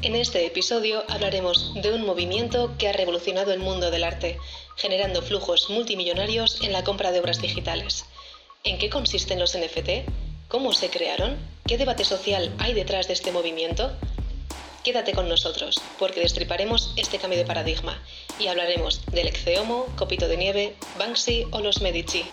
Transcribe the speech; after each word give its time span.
En 0.00 0.14
este 0.14 0.46
episodio 0.46 1.02
hablaremos 1.08 1.74
de 1.74 1.92
un 1.92 2.06
movimiento 2.06 2.72
que 2.78 2.88
ha 2.88 2.92
revolucionado 2.92 3.52
el 3.52 3.58
mundo 3.58 3.90
del 3.90 4.04
arte, 4.04 4.38
generando 4.76 5.22
flujos 5.22 5.70
multimillonarios 5.70 6.62
en 6.62 6.72
la 6.72 6.84
compra 6.84 7.10
de 7.10 7.18
obras 7.18 7.42
digitales. 7.42 8.04
¿En 8.62 8.78
qué 8.78 8.90
consisten 8.90 9.40
los 9.40 9.58
NFT? 9.58 10.08
¿Cómo 10.46 10.72
se 10.72 10.88
crearon? 10.88 11.36
¿Qué 11.66 11.78
debate 11.78 12.04
social 12.04 12.54
hay 12.60 12.74
detrás 12.74 13.08
de 13.08 13.14
este 13.14 13.32
movimiento? 13.32 13.90
Quédate 14.84 15.14
con 15.14 15.28
nosotros, 15.28 15.80
porque 15.98 16.20
destriparemos 16.20 16.92
este 16.96 17.18
cambio 17.18 17.40
de 17.40 17.44
paradigma 17.44 18.00
y 18.38 18.46
hablaremos 18.46 19.04
del 19.06 19.26
Exceomo, 19.26 19.86
Copito 19.96 20.28
de 20.28 20.36
Nieve, 20.36 20.76
Banksy 20.96 21.46
o 21.50 21.58
los 21.58 21.80
Medici. 21.80 22.24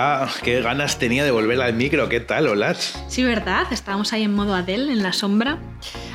Hola, 0.00 0.30
qué 0.42 0.62
ganas 0.62 0.98
tenía 0.98 1.24
de 1.24 1.30
volver 1.30 1.60
al 1.60 1.74
micro, 1.74 2.08
¿qué 2.08 2.20
tal, 2.20 2.48
Olas? 2.48 3.04
Sí, 3.08 3.22
¿verdad? 3.22 3.70
Estábamos 3.70 4.14
ahí 4.14 4.22
en 4.22 4.32
modo 4.32 4.54
Adele, 4.54 4.90
en 4.92 5.02
la 5.02 5.12
sombra. 5.12 5.58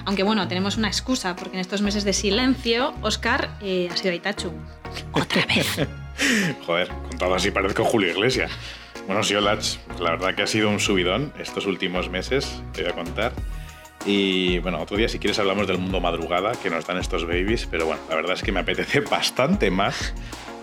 Aunque 0.05 0.23
bueno, 0.23 0.47
tenemos 0.47 0.75
una 0.77 0.87
excusa, 0.87 1.35
porque 1.35 1.53
en 1.53 1.59
estos 1.59 1.83
meses 1.83 2.03
de 2.03 2.11
silencio, 2.11 2.95
Oscar 3.03 3.51
eh, 3.61 3.87
ha 3.91 3.95
sido 3.95 4.11
a 4.11 4.15
Itachu. 4.15 4.51
Otra 5.11 5.45
vez. 5.45 5.87
Joder, 6.65 6.87
contado 6.87 7.35
así 7.35 7.51
parezco 7.51 7.83
Julio 7.83 8.09
Iglesias. 8.09 8.49
Bueno, 9.05 9.21
sí, 9.21 9.35
Olach, 9.35 9.77
la 9.99 10.09
verdad 10.09 10.33
que 10.33 10.41
ha 10.41 10.47
sido 10.47 10.71
un 10.71 10.79
subidón 10.79 11.31
estos 11.37 11.67
últimos 11.67 12.09
meses, 12.09 12.63
te 12.73 12.81
voy 12.81 12.91
a 12.91 12.95
contar. 12.95 13.33
Y 14.03 14.57
bueno, 14.59 14.81
otro 14.81 14.97
día 14.97 15.09
si 15.09 15.19
quieres 15.19 15.37
hablamos 15.37 15.67
del 15.67 15.77
mundo 15.77 15.99
madrugada 15.99 16.53
que 16.53 16.71
nos 16.71 16.87
dan 16.87 16.97
estos 16.97 17.27
babies, 17.27 17.67
pero 17.69 17.85
bueno, 17.85 18.01
la 18.09 18.15
verdad 18.15 18.33
es 18.33 18.41
que 18.41 18.51
me 18.51 18.61
apetece 18.61 18.99
bastante 19.11 19.69
más 19.69 20.15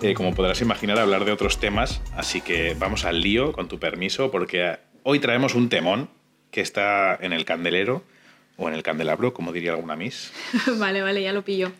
eh, 0.02 0.14
como 0.14 0.34
podrás 0.34 0.60
imaginar, 0.60 0.98
hablar 0.98 1.24
de 1.24 1.32
otros 1.32 1.58
temas. 1.58 2.00
Así 2.16 2.40
que 2.40 2.74
vamos 2.78 3.04
al 3.04 3.20
lío, 3.20 3.52
con 3.52 3.68
tu 3.68 3.78
permiso, 3.78 4.30
porque 4.30 4.78
hoy 5.04 5.20
traemos 5.20 5.54
un 5.54 5.68
temón 5.68 6.10
que 6.50 6.60
está 6.60 7.16
en 7.20 7.32
el 7.32 7.44
candelero 7.44 8.04
o 8.56 8.68
en 8.68 8.74
el 8.74 8.82
candelabro, 8.82 9.32
como 9.32 9.52
diría 9.52 9.72
alguna 9.72 9.96
Miss. 9.96 10.32
vale, 10.78 11.02
vale, 11.02 11.22
ya 11.22 11.32
lo 11.32 11.44
pillo. 11.44 11.72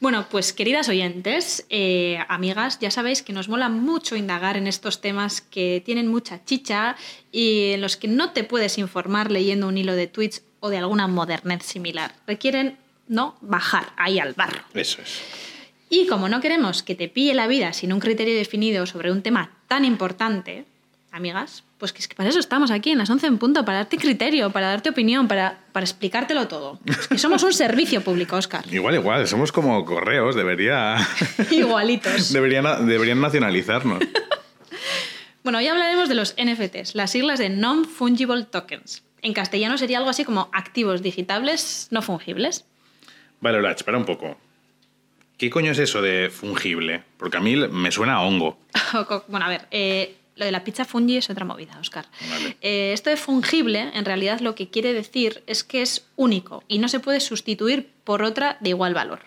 Bueno, 0.00 0.26
pues 0.30 0.52
queridas 0.52 0.88
oyentes, 0.88 1.66
eh, 1.70 2.18
amigas, 2.28 2.78
ya 2.78 2.90
sabéis 2.90 3.22
que 3.22 3.32
nos 3.32 3.48
mola 3.48 3.68
mucho 3.68 4.16
indagar 4.16 4.56
en 4.56 4.66
estos 4.66 5.00
temas 5.00 5.40
que 5.40 5.82
tienen 5.84 6.08
mucha 6.08 6.44
chicha 6.44 6.96
y 7.30 7.72
en 7.72 7.80
los 7.80 7.96
que 7.96 8.08
no 8.08 8.32
te 8.32 8.44
puedes 8.44 8.78
informar 8.78 9.30
leyendo 9.30 9.68
un 9.68 9.78
hilo 9.78 9.94
de 9.94 10.08
tweets 10.08 10.44
o 10.60 10.68
de 10.68 10.78
alguna 10.78 11.06
modernez 11.06 11.64
similar. 11.64 12.14
Requieren, 12.26 12.78
¿no?, 13.08 13.36
bajar 13.40 13.92
ahí 13.96 14.18
al 14.18 14.34
barro. 14.34 14.60
Eso 14.74 15.00
es. 15.02 15.51
Y 15.94 16.06
como 16.06 16.30
no 16.30 16.40
queremos 16.40 16.82
que 16.82 16.94
te 16.94 17.06
pille 17.06 17.34
la 17.34 17.46
vida 17.46 17.74
sin 17.74 17.92
un 17.92 18.00
criterio 18.00 18.34
definido 18.34 18.86
sobre 18.86 19.12
un 19.12 19.20
tema 19.20 19.50
tan 19.68 19.84
importante, 19.84 20.64
amigas, 21.10 21.64
pues 21.76 21.92
que 21.92 21.98
es 21.98 22.08
que 22.08 22.14
para 22.14 22.30
eso 22.30 22.38
estamos 22.38 22.70
aquí 22.70 22.92
en 22.92 22.96
las 22.96 23.10
11 23.10 23.26
en 23.26 23.36
punto, 23.36 23.62
para 23.66 23.76
darte 23.76 23.98
criterio, 23.98 24.48
para 24.48 24.68
darte 24.68 24.88
opinión, 24.88 25.28
para, 25.28 25.58
para 25.70 25.84
explicártelo 25.84 26.48
todo. 26.48 26.80
Es 26.86 27.08
que 27.08 27.18
somos 27.18 27.42
un 27.42 27.52
servicio 27.52 28.00
público, 28.00 28.36
Oscar. 28.36 28.64
Igual, 28.72 28.94
igual, 28.94 29.28
somos 29.28 29.52
como 29.52 29.84
correos, 29.84 30.34
debería... 30.34 30.96
Igualitos. 31.50 32.32
deberían, 32.32 32.86
deberían 32.86 33.20
nacionalizarnos. 33.20 34.02
bueno, 35.44 35.58
hoy 35.58 35.66
hablaremos 35.68 36.08
de 36.08 36.14
los 36.14 36.34
NFTs, 36.42 36.94
las 36.94 37.10
siglas 37.10 37.38
de 37.38 37.50
Non-Fungible 37.50 38.44
Tokens. 38.44 39.02
En 39.20 39.34
castellano 39.34 39.76
sería 39.76 39.98
algo 39.98 40.08
así 40.08 40.24
como 40.24 40.48
activos 40.54 41.02
digitables 41.02 41.88
no 41.90 42.00
fungibles. 42.00 42.64
Vale, 43.42 43.58
Hola, 43.58 43.72
espera 43.72 43.98
un 43.98 44.06
poco. 44.06 44.38
¿Qué 45.42 45.50
coño 45.50 45.72
es 45.72 45.78
eso 45.80 46.00
de 46.00 46.30
fungible? 46.30 47.02
Porque 47.16 47.36
a 47.36 47.40
mí 47.40 47.56
me 47.56 47.90
suena 47.90 48.14
a 48.14 48.20
hongo. 48.20 48.60
bueno, 49.26 49.44
a 49.44 49.48
ver, 49.48 49.66
eh, 49.72 50.14
lo 50.36 50.44
de 50.44 50.52
la 50.52 50.62
pizza 50.62 50.84
fungi 50.84 51.16
es 51.16 51.30
otra 51.30 51.44
movida, 51.44 51.76
Oscar. 51.80 52.06
Eh, 52.60 52.92
esto 52.92 53.10
de 53.10 53.16
fungible, 53.16 53.90
en 53.92 54.04
realidad 54.04 54.38
lo 54.38 54.54
que 54.54 54.70
quiere 54.70 54.92
decir 54.92 55.42
es 55.48 55.64
que 55.64 55.82
es 55.82 56.06
único 56.14 56.62
y 56.68 56.78
no 56.78 56.86
se 56.86 57.00
puede 57.00 57.18
sustituir 57.18 57.90
por 58.04 58.22
otra 58.22 58.56
de 58.60 58.68
igual 58.68 58.94
valor. 58.94 59.18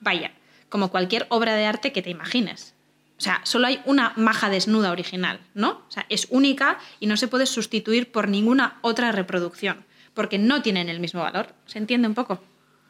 Vaya, 0.00 0.32
como 0.70 0.90
cualquier 0.90 1.26
obra 1.28 1.54
de 1.54 1.66
arte 1.66 1.92
que 1.92 2.00
te 2.00 2.08
imagines. 2.08 2.74
O 3.18 3.20
sea, 3.20 3.42
solo 3.44 3.66
hay 3.66 3.82
una 3.84 4.14
maja 4.16 4.48
desnuda 4.48 4.92
original, 4.92 5.40
¿no? 5.52 5.84
O 5.86 5.90
sea, 5.90 6.06
es 6.08 6.26
única 6.30 6.78
y 7.00 7.06
no 7.06 7.18
se 7.18 7.28
puede 7.28 7.44
sustituir 7.44 8.10
por 8.10 8.30
ninguna 8.30 8.78
otra 8.80 9.12
reproducción, 9.12 9.84
porque 10.14 10.38
no 10.38 10.62
tienen 10.62 10.88
el 10.88 11.00
mismo 11.00 11.20
valor. 11.20 11.48
¿Se 11.66 11.76
entiende 11.76 12.08
un 12.08 12.14
poco? 12.14 12.42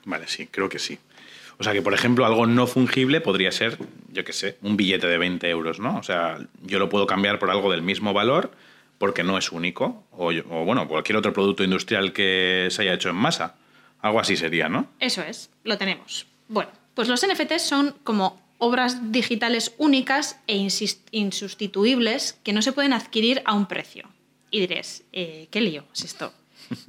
Vale, 0.05 0.28
sí, 0.28 0.47
creo 0.47 0.69
que 0.69 0.78
sí. 0.78 1.01
O 1.59 1.65
sea 1.65 1.72
que, 1.72 1.82
por 1.82 1.94
ejemplo, 1.94 2.26
algo 2.26 2.47
no 2.47 2.66
fungible 2.66 3.20
podría 3.20 3.53
ser, 3.53 3.78
yo 4.10 4.25
qué 4.25 4.32
sé, 4.32 4.59
un 4.62 4.76
billete 4.76 5.06
de 5.06 5.19
20 5.19 5.48
euros, 5.50 5.78
¿no? 5.78 5.97
O 5.98 6.03
sea, 6.03 6.38
yo 6.62 6.78
lo 6.78 6.88
puedo 6.88 7.06
cambiar 7.06 7.38
por 7.38 7.50
algo 7.50 7.70
del 7.70 7.82
mismo 7.82 8.12
valor 8.12 8.50
porque 8.98 9.22
no 9.22 9.38
es 9.38 9.53
único. 9.53 10.04
O, 10.12 10.32
bueno, 10.65 10.88
cualquier 10.88 11.16
otro 11.16 11.32
producto 11.32 11.65
industrial 11.65 12.12
que 12.12 12.69
se 12.70 12.82
haya 12.82 12.94
hecho 12.94 13.10
en 13.10 13.16
masa. 13.16 13.56
Algo 14.00 14.20
así 14.20 14.37
sería, 14.37 14.69
¿no? 14.69 14.88
Eso 15.00 15.22
es, 15.22 15.50
lo 15.62 15.78
tenemos. 15.78 16.26
Bueno, 16.48 16.70
pues 16.94 17.09
los 17.09 17.25
NFTs 17.26 17.62
son 17.62 17.94
como 18.04 18.41
obras 18.59 19.12
digitales 19.12 19.75
únicas 19.78 20.41
e 20.47 20.69
insustituibles 21.10 22.38
que 22.44 22.53
no 22.53 22.62
se 22.62 22.72
pueden 22.72 22.92
adquirir 22.92 23.42
a 23.44 23.54
un 23.54 23.66
precio. 23.66 24.09
Y 24.50 24.60
diréis, 24.60 25.04
eh, 25.12 25.48
¿qué 25.50 25.60
lío 25.60 25.84
es 25.92 26.04
esto? 26.04 26.32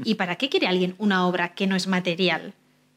¿Y 0.03 0.15
para 0.15 0.35
qué 0.35 0.49
quiere 0.49 0.67
alguien 0.67 0.95
una 0.97 1.27
obra 1.27 1.53
que 1.53 1.67
no 1.67 1.75
es 1.75 1.87
material? 1.87 2.53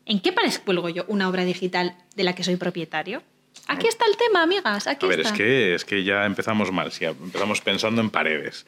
¿En 0.09 0.21
qué 0.21 0.33
cuelgo 0.65 0.89
yo 0.89 1.05
una 1.07 1.29
obra 1.29 1.45
digital 1.45 1.95
de 2.17 2.25
la 2.25 2.35
que 2.35 2.43
soy 2.43 2.57
propietario? 2.57 3.23
Aquí 3.67 3.87
está 3.87 4.07
el 4.07 4.17
tema, 4.17 4.43
amigas. 4.43 4.87
Aquí 4.87 5.05
a 5.05 5.09
ver, 5.11 5.21
Es, 5.21 5.33
que, 5.33 5.75
es 5.75 5.85
que 5.85 6.03
ya 6.03 6.25
empezamos 6.25 6.73
mal, 6.73 6.91
si 6.93 7.05
empezamos 7.05 7.61
pensando 7.61 8.01
en 8.01 8.09
paredes. 8.09 8.65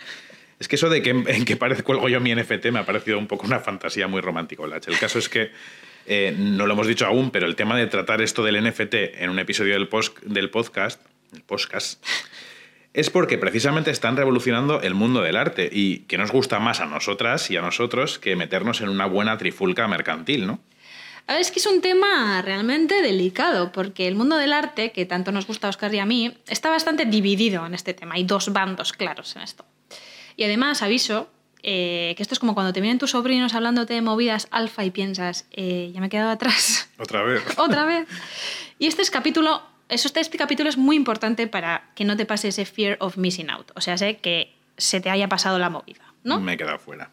Es 0.58 0.68
que 0.68 0.76
eso 0.76 0.90
de 0.90 1.00
que 1.00 1.10
en 1.10 1.44
qué 1.46 1.56
pared 1.56 1.82
cuelgo 1.82 2.10
yo 2.10 2.20
mi 2.20 2.34
NFT 2.34 2.66
me 2.66 2.80
ha 2.80 2.84
parecido 2.84 3.18
un 3.18 3.26
poco 3.26 3.46
una 3.46 3.58
fantasía 3.58 4.06
muy 4.06 4.20
romántica, 4.20 4.62
El 4.64 4.98
caso 4.98 5.18
es 5.18 5.30
que 5.30 5.50
eh, 6.04 6.34
no 6.36 6.66
lo 6.66 6.74
hemos 6.74 6.86
dicho 6.86 7.06
aún, 7.06 7.30
pero 7.30 7.46
el 7.46 7.56
tema 7.56 7.74
de 7.74 7.86
tratar 7.86 8.20
esto 8.20 8.44
del 8.44 8.62
NFT 8.62 8.94
en 8.94 9.30
un 9.30 9.38
episodio 9.38 9.72
del, 9.72 9.88
post, 9.88 10.18
del 10.20 10.50
podcast, 10.50 11.00
el 11.32 11.40
podcast, 11.40 12.04
es 12.92 13.08
porque 13.08 13.38
precisamente 13.38 13.90
están 13.90 14.18
revolucionando 14.18 14.82
el 14.82 14.92
mundo 14.92 15.22
del 15.22 15.36
arte 15.36 15.70
y 15.72 16.00
que 16.00 16.18
nos 16.18 16.32
gusta 16.32 16.58
más 16.58 16.80
a 16.80 16.84
nosotras 16.84 17.50
y 17.50 17.56
a 17.56 17.62
nosotros 17.62 18.18
que 18.18 18.36
meternos 18.36 18.82
en 18.82 18.90
una 18.90 19.06
buena 19.06 19.38
trifulca 19.38 19.88
mercantil, 19.88 20.46
¿no? 20.46 20.60
Es 21.38 21.52
que 21.52 21.60
es 21.60 21.66
un 21.66 21.80
tema 21.80 22.42
realmente 22.42 23.02
delicado, 23.02 23.70
porque 23.70 24.08
el 24.08 24.16
mundo 24.16 24.36
del 24.36 24.52
arte, 24.52 24.90
que 24.90 25.06
tanto 25.06 25.30
nos 25.30 25.46
gusta 25.46 25.68
a 25.68 25.70
Oscar 25.70 25.94
y 25.94 25.98
a 26.00 26.04
mí, 26.04 26.36
está 26.48 26.70
bastante 26.70 27.04
dividido 27.04 27.64
en 27.64 27.74
este 27.74 27.94
tema. 27.94 28.16
Hay 28.16 28.24
dos 28.24 28.52
bandos 28.52 28.92
claros 28.92 29.36
en 29.36 29.42
esto. 29.42 29.64
Y 30.36 30.44
además, 30.44 30.82
aviso 30.82 31.30
eh, 31.62 32.14
que 32.16 32.22
esto 32.22 32.34
es 32.34 32.38
como 32.38 32.54
cuando 32.54 32.72
te 32.72 32.80
vienen 32.80 32.98
tus 32.98 33.10
sobrinos 33.10 33.54
hablándote 33.54 33.94
de 33.94 34.02
movidas 34.02 34.48
alfa 34.50 34.84
y 34.84 34.90
piensas, 34.90 35.46
eh, 35.52 35.90
ya 35.94 36.00
me 36.00 36.06
he 36.06 36.10
quedado 36.10 36.30
atrás. 36.30 36.88
Otra 36.98 37.22
vez. 37.22 37.42
Otra 37.58 37.84
vez. 37.84 38.08
Y 38.78 38.86
este 38.86 39.02
es 39.02 39.10
capítulo, 39.10 39.62
eso, 39.88 40.08
este 40.14 40.38
capítulo 40.38 40.68
es 40.68 40.78
muy 40.78 40.96
importante 40.96 41.46
para 41.46 41.90
que 41.94 42.04
no 42.04 42.16
te 42.16 42.26
pase 42.26 42.48
ese 42.48 42.64
fear 42.64 42.96
of 43.00 43.16
missing 43.16 43.50
out. 43.50 43.70
O 43.76 43.80
sea, 43.80 43.98
sé 43.98 44.16
que 44.18 44.54
se 44.76 45.00
te 45.00 45.10
haya 45.10 45.28
pasado 45.28 45.58
la 45.58 45.70
movida, 45.70 46.14
¿no? 46.24 46.40
Me 46.40 46.54
he 46.54 46.56
quedado 46.56 46.78
fuera. 46.78 47.10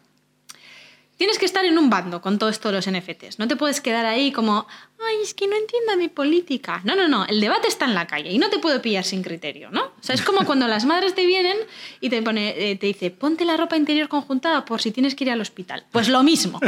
Tienes 1.18 1.36
que 1.40 1.46
estar 1.46 1.64
en 1.64 1.76
un 1.76 1.90
bando 1.90 2.20
con 2.20 2.38
todo 2.38 2.48
esto 2.48 2.68
de 2.68 2.76
los 2.76 2.88
NFTs. 2.88 3.40
No 3.40 3.48
te 3.48 3.56
puedes 3.56 3.80
quedar 3.80 4.06
ahí 4.06 4.30
como, 4.30 4.68
ay, 5.04 5.16
es 5.20 5.34
que 5.34 5.48
no 5.48 5.56
entiendo 5.56 5.96
mi 5.96 6.06
política. 6.06 6.80
No, 6.84 6.94
no, 6.94 7.08
no. 7.08 7.26
El 7.26 7.40
debate 7.40 7.66
está 7.66 7.86
en 7.86 7.94
la 7.96 8.06
calle 8.06 8.30
y 8.30 8.38
no 8.38 8.50
te 8.50 8.60
puedo 8.60 8.80
pillar 8.80 9.02
sin 9.02 9.24
criterio, 9.24 9.68
¿no? 9.72 9.82
O 9.82 10.02
sea, 10.02 10.14
es 10.14 10.22
como 10.22 10.46
cuando 10.46 10.68
las 10.68 10.84
madres 10.84 11.16
te 11.16 11.26
vienen 11.26 11.56
y 12.00 12.08
te, 12.08 12.22
pone, 12.22 12.70
eh, 12.70 12.76
te 12.76 12.86
dice, 12.86 13.10
ponte 13.10 13.44
la 13.44 13.56
ropa 13.56 13.76
interior 13.76 14.08
conjuntada 14.08 14.64
por 14.64 14.80
si 14.80 14.92
tienes 14.92 15.16
que 15.16 15.24
ir 15.24 15.32
al 15.32 15.40
hospital. 15.40 15.86
Pues 15.90 16.08
lo 16.08 16.22
mismo, 16.22 16.60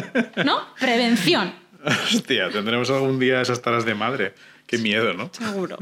¿no? 0.45 0.67
Prevención. 0.81 1.55
Hostia, 1.85 2.51
tendremos 2.51 2.91
algún 2.91 3.21
día 3.21 3.41
esas 3.41 3.63
taras 3.63 3.85
de 3.85 3.95
madre. 3.95 4.35
Qué 4.67 4.79
miedo, 4.79 5.15
¿no? 5.15 5.31
Seguro. 5.33 5.79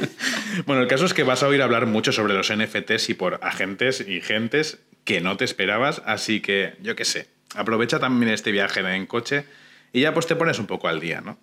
bueno, 0.66 0.82
el 0.82 0.88
caso 0.88 1.04
es 1.04 1.14
que 1.14 1.22
vas 1.22 1.44
a 1.44 1.48
oír 1.48 1.62
hablar 1.62 1.86
mucho 1.86 2.10
sobre 2.10 2.34
los 2.34 2.52
NFTs 2.52 3.08
y 3.10 3.14
por 3.14 3.38
agentes 3.42 4.04
y 4.06 4.20
gentes 4.20 4.80
que 5.04 5.20
no 5.20 5.36
te 5.36 5.44
esperabas, 5.44 6.02
así 6.04 6.40
que 6.40 6.74
yo 6.82 6.94
qué 6.94 7.04
sé, 7.04 7.28
aprovecha 7.54 7.98
también 7.98 8.32
este 8.32 8.52
viaje 8.52 8.80
en 8.80 9.06
coche 9.06 9.44
y 9.92 10.02
ya 10.02 10.14
pues 10.14 10.26
te 10.26 10.36
pones 10.36 10.58
un 10.58 10.66
poco 10.66 10.88
al 10.88 11.00
día, 11.00 11.20
¿no? 11.20 11.38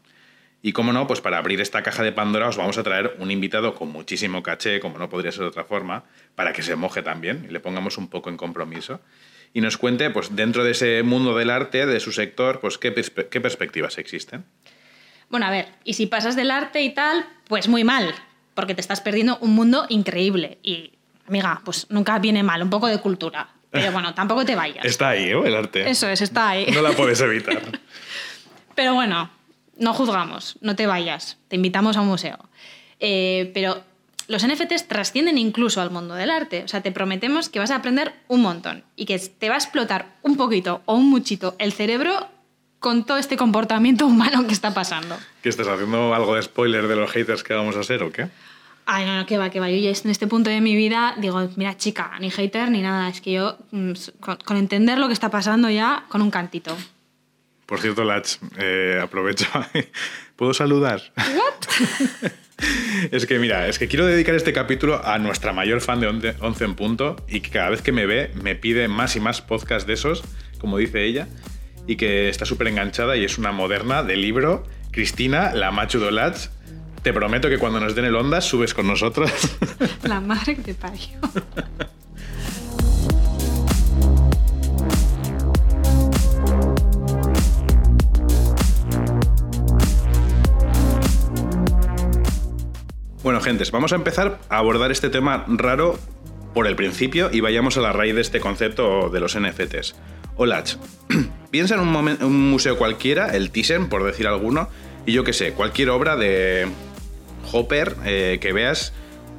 Y 0.62 0.71
como 0.71 0.92
no, 0.92 1.06
pues 1.06 1.21
para 1.21 1.38
abrir 1.38 1.62
esta 1.62 1.83
caja 1.83 2.04
de 2.04 2.12
Pandora 2.12 2.48
os 2.48 2.57
vamos 2.57 2.77
a 2.77 2.83
traer 2.83 3.15
un 3.19 3.30
invitado 3.30 3.75
con 3.75 3.89
muchísimo 3.89 4.42
caché, 4.42 4.80
como 4.80 4.98
no 4.98 5.09
podría 5.09 5.31
ser 5.31 5.42
de 5.42 5.48
otra 5.50 5.63
forma, 5.63 6.04
para 6.36 6.51
que 6.51 6.63
se 6.63 6.75
moje 6.75 7.04
también 7.04 7.45
y 7.48 7.54
le 7.54 7.59
pongamos 7.59 7.98
un 7.98 8.09
poco 8.09 8.30
en 8.30 8.38
compromiso. 8.38 9.00
Y 9.54 9.62
nos 9.62 9.77
cuente, 9.77 10.09
pues 10.09 10.36
dentro 10.36 10.63
de 10.63 10.71
ese 10.71 11.04
mundo 11.04 11.38
del 11.38 11.51
arte, 11.51 11.86
de 11.86 12.00
su 12.00 12.12
sector, 12.12 12.59
pues 12.59 12.77
qué, 12.77 12.94
qué 12.94 13.42
perspectivas 13.42 13.98
existen. 13.98 14.45
Bueno, 15.30 15.45
a 15.45 15.51
ver, 15.51 15.68
y 15.83 15.94
si 15.94 16.07
pasas 16.07 16.36
del 16.36 16.51
arte 16.51 16.81
y 16.81 16.94
tal, 16.94 17.25
pues 17.48 17.68
muy 17.68 17.83
mal, 17.83 18.13
porque 18.54 18.75
te 18.75 18.81
estás 18.81 19.01
perdiendo 19.01 19.38
un 19.39 19.54
mundo 19.54 19.86
increíble. 19.89 20.57
Y, 20.63 20.94
amiga, 21.27 21.62
pues 21.63 21.88
nunca 21.89 22.18
viene 22.19 22.44
mal, 22.44 22.63
un 22.63 22.69
poco 22.69 22.88
de 22.88 23.00
cultura. 23.00 23.50
Pero 23.80 23.92
bueno, 23.92 24.14
tampoco 24.14 24.46
te 24.46 24.56
vayas. 24.56 24.86
Está 24.86 25.10
ahí, 25.10 25.26
¿eh? 25.26 25.42
El 25.46 25.56
arte. 25.56 25.90
Eso 25.90 26.08
es, 26.10 26.22
está 26.22 26.50
ahí. 26.50 26.68
No 26.72 26.82
la 26.82 26.92
puedes 26.92 27.20
evitar. 27.22 27.62
Pero 28.76 28.94
bueno, 28.94 29.30
no 29.78 29.94
juzgamos, 29.94 30.58
no 30.62 30.76
te 30.76 30.86
vayas, 30.86 31.38
te 31.48 31.56
invitamos 31.56 31.98
a 31.98 32.02
un 32.02 32.08
museo. 32.08 32.38
Eh, 33.00 33.52
pero 33.54 33.84
los 34.28 34.46
NFTs 34.46 34.88
trascienden 34.88 35.38
incluso 35.38 35.82
al 35.82 35.92
mundo 35.92 36.16
del 36.16 36.30
arte. 36.30 36.64
O 36.64 36.68
sea, 36.68 36.82
te 36.82 36.92
prometemos 36.92 37.50
que 37.50 37.60
vas 37.60 37.72
a 37.72 37.76
aprender 37.76 38.14
un 38.28 38.42
montón 38.42 38.84
y 38.96 39.06
que 39.06 39.18
te 39.20 39.50
va 39.50 39.56
a 39.56 39.58
explotar 39.58 40.18
un 40.22 40.38
poquito 40.38 40.82
o 40.86 40.96
un 40.96 41.10
muchito 41.10 41.56
el 41.60 41.74
cerebro 41.74 42.28
con 42.80 43.06
todo 43.06 43.18
este 43.18 43.38
comportamiento 43.38 44.06
humano 44.08 44.46
que 44.48 44.54
está 44.54 44.74
pasando. 44.74 45.18
¿Qué 45.42 45.50
estás 45.50 45.68
haciendo 45.68 46.14
algo 46.14 46.36
de 46.36 46.44
spoiler 46.44 46.88
de 46.88 46.96
los 46.96 47.12
haters 47.12 47.44
que 47.44 47.54
vamos 47.54 47.76
a 47.76 47.84
ser 47.84 48.04
o 48.04 48.12
qué? 48.12 48.28
Ay, 48.89 49.06
no, 49.06 49.18
no, 49.18 49.25
que 49.25 49.38
va, 49.38 49.50
que 49.50 49.60
va. 49.60 49.69
Yo 49.69 49.75
ya 49.78 49.89
en 49.89 50.10
este 50.10 50.28
punto 50.28 50.50
de 50.50 50.62
mi 50.62 50.75
vida 50.75 51.13
digo, 51.18 51.50
mira, 51.57 51.75
chica, 51.75 52.13
ni 52.22 52.31
hater 52.31 52.72
ni 52.72 52.81
nada. 52.81 53.10
Es 53.10 53.19
que 53.19 53.34
yo, 53.34 53.57
mm, 53.72 53.92
con, 54.22 54.38
con 54.38 54.56
entender 54.56 54.98
lo 54.98 55.07
que 55.07 55.13
está 55.13 55.30
pasando 55.30 55.69
ya, 55.69 56.06
con 56.07 56.22
un 56.22 56.31
cantito. 56.31 56.75
Por 57.68 57.81
cierto, 57.81 58.06
Lach, 58.06 58.38
eh, 58.57 58.98
aprovecho. 59.04 59.45
¿Puedo 60.38 60.54
saludar? 60.54 61.01
¿What? 61.18 62.31
es 63.12 63.25
que 63.25 63.39
mira, 63.39 63.68
es 63.68 63.78
que 63.78 63.89
quiero 63.89 64.06
dedicar 64.06 64.36
este 64.36 64.54
capítulo 64.54 65.06
a 65.06 65.19
nuestra 65.19 65.51
mayor 65.51 65.81
fan 65.81 66.00
de 66.00 66.36
11 66.40 66.63
en 66.63 66.75
punto 66.75 67.18
y 67.28 67.42
que 67.42 67.51
cada 67.51 67.69
vez 67.69 67.81
que 67.81 67.92
me 67.92 68.06
ve 68.06 68.31
me 68.42 68.56
pide 68.56 68.88
más 68.88 69.18
y 69.18 69.19
más 69.19 69.42
podcasts 69.42 69.86
de 69.86 69.95
esos, 69.95 70.24
como 70.60 70.78
dice 70.78 71.04
ella, 71.04 71.28
y 71.88 71.98
que 71.98 72.30
está 72.30 72.45
súper 72.45 72.68
enganchada 72.69 73.18
y 73.18 73.25
es 73.25 73.38
una 73.38 73.51
moderna 73.51 74.01
de 74.01 74.16
libro. 74.16 74.63
Cristina, 74.92 75.54
la 75.54 75.72
macho 75.72 76.00
de 76.00 76.10
Lach, 76.10 76.48
te 77.07 77.13
prometo 77.13 77.48
que 77.48 77.57
cuando 77.57 77.80
nos 77.80 77.95
den 77.95 78.04
el 78.04 78.15
onda 78.18 78.42
subes 78.42 78.74
con 78.74 78.86
nosotros. 78.86 79.31
La 80.04 80.19
madre 80.19 80.57
que 80.57 80.62
te 80.62 80.74
parió. 80.74 81.18
Bueno, 93.24 93.39
gentes, 93.39 93.71
vamos 93.71 93.94
a 93.94 93.95
empezar 93.95 94.39
a 94.50 94.57
abordar 94.57 94.92
este 94.92 95.09
tema 95.09 95.45
raro 95.48 95.98
por 96.54 96.68
el 96.68 96.75
principio 96.75 97.30
y 97.31 97.39
vayamos 97.39 97.77
a 97.77 97.81
la 97.81 97.94
raíz 97.94 98.15
de 98.15 98.21
este 98.21 98.42
concepto 98.42 99.09
de 99.09 99.21
los 99.21 99.39
NFTs. 99.39 99.95
Olach, 100.36 100.75
piensa 101.51 101.75
en 101.75 101.80
un, 101.80 101.95
un 101.95 102.50
museo 102.50 102.77
cualquiera, 102.77 103.33
el 103.33 103.51
Thyssen, 103.51 103.88
por 103.88 104.04
decir 104.04 104.27
alguno, 104.27 104.68
y 105.06 105.13
yo 105.13 105.24
qué 105.24 105.31
sé, 105.31 105.54
cualquier 105.54 105.89
obra 105.89 106.18
de 106.18 106.68
Hopper 107.52 107.96
eh, 108.06 108.38
que 108.42 108.54
veas 108.54 108.94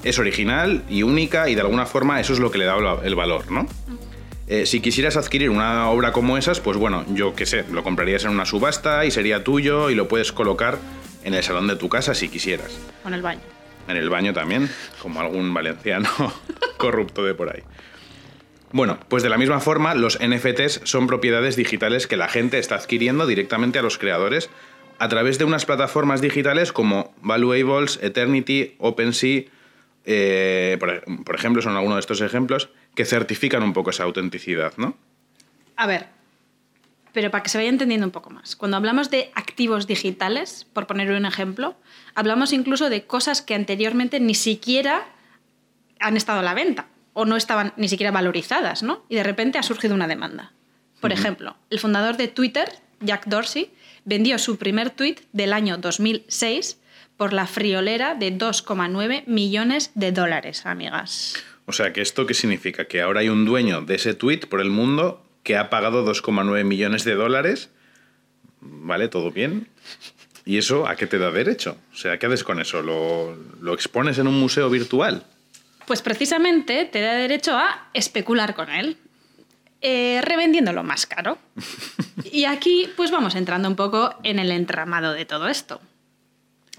es 0.04 0.18
original 0.18 0.84
y 0.88 1.02
única 1.02 1.48
y 1.48 1.54
de 1.54 1.60
alguna 1.60 1.86
forma 1.86 2.20
eso 2.20 2.32
es 2.32 2.38
lo 2.38 2.50
que 2.50 2.58
le 2.58 2.64
da 2.64 2.76
el 3.02 3.14
valor, 3.14 3.50
¿no? 3.50 3.66
Eh, 4.46 4.64
si 4.64 4.80
quisieras 4.80 5.16
adquirir 5.18 5.50
una 5.50 5.90
obra 5.90 6.12
como 6.12 6.38
esas, 6.38 6.60
pues 6.60 6.78
bueno, 6.78 7.04
yo 7.12 7.34
qué 7.34 7.44
sé, 7.44 7.64
lo 7.70 7.82
comprarías 7.82 8.24
en 8.24 8.30
una 8.30 8.46
subasta 8.46 9.04
y 9.04 9.10
sería 9.10 9.44
tuyo 9.44 9.90
y 9.90 9.94
lo 9.94 10.08
puedes 10.08 10.32
colocar 10.32 10.78
en 11.22 11.34
el 11.34 11.42
salón 11.42 11.66
de 11.66 11.76
tu 11.76 11.90
casa 11.90 12.14
si 12.14 12.30
quisieras. 12.30 12.78
Con 13.02 13.12
el 13.12 13.20
baño. 13.20 13.42
En 13.88 13.96
el 13.98 14.08
baño 14.08 14.32
también, 14.32 14.70
como 15.02 15.20
algún 15.20 15.52
valenciano 15.52 16.08
corrupto 16.78 17.24
de 17.24 17.34
por 17.34 17.54
ahí. 17.54 17.62
Bueno, 18.72 18.98
pues 19.08 19.22
de 19.22 19.28
la 19.28 19.38
misma 19.38 19.60
forma, 19.60 19.94
los 19.94 20.18
NFTs 20.18 20.80
son 20.84 21.06
propiedades 21.06 21.56
digitales 21.56 22.06
que 22.06 22.16
la 22.16 22.28
gente 22.28 22.58
está 22.58 22.76
adquiriendo 22.76 23.26
directamente 23.26 23.78
a 23.78 23.82
los 23.82 23.98
creadores 23.98 24.50
a 24.98 25.08
través 25.08 25.38
de 25.38 25.44
unas 25.44 25.64
plataformas 25.64 26.20
digitales 26.20 26.72
como 26.72 27.14
Valuables, 27.22 27.98
Eternity, 28.02 28.74
OpenSea, 28.78 29.44
eh, 30.04 30.76
por, 30.80 31.02
por 31.24 31.34
ejemplo, 31.34 31.62
son 31.62 31.76
algunos 31.76 31.96
de 31.96 32.00
estos 32.00 32.20
ejemplos 32.20 32.70
que 32.94 33.04
certifican 33.04 33.62
un 33.62 33.72
poco 33.72 33.90
esa 33.90 34.04
autenticidad, 34.04 34.72
¿no? 34.76 34.96
A 35.76 35.86
ver, 35.86 36.06
pero 37.12 37.30
para 37.30 37.42
que 37.42 37.50
se 37.50 37.58
vaya 37.58 37.70
entendiendo 37.70 38.06
un 38.06 38.12
poco 38.12 38.30
más. 38.30 38.56
Cuando 38.56 38.76
hablamos 38.76 39.10
de 39.10 39.30
activos 39.34 39.86
digitales, 39.86 40.66
por 40.72 40.86
poner 40.86 41.10
un 41.10 41.26
ejemplo, 41.26 41.76
hablamos 42.14 42.52
incluso 42.52 42.90
de 42.90 43.06
cosas 43.06 43.42
que 43.42 43.54
anteriormente 43.54 44.20
ni 44.20 44.34
siquiera 44.34 45.06
han 46.00 46.16
estado 46.16 46.40
a 46.40 46.42
la 46.42 46.54
venta 46.54 46.86
o 47.12 47.24
no 47.24 47.36
estaban 47.36 47.72
ni 47.76 47.88
siquiera 47.88 48.12
valorizadas, 48.12 48.82
¿no? 48.82 49.04
Y 49.08 49.16
de 49.16 49.24
repente 49.24 49.58
ha 49.58 49.62
surgido 49.62 49.94
una 49.94 50.06
demanda. 50.06 50.52
Por 51.00 51.12
ejemplo, 51.12 51.56
el 51.70 51.80
fundador 51.80 52.16
de 52.16 52.28
Twitter, 52.28 52.68
Jack 53.00 53.26
Dorsey, 53.26 53.70
vendió 54.04 54.38
su 54.38 54.56
primer 54.56 54.90
tweet 54.90 55.16
del 55.32 55.52
año 55.52 55.78
2006 55.78 56.78
por 57.16 57.32
la 57.32 57.46
friolera 57.46 58.14
de 58.14 58.36
2,9 58.36 59.24
millones 59.26 59.90
de 59.94 60.12
dólares, 60.12 60.64
amigas. 60.66 61.34
O 61.66 61.72
sea, 61.72 61.92
que 61.92 62.00
esto 62.00 62.26
qué 62.26 62.34
significa? 62.34 62.86
Que 62.86 63.02
ahora 63.02 63.20
hay 63.20 63.28
un 63.28 63.44
dueño 63.44 63.82
de 63.82 63.96
ese 63.96 64.14
tweet 64.14 64.40
por 64.48 64.60
el 64.60 64.70
mundo 64.70 65.22
que 65.42 65.56
ha 65.56 65.68
pagado 65.68 66.06
2,9 66.06 66.64
millones 66.64 67.04
de 67.04 67.14
dólares. 67.14 67.70
¿Vale? 68.60 69.08
¿Todo 69.08 69.30
bien? 69.30 69.68
¿Y 70.44 70.56
eso 70.56 70.88
a 70.88 70.96
qué 70.96 71.06
te 71.06 71.18
da 71.18 71.30
derecho? 71.30 71.76
O 71.92 71.96
sea, 71.96 72.18
¿qué 72.18 72.26
haces 72.26 72.42
con 72.42 72.60
eso? 72.60 72.80
¿Lo, 72.82 73.36
lo 73.60 73.74
expones 73.74 74.18
en 74.18 74.26
un 74.26 74.40
museo 74.40 74.70
virtual? 74.70 75.24
Pues 75.86 76.00
precisamente 76.00 76.84
te 76.86 77.00
da 77.00 77.14
derecho 77.14 77.56
a 77.56 77.90
especular 77.92 78.54
con 78.54 78.70
él, 78.70 78.96
eh, 79.80 80.20
revendiéndolo 80.22 80.82
más 80.82 81.06
caro. 81.06 81.38
Y 82.24 82.44
aquí 82.44 82.88
pues 82.96 83.10
vamos 83.10 83.34
entrando 83.34 83.68
un 83.68 83.76
poco 83.76 84.14
en 84.22 84.38
el 84.38 84.50
entramado 84.50 85.12
de 85.12 85.24
todo 85.24 85.48
esto. 85.48 85.80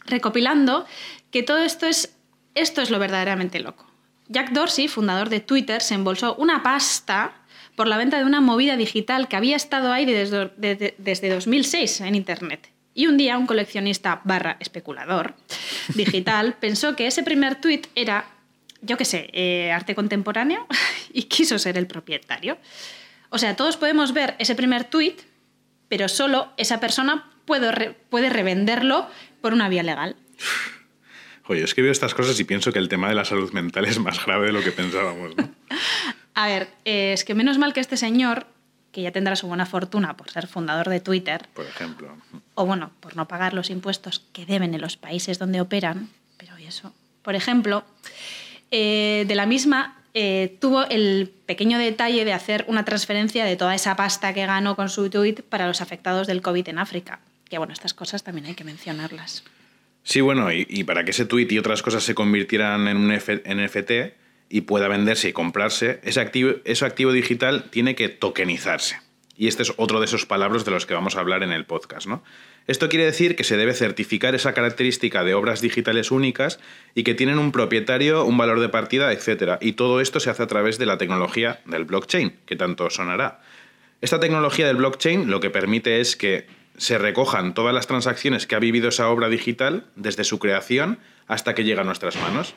Recopilando 0.05 0.85
que 1.31 1.43
todo 1.43 1.59
esto 1.59 1.85
es, 1.85 2.15
esto 2.55 2.81
es 2.81 2.89
lo 2.89 2.99
verdaderamente 2.99 3.59
loco. 3.59 3.89
Jack 4.27 4.51
Dorsey, 4.51 4.87
fundador 4.87 5.29
de 5.29 5.39
Twitter, 5.39 5.81
se 5.81 5.95
embolsó 5.95 6.35
una 6.35 6.61
pasta 6.61 7.33
por 7.75 7.87
la 7.87 7.97
venta 7.97 8.17
de 8.17 8.25
una 8.25 8.41
movida 8.41 8.75
digital 8.77 9.27
que 9.27 9.35
había 9.35 9.55
estado 9.55 9.91
ahí 9.91 10.05
desde, 10.05 10.51
desde, 10.57 10.95
desde 10.97 11.29
2006 11.29 12.01
en 12.01 12.15
Internet. 12.15 12.69
Y 12.93 13.07
un 13.07 13.17
día 13.17 13.37
un 13.37 13.47
coleccionista 13.47 14.21
barra 14.25 14.57
especulador 14.59 15.35
digital 15.95 16.53
pensó 16.59 16.95
que 16.95 17.07
ese 17.07 17.23
primer 17.23 17.55
tweet 17.55 17.83
era, 17.95 18.25
yo 18.81 18.97
qué 18.97 19.05
sé, 19.05 19.29
eh, 19.33 19.71
arte 19.71 19.95
contemporáneo 19.95 20.65
y 21.13 21.23
quiso 21.23 21.59
ser 21.59 21.77
el 21.77 21.87
propietario. 21.87 22.57
O 23.29 23.37
sea, 23.37 23.55
todos 23.55 23.77
podemos 23.77 24.13
ver 24.13 24.35
ese 24.39 24.55
primer 24.55 24.85
tweet, 24.85 25.15
pero 25.87 26.07
solo 26.07 26.51
esa 26.57 26.79
persona 26.79 27.31
puede, 27.45 27.71
re 27.71 27.91
puede 28.09 28.29
revenderlo 28.29 29.07
por 29.41 29.53
una 29.53 29.69
vía 29.69 29.83
legal. 29.83 30.15
Oye, 31.47 31.63
es 31.63 31.73
que 31.73 31.81
veo 31.81 31.91
estas 31.91 32.13
cosas 32.13 32.39
y 32.39 32.43
pienso 32.43 32.71
que 32.71 32.77
el 32.79 32.89
tema 32.89 33.09
de 33.09 33.15
la 33.15 33.25
salud 33.25 33.51
mental 33.53 33.85
es 33.85 33.97
más 33.99 34.23
grave 34.23 34.47
de 34.47 34.53
lo 34.53 34.63
que 34.63 34.71
pensábamos, 34.71 35.35
¿no? 35.35 35.49
A 36.35 36.47
ver, 36.47 36.69
eh, 36.85 37.11
es 37.13 37.25
que 37.25 37.33
menos 37.33 37.57
mal 37.57 37.73
que 37.73 37.79
este 37.79 37.97
señor, 37.97 38.45
que 38.91 39.01
ya 39.01 39.11
tendrá 39.11 39.35
su 39.35 39.47
buena 39.47 39.65
fortuna 39.65 40.15
por 40.15 40.29
ser 40.29 40.47
fundador 40.47 40.87
de 40.87 40.99
Twitter, 40.99 41.47
Por 41.53 41.65
ejemplo. 41.65 42.15
o 42.53 42.65
bueno, 42.65 42.91
por 42.99 43.15
no 43.15 43.27
pagar 43.27 43.53
los 43.53 43.69
impuestos 43.69 44.23
que 44.31 44.45
deben 44.45 44.73
en 44.73 44.79
los 44.79 44.95
países 44.95 45.37
donde 45.37 45.59
operan, 45.59 46.09
pero 46.37 46.57
¿y 46.57 46.65
eso? 46.65 46.93
Por 47.23 47.35
ejemplo, 47.35 47.83
eh, 48.71 49.25
de 49.27 49.35
la 49.35 49.45
misma 49.45 49.99
eh, 50.13 50.57
tuvo 50.59 50.85
el 50.85 51.31
pequeño 51.45 51.77
detalle 51.77 52.25
de 52.25 52.33
hacer 52.33 52.65
una 52.67 52.83
transferencia 52.83 53.45
de 53.45 53.55
toda 53.55 53.75
esa 53.75 53.95
pasta 53.95 54.33
que 54.33 54.45
ganó 54.45 54.75
con 54.75 54.89
su 54.89 55.09
tweet 55.09 55.43
para 55.47 55.67
los 55.67 55.81
afectados 55.81 56.27
del 56.27 56.41
COVID 56.41 56.67
en 56.67 56.79
África. 56.79 57.19
Que 57.47 57.57
bueno, 57.57 57.73
estas 57.73 57.93
cosas 57.93 58.23
también 58.23 58.47
hay 58.47 58.55
que 58.55 58.63
mencionarlas. 58.63 59.43
Sí, 60.03 60.21
bueno, 60.21 60.51
y, 60.51 60.83
para 60.85 61.03
que 61.03 61.11
ese 61.11 61.25
tweet 61.25 61.47
y 61.51 61.59
otras 61.59 61.83
cosas 61.83 62.03
se 62.03 62.15
convirtieran 62.15 62.87
en 62.87 62.97
un 62.97 63.11
F- 63.11 63.43
NFT 63.45 64.15
y 64.49 64.61
pueda 64.61 64.87
venderse 64.87 65.29
y 65.29 65.33
comprarse, 65.33 65.99
ese 66.03 66.19
activo, 66.19 66.53
ese 66.65 66.85
activo 66.85 67.11
digital 67.11 67.69
tiene 67.69 67.95
que 67.95 68.09
tokenizarse. 68.09 68.99
Y 69.37 69.47
este 69.47 69.63
es 69.63 69.73
otro 69.77 69.99
de 69.99 70.05
esos 70.05 70.25
palabras 70.25 70.65
de 70.65 70.71
los 70.71 70.85
que 70.85 70.93
vamos 70.93 71.15
a 71.15 71.19
hablar 71.19 71.43
en 71.43 71.51
el 71.51 71.65
podcast, 71.65 72.07
¿no? 72.07 72.23
Esto 72.67 72.87
quiere 72.87 73.05
decir 73.05 73.35
que 73.35 73.43
se 73.43 73.57
debe 73.57 73.73
certificar 73.73 74.35
esa 74.35 74.53
característica 74.53 75.23
de 75.23 75.33
obras 75.33 75.59
digitales 75.59 76.11
únicas 76.11 76.59
y 76.93 77.03
que 77.03 77.15
tienen 77.15 77.39
un 77.39 77.51
propietario, 77.51 78.25
un 78.25 78.37
valor 78.37 78.59
de 78.59 78.69
partida, 78.69 79.11
etc. 79.11 79.57
Y 79.59 79.73
todo 79.73 80.01
esto 80.01 80.19
se 80.19 80.29
hace 80.29 80.43
a 80.43 80.47
través 80.47 80.77
de 80.77 80.85
la 80.85 80.99
tecnología 80.99 81.61
del 81.65 81.85
blockchain, 81.85 82.37
que 82.45 82.55
tanto 82.55 82.89
sonará. 82.91 83.41
Esta 84.01 84.19
tecnología 84.19 84.67
del 84.67 84.77
blockchain 84.77 85.31
lo 85.31 85.39
que 85.39 85.49
permite 85.49 85.99
es 85.99 86.15
que 86.15 86.45
se 86.77 86.97
recojan 86.97 87.53
todas 87.53 87.73
las 87.73 87.87
transacciones 87.87 88.47
que 88.47 88.55
ha 88.55 88.59
vivido 88.59 88.89
esa 88.89 89.09
obra 89.09 89.29
digital 89.29 89.87
desde 89.95 90.23
su 90.23 90.39
creación 90.39 90.99
hasta 91.27 91.55
que 91.55 91.63
llega 91.63 91.81
a 91.81 91.85
nuestras 91.85 92.15
manos, 92.17 92.53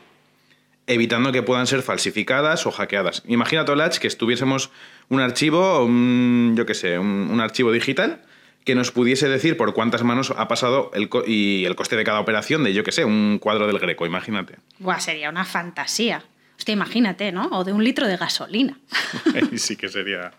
evitando 0.87 1.33
que 1.33 1.43
puedan 1.43 1.67
ser 1.67 1.83
falsificadas 1.83 2.67
o 2.67 2.71
hackeadas. 2.71 3.23
Imagínate, 3.27 3.73
Olach, 3.73 3.99
que 3.99 4.07
estuviésemos 4.07 4.71
un 5.09 5.21
archivo, 5.21 5.85
un, 5.85 6.55
yo 6.55 6.67
qué 6.67 6.75
sé, 6.75 6.99
un 6.99 7.41
archivo 7.41 7.73
digital 7.73 8.21
que 8.65 8.75
nos 8.75 8.91
pudiese 8.93 9.29
decir 9.29 9.57
por 9.57 9.75
cuántas 9.75 10.03
manos 10.05 10.33
ha 10.37 10.47
pasado 10.49 10.91
el 10.95 11.09
co- 11.09 11.25
y 11.27 11.65
el 11.65 11.75
coste 11.77 11.97
de 11.97 12.05
cada 12.05 12.21
operación 12.21 12.63
de, 12.65 12.73
yo 12.73 12.85
qué 12.85 12.93
sé, 12.93 13.05
un 13.05 13.39
cuadro 13.41 13.67
del 13.67 13.79
Greco, 13.79 14.07
imagínate. 14.07 14.57
Buah, 14.79 15.01
sería 15.01 15.31
una 15.31 15.45
fantasía. 15.45 16.25
Hostia, 16.57 16.73
imagínate, 16.75 17.33
¿no? 17.33 17.47
O 17.53 17.65
de 17.65 17.73
un 17.73 17.83
litro 17.83 18.07
de 18.07 18.17
gasolina. 18.17 18.79
Sí 19.57 19.77
que 19.77 19.89
sería... 19.89 20.33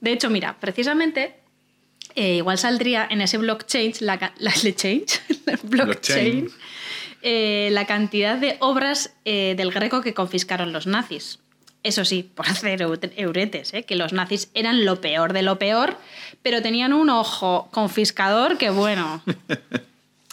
De 0.00 0.12
hecho, 0.12 0.30
mira, 0.30 0.56
precisamente, 0.60 1.34
eh, 2.14 2.36
igual 2.36 2.56
saldría 2.56 3.06
en 3.10 3.20
ese 3.20 3.36
blockchain, 3.36 3.94
la, 4.00 4.32
la, 4.38 4.52
change, 4.52 5.20
la 5.44 5.58
blockchain, 5.62 5.64
Blockchain. 6.44 6.48
eh, 7.22 7.68
la 7.72 7.84
cantidad 7.86 8.38
de 8.38 8.56
obras 8.60 9.14
eh, 9.24 9.54
del 9.56 9.72
Greco 9.72 10.00
que 10.00 10.14
confiscaron 10.14 10.72
los 10.72 10.86
nazis. 10.86 11.40
Eso 11.88 12.04
sí, 12.04 12.22
por 12.22 12.46
hacer 12.50 12.82
euretes, 12.82 13.72
¿eh? 13.72 13.82
que 13.82 13.96
los 13.96 14.12
nazis 14.12 14.50
eran 14.52 14.84
lo 14.84 15.00
peor 15.00 15.32
de 15.32 15.40
lo 15.40 15.58
peor, 15.58 15.96
pero 16.42 16.60
tenían 16.60 16.92
un 16.92 17.08
ojo 17.08 17.68
confiscador 17.72 18.58
que 18.58 18.70
bueno. 18.70 19.22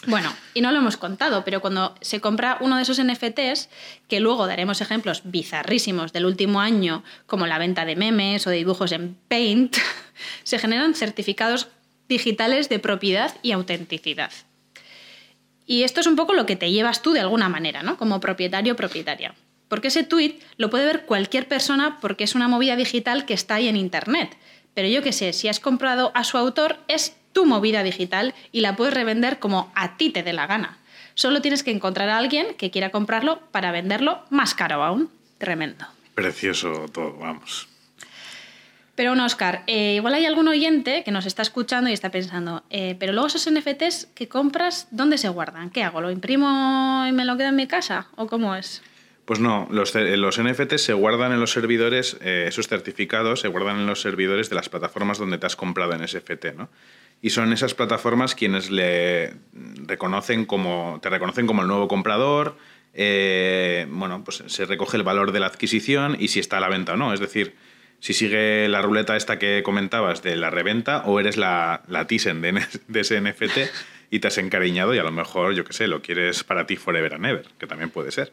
Bueno, 0.08 0.32
y 0.54 0.60
no 0.60 0.70
lo 0.70 0.78
hemos 0.78 0.96
contado, 0.96 1.42
pero 1.44 1.60
cuando 1.60 1.96
se 2.00 2.20
compra 2.20 2.58
uno 2.60 2.76
de 2.76 2.82
esos 2.82 3.02
NFTs, 3.02 3.68
que 4.06 4.20
luego 4.20 4.46
daremos 4.46 4.80
ejemplos 4.80 5.22
bizarrísimos 5.24 6.12
del 6.12 6.26
último 6.26 6.60
año, 6.60 7.02
como 7.26 7.48
la 7.48 7.58
venta 7.58 7.84
de 7.84 7.96
memes 7.96 8.46
o 8.46 8.50
de 8.50 8.58
dibujos 8.58 8.92
en 8.92 9.16
Paint, 9.26 9.76
se 10.44 10.60
generan 10.60 10.94
certificados 10.94 11.66
digitales 12.08 12.68
de 12.68 12.78
propiedad 12.78 13.34
y 13.42 13.50
autenticidad. 13.50 14.30
Y 15.66 15.82
esto 15.82 15.98
es 15.98 16.06
un 16.06 16.14
poco 16.14 16.34
lo 16.34 16.46
que 16.46 16.54
te 16.54 16.70
llevas 16.70 17.02
tú 17.02 17.10
de 17.10 17.18
alguna 17.18 17.48
manera, 17.48 17.82
¿no? 17.82 17.96
Como 17.96 18.20
propietario 18.20 18.74
o 18.74 18.76
propietaria. 18.76 19.34
Porque 19.68 19.88
ese 19.88 20.04
tweet 20.04 20.38
lo 20.56 20.70
puede 20.70 20.86
ver 20.86 21.06
cualquier 21.06 21.48
persona 21.48 21.98
porque 22.00 22.24
es 22.24 22.34
una 22.34 22.48
movida 22.48 22.76
digital 22.76 23.24
que 23.26 23.34
está 23.34 23.56
ahí 23.56 23.68
en 23.68 23.76
Internet. 23.76 24.36
Pero 24.74 24.88
yo 24.88 25.02
qué 25.02 25.12
sé, 25.12 25.32
si 25.32 25.48
has 25.48 25.60
comprado 25.60 26.12
a 26.14 26.22
su 26.24 26.36
autor, 26.36 26.78
es 26.88 27.16
tu 27.32 27.46
movida 27.46 27.82
digital 27.82 28.34
y 28.52 28.60
la 28.60 28.76
puedes 28.76 28.94
revender 28.94 29.38
como 29.38 29.72
a 29.74 29.96
ti 29.96 30.10
te 30.10 30.22
dé 30.22 30.32
la 30.32 30.46
gana. 30.46 30.78
Solo 31.14 31.40
tienes 31.40 31.62
que 31.62 31.70
encontrar 31.70 32.10
a 32.10 32.18
alguien 32.18 32.54
que 32.58 32.70
quiera 32.70 32.90
comprarlo 32.90 33.40
para 33.50 33.72
venderlo 33.72 34.22
más 34.30 34.54
caro 34.54 34.84
aún. 34.84 35.10
Tremendo. 35.38 35.86
Precioso 36.14 36.86
todo, 36.92 37.14
vamos. 37.18 37.68
Pero 38.94 39.10
bueno, 39.10 39.26
Oscar, 39.26 39.62
eh, 39.66 39.94
igual 39.96 40.14
hay 40.14 40.24
algún 40.24 40.48
oyente 40.48 41.04
que 41.04 41.10
nos 41.10 41.26
está 41.26 41.42
escuchando 41.42 41.90
y 41.90 41.92
está 41.92 42.10
pensando, 42.10 42.64
eh, 42.70 42.96
pero 42.98 43.12
luego 43.12 43.26
esos 43.26 43.46
NFTs 43.50 44.08
que 44.14 44.26
compras, 44.26 44.88
¿dónde 44.90 45.18
se 45.18 45.28
guardan? 45.28 45.68
¿Qué 45.68 45.82
hago? 45.84 46.00
¿Lo 46.00 46.10
imprimo 46.10 47.04
y 47.06 47.12
me 47.12 47.26
lo 47.26 47.36
quedo 47.36 47.48
en 47.48 47.56
mi 47.56 47.66
casa? 47.66 48.08
¿O 48.16 48.26
cómo 48.26 48.54
es? 48.56 48.82
Pues 49.26 49.40
no, 49.40 49.66
los, 49.70 49.94
los 49.94 50.40
NFTs 50.40 50.80
se 50.80 50.92
guardan 50.92 51.32
en 51.32 51.40
los 51.40 51.50
servidores, 51.50 52.16
eh, 52.20 52.44
esos 52.48 52.68
certificados 52.68 53.40
se 53.40 53.48
guardan 53.48 53.80
en 53.80 53.86
los 53.86 54.00
servidores 54.00 54.48
de 54.48 54.54
las 54.54 54.68
plataformas 54.68 55.18
donde 55.18 55.36
te 55.36 55.46
has 55.46 55.56
comprado 55.56 55.92
en 55.94 56.06
SFT, 56.06 56.54
¿no? 56.56 56.70
Y 57.20 57.30
son 57.30 57.52
esas 57.52 57.74
plataformas 57.74 58.36
quienes 58.36 58.70
le 58.70 59.34
reconocen 59.86 60.44
como, 60.46 61.00
te 61.02 61.10
reconocen 61.10 61.46
como 61.46 61.62
el 61.62 61.68
nuevo 61.68 61.88
comprador, 61.88 62.56
bueno, 62.94 64.22
pues 64.24 64.44
se 64.46 64.64
recoge 64.64 64.96
el 64.96 65.02
valor 65.02 65.32
de 65.32 65.40
la 65.40 65.46
adquisición 65.46 66.16
y 66.20 66.28
si 66.28 66.40
está 66.40 66.58
a 66.58 66.60
la 66.60 66.68
venta 66.68 66.92
o 66.92 66.96
no. 66.96 67.12
Es 67.12 67.20
decir, 67.20 67.56
si 67.98 68.12
sigue 68.12 68.68
la 68.68 68.82
ruleta 68.82 69.16
esta 69.16 69.38
que 69.38 69.62
comentabas 69.64 70.22
de 70.22 70.36
la 70.36 70.50
reventa 70.50 71.02
o 71.06 71.18
eres 71.18 71.36
la, 71.36 71.82
la 71.88 72.06
Thyssen 72.06 72.40
de, 72.42 72.62
de 72.88 73.00
ese 73.00 73.20
NFT 73.20 73.58
y 74.10 74.20
te 74.20 74.28
has 74.28 74.38
encariñado 74.38 74.94
y 74.94 74.98
a 74.98 75.02
lo 75.02 75.10
mejor, 75.10 75.54
yo 75.54 75.64
qué 75.64 75.72
sé, 75.72 75.88
lo 75.88 76.02
quieres 76.02 76.44
para 76.44 76.66
ti 76.66 76.76
forever 76.76 77.14
and 77.14 77.26
ever, 77.26 77.46
que 77.58 77.66
también 77.66 77.90
puede 77.90 78.12
ser. 78.12 78.32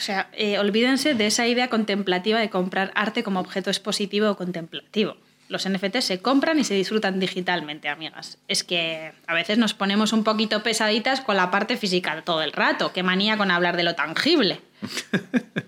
O 0.00 0.02
sea, 0.02 0.30
eh, 0.32 0.58
olvídense 0.58 1.12
de 1.12 1.26
esa 1.26 1.46
idea 1.46 1.68
contemplativa 1.68 2.40
de 2.40 2.48
comprar 2.48 2.90
arte 2.94 3.22
como 3.22 3.38
objeto 3.38 3.68
expositivo 3.68 4.30
o 4.30 4.34
contemplativo. 4.34 5.18
Los 5.50 5.68
NFT 5.68 5.98
se 5.98 6.22
compran 6.22 6.58
y 6.58 6.64
se 6.64 6.72
disfrutan 6.72 7.20
digitalmente, 7.20 7.90
amigas. 7.90 8.38
Es 8.48 8.64
que 8.64 9.12
a 9.26 9.34
veces 9.34 9.58
nos 9.58 9.74
ponemos 9.74 10.14
un 10.14 10.24
poquito 10.24 10.62
pesaditas 10.62 11.20
con 11.20 11.36
la 11.36 11.50
parte 11.50 11.76
física 11.76 12.22
todo 12.22 12.40
el 12.40 12.52
rato. 12.52 12.94
Qué 12.94 13.02
manía 13.02 13.36
con 13.36 13.50
hablar 13.50 13.76
de 13.76 13.84
lo 13.84 13.94
tangible. 13.94 14.60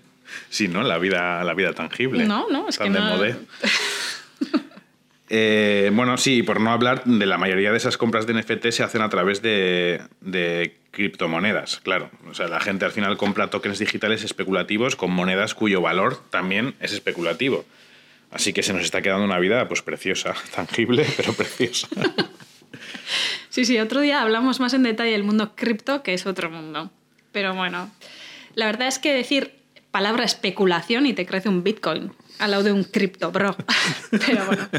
Sí, 0.49 0.67
¿no? 0.67 0.83
La 0.83 0.97
vida, 0.99 1.43
la 1.43 1.53
vida 1.53 1.73
tangible. 1.73 2.25
No, 2.25 2.47
no, 2.49 2.67
es 2.69 2.77
que 2.77 2.89
de 2.89 2.99
no... 2.99 3.17
Eh, 5.35 5.89
bueno, 5.93 6.17
sí, 6.17 6.43
por 6.43 6.59
no 6.59 6.71
hablar 6.71 7.03
de 7.05 7.25
la 7.25 7.39
mayoría 7.39 7.71
de 7.71 7.77
esas 7.77 7.97
compras 7.97 8.27
de 8.27 8.35
NFT 8.35 8.69
se 8.69 8.83
hacen 8.83 9.01
a 9.01 9.09
través 9.09 9.41
de, 9.41 10.01
de, 10.21 10.77
criptomonedas, 10.93 11.81
claro. 11.81 12.11
O 12.29 12.33
sea, 12.33 12.47
la 12.47 12.61
gente 12.61 12.85
al 12.85 12.91
final 12.91 13.17
compra 13.17 13.49
tokens 13.49 13.79
digitales 13.79 14.23
especulativos 14.23 14.95
con 14.95 15.11
monedas 15.11 15.55
cuyo 15.55 15.81
valor 15.81 16.23
también 16.29 16.75
es 16.79 16.93
especulativo. 16.93 17.65
Así 18.31 18.53
que 18.53 18.63
se 18.63 18.73
nos 18.73 18.83
está 18.83 19.01
quedando 19.01 19.25
una 19.25 19.39
vida 19.39 19.67
pues 19.67 19.81
preciosa, 19.81 20.35
tangible, 20.55 21.05
pero 21.17 21.33
preciosa. 21.33 21.87
Sí, 23.49 23.65
sí, 23.65 23.79
otro 23.79 24.01
día 24.01 24.21
hablamos 24.21 24.59
más 24.59 24.73
en 24.73 24.83
detalle 24.83 25.11
del 25.11 25.23
mundo 25.23 25.55
cripto, 25.55 26.03
que 26.03 26.13
es 26.13 26.25
otro 26.25 26.49
mundo. 26.49 26.91
Pero 27.31 27.53
bueno, 27.55 27.91
la 28.55 28.67
verdad 28.67 28.87
es 28.87 28.99
que 28.99 29.13
decir 29.13 29.55
palabra 29.91 30.23
especulación 30.23 31.05
y 31.05 31.13
te 31.13 31.25
crece 31.25 31.49
un 31.49 31.63
Bitcoin 31.63 32.11
al 32.39 32.51
lado 32.51 32.63
de 32.63 32.71
un 32.71 32.83
cripto, 32.83 33.31
bro. 33.31 33.55
Pero 34.11 34.45
bueno. 34.45 34.69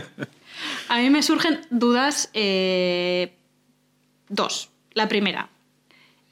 A 0.88 0.99
mí 0.99 1.11
me 1.11 1.23
surgen 1.23 1.61
dudas 1.71 2.30
eh, 2.35 3.35
dos. 4.28 4.71
La 4.92 5.09
primera, 5.09 5.49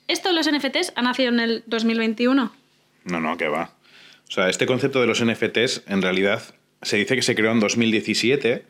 ¿esto 0.09 0.29
de 0.29 0.35
los 0.35 0.51
NFTs 0.51 0.93
ha 0.97 1.03
nacido 1.03 1.31
en 1.31 1.41
el 1.41 1.65
2021? 1.67 2.53
No, 3.05 3.21
no, 3.21 3.37
que 3.37 3.49
va. 3.49 3.75
O 4.29 4.31
sea, 4.31 4.49
este 4.49 4.67
concepto 4.67 5.01
de 5.01 5.07
los 5.07 5.25
NFTs 5.25 5.83
en 5.87 6.03
realidad 6.03 6.43
se 6.83 6.97
dice 6.97 7.17
que 7.17 7.23
se 7.23 7.35
creó 7.35 7.53
en 7.53 7.61
2017 7.61 8.65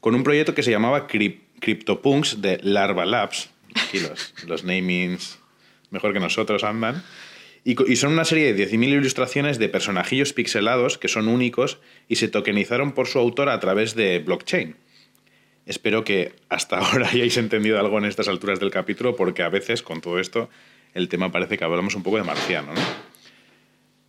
con 0.00 0.14
un 0.14 0.22
proyecto 0.22 0.54
que 0.54 0.62
se 0.62 0.70
llamaba 0.70 1.06
CryptoPunks 1.06 2.40
de 2.42 2.58
Larva 2.62 3.04
Labs. 3.04 3.50
Aquí 3.74 4.00
los, 4.00 4.34
los 4.46 4.64
namings 4.64 5.38
mejor 5.90 6.12
que 6.12 6.20
nosotros 6.20 6.64
andan. 6.64 7.02
Y, 7.64 7.96
son 7.96 8.12
una 8.12 8.26
serie 8.26 8.52
de 8.52 8.70
10.000 8.70 8.88
ilustraciones 8.88 9.58
de 9.58 9.70
personajillos 9.70 10.34
pixelados 10.34 10.98
que 10.98 11.08
son 11.08 11.28
únicos 11.28 11.78
y 12.08 12.16
se 12.16 12.28
tokenizaron 12.28 12.92
por 12.92 13.06
su 13.06 13.18
autor 13.18 13.48
a 13.48 13.58
través 13.58 13.94
de 13.94 14.18
blockchain. 14.18 14.76
Espero 15.66 16.04
que 16.04 16.34
hasta 16.48 16.78
ahora 16.80 17.08
hayáis 17.08 17.36
entendido 17.36 17.78
algo 17.78 17.98
en 17.98 18.04
estas 18.04 18.28
alturas 18.28 18.60
del 18.60 18.70
capítulo, 18.70 19.16
porque 19.16 19.42
a 19.42 19.48
veces 19.48 19.82
con 19.82 20.00
todo 20.00 20.18
esto 20.18 20.48
el 20.94 21.08
tema 21.08 21.32
parece 21.32 21.58
que 21.58 21.64
hablamos 21.64 21.94
un 21.94 22.02
poco 22.02 22.18
de 22.18 22.24
marciano. 22.24 22.72
¿no? 22.72 22.80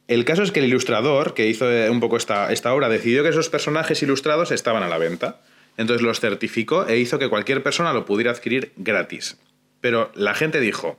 El 0.07 0.23
caso 0.23 0.43
es 0.43 0.51
que 0.51 0.59
el 0.59 0.67
ilustrador 0.67 1.33
que 1.33 1.47
hizo 1.47 1.71
eh, 1.71 1.89
un 1.89 1.99
poco 1.99 2.17
esta, 2.17 2.51
esta 2.51 2.73
obra 2.73 2.89
decidió 2.89 3.23
que 3.23 3.29
esos 3.29 3.49
personajes 3.49 4.03
ilustrados 4.03 4.51
estaban 4.51 4.83
a 4.83 4.87
la 4.87 4.97
venta. 4.97 5.41
Entonces 5.77 6.03
los 6.03 6.19
certificó 6.19 6.87
e 6.87 6.99
hizo 6.99 7.19
que 7.19 7.27
cualquier 7.27 7.63
persona 7.63 7.91
lo 7.91 8.05
pudiera 8.05 8.31
adquirir 8.31 8.71
gratis. 8.77 9.37
Pero 9.81 10.11
la 10.15 10.33
gente 10.35 10.59
dijo, 10.59 10.97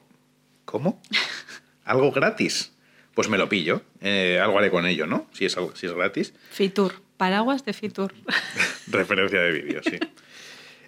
¿cómo? 0.65 1.01
algo 1.85 2.11
gratis, 2.11 2.73
pues 3.15 3.29
me 3.29 3.39
lo 3.39 3.49
pillo. 3.49 3.83
Eh, 4.01 4.41
algo 4.43 4.59
haré 4.59 4.71
con 4.71 4.87
ello, 4.87 5.07
¿no? 5.07 5.29
Si 5.33 5.45
es, 5.47 5.57
si 5.75 5.87
es 5.87 5.93
gratis. 5.93 6.35
Fitur, 6.51 6.95
paraguas 7.17 7.65
de 7.65 7.73
Fitur. 7.73 8.13
Referencia 8.89 9.41
de 9.41 9.53
vídeo, 9.53 9.81
sí. 9.85 9.99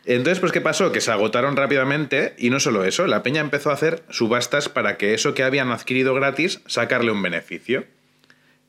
Entonces, 0.05 0.40
pues, 0.40 0.52
¿qué 0.52 0.61
pasó? 0.61 0.93
Que 0.93 1.00
se 1.00 1.11
agotaron 1.11 1.57
rápidamente 1.57 2.35
y 2.38 2.50
no 2.50 2.61
solo 2.61 2.85
eso, 2.85 3.07
la 3.07 3.23
peña 3.23 3.40
empezó 3.40 3.71
a 3.71 3.75
hacer 3.75 4.02
subastas 4.11 4.69
para 4.69 4.97
que 4.97 5.14
eso 5.14 5.35
que 5.35 5.43
habían 5.43 5.71
adquirido 5.71 6.14
gratis, 6.14 6.61
sacarle 6.67 7.12
un 7.12 7.23
beneficio. 7.23 7.85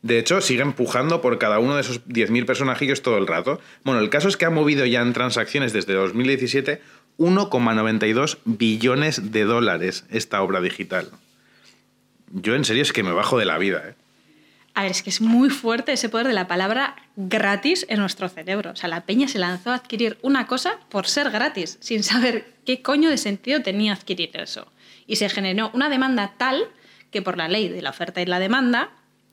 De 0.01 0.17
hecho, 0.17 0.41
sigue 0.41 0.61
empujando 0.61 1.21
por 1.21 1.37
cada 1.39 1.59
uno 1.59 1.75
de 1.75 1.81
esos 1.81 2.05
10.000 2.07 2.45
personajillos 2.45 3.01
todo 3.01 3.17
el 3.17 3.27
rato. 3.27 3.59
Bueno, 3.83 3.99
el 3.99 4.09
caso 4.09 4.27
es 4.27 4.37
que 4.37 4.45
ha 4.45 4.49
movido 4.49 4.85
ya 4.85 5.01
en 5.01 5.13
transacciones 5.13 5.73
desde 5.73 5.93
2017 5.93 6.81
1,92 7.17 8.37
billones 8.45 9.33
de 9.33 9.43
dólares 9.43 10.05
esta 10.09 10.41
obra 10.41 10.61
digital 10.61 11.11
yo 12.31 12.55
en 12.55 12.65
serio 12.65 12.83
es 12.83 12.93
que 12.93 13.03
me 13.03 13.11
bajo 13.11 13.37
de 13.37 13.45
la 13.45 13.57
vida. 13.57 13.83
¿eh? 13.85 13.95
A 14.75 14.83
ver, 14.83 14.91
es 14.91 15.03
que 15.03 15.09
es 15.09 15.21
muy 15.21 15.49
fuerte 15.49 15.93
ese 15.93 16.09
poder 16.09 16.27
de 16.27 16.33
la 16.33 16.47
palabra 16.47 16.95
gratis 17.21 17.85
en 17.89 17.99
nuestro 17.99 18.29
cerebro. 18.29 18.71
O 18.71 18.75
sea, 18.77 18.87
la 18.87 19.01
peña 19.01 19.27
se 19.27 19.39
lanzó 19.39 19.71
a 19.71 19.75
adquirir 19.75 20.17
una 20.21 20.47
cosa 20.47 20.79
por 20.89 21.05
ser 21.05 21.29
gratis, 21.31 21.77
sin 21.81 22.01
saber 22.01 22.53
qué 22.65 22.81
coño 22.81 23.09
de 23.09 23.17
sentido 23.17 23.61
tenía 23.61 23.91
adquirir 23.91 24.31
eso. 24.35 24.71
Y 25.05 25.17
se 25.17 25.27
generó 25.27 25.69
una 25.73 25.89
demanda 25.89 26.35
tal 26.37 26.69
que 27.11 27.21
por 27.21 27.37
la 27.37 27.49
ley 27.49 27.67
de 27.67 27.81
la 27.81 27.89
oferta 27.89 28.21
y 28.21 28.25
la 28.25 28.39
demanda 28.39 28.91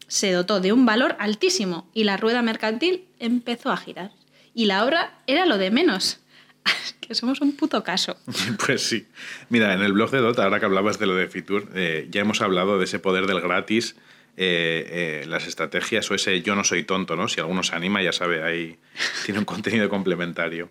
se 0.08 0.32
dotó 0.32 0.60
de 0.60 0.72
un 0.72 0.84
valor 0.84 1.14
altísimo 1.20 1.88
y 1.94 2.04
la 2.04 2.16
rueda 2.16 2.42
mercantil 2.42 3.04
empezó 3.20 3.70
a 3.70 3.76
girar. 3.76 4.10
Y 4.52 4.64
la 4.64 4.84
obra 4.84 5.20
era 5.28 5.46
lo 5.46 5.56
de 5.56 5.70
menos. 5.70 6.20
que 7.00 7.14
somos 7.14 7.40
un 7.40 7.54
puto 7.54 7.84
caso. 7.84 8.16
Pues 8.66 8.82
sí. 8.82 9.06
Mira, 9.48 9.74
en 9.74 9.82
el 9.82 9.92
blog 9.92 10.10
de 10.10 10.18
Dota, 10.18 10.42
ahora 10.42 10.58
que 10.58 10.66
hablabas 10.66 10.98
de 10.98 11.06
lo 11.06 11.14
de 11.14 11.28
Fitur, 11.28 11.70
eh, 11.74 12.08
ya 12.10 12.20
hemos 12.20 12.40
hablado 12.40 12.78
de 12.78 12.84
ese 12.86 12.98
poder 12.98 13.28
del 13.28 13.40
gratis, 13.40 13.94
eh, 14.36 15.22
eh, 15.22 15.26
las 15.26 15.46
estrategias 15.46 16.10
o 16.10 16.14
ese 16.14 16.42
yo 16.42 16.54
no 16.54 16.64
soy 16.64 16.84
tonto, 16.84 17.16
¿no? 17.16 17.28
Si 17.28 17.40
alguno 17.40 17.62
se 17.62 17.74
anima, 17.74 18.02
ya 18.02 18.12
sabe, 18.12 18.42
ahí 18.42 18.78
tiene 19.24 19.38
un 19.38 19.44
contenido 19.44 19.88
complementario. 19.88 20.68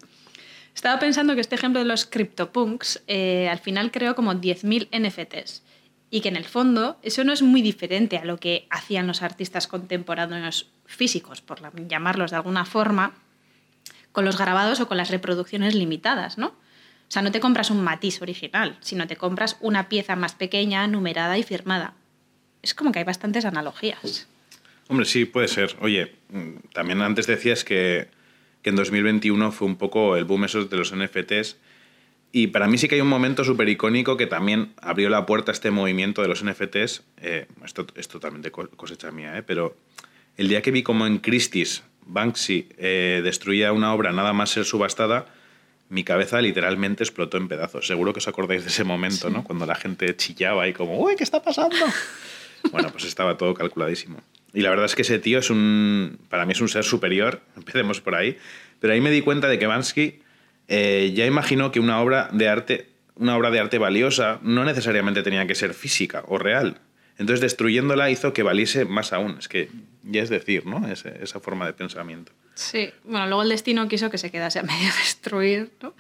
Estaba 0.74 1.00
pensando 1.00 1.36
que 1.36 1.42
este 1.42 1.56
ejemplo 1.56 1.80
de 1.80 1.86
los 1.86 2.06
CryptoPunks 2.06 3.04
al 3.08 3.60
final 3.60 3.92
creó 3.92 4.14
como 4.14 4.34
10.000 4.34 4.90
NFTs 4.92 5.64
y 6.10 6.22
que 6.22 6.30
en 6.30 6.36
el 6.36 6.46
fondo 6.46 6.98
eso 7.02 7.24
no 7.24 7.34
es 7.34 7.42
muy 7.42 7.62
diferente 7.62 8.18
a 8.18 8.26
lo 8.26 8.38
que 8.38 8.68
hacían 8.70 9.08
los 9.08 9.22
artistas 9.22 9.68
contemporáneos 9.68 10.70
físicos, 10.86 11.42
por 11.42 11.60
llamarlos 11.88 12.32
de 12.32 12.38
alguna 12.38 12.66
forma, 12.66 13.14
con 14.12 14.26
los 14.26 14.38
grabados 14.38 14.80
o 14.80 14.88
con 14.88 14.98
las 14.98 15.10
reproducciones 15.10 15.76
limitadas, 15.76 16.38
¿no? 16.38 16.48
O 16.48 17.12
sea, 17.12 17.22
no 17.22 17.32
te 17.32 17.40
compras 17.40 17.70
un 17.70 17.84
matiz 17.84 18.22
original, 18.22 18.78
sino 18.80 19.08
te 19.08 19.16
compras 19.16 19.58
una 19.60 19.90
pieza 19.90 20.16
más 20.16 20.34
pequeña, 20.34 20.88
numerada 20.88 21.38
y 21.38 21.44
firmada. 21.44 21.94
Es 22.66 22.74
como 22.74 22.92
que 22.92 22.98
hay 22.98 23.06
bastantes 23.06 23.46
analogías. 23.46 24.28
Hombre, 24.88 25.06
sí, 25.06 25.26
puede 25.26 25.48
ser. 25.48 25.76
Oye, 25.82 26.14
mm, 26.30 26.72
también 26.74 27.00
antes 27.04 27.28
decías 27.28 27.64
que, 27.64 28.08
en 28.64 28.76
2021 28.76 29.52
fue 29.52 29.68
un 29.68 29.76
poco 29.76 30.16
el 30.16 30.26
boom 30.26 30.46
esos 30.46 30.68
de 30.72 30.78
los 30.78 30.92
NFTs. 30.92 31.58
Y 32.32 32.48
para 32.48 32.68
mí 32.68 32.80
sí 32.80 32.88
que 32.88 32.96
hay 32.96 33.02
un 33.02 33.08
momento 33.08 33.44
súper 33.44 33.70
icónico 33.70 34.18
que 34.18 34.26
también 34.26 34.74
abrió 34.82 35.10
la 35.10 35.28
puerta 35.28 35.52
a 35.52 35.54
este 35.54 35.70
movimiento 35.70 36.24
de 36.24 36.28
los 36.28 36.44
NFTs. 36.44 37.04
Eh, 37.22 37.46
esto 37.64 37.86
es 37.96 38.08
totalmente 38.08 38.50
cosecha 38.50 39.12
mía, 39.12 39.38
¿eh? 39.38 39.44
pero 39.44 39.78
el 40.36 40.48
día 40.48 40.64
que 40.64 40.72
vi 40.72 40.82
como 40.82 41.06
en 41.06 41.20
Christie's 41.20 41.84
Banksy 42.08 42.68
eh, 42.80 43.22
destruía 43.24 43.74
una 43.74 43.94
obra 43.94 44.12
nada 44.12 44.34
más 44.34 44.50
ser 44.50 44.66
subastada, 44.66 45.28
mi 45.90 46.04
cabeza 46.04 46.42
literalmente 46.42 47.04
explotó 47.04 47.38
en 47.38 47.48
pedazos. 47.48 47.86
Seguro 47.86 48.12
que 48.12 48.18
os 48.18 48.28
acordáis 48.28 48.64
de 48.64 48.70
ese 48.70 48.84
momento, 48.84 49.30
¿no? 49.30 49.44
Cuando 49.44 49.68
la 49.68 49.76
gente 49.76 50.16
chillaba 50.16 50.68
y 50.68 50.74
como, 50.74 51.00
uy, 51.00 51.16
¿qué 51.16 51.24
está 51.24 51.44
pasando? 51.44 51.76
bueno, 52.72 52.92
pues 52.92 53.06
estaba 53.06 53.38
todo 53.38 53.54
calculadísimo. 53.54 54.22
Y 54.54 54.62
la 54.62 54.70
verdad 54.70 54.86
es 54.86 54.96
que 54.96 55.02
ese 55.02 55.20
tío 55.20 55.40
es 55.40 55.50
un, 55.50 56.18
para 56.30 56.46
mí 56.46 56.54
es 56.54 56.62
un 56.62 56.70
ser 56.70 56.84
superior, 56.84 57.42
empecemos 57.58 58.02
por 58.02 58.16
ahí. 58.16 58.38
Pero 58.80 58.94
ahí 58.94 59.02
me 59.02 59.12
di 59.12 59.22
cuenta 59.22 59.48
de 59.48 59.60
que 59.60 59.68
Bansky 59.68 60.20
eh, 60.68 61.12
ya 61.16 61.26
imaginó 61.26 61.72
que 61.72 61.80
una 61.80 62.00
obra 62.00 62.30
de 62.32 62.48
arte, 62.48 62.90
una 63.16 63.38
obra 63.38 63.52
de 63.52 63.60
arte 63.60 63.78
valiosa 63.78 64.40
no 64.42 64.64
necesariamente 64.64 65.24
tenía 65.24 65.46
que 65.48 65.56
ser 65.56 65.74
física 65.74 66.24
o 66.28 66.38
real. 66.38 66.80
Entonces 67.18 67.42
destruyéndola 67.42 68.10
hizo 68.10 68.34
que 68.34 68.44
valiese 68.44 68.86
más 68.86 69.14
aún. 69.14 69.38
Es 69.40 69.48
que 69.48 69.70
ya 70.04 70.22
es 70.22 70.30
decir, 70.30 70.66
¿no? 70.66 70.88
esa 70.88 71.40
forma 71.40 71.66
de 71.66 71.74
pensamiento. 71.74 72.32
Sí, 72.56 72.90
bueno, 73.04 73.28
luego 73.28 73.44
el 73.44 73.50
destino 73.50 73.88
quiso 73.88 74.10
que 74.10 74.18
se 74.18 74.32
quedase 74.32 74.60
a 74.60 74.64
medio 74.64 74.88
destruir, 75.04 75.72
¿no? 75.82 75.94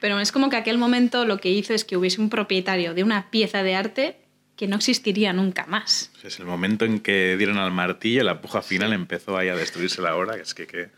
Pero 0.00 0.18
es 0.20 0.32
como 0.32 0.50
que 0.50 0.56
aquel 0.56 0.78
momento 0.78 1.24
lo 1.24 1.38
que 1.38 1.50
hizo 1.50 1.74
es 1.74 1.84
que 1.84 1.96
hubiese 1.96 2.20
un 2.20 2.30
propietario 2.30 2.94
de 2.94 3.04
una 3.04 3.30
pieza 3.30 3.62
de 3.62 3.74
arte 3.74 4.16
que 4.60 4.68
no 4.68 4.76
existiría 4.76 5.32
nunca 5.32 5.64
más. 5.64 6.12
Es 6.22 6.38
el 6.38 6.44
momento 6.44 6.84
en 6.84 7.00
que 7.00 7.34
dieron 7.38 7.56
al 7.56 7.70
martillo, 7.70 8.22
la 8.24 8.42
puja 8.42 8.60
final 8.60 8.92
empezó 8.92 9.38
ahí 9.38 9.48
a 9.48 9.56
destruirse 9.56 10.02
la 10.02 10.14
obra, 10.14 10.34
que 10.34 10.42
es 10.42 10.52
que 10.52 10.90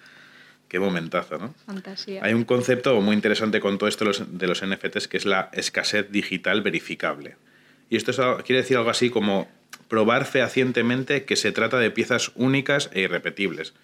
qué, 0.68 0.80
momentazo, 0.80 1.38
¿no? 1.38 1.54
Fantasía. 1.64 2.24
Hay 2.24 2.34
un 2.34 2.42
concepto 2.42 3.00
muy 3.00 3.14
interesante 3.14 3.60
con 3.60 3.78
todo 3.78 3.88
esto 3.88 4.04
de 4.04 4.46
los 4.48 4.66
NFTs 4.66 5.06
que 5.06 5.16
es 5.16 5.26
la 5.26 5.48
escasez 5.52 6.10
digital 6.10 6.62
verificable. 6.62 7.36
Y 7.88 7.94
esto 7.94 8.12
quiere 8.44 8.62
decir 8.62 8.78
algo 8.78 8.90
así 8.90 9.10
como 9.10 9.48
probar 9.86 10.24
fehacientemente 10.24 11.24
que 11.24 11.36
se 11.36 11.52
trata 11.52 11.78
de 11.78 11.92
piezas 11.92 12.32
únicas 12.34 12.90
e 12.92 13.02
irrepetibles, 13.02 13.74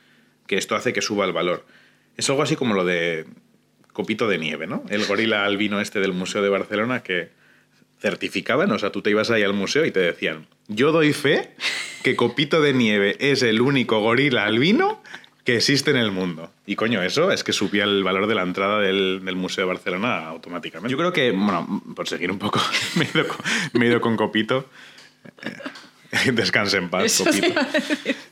que 0.48 0.58
esto 0.58 0.74
hace 0.74 0.92
que 0.92 1.02
suba 1.02 1.24
el 1.24 1.32
valor. 1.32 1.64
Es 2.16 2.28
algo 2.28 2.42
así 2.42 2.56
como 2.56 2.74
lo 2.74 2.84
de 2.84 3.26
Copito 3.92 4.26
de 4.26 4.38
Nieve, 4.38 4.66
¿no? 4.66 4.82
El 4.88 5.06
gorila 5.06 5.44
albino 5.44 5.80
este 5.80 6.00
del 6.00 6.14
Museo 6.14 6.42
de 6.42 6.48
Barcelona 6.48 7.04
que 7.04 7.37
certificaban, 8.00 8.70
o 8.70 8.78
sea, 8.78 8.90
tú 8.90 9.02
te 9.02 9.10
ibas 9.10 9.30
ahí 9.30 9.42
al 9.42 9.54
museo 9.54 9.84
y 9.84 9.90
te 9.90 10.00
decían, 10.00 10.46
yo 10.68 10.92
doy 10.92 11.12
fe 11.12 11.50
que 12.02 12.16
Copito 12.16 12.60
de 12.60 12.72
Nieve 12.72 13.16
es 13.18 13.42
el 13.42 13.60
único 13.60 14.00
gorila 14.00 14.44
albino 14.44 15.02
que 15.44 15.56
existe 15.56 15.90
en 15.90 15.96
el 15.96 16.10
mundo. 16.10 16.52
Y 16.66 16.76
coño, 16.76 17.02
eso 17.02 17.32
es 17.32 17.42
que 17.42 17.54
subía 17.54 17.84
el 17.84 18.04
valor 18.04 18.26
de 18.26 18.34
la 18.34 18.42
entrada 18.42 18.80
del, 18.80 19.22
Museo 19.34 19.64
de 19.64 19.72
Barcelona 19.72 20.26
automáticamente. 20.26 20.92
Yo 20.92 20.98
creo 20.98 21.12
que, 21.12 21.30
bueno, 21.30 21.82
por 21.96 22.06
seguir 22.06 22.30
un 22.30 22.38
poco, 22.38 22.60
me 23.72 23.84
he 23.86 23.88
ido 23.88 24.00
con, 24.00 24.16
Copito. 24.16 24.68
Eh, 25.42 26.32
descanse 26.32 26.76
en 26.76 26.90
paz, 26.90 27.22
Copito. 27.24 27.48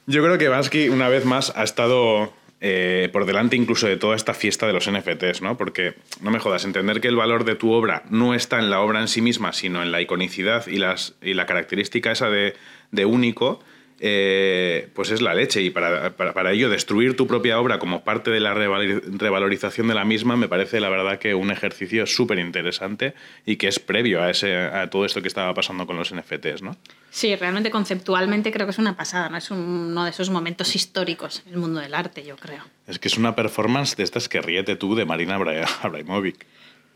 Yo 0.06 0.22
creo 0.22 0.36
que 0.36 0.48
Bansky, 0.48 0.90
una 0.90 1.08
vez 1.08 1.24
más, 1.24 1.52
ha 1.56 1.64
estado 1.64 2.34
eh, 2.60 3.10
por 3.12 3.26
delante 3.26 3.54
incluso 3.54 3.86
de 3.86 3.96
toda 3.96 4.16
esta 4.16 4.32
fiesta 4.32 4.66
de 4.66 4.72
los 4.72 4.90
NFTs, 4.90 5.42
¿no? 5.42 5.56
Porque, 5.58 5.94
no 6.22 6.30
me 6.30 6.38
jodas, 6.38 6.64
entender 6.64 7.00
que 7.00 7.08
el 7.08 7.16
valor 7.16 7.44
de 7.44 7.54
tu 7.54 7.72
obra 7.72 8.02
no 8.08 8.34
está 8.34 8.58
en 8.58 8.70
la 8.70 8.80
obra 8.80 9.00
en 9.00 9.08
sí 9.08 9.20
misma, 9.20 9.52
sino 9.52 9.82
en 9.82 9.92
la 9.92 10.00
iconicidad 10.00 10.66
y, 10.66 10.78
las, 10.78 11.14
y 11.20 11.34
la 11.34 11.44
característica 11.46 12.10
esa 12.10 12.30
de, 12.30 12.54
de 12.92 13.04
único, 13.04 13.60
eh, 13.98 14.88
pues 14.94 15.10
es 15.10 15.22
la 15.22 15.34
leche. 15.34 15.62
Y 15.62 15.70
para, 15.70 16.16
para, 16.16 16.52
ello, 16.52 16.68
destruir 16.68 17.16
tu 17.16 17.26
propia 17.26 17.58
obra 17.58 17.78
como 17.78 18.04
parte 18.04 18.30
de 18.30 18.40
la 18.40 18.54
revalorización 18.54 19.88
de 19.88 19.94
la 19.94 20.04
misma 20.04 20.36
me 20.36 20.48
parece, 20.48 20.80
la 20.80 20.88
verdad, 20.88 21.18
que 21.18 21.34
un 21.34 21.50
ejercicio 21.50 22.06
súper 22.06 22.38
interesante 22.38 23.14
y 23.44 23.56
que 23.56 23.68
es 23.68 23.78
previo 23.78 24.22
a, 24.22 24.30
ese, 24.30 24.54
a 24.56 24.90
todo 24.90 25.04
esto 25.04 25.22
que 25.22 25.28
estaba 25.28 25.54
pasando 25.54 25.86
con 25.86 25.96
los 25.96 26.14
NFTs, 26.14 26.62
¿no? 26.62 26.76
Sí, 27.10 27.34
realmente 27.34 27.70
conceptualmente 27.70 28.52
creo 28.52 28.66
que 28.66 28.72
es 28.72 28.78
una 28.78 28.96
pasada, 28.96 29.28
¿no? 29.30 29.38
Es 29.38 29.50
uno 29.50 30.04
de 30.04 30.10
esos 30.10 30.28
momentos 30.30 30.74
históricos 30.74 31.42
en 31.46 31.54
el 31.54 31.58
mundo 31.58 31.80
del 31.80 31.94
arte, 31.94 32.24
yo 32.24 32.36
creo. 32.36 32.62
Es 32.86 32.98
que 32.98 33.08
es 33.08 33.16
una 33.16 33.34
performance 33.34 33.96
de 33.96 34.02
estas 34.02 34.28
que 34.28 34.40
ríete 34.42 34.76
tú 34.76 34.94
de 34.94 35.04
Marina 35.04 35.36
Abraimovic. 35.82 36.46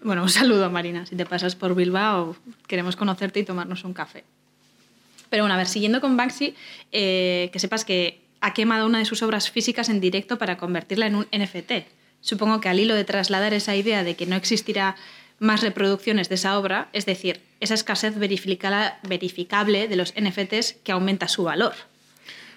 Bueno, 0.02 0.22
un 0.22 0.30
saludo, 0.30 0.70
Marina. 0.70 1.04
Si 1.04 1.14
te 1.14 1.26
pasas 1.26 1.56
por 1.56 1.74
Bilbao, 1.74 2.36
queremos 2.66 2.96
conocerte 2.96 3.40
y 3.40 3.44
tomarnos 3.44 3.84
un 3.84 3.92
café. 3.92 4.24
Pero 5.30 5.44
bueno, 5.44 5.54
a 5.54 5.58
ver, 5.58 5.68
siguiendo 5.68 6.00
con 6.00 6.16
Banksy, 6.16 6.54
eh, 6.92 7.48
que 7.52 7.58
sepas 7.58 7.84
que 7.84 8.20
ha 8.40 8.52
quemado 8.52 8.86
una 8.86 8.98
de 8.98 9.04
sus 9.04 9.22
obras 9.22 9.50
físicas 9.50 9.88
en 9.88 10.00
directo 10.00 10.38
para 10.38 10.56
convertirla 10.56 11.06
en 11.06 11.14
un 11.14 11.26
NFT. 11.32 11.86
Supongo 12.20 12.60
que 12.60 12.68
al 12.68 12.80
hilo 12.80 12.94
de 12.94 13.04
trasladar 13.04 13.54
esa 13.54 13.76
idea 13.76 14.04
de 14.04 14.16
que 14.16 14.26
no 14.26 14.36
existirá 14.36 14.96
más 15.38 15.62
reproducciones 15.62 16.28
de 16.28 16.34
esa 16.34 16.58
obra, 16.58 16.88
es 16.92 17.06
decir, 17.06 17.40
esa 17.60 17.74
escasez 17.74 18.14
verificable 18.18 19.88
de 19.88 19.96
los 19.96 20.12
NFTs 20.14 20.76
que 20.84 20.92
aumenta 20.92 21.28
su 21.28 21.44
valor. 21.44 21.72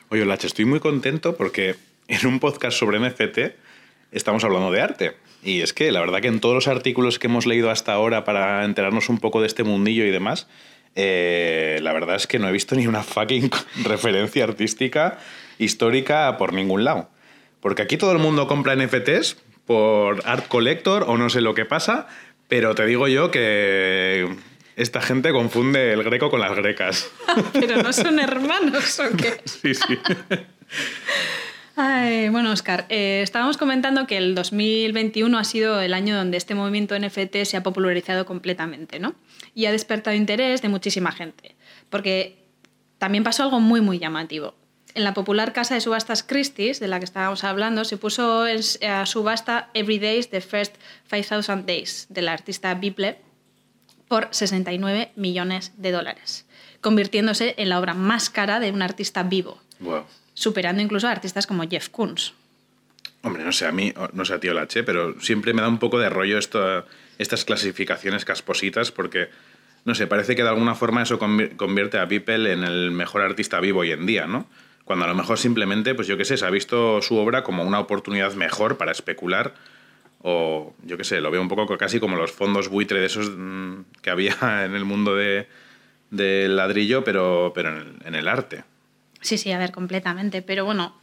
Oye, 0.09 0.25
Lache, 0.25 0.47
estoy 0.47 0.65
muy 0.65 0.79
contento 0.79 1.35
porque 1.37 1.75
en 2.07 2.27
un 2.27 2.39
podcast 2.39 2.77
sobre 2.77 2.99
NFT 2.99 3.55
estamos 4.11 4.43
hablando 4.43 4.71
de 4.71 4.81
arte. 4.81 5.15
Y 5.43 5.61
es 5.61 5.73
que 5.73 5.91
la 5.91 5.99
verdad 5.99 6.21
que 6.21 6.27
en 6.27 6.39
todos 6.39 6.55
los 6.55 6.67
artículos 6.67 7.19
que 7.19 7.27
hemos 7.27 7.45
leído 7.45 7.69
hasta 7.69 7.93
ahora 7.93 8.23
para 8.23 8.63
enterarnos 8.63 9.09
un 9.09 9.17
poco 9.19 9.41
de 9.41 9.47
este 9.47 9.63
mundillo 9.63 10.05
y 10.05 10.11
demás, 10.11 10.47
eh, 10.95 11.79
la 11.81 11.93
verdad 11.93 12.15
es 12.15 12.27
que 12.27 12.39
no 12.39 12.47
he 12.47 12.51
visto 12.51 12.75
ni 12.75 12.87
una 12.87 13.03
fucking 13.03 13.49
referencia 13.83 14.43
artística 14.43 15.19
histórica 15.57 16.37
por 16.37 16.53
ningún 16.53 16.83
lado. 16.83 17.09
Porque 17.59 17.81
aquí 17.81 17.97
todo 17.97 18.11
el 18.11 18.19
mundo 18.19 18.47
compra 18.47 18.75
NFTs 18.75 19.37
por 19.65 20.21
Art 20.25 20.47
Collector 20.47 21.05
o 21.07 21.17
no 21.17 21.29
sé 21.29 21.41
lo 21.41 21.53
que 21.53 21.65
pasa, 21.65 22.07
pero 22.47 22.75
te 22.75 22.85
digo 22.85 23.07
yo 23.07 23.31
que 23.31 24.27
esta 24.75 25.01
gente 25.01 25.31
confunde 25.31 25.93
el 25.93 26.03
greco 26.03 26.29
con 26.29 26.39
las 26.39 26.55
grecas. 26.55 27.09
pero 27.53 27.81
no 27.81 27.93
son 27.93 28.19
hermanos 28.19 28.99
o 28.99 29.15
qué? 29.15 29.41
sí, 29.45 29.73
sí. 29.73 29.99
Bueno, 31.75 32.51
Oscar, 32.51 32.85
eh, 32.89 33.21
estábamos 33.23 33.57
comentando 33.57 34.05
que 34.05 34.17
el 34.17 34.35
2021 34.35 35.37
ha 35.37 35.43
sido 35.43 35.81
el 35.81 35.93
año 35.93 36.15
donde 36.15 36.37
este 36.37 36.53
movimiento 36.53 36.97
NFT 36.97 37.45
se 37.45 37.57
ha 37.57 37.63
popularizado 37.63 38.25
completamente, 38.25 38.99
¿no? 38.99 39.15
Y 39.55 39.65
ha 39.65 39.71
despertado 39.71 40.15
interés 40.15 40.61
de 40.61 40.69
muchísima 40.69 41.11
gente, 41.11 41.55
porque 41.89 42.37
también 42.99 43.23
pasó 43.23 43.43
algo 43.43 43.59
muy, 43.59 43.81
muy 43.81 43.97
llamativo. 43.97 44.55
En 44.93 45.03
la 45.03 45.15
popular 45.15 45.53
casa 45.53 45.73
de 45.73 45.81
subastas 45.81 46.21
Christie's, 46.21 46.79
de 46.79 46.87
la 46.87 46.99
que 46.99 47.05
estábamos 47.05 47.43
hablando, 47.43 47.83
se 47.85 47.97
puso 47.97 48.45
a 48.87 49.05
subasta 49.07 49.71
Every 49.73 49.97
Days 49.97 50.29
The 50.29 50.41
First 50.41 50.75
5000 51.09 51.65
Days, 51.65 52.05
del 52.09 52.27
artista 52.27 52.75
Bible, 52.75 53.17
por 54.07 54.27
69 54.29 55.11
millones 55.15 55.71
de 55.77 55.91
dólares, 55.91 56.45
convirtiéndose 56.81 57.55
en 57.57 57.69
la 57.69 57.79
obra 57.79 57.95
más 57.95 58.29
cara 58.29 58.59
de 58.59 58.71
un 58.71 58.83
artista 58.83 59.23
vivo. 59.23 59.57
Wow 59.79 60.03
superando 60.33 60.81
incluso 60.81 61.07
a 61.07 61.11
artistas 61.11 61.47
como 61.47 61.67
Jeff 61.67 61.89
Koons. 61.89 62.33
Hombre, 63.21 63.43
no 63.43 63.53
sé 63.53 63.65
a 63.65 63.71
mí, 63.71 63.93
no 64.11 64.25
sé 64.25 64.33
a 64.33 64.39
tío 64.39 64.53
Lache, 64.53 64.83
pero 64.83 65.19
siempre 65.21 65.53
me 65.53 65.61
da 65.61 65.69
un 65.69 65.79
poco 65.79 65.97
de 65.97 66.09
rollo 66.09 66.37
esto, 66.37 66.85
estas 67.17 67.45
clasificaciones 67.45 68.25
caspositas 68.25 68.91
porque, 68.91 69.29
no 69.85 69.95
sé, 69.95 70.07
parece 70.07 70.35
que 70.35 70.43
de 70.43 70.49
alguna 70.49 70.75
forma 70.75 71.01
eso 71.01 71.19
convierte 71.19 71.99
a 71.99 72.07
People 72.07 72.51
en 72.51 72.65
el 72.65 72.91
mejor 72.91 73.21
artista 73.21 73.61
vivo 73.61 73.79
hoy 73.79 73.91
en 73.91 74.05
día, 74.05 74.27
¿no? 74.27 74.45
Cuando 74.83 75.05
a 75.05 75.07
lo 75.07 75.15
mejor 75.15 75.37
simplemente, 75.37 75.95
pues 75.95 76.07
yo 76.07 76.17
qué 76.17 76.25
sé, 76.25 76.35
se 76.35 76.45
ha 76.45 76.49
visto 76.49 77.01
su 77.01 77.15
obra 77.15 77.43
como 77.43 77.63
una 77.63 77.79
oportunidad 77.79 78.33
mejor 78.33 78.77
para 78.77 78.91
especular 78.91 79.53
o 80.21 80.73
yo 80.83 80.97
qué 80.97 81.05
sé, 81.05 81.21
lo 81.21 81.31
veo 81.31 81.41
un 81.41 81.47
poco 81.47 81.77
casi 81.77 82.01
como 82.01 82.17
los 82.17 82.31
fondos 82.31 82.67
buitre 82.67 82.99
de 82.99 83.05
esos 83.05 83.31
mm, 83.33 83.83
que 84.01 84.09
había 84.09 84.35
en 84.65 84.75
el 84.75 84.83
mundo 84.83 85.15
del 85.15 85.47
de 86.11 86.49
ladrillo, 86.49 87.05
pero, 87.05 87.53
pero 87.55 87.69
en 88.03 88.15
el 88.15 88.27
arte. 88.27 88.65
Sí, 89.23 89.37
sí, 89.39 89.51
a 89.51 89.57
ver, 89.57 89.71
completamente. 89.71 90.41
Pero 90.41 90.65
bueno, 90.65 90.95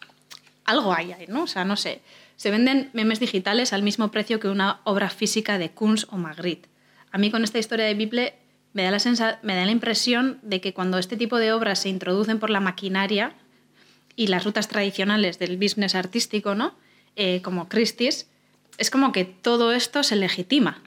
algo 0.64 0.94
hay 0.94 1.12
ahí, 1.12 1.26
¿no? 1.26 1.42
O 1.42 1.46
sea, 1.48 1.64
no 1.64 1.76
sé. 1.76 2.00
Se 2.37 2.50
venden 2.50 2.90
memes 2.92 3.18
digitales 3.18 3.72
al 3.72 3.83
mismo 3.83 4.11
precio 4.11 4.38
que 4.38 4.48
una 4.48 4.80
obra 4.85 5.11
física 5.11 5.59
de 5.59 5.70
Kunz 5.70 6.06
o 6.11 6.16
Magritte. 6.16 6.68
A 7.11 7.18
mí 7.18 7.30
con 7.30 7.42
esta 7.42 7.59
historia 7.59 7.87
de 7.87 7.94
Bible 7.94 8.35
me 8.72 8.85
da, 8.85 8.90
la 8.92 9.38
me 9.42 9.56
da 9.56 9.64
la 9.64 9.72
impresión 9.72 10.38
de 10.42 10.61
que 10.61 10.72
cuando 10.72 10.98
este 10.98 11.16
tipo 11.16 11.38
de 11.38 11.52
obras 11.52 11.80
se 11.80 11.88
introducen 11.88 12.38
por 12.38 12.50
la 12.50 12.61
maquinaria 12.61 13.35
y 14.14 14.28
las 14.28 14.44
rutas 14.44 14.68
tradicionales 14.68 15.38
del 15.38 15.56
business 15.56 15.94
artístico, 15.94 16.54
¿no? 16.54 16.74
Eh, 17.16 17.42
como 17.42 17.68
Christie's, 17.68 18.28
es 18.78 18.90
como 18.90 19.12
que 19.12 19.24
todo 19.24 19.72
esto 19.72 20.02
se 20.02 20.16
legitima. 20.16 20.83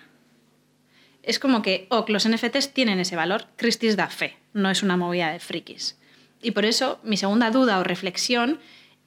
Es 1.23 1.39
como 1.39 1.61
que, 1.61 1.87
oh, 1.89 2.05
los 2.07 2.27
NFTs 2.27 2.73
tienen 2.73 2.99
ese 2.99 3.15
valor, 3.15 3.47
Christie's 3.55 3.95
da 3.95 4.07
fe, 4.09 4.37
no 4.53 4.69
es 4.69 4.83
una 4.83 4.97
movida 4.97 5.31
de 5.31 5.39
frikis. 5.39 5.97
Y 6.43 6.51
por 6.51 6.65
eso 6.65 6.99
mi 7.03 7.17
segunda 7.17 7.49
duda 7.49 7.79
o 7.79 7.83
reflexión 7.83 8.59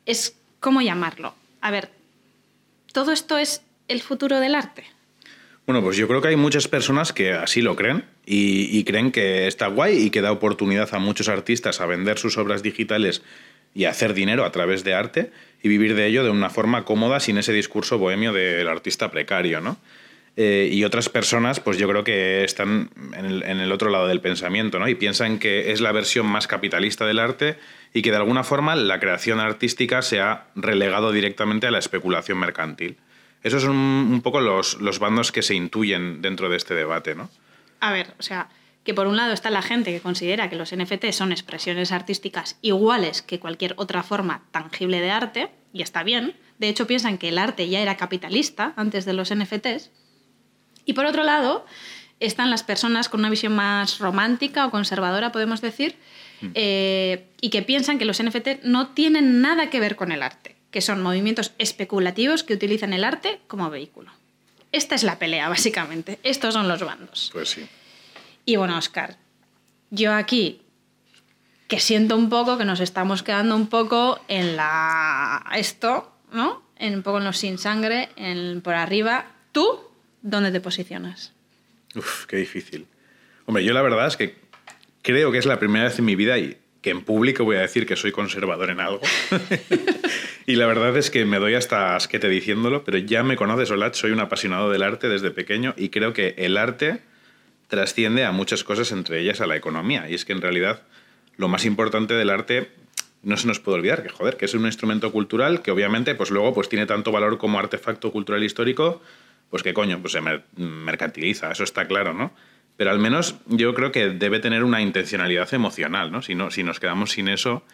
es 0.07 0.37
cómo 0.59 0.81
llamarlo. 0.81 1.35
A 1.61 1.71
ver, 1.71 1.91
¿todo 2.93 3.13
esto 3.13 3.39
es 3.39 3.63
el 3.89 4.01
futuro 4.01 4.41
del 4.41 4.55
arte? 4.55 4.85
Bueno, 5.67 5.83
pues 5.83 5.97
yo 5.97 6.07
creo 6.07 6.23
que 6.23 6.29
hay 6.29 6.37
muchas 6.37 6.69
personas 6.69 7.13
que 7.13 7.33
así 7.33 7.61
lo 7.61 7.75
creen 7.75 8.05
y, 8.25 8.85
creen 8.85 9.11
que 9.11 9.49
está 9.49 9.67
guay 9.67 9.99
y 9.99 10.11
que 10.11 10.21
da 10.21 10.31
oportunidad 10.31 10.95
a 10.95 10.99
muchos 10.99 11.29
artistas 11.29 11.81
a 11.81 11.87
vender 11.87 12.19
sus 12.19 12.39
obras 12.39 12.63
digitales 12.63 13.23
y 13.75 13.85
a 13.85 13.91
hacer 13.91 14.15
dinero 14.15 14.45
a 14.45 14.53
través 14.53 14.85
de 14.85 14.95
arte 14.95 15.33
y 15.63 15.69
vivir 15.69 15.97
de 15.97 16.07
ello 16.07 16.23
de 16.23 16.31
una 16.31 16.51
forma 16.51 16.85
cómoda 16.85 17.19
sin 17.19 17.37
ese 17.37 17.53
discurso 17.53 17.99
bohemio 17.99 18.33
del 18.33 18.69
artista 18.69 19.11
precario, 19.11 19.61
¿no? 19.61 19.77
Eh, 20.39 20.69
y 20.71 20.85
otras 20.85 21.09
personas, 21.09 21.61
pues 21.61 21.79
yo 21.79 21.89
creo 21.89 22.05
que 22.05 22.45
están 22.45 22.91
en 23.15 23.61
el, 23.61 23.73
otro 23.73 23.89
lado 23.89 24.07
del 24.07 24.21
pensamiento, 24.21 24.79
¿no? 24.79 24.87
Y 24.87 24.95
piensan 24.95 25.39
que 25.39 25.73
es 25.73 25.81
la 25.81 25.93
versión 25.93 26.27
más 26.27 26.47
capitalista 26.47 27.07
del 27.07 27.19
arte 27.19 27.59
y 27.95 28.03
que 28.03 28.11
de 28.11 28.19
alguna 28.19 28.45
forma 28.45 28.77
la 28.77 29.01
creación 29.01 29.41
artística 29.41 30.03
se 30.03 30.21
ha 30.21 30.49
relegado 30.55 31.11
directamente 31.11 31.67
a 31.67 31.71
la 31.71 31.79
especulación 31.79 32.39
mercantil. 32.39 32.99
Esos 33.43 33.63
son 33.63 33.77
un 33.77 34.21
poco 34.21 34.41
los, 34.43 34.79
los 34.81 34.99
bandos 34.99 35.33
que 35.33 35.41
se 35.41 35.55
intuyen 35.55 36.21
dentro 36.21 36.51
de 36.51 36.59
este 36.59 36.75
debate, 36.75 37.15
¿no? 37.15 37.31
A 37.81 37.93
ver, 37.93 38.13
o 38.19 38.23
sea, 38.23 38.49
que 38.85 38.93
por 38.93 39.07
un 39.07 39.17
lado 39.17 39.33
está 39.33 39.51
la 39.51 39.63
gente 39.63 39.91
que 39.91 40.01
considera 40.01 40.51
que 40.51 40.57
los 40.57 40.75
NFT 40.75 41.13
son 41.13 41.33
expresiones 41.33 41.93
artísticas 41.93 42.59
iguales 42.61 43.23
que 43.23 43.41
cualquier 43.41 43.75
otra 43.79 44.03
forma 44.03 44.43
tangible 44.51 45.01
de 45.01 45.11
arte, 45.11 45.51
y 45.73 45.83
está 45.83 46.03
bien. 46.03 46.37
De 46.59 46.69
hecho, 46.69 46.87
piensan 46.87 47.19
que 47.19 47.31
el 47.31 47.39
arte 47.39 47.69
ya 47.69 47.81
era 47.81 47.97
capitalista 47.97 48.75
antes 48.77 49.05
de 49.05 49.13
los 49.13 49.35
NFTs. 49.35 49.91
Y 50.87 50.95
por 50.95 51.05
otro 51.05 51.25
lado, 51.25 51.67
están 52.21 52.49
las 52.49 52.63
personas 52.63 53.11
con 53.11 53.21
una 53.21 53.29
visión 53.29 53.55
más 53.55 53.99
romántica 53.99 54.67
o 54.67 54.71
conservadora, 54.71 55.33
podemos 55.33 55.61
decir, 55.61 55.97
mm. 56.41 56.47
eh, 56.55 57.29
y 57.41 57.51
que 57.51 57.61
piensan 57.63 57.99
que 57.99 58.07
los 58.07 58.23
NFT 58.23 58.63
no 58.63 58.89
tienen 58.89 59.43
nada 59.43 59.69
que 59.69 59.81
ver 59.81 59.97
con 59.97 60.13
el 60.13 60.23
arte, 60.23 60.57
que 60.71 60.81
son 60.81 61.03
movimientos 61.03 61.53
especulativos 61.59 62.43
que 62.43 62.55
utilizan 62.55 62.95
el 62.95 63.05
arte 63.05 63.41
como 63.49 63.69
vehículo. 63.69 64.11
Esta 64.73 64.95
es 64.95 65.03
la 65.03 65.19
pelea, 65.19 65.49
básicamente. 65.49 66.19
Estos 66.23 66.55
son 66.55 66.69
los 66.69 66.83
bandos. 66.83 67.31
Pues 67.33 67.51
sí. 67.51 67.67
Y 68.45 68.57
bueno, 68.57 68.79
Oscar, 68.79 69.17
yo 69.91 70.15
aquí 70.15 70.63
que 71.69 71.81
siento 71.81 72.17
un 72.17 72.29
poco 72.29 72.59
que 72.59 72.65
nos 72.65 72.81
estamos 72.81 73.23
quedando 73.23 73.57
un 73.57 73.67
poco 73.67 74.21
en 74.29 74.57
la 74.57 75.45
esto, 75.57 76.13
¿no? 76.33 76.63
En 76.77 76.95
un 76.95 77.03
poco 77.03 77.19
en 77.19 77.25
los 77.25 77.39
sin 77.39 77.59
sangre, 77.59 78.11
en, 78.17 78.61
por 78.61 78.75
arriba. 78.75 79.27
¿Tú 79.53 79.81
dónde 80.27 80.51
te 80.51 80.61
posicionas? 80.61 81.33
Uf, 81.95 82.27
qué 82.27 82.37
difícil. 82.37 82.87
Hombre, 83.47 83.65
yo 83.65 83.73
la 83.73 83.83
verdad 83.83 84.07
es 84.09 84.17
que 84.17 84.35
creo 85.03 85.31
que 85.31 85.39
es 85.39 85.47
la 85.47 85.59
primera 85.59 85.85
vez 85.85 85.99
en 85.99 86.05
mi 86.05 86.17
vida 86.17 86.37
y 86.39 86.59
que 86.83 86.91
en 86.91 87.03
público 87.03 87.45
voy 87.45 87.57
a 87.57 87.61
decir 87.61 87.87
que 87.87 87.97
soy 87.97 88.13
conservador 88.13 88.71
en 88.71 88.81
algo. 88.81 89.01
y 90.47 90.57
la 90.57 90.67
verdad 90.67 90.97
es 90.97 91.11
que 91.11 91.25
me 91.25 91.39
doy 91.39 91.55
hasta 91.55 91.97
asquete 91.97 92.29
diciéndolo, 92.29 92.85
pero 92.85 92.99
ya 92.99 93.23
me 93.23 93.37
conoces, 93.37 93.71
Olat, 93.71 93.95
soy 93.95 94.11
un 94.11 94.21
apasionado 94.21 94.71
del 94.71 94.83
arte 94.83 95.09
desde 95.09 95.31
pequeño 95.31 95.75
y 95.77 95.89
creo 95.89 96.13
que 96.13 96.35
el 96.39 96.57
arte 96.57 97.01
trasciende 97.69 98.25
a 98.25 98.33
muchas 98.33 98.65
cosas, 98.65 98.93
entre 98.93 99.21
ellas 99.21 99.41
a 99.41 99.47
la 99.47 99.57
economía. 99.57 100.09
Y 100.11 100.15
es 100.15 100.25
que 100.25 100.33
en 100.33 100.43
realidad 100.43 100.83
lo 101.37 101.49
más 101.49 101.65
importante 101.65 102.15
del 102.15 102.31
arte 102.31 102.71
no 103.23 103.37
se 103.37 103.47
nos 103.47 103.61
puede 103.61 103.79
olvidar 103.79 104.03
que 104.03 104.09
joder, 104.09 104.37
que 104.37 104.45
es 104.45 104.55
un 104.55 104.67
instrumento 104.67 105.11
cultural 105.13 105.63
que 105.63 105.71
obviamente 105.71 106.15
pues 106.15 106.31
luego 106.31 106.55
pues 106.55 106.69
tiene 106.69 106.87
tanto 106.87 107.11
valor 107.11 107.39
como 107.39 107.59
artefacto 107.59 108.13
cultural 108.13 108.45
histórico, 108.45 109.03
pues 109.51 109.63
que 109.63 109.75
coño, 109.75 110.01
pues 110.01 110.13
se 110.13 110.21
mercantiliza, 110.57 111.51
eso 111.51 111.65
está 111.65 111.87
claro, 111.87 112.15
¿no? 112.15 112.33
Pero 112.77 112.91
al 112.91 112.99
menos 112.99 113.37
yo 113.47 113.75
creo 113.75 113.91
que 113.91 114.11
debe 114.11 114.39
tener 114.39 114.63
una 114.65 114.83
intencionalidad 114.83 115.53
emocional, 115.55 116.13
¿no? 116.13 116.23
Si, 116.23 116.35
no, 116.35 116.51
si 116.51 116.63
nos 116.63 116.79
quedamos 116.79 117.13
sin 117.13 117.29
eso, 117.29 117.65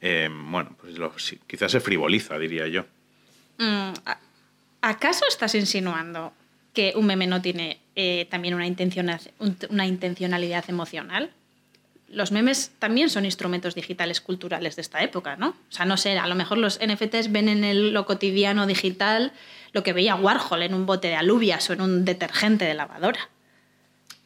eh, 0.00 0.28
bueno, 0.30 0.76
pues 0.80 1.38
quizás 1.46 1.72
se 1.72 1.80
frivoliza, 1.80 2.38
diría 2.38 2.68
yo. 2.68 2.84
Mm, 3.58 3.92
¿Acaso 4.82 5.24
estás 5.28 5.54
insinuando 5.54 6.32
que 6.72 6.92
un 6.96 7.06
meme 7.06 7.26
no 7.26 7.42
tiene 7.42 7.78
eh, 7.94 8.26
también 8.30 8.54
una, 8.54 8.66
una 9.68 9.86
intencionalidad 9.86 10.64
emocional. 10.68 11.30
Los 12.08 12.32
memes 12.32 12.72
también 12.78 13.10
son 13.10 13.24
instrumentos 13.24 13.74
digitales 13.74 14.20
culturales 14.20 14.76
de 14.76 14.82
esta 14.82 15.02
época, 15.02 15.36
¿no? 15.36 15.48
O 15.48 15.72
sea, 15.72 15.84
no 15.86 15.96
sé, 15.96 16.18
a 16.18 16.26
lo 16.26 16.34
mejor 16.34 16.58
los 16.58 16.78
NFTs 16.78 17.32
ven 17.32 17.48
en 17.48 17.64
el, 17.64 17.92
lo 17.92 18.06
cotidiano 18.06 18.66
digital 18.66 19.32
lo 19.72 19.82
que 19.82 19.92
veía 19.92 20.14
Warhol 20.14 20.62
en 20.62 20.74
un 20.74 20.86
bote 20.86 21.08
de 21.08 21.16
alubias 21.16 21.68
o 21.70 21.72
en 21.72 21.80
un 21.80 22.04
detergente 22.04 22.64
de 22.64 22.74
lavadora. 22.74 23.28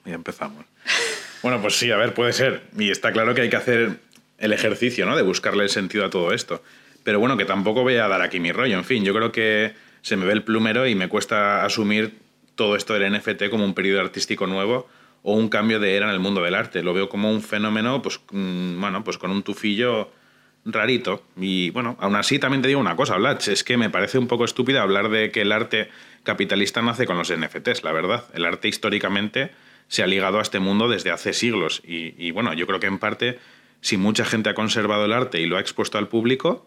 Ya 0.05 0.15
empezamos. 0.15 0.65
Bueno, 1.43 1.63
pues 1.63 1.79
sí, 1.79 1.93
a 1.93 1.97
ver, 1.97 2.13
puede 2.13 2.33
ser. 2.33 2.63
Y 2.77 2.91
está 2.91 3.13
claro 3.13 3.33
que 3.33 3.43
hay 3.43 3.51
que 3.51 3.57
hacer 3.57 4.01
el 4.39 4.53
ejercicio, 4.53 5.07
¿no? 5.07 5.15
De 5.15 5.23
buscarle 5.23 5.63
el 5.63 5.69
sentido 5.69 6.05
a 6.05 6.11
todo 6.11 6.33
esto. 6.33 6.61
Pero 7.05 7.21
bueno, 7.21 7.37
que 7.37 7.45
tampoco 7.45 7.83
voy 7.83 7.95
a 7.97 8.09
dar 8.09 8.21
aquí 8.21 8.41
mi 8.41 8.51
rollo. 8.51 8.77
En 8.77 8.85
fin, 8.85 9.05
yo 9.05 9.15
creo 9.15 9.31
que 9.31 9.75
se 10.03 10.17
me 10.17 10.27
ve 10.27 10.33
el 10.33 10.43
plumero 10.43 10.89
y 10.89 10.97
me 10.97 11.09
cuesta 11.09 11.65
asumir 11.65 12.19
todo 12.57 12.75
esto 12.75 12.95
del 12.95 13.13
NFT 13.13 13.49
como 13.49 13.65
un 13.65 13.75
periodo 13.75 14.01
artístico 14.01 14.49
nuevo 14.49 14.89
o 15.23 15.35
un 15.35 15.49
cambio 15.49 15.79
de 15.79 15.97
era 15.97 16.07
en 16.07 16.13
el 16.13 16.19
mundo 16.19 16.43
del 16.43 16.57
arte. 16.57 16.83
Lo 16.83 16.95
veo 16.95 17.09
como 17.09 17.31
un 17.31 17.43
fenómeno, 17.43 18.03
pues, 18.03 18.19
mm, 18.33 18.81
bueno, 18.81 19.05
pues 19.05 19.19
con 19.19 19.31
un 19.31 19.45
tufillo 19.45 20.11
rarito. 20.67 21.23
Y 21.37 21.71
bueno, 21.71 21.97
aún 22.01 22.17
así 22.17 22.39
también 22.39 22.63
te 22.63 22.69
digo 22.69 22.81
una 22.81 22.97
cosa, 22.97 23.17
Blatch, 23.17 23.49
es 23.49 23.65
que 23.65 23.77
me 23.77 23.89
parece 23.89 24.19
un 24.19 24.27
poco 24.27 24.45
estúpido 24.45 24.81
hablar 24.81 25.09
de 25.09 25.31
que 25.31 25.43
el 25.43 25.53
arte 25.53 25.89
capitalista 26.25 26.83
nace 26.83 27.07
con 27.07 27.17
los 27.17 27.33
NFTs, 27.33 27.85
la 27.85 27.93
verdad. 27.93 28.25
El 28.35 28.45
arte 28.45 28.69
históricamente 28.69 29.53
se 29.89 30.03
ha 30.03 30.07
ligado 30.07 30.39
a 30.39 30.43
este 30.43 30.59
mundo 30.59 30.89
desde 30.89 31.11
hace 31.11 31.33
siglos. 31.33 31.83
Y, 31.87 32.15
y 32.19 32.33
bueno, 32.33 32.53
yo 32.53 32.67
creo 32.67 32.81
que 32.81 32.89
en 32.89 32.99
parte, 32.99 33.39
si 33.81 33.97
mucha 33.97 34.25
gente 34.25 34.51
ha 34.51 34.55
conservado 34.55 35.05
el 35.05 35.13
arte 35.13 35.41
y 35.41 35.47
lo 35.47 35.57
ha 35.57 35.61
expuesto 35.61 35.99
al 35.99 36.09
público, 36.09 36.67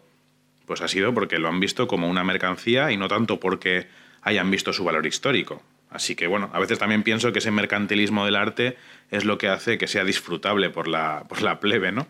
pues 0.66 0.80
ha 0.80 0.88
sido 0.88 1.12
porque 1.12 1.38
lo 1.38 1.48
han 1.48 1.60
visto 1.60 1.86
como 1.86 2.08
una 2.08 2.24
mercancía 2.24 2.90
y 2.92 2.96
no 2.96 3.08
tanto 3.08 3.40
porque 3.40 3.88
hayan 4.22 4.50
visto 4.50 4.72
su 4.72 4.84
valor 4.84 5.06
histórico. 5.06 5.62
Así 5.90 6.14
que 6.14 6.26
bueno, 6.28 6.50
a 6.52 6.60
veces 6.60 6.78
también 6.78 7.02
pienso 7.02 7.32
que 7.32 7.40
ese 7.40 7.50
mercantilismo 7.50 8.24
del 8.24 8.36
arte 8.36 8.76
es 9.10 9.24
lo 9.24 9.38
que 9.38 9.48
hace 9.48 9.76
que 9.76 9.88
sea 9.88 10.04
disfrutable 10.04 10.70
por 10.70 10.86
la, 10.86 11.24
por 11.28 11.42
la 11.42 11.58
plebe, 11.58 11.90
¿no? 11.90 12.06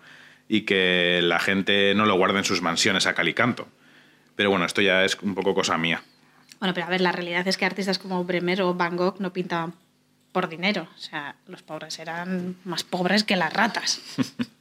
Y 0.52 0.62
que 0.62 1.20
la 1.22 1.38
gente 1.38 1.94
no 1.94 2.06
lo 2.06 2.16
guarde 2.16 2.38
en 2.38 2.44
sus 2.44 2.60
mansiones 2.60 3.06
a 3.06 3.14
calicanto. 3.14 3.68
Pero 4.34 4.50
bueno, 4.50 4.64
esto 4.64 4.82
ya 4.82 5.04
es 5.04 5.16
un 5.22 5.36
poco 5.36 5.54
cosa 5.54 5.78
mía. 5.78 6.02
Bueno, 6.58 6.74
pero 6.74 6.86
a 6.86 6.90
ver, 6.90 7.00
la 7.00 7.12
realidad 7.12 7.46
es 7.46 7.56
que 7.56 7.64
artistas 7.64 8.00
como 8.00 8.24
Bremer 8.24 8.62
o 8.62 8.74
Van 8.74 8.96
Gogh 8.96 9.20
no 9.20 9.32
pintaban 9.32 9.74
por 10.32 10.48
dinero. 10.48 10.88
O 10.92 10.98
sea, 10.98 11.36
los 11.46 11.62
pobres 11.62 12.00
eran 12.00 12.56
más 12.64 12.82
pobres 12.82 13.22
que 13.22 13.36
las 13.36 13.52
ratas. 13.52 14.02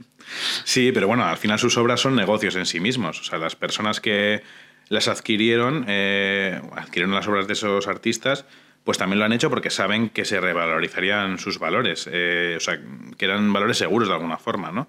sí, 0.64 0.92
pero 0.92 1.08
bueno, 1.08 1.26
al 1.26 1.38
final 1.38 1.58
sus 1.58 1.76
obras 1.78 2.00
son 2.00 2.16
negocios 2.16 2.56
en 2.56 2.68
sí 2.68 2.80
mismos. 2.80 3.20
O 3.20 3.24
sea, 3.24 3.40
las 3.40 3.56
personas 3.56 4.00
que 4.00 4.44
las 4.90 5.08
adquirieron, 5.08 5.86
eh, 5.88 6.62
adquirieron 6.76 7.16
las 7.16 7.28
obras 7.28 7.48
de 7.48 7.54
esos 7.54 7.88
artistas, 7.88 8.46
pues 8.84 8.98
también 8.98 9.20
lo 9.20 9.26
han 9.26 9.34
hecho 9.34 9.50
porque 9.50 9.70
saben 9.70 10.10
que 10.10 10.26
se 10.26 10.40
revalorizarían 10.40 11.38
sus 11.38 11.60
valores, 11.60 12.10
eh, 12.12 12.56
o 12.58 12.60
sea, 12.60 12.80
que 13.18 13.26
eran 13.26 13.52
valores 13.54 13.78
seguros 13.78 14.08
de 14.08 14.16
alguna 14.16 14.38
forma, 14.38 14.72
¿no? 14.72 14.88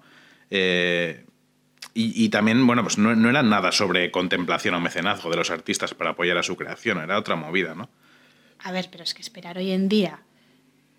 Eh, 0.51 1.25
y, 1.93 2.29
también, 2.29 2.65
bueno, 2.65 2.83
pues 2.83 2.97
no, 2.97 3.15
no, 3.15 3.29
era 3.29 3.43
nada 3.43 3.73
sobre 3.73 4.11
contemplación 4.11 4.75
o 4.75 4.79
mecenazgo 4.79 5.29
de 5.29 5.35
los 5.35 5.51
artistas 5.51 5.93
para 5.93 6.11
apoyar 6.11 6.37
a 6.37 6.43
su 6.43 6.55
creación, 6.55 6.99
era 6.99 7.17
otra 7.17 7.35
movida, 7.35 7.75
¿no? 7.75 7.89
A 8.59 8.71
ver, 8.71 8.87
pero 8.89 9.03
es 9.03 9.13
que 9.13 9.21
esperar 9.21 9.57
hoy 9.57 9.71
en 9.71 9.89
día 9.89 10.21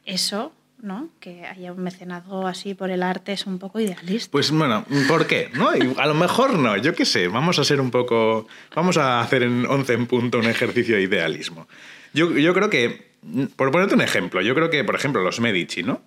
eso, 0.05 0.53
¿no? 0.83 1.09
Que 1.19 1.47
haya 1.47 1.73
un 1.73 1.83
mecenazgo 1.83 2.47
así 2.47 2.75
por 2.75 2.91
el 2.91 3.03
arte 3.03 3.33
es 3.33 3.47
un 3.47 3.59
poco 3.59 3.81
idealista. 3.81 4.31
Pues 4.31 4.51
bueno, 4.51 4.85
¿por 5.09 5.27
qué? 5.27 5.49
¿No? 5.55 5.71
A 5.71 6.07
lo 6.07 6.15
mejor 6.15 6.59
no, 6.59 6.77
yo 6.77 6.95
qué 6.95 7.07
sé, 7.07 7.29
vamos 7.29 7.59
a 7.59 7.65
ser 7.65 7.81
un 7.81 7.91
poco, 7.91 8.47
vamos 8.75 8.99
a 8.99 9.21
hacer 9.21 9.45
en 9.45 9.65
11 9.65 9.93
en 9.95 10.07
punto 10.07 10.39
un 10.39 10.47
ejercicio 10.47 10.97
de 10.97 11.03
idealismo. 11.03 11.69
Yo, 12.13 12.33
yo 12.33 12.53
creo 12.53 12.69
que, 12.69 13.13
por 13.57 13.71
ponerte 13.71 13.95
un 13.95 14.03
ejemplo, 14.03 14.43
yo 14.43 14.55
creo 14.55 14.69
que, 14.69 14.85
por 14.85 14.95
ejemplo, 14.95 15.23
los 15.23 15.41
Medici, 15.41 15.83
¿no? 15.83 16.03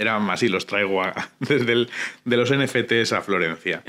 Eran 0.00 0.30
así, 0.30 0.48
los 0.48 0.64
traigo 0.64 1.02
desde 1.40 1.86
de 2.24 2.36
los 2.38 2.50
NFTs 2.50 3.12
a 3.12 3.20
Florencia. 3.20 3.82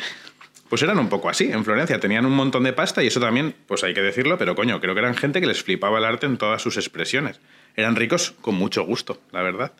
Pues 0.68 0.82
eran 0.82 1.00
un 1.00 1.08
poco 1.08 1.30
así. 1.30 1.50
En 1.50 1.64
Florencia 1.64 2.02
tenían 2.02 2.26
un 2.26 2.34
montón 2.34 2.64
de 2.64 2.74
pasta 2.74 3.02
y 3.02 3.08
eso 3.08 3.22
también, 3.22 3.56
pues 3.66 3.86
hay 3.86 3.94
que 3.94 4.02
decirlo, 4.02 4.38
pero 4.38 4.54
coño, 4.54 4.82
creo 4.82 4.94
que 4.94 5.00
eran 5.00 5.16
gente 5.16 5.40
que 5.40 5.48
les 5.48 5.64
flipaba 5.64 6.00
el 6.00 6.04
arte 6.06 6.26
en 6.26 6.38
todas 6.38 6.62
sus 6.62 6.76
expresiones. 6.76 7.40
Eran 7.78 7.96
ricos 7.96 8.32
con 8.42 8.56
mucho 8.56 8.84
gusto, 8.84 9.22
la 9.32 9.42
verdad. 9.42 9.72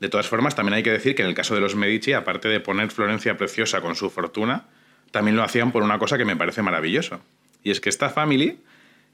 De 0.00 0.08
todas 0.08 0.26
formas, 0.26 0.56
también 0.56 0.74
hay 0.74 0.82
que 0.82 0.90
decir 0.90 1.14
que 1.14 1.22
en 1.22 1.28
el 1.28 1.34
caso 1.34 1.54
de 1.54 1.60
los 1.60 1.76
Medici, 1.76 2.12
aparte 2.12 2.48
de 2.48 2.58
poner 2.58 2.90
Florencia 2.90 3.36
preciosa 3.36 3.80
con 3.80 3.94
su 3.94 4.10
fortuna, 4.10 4.64
también 5.12 5.36
lo 5.36 5.44
hacían 5.44 5.70
por 5.70 5.84
una 5.84 6.00
cosa 6.00 6.18
que 6.18 6.24
me 6.24 6.34
parece 6.34 6.62
maravilloso. 6.62 7.20
Y 7.62 7.70
es 7.70 7.80
que 7.80 7.90
esta 7.90 8.10
family, 8.10 8.58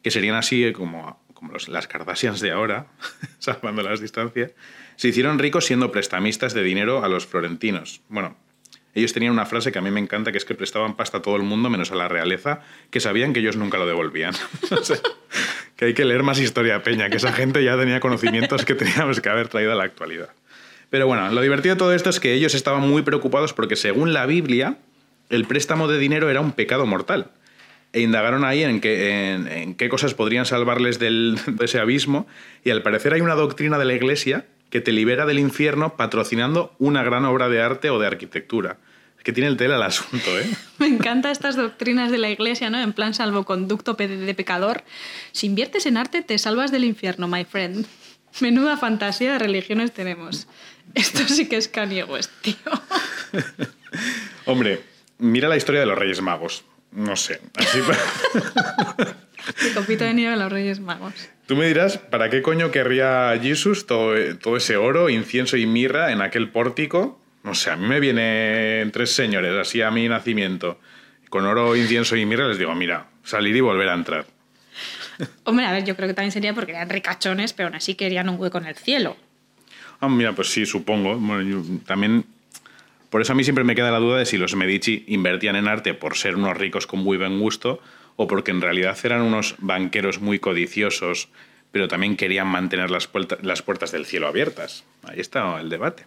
que 0.03 0.11
serían 0.11 0.37
así 0.37 0.73
como 0.73 1.21
como 1.43 1.55
las 1.67 1.89
Kardashians 1.89 2.41
de 2.41 2.53
ahora, 2.53 2.87
salvando 3.41 3.83
las 3.83 4.01
distancias, 4.01 4.53
se 5.03 5.09
hicieron 5.09 5.41
ricos 5.41 5.67
siendo 5.67 5.91
prestamistas 5.91 6.55
de 6.55 6.63
dinero 6.63 7.03
a 7.03 7.09
los 7.09 7.27
florentinos. 7.27 8.03
Bueno, 8.09 8.37
ellos 8.95 9.13
tenían 9.13 9.33
una 9.33 9.47
frase 9.47 9.73
que 9.73 9.81
a 9.81 9.83
mí 9.83 9.91
me 9.91 9.99
encanta, 9.99 10.31
que 10.31 10.39
es 10.39 10.45
que 10.45 10.55
prestaban 10.55 10.95
pasta 10.95 11.19
a 11.19 11.23
todo 11.23 11.35
el 11.35 11.43
mundo 11.43 11.69
menos 11.69 11.91
a 11.91 11.97
la 11.97 12.07
realeza, 12.07 12.61
que 12.89 13.01
sabían 13.01 13.33
que 13.33 13.41
ellos 13.41 13.57
nunca 13.57 13.79
lo 13.79 13.87
devolvían. 13.89 14.33
que 15.77 15.87
hay 15.87 15.95
que 15.95 16.05
leer 16.05 16.23
más 16.23 16.39
historia 16.39 16.85
peña, 16.85 17.11
que 17.11 17.17
esa 17.17 17.33
gente 17.33 17.65
ya 17.65 17.77
tenía 17.77 17.99
conocimientos 17.99 18.65
que 18.65 18.77
teníamos 18.77 19.21
que 19.21 19.29
haber 19.29 19.49
traído 19.49 19.73
a 19.73 19.75
la 19.75 19.83
actualidad. 19.83 20.29
Pero 20.89 21.09
bueno, 21.09 21.29
lo 21.33 21.41
divertido 21.41 21.75
de 21.75 21.79
todo 21.81 21.93
esto 21.95 22.09
es 22.09 22.21
que 22.21 22.35
ellos 22.35 22.55
estaban 22.55 22.89
muy 22.89 23.03
preocupados 23.03 23.53
porque 23.55 23.75
según 23.75 24.13
la 24.13 24.25
Biblia, 24.27 24.77
el 25.31 25.47
préstamo 25.47 25.89
de 25.89 25.99
dinero 25.99 26.31
era 26.31 26.41
un 26.41 26.53
pecado 26.53 26.87
mortal 26.87 27.33
e 27.93 28.03
indagaron 28.03 28.45
ahí 28.45 28.63
en 28.63 28.81
qué, 28.81 29.89
cosas 29.91 30.15
podrían 30.15 30.47
salvarles 30.47 31.01
del, 31.01 31.41
de 31.45 31.65
ese 31.65 31.81
abismo 31.81 32.29
y 32.63 32.71
al 32.71 32.83
parecer 32.83 33.15
hay 33.15 33.21
una 33.21 33.35
doctrina 33.35 33.79
de 33.79 33.85
la 33.85 33.95
Iglesia 33.95 34.47
que 34.73 34.81
te 34.81 34.91
libera 34.91 35.27
del 35.27 35.39
infierno 35.39 35.99
patrocinando 35.99 36.75
una 36.79 37.03
gran 37.03 37.27
obra 37.27 37.51
de 37.51 37.61
arte 37.61 37.91
o 37.91 37.99
de 37.99 38.07
arquitectura. 38.07 38.79
Es 39.19 39.23
que 39.23 39.35
tiene 39.35 39.51
el 39.51 39.59
tela 39.59 39.77
al 39.77 39.83
asunto, 39.83 40.41
¿eh? 40.41 40.51
Me 40.79 40.87
encantan 40.87 41.31
estas 41.31 41.57
doctrinas 41.57 42.11
de 42.11 42.17
la 42.17 42.31
Iglesia, 42.31 42.71
¿no? 42.71 42.81
En 42.81 42.95
plan 42.95 43.13
salvoconducto 43.13 43.93
de 43.93 44.35
pecador. 44.35 44.83
Si 45.33 45.47
inviertes 45.47 45.85
en 45.85 45.99
arte 45.99 46.23
te 46.23 46.39
salvas 46.39 46.73
del 46.73 46.85
infierno, 46.85 47.29
my 47.29 47.45
friend. 47.45 47.85
Menuda 48.41 48.79
fantasía 48.79 49.35
de 49.35 49.41
religiones 49.41 49.93
tenemos. 49.93 50.49
Esto 50.95 51.29
sí 51.29 51.51
que 51.51 51.59
es 51.59 51.69
Kanye 51.69 52.05
West, 52.05 52.31
tío. 52.41 52.57
Hombre, 54.47 54.83
mira 55.19 55.51
la 55.51 55.59
historia 55.59 55.83
de 55.83 55.87
los 55.87 55.99
Reyes 55.99 56.23
Magos. 56.23 56.65
No 56.93 57.15
sé. 57.15 57.43
Así 57.57 57.79
El 59.67 59.75
copito 59.75 60.05
de 60.05 60.15
nieve 60.15 60.31
de 60.31 60.39
los 60.39 60.51
Reyes 60.51 60.81
Magos. 60.81 61.29
Tú 61.47 61.57
me 61.57 61.67
dirás, 61.67 61.99
¿para 61.99 62.31
qué 62.31 62.41
coño 62.41 62.71
querría 62.71 63.39
Jesús 63.43 63.87
todo, 63.87 64.15
todo 64.37 64.57
ese 64.57 64.77
oro, 64.77 65.11
incienso 65.11 65.57
y 65.57 65.67
mirra 65.67 66.13
en 66.13 66.21
aquel 66.21 66.51
pórtico? 66.51 67.21
No 67.43 67.55
sé, 67.55 67.71
a 67.71 67.77
mí 67.77 67.87
me 67.87 67.99
vienen 67.99 68.93
tres 68.93 69.11
señores 69.11 69.53
así 69.59 69.83
a 69.83 69.91
mi 69.91 70.09
nacimiento, 70.09 70.79
con 71.29 71.45
oro, 71.45 71.75
incienso 71.75 72.17
y 72.17 72.25
mirra, 72.25 72.47
les 72.47 72.59
digo, 72.59 72.75
mira, 72.75 73.09
salir 73.25 73.57
y 73.57 73.61
volver 73.61 73.89
a 73.89 73.95
entrar. 73.95 74.27
Hombre, 75.45 75.67
a 75.67 75.73
ver, 75.73 75.85
yo 75.85 75.97
creo 75.97 76.09
que 76.09 76.15
también 76.15 76.33
sería 76.33 76.55
porque 76.55 76.73
eran 76.73 76.89
ricachones, 76.89 77.53
pero 77.53 77.69
aún 77.69 77.77
así 77.77 77.97
querían 77.97 78.29
un 78.29 78.39
hueco 78.41 78.59
en 78.59 78.67
el 78.67 78.77
cielo. 78.77 79.17
Ah, 80.01 80.09
mira, 80.09 80.33
pues 80.33 80.49
sí, 80.49 80.67
supongo. 80.67 81.17
Bueno, 81.17 81.43
yo 81.43 81.63
también. 81.87 82.25
Por 83.11 83.21
eso 83.21 83.33
a 83.33 83.37
mí 83.37 83.45
siempre 83.45 83.63
me 83.63 83.75
queda 83.75 83.91
la 83.91 83.99
duda 83.99 84.19
de 84.19 84.27
si 84.27 84.39
los 84.39 84.57
Medici 84.57 85.05
invertían 85.07 85.55
en 85.57 85.69
arte 85.69 85.95
por 85.95 86.17
ser 86.17 86.35
unos 86.35 86.57
ricos 86.57 86.87
con 86.87 87.01
muy 87.01 87.19
buen 87.19 87.39
gusto 87.39 87.81
o 88.17 88.27
porque 88.27 88.51
en 88.51 88.61
realidad 88.61 88.99
eran 89.05 89.23
unos 89.23 89.57
banqueros 89.59 90.21
muy 90.21 90.39
codiciosos, 90.39 91.29
pero 91.71 91.89
también 91.89 92.17
querían 92.17 92.47
mantener 92.47 92.91
las, 92.91 93.09
las 93.43 93.63
puertas 93.63 93.93
del 93.93 94.07
cielo 94.07 94.29
abiertas. 94.29 94.85
Ahí 95.05 95.21
está 95.21 95.61
el 95.61 95.69
debate. 95.71 96.05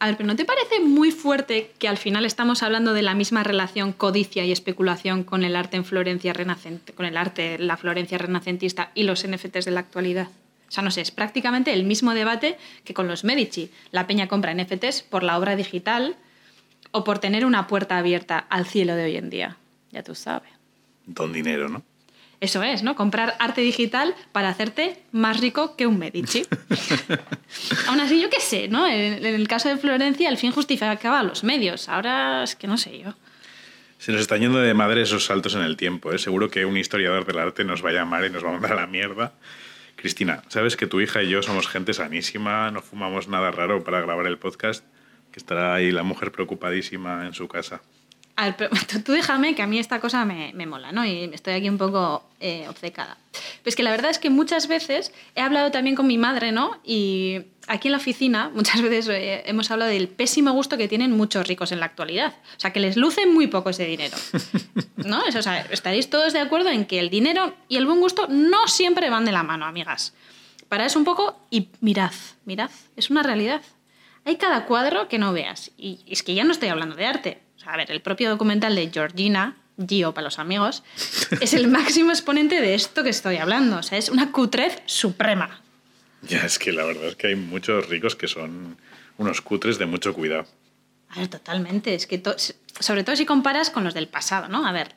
A 0.00 0.06
ver, 0.06 0.16
pero 0.16 0.26
¿no 0.26 0.36
te 0.36 0.44
parece 0.44 0.80
muy 0.80 1.12
fuerte 1.12 1.72
que 1.78 1.88
al 1.88 1.96
final 1.96 2.26
estamos 2.26 2.62
hablando 2.62 2.92
de 2.92 3.02
la 3.02 3.14
misma 3.14 3.42
relación 3.42 3.92
codicia 3.92 4.44
y 4.44 4.52
especulación 4.52 5.24
con 5.24 5.44
el 5.44 5.56
arte 5.56 5.76
en 5.76 5.84
Florencia 5.84 6.32
renacente, 6.32 6.92
con 6.92 7.06
el 7.06 7.16
arte, 7.16 7.58
la 7.58 7.76
Florencia 7.76 8.18
renacentista 8.18 8.90
y 8.94 9.04
los 9.04 9.26
NFTs 9.26 9.64
de 9.64 9.70
la 9.70 9.80
actualidad? 9.80 10.28
O 10.68 10.72
sea, 10.72 10.82
no 10.82 10.90
sé, 10.90 11.02
es 11.02 11.10
prácticamente 11.10 11.72
el 11.72 11.84
mismo 11.84 12.14
debate 12.14 12.58
que 12.84 12.94
con 12.94 13.06
los 13.06 13.22
Medici. 13.22 13.70
La 13.92 14.06
peña 14.06 14.26
compra 14.28 14.52
NFTs 14.54 15.02
por 15.02 15.22
la 15.22 15.38
obra 15.38 15.56
digital 15.56 16.16
o 16.90 17.04
por 17.04 17.18
tener 17.18 17.46
una 17.46 17.66
puerta 17.66 17.96
abierta 17.96 18.38
al 18.38 18.66
cielo 18.66 18.96
de 18.96 19.04
hoy 19.04 19.16
en 19.16 19.30
día. 19.30 19.56
Ya 19.92 20.02
tú 20.02 20.14
sabes. 20.14 20.53
Don 21.06 21.32
dinero, 21.32 21.68
¿no? 21.68 21.82
Eso 22.40 22.62
es, 22.62 22.82
¿no? 22.82 22.94
Comprar 22.94 23.36
arte 23.38 23.62
digital 23.62 24.14
para 24.32 24.50
hacerte 24.50 24.98
más 25.12 25.40
rico 25.40 25.76
que 25.76 25.86
un 25.86 25.98
Medici. 25.98 26.44
Aún 27.88 28.00
así, 28.00 28.20
yo 28.20 28.28
qué 28.28 28.40
sé, 28.40 28.68
¿no? 28.68 28.86
En, 28.86 29.24
el 29.24 29.48
caso 29.48 29.68
de 29.68 29.78
Florencia, 29.78 30.28
el 30.28 30.36
fin 30.36 30.52
justificaba 30.52 31.22
los 31.22 31.42
medios. 31.42 31.88
Ahora 31.88 32.42
es 32.42 32.54
que 32.54 32.66
no 32.66 32.76
sé 32.76 32.98
yo. 32.98 33.14
Se 33.98 34.12
nos 34.12 34.20
está 34.20 34.36
yendo 34.36 34.58
de 34.58 34.74
madre 34.74 35.00
esos 35.00 35.24
saltos 35.24 35.54
en 35.54 35.62
el 35.62 35.78
tiempo. 35.78 36.12
¿eh? 36.12 36.18
Seguro 36.18 36.50
que 36.50 36.66
un 36.66 36.76
historiador 36.76 37.24
del 37.24 37.38
arte 37.38 37.64
nos 37.64 37.82
va 37.82 37.90
a 37.90 37.92
llamar 37.92 38.24
y 38.26 38.30
nos 38.30 38.44
va 38.44 38.50
a 38.50 38.52
mandar 38.52 38.72
a 38.72 38.82
la 38.82 38.86
mierda. 38.86 39.32
Cristina, 39.96 40.42
sabes 40.48 40.76
que 40.76 40.86
tu 40.86 41.00
hija 41.00 41.22
y 41.22 41.30
yo 41.30 41.42
somos 41.42 41.66
gente 41.66 41.94
sanísima, 41.94 42.70
no 42.70 42.82
fumamos 42.82 43.26
nada 43.26 43.52
raro 43.52 43.82
para 43.84 44.02
grabar 44.02 44.26
el 44.26 44.36
podcast, 44.36 44.84
que 45.32 45.38
estará 45.38 45.74
ahí 45.74 45.92
la 45.92 46.02
mujer 46.02 46.30
preocupadísima 46.30 47.26
en 47.26 47.32
su 47.32 47.48
casa. 47.48 47.80
A 48.36 48.46
ver, 48.46 48.56
pero 48.56 48.70
tú 49.04 49.12
déjame 49.12 49.54
que 49.54 49.62
a 49.62 49.66
mí 49.66 49.78
esta 49.78 50.00
cosa 50.00 50.24
me, 50.24 50.52
me 50.54 50.66
mola, 50.66 50.90
¿no? 50.90 51.04
Y 51.04 51.30
estoy 51.32 51.54
aquí 51.54 51.68
un 51.68 51.78
poco 51.78 52.24
eh, 52.40 52.66
obcecada. 52.68 53.16
Pues 53.62 53.76
que 53.76 53.84
la 53.84 53.90
verdad 53.90 54.10
es 54.10 54.18
que 54.18 54.28
muchas 54.28 54.66
veces 54.66 55.12
he 55.36 55.40
hablado 55.40 55.70
también 55.70 55.94
con 55.94 56.06
mi 56.08 56.18
madre, 56.18 56.50
¿no? 56.50 56.80
Y 56.82 57.42
aquí 57.68 57.88
en 57.88 57.92
la 57.92 57.98
oficina 57.98 58.50
muchas 58.54 58.82
veces 58.82 59.08
eh, 59.08 59.44
hemos 59.46 59.70
hablado 59.70 59.90
del 59.90 60.08
pésimo 60.08 60.52
gusto 60.52 60.76
que 60.76 60.88
tienen 60.88 61.12
muchos 61.12 61.46
ricos 61.46 61.70
en 61.70 61.78
la 61.78 61.86
actualidad. 61.86 62.34
O 62.56 62.60
sea, 62.60 62.72
que 62.72 62.80
les 62.80 62.96
luce 62.96 63.24
muy 63.26 63.46
poco 63.46 63.70
ese 63.70 63.84
dinero. 63.84 64.16
¿No? 64.96 65.22
o 65.22 65.42
sea, 65.42 65.60
estaréis 65.70 66.10
todos 66.10 66.32
de 66.32 66.40
acuerdo 66.40 66.70
en 66.70 66.86
que 66.86 66.98
el 66.98 67.10
dinero 67.10 67.54
y 67.68 67.76
el 67.76 67.86
buen 67.86 68.00
gusto 68.00 68.26
no 68.28 68.66
siempre 68.66 69.10
van 69.10 69.24
de 69.24 69.32
la 69.32 69.44
mano, 69.44 69.64
amigas. 69.64 70.12
Para 70.68 70.86
eso 70.86 70.98
un 70.98 71.04
poco 71.04 71.38
y 71.50 71.68
mirad, 71.80 72.12
mirad, 72.46 72.70
es 72.96 73.10
una 73.10 73.22
realidad. 73.22 73.62
Hay 74.24 74.36
cada 74.36 74.64
cuadro 74.66 75.06
que 75.08 75.18
no 75.18 75.32
veas. 75.32 75.70
Y 75.76 76.00
es 76.08 76.22
que 76.22 76.34
ya 76.34 76.42
no 76.42 76.52
estoy 76.52 76.70
hablando 76.70 76.96
de 76.96 77.06
arte. 77.06 77.43
Sea, 77.64 77.72
a 77.72 77.76
ver, 77.76 77.90
el 77.90 78.02
propio 78.02 78.28
documental 78.28 78.74
de 78.74 78.90
Georgina, 78.92 79.56
Gio 79.88 80.12
para 80.12 80.26
los 80.26 80.38
amigos, 80.38 80.84
es 81.40 81.54
el 81.54 81.66
máximo 81.68 82.10
exponente 82.10 82.60
de 82.60 82.74
esto 82.74 83.02
que 83.02 83.10
estoy 83.10 83.38
hablando. 83.38 83.78
O 83.78 83.82
sea, 83.82 83.98
es 83.98 84.10
una 84.10 84.30
cutrez 84.30 84.82
suprema. 84.86 85.60
Ya, 86.22 86.40
es 86.40 86.58
que 86.58 86.72
la 86.72 86.84
verdad 86.84 87.06
es 87.06 87.16
que 87.16 87.28
hay 87.28 87.36
muchos 87.36 87.88
ricos 87.88 88.16
que 88.16 88.28
son 88.28 88.76
unos 89.18 89.40
cutres 89.40 89.78
de 89.78 89.86
mucho 89.86 90.14
cuidado. 90.14 90.46
A 91.08 91.20
ver, 91.20 91.28
totalmente. 91.28 91.94
Es 91.94 92.06
que 92.06 92.22
sobre 92.80 93.04
todo 93.04 93.16
si 93.16 93.26
comparas 93.26 93.70
con 93.70 93.84
los 93.84 93.94
del 93.94 94.08
pasado, 94.08 94.48
¿no? 94.48 94.66
A 94.66 94.72
ver, 94.72 94.94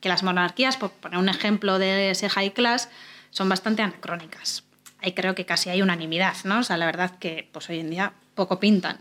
que 0.00 0.08
las 0.08 0.22
monarquías, 0.22 0.76
por 0.76 0.90
poner 0.90 1.18
un 1.18 1.28
ejemplo 1.28 1.78
de 1.78 2.10
ese 2.10 2.28
high 2.28 2.52
class, 2.52 2.88
son 3.30 3.48
bastante 3.48 3.82
anacrónicas. 3.82 4.64
Ahí 5.02 5.12
creo 5.12 5.34
que 5.34 5.46
casi 5.46 5.70
hay 5.70 5.80
unanimidad, 5.82 6.36
¿no? 6.44 6.60
O 6.60 6.62
sea, 6.62 6.76
la 6.76 6.86
verdad 6.86 7.18
que 7.18 7.48
pues 7.52 7.68
hoy 7.70 7.80
en 7.80 7.90
día 7.90 8.12
poco 8.34 8.60
pintan. 8.60 8.98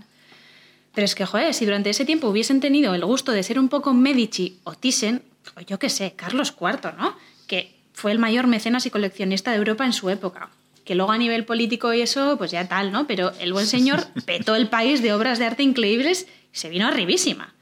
Pero 0.94 1.06
es 1.06 1.16
que, 1.16 1.26
joder, 1.26 1.54
si 1.54 1.66
durante 1.66 1.90
ese 1.90 2.06
tiempo 2.06 2.28
hubiesen 2.28 2.60
tenido 2.60 2.94
el 2.94 3.06
gusto 3.06 3.32
de 3.32 3.44
ser 3.44 3.60
un 3.60 3.70
poco 3.70 3.94
Medici 3.94 4.60
o 4.64 4.74
Thyssen, 4.74 5.22
o 5.56 5.62
yo 5.62 5.80
qué 5.80 5.90
sé, 5.90 6.14
Carlos 6.16 6.54
IV, 6.60 6.94
¿no? 6.98 7.16
Que 7.48 7.76
fue 7.94 8.12
el 8.12 8.20
mayor 8.20 8.48
mecenas 8.48 8.86
y 8.86 8.90
coleccionista 8.90 9.52
de 9.52 9.58
Europa 9.58 9.86
en 9.86 9.94
su 9.94 10.10
época. 10.10 10.50
Que 10.86 10.96
luego 10.96 11.12
a 11.12 11.18
nivel 11.18 11.46
político 11.46 11.94
y 11.94 12.02
eso, 12.02 12.38
pues 12.38 12.52
ya 12.52 12.68
tal, 12.68 12.92
¿no? 12.92 13.06
Pero 13.06 13.32
el 13.40 13.54
buen 13.54 13.68
señor 13.68 14.08
petó 14.26 14.56
el 14.56 14.68
país 14.70 15.02
de 15.02 15.14
obras 15.14 15.38
de 15.38 15.46
arte 15.46 15.64
increíbles 15.64 16.28
y 16.54 16.58
se 16.58 16.70
vino 16.70 16.88
arribísima. 16.88 17.54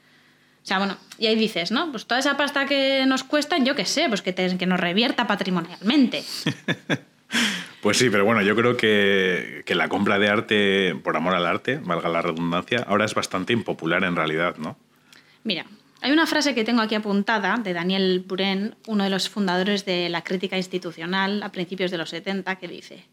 O 0.62 0.66
sea, 0.68 0.78
bueno, 0.78 0.96
y 1.18 1.26
ahí 1.26 1.34
dices, 1.34 1.70
¿no? 1.70 1.90
Pues 1.90 2.06
toda 2.06 2.20
esa 2.20 2.36
pasta 2.36 2.66
que 2.66 3.04
nos 3.06 3.24
cuesta, 3.24 3.58
yo 3.58 3.74
qué 3.74 3.84
sé, 3.84 4.08
pues 4.08 4.22
que, 4.22 4.34
que 4.34 4.66
nos 4.66 4.80
revierta 4.80 5.26
patrimonialmente. 5.26 6.24
Pues 7.80 7.96
sí, 7.96 8.10
pero 8.10 8.24
bueno, 8.24 8.42
yo 8.42 8.56
creo 8.56 8.76
que, 8.76 9.62
la 9.68 9.88
compra 9.88 10.18
de 10.18 10.28
arte 10.28 10.94
por 11.02 11.16
amor 11.16 11.34
al 11.34 11.46
arte, 11.46 11.78
valga 11.78 12.08
la 12.08 12.22
redundancia, 12.22 12.84
ahora 12.88 13.04
es 13.04 13.14
bastante 13.14 13.52
impopular 13.52 14.02
en 14.02 14.16
realidad, 14.16 14.56
¿no? 14.56 14.76
Mira, 15.44 15.64
hay 16.00 16.10
una 16.10 16.26
frase 16.26 16.54
que 16.54 16.64
tengo 16.64 16.80
aquí 16.80 16.96
apuntada 16.96 17.56
de 17.56 17.72
Daniel 17.72 18.24
Buren, 18.26 18.76
uno 18.86 19.04
de 19.04 19.10
los 19.10 19.28
fundadores 19.28 19.84
de 19.84 20.08
la 20.08 20.22
crítica 20.22 20.56
institucional 20.56 21.42
a 21.42 21.52
principios 21.52 21.90
de 21.90 21.98
los 21.98 22.10
70, 22.10 22.56
que 22.56 22.68
dice, 22.68 23.04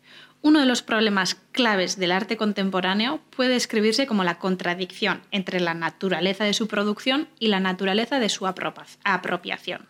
uno 0.42 0.60
de 0.60 0.66
los 0.66 0.82
problemas 0.82 1.36
claves 1.52 1.98
del 1.98 2.12
arte 2.12 2.38
contemporáneo 2.38 3.22
puede 3.36 3.52
describirse 3.52 4.08
como 4.08 4.24
la 4.24 4.40
contradicción 4.40 5.22
entre 5.32 5.60
la 5.60 5.74
naturaleza 5.74 6.44
de 6.44 6.54
su 6.54 6.68
producción 6.68 7.28
y 7.40 7.48
la 7.48 7.60
naturaleza 7.60 8.20
de 8.20 8.30
su 8.30 8.46
apropiación. 8.46 9.88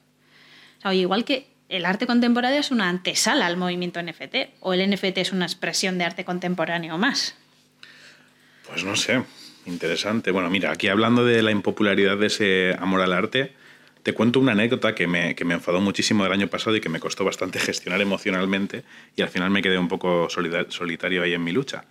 O 0.84 0.92
igual 0.92 1.26
que 1.26 1.55
el 1.70 1.86
arte 1.86 2.06
contemporáneo 2.08 2.60
es 2.60 2.72
una 2.72 2.90
antesala 2.90 3.46
al 3.46 3.58
movimiento 3.58 4.02
NFT 4.02 4.36
o 4.60 4.74
el 4.74 4.90
NFT 4.90 5.18
es 5.18 5.32
una 5.32 5.46
expresión 5.46 5.98
de 5.98 6.06
arte 6.06 6.26
contemporáneo 6.26 6.98
más. 6.98 7.36
Pues 8.68 8.84
no 8.84 8.96
sé, 8.96 9.24
interesante. 9.66 10.32
Bueno, 10.32 10.50
mira, 10.50 10.72
aquí 10.72 10.88
hablando 10.88 11.26
de 11.26 11.42
la 11.42 11.52
impopularidad 11.52 12.18
de 12.18 12.28
ese 12.28 12.76
amor 12.80 13.02
al 13.02 13.14
arte, 13.14 13.54
te 14.04 14.14
cuento 14.14 14.40
una 14.40 14.52
anécdota 14.52 14.94
que 14.94 15.08
me, 15.08 15.34
que 15.36 15.46
me 15.46 15.56
enfadó 15.56 15.82
muchísimo 15.82 16.26
el 16.26 16.32
año 16.32 16.48
pasado 16.48 16.76
y 16.76 16.82
que 16.82 16.90
me 16.90 17.00
costó 17.00 17.26
bastante 17.26 17.60
gestionar 17.62 18.02
emocionalmente 18.02 18.84
y 19.16 19.22
al 19.22 19.30
final 19.30 19.50
me 19.50 19.62
quedé 19.62 19.78
un 19.78 19.88
poco 19.88 20.30
solitario 20.30 21.24
ahí 21.24 21.34
en 21.34 21.44
mi 21.44 21.52
lucha. 21.52 21.86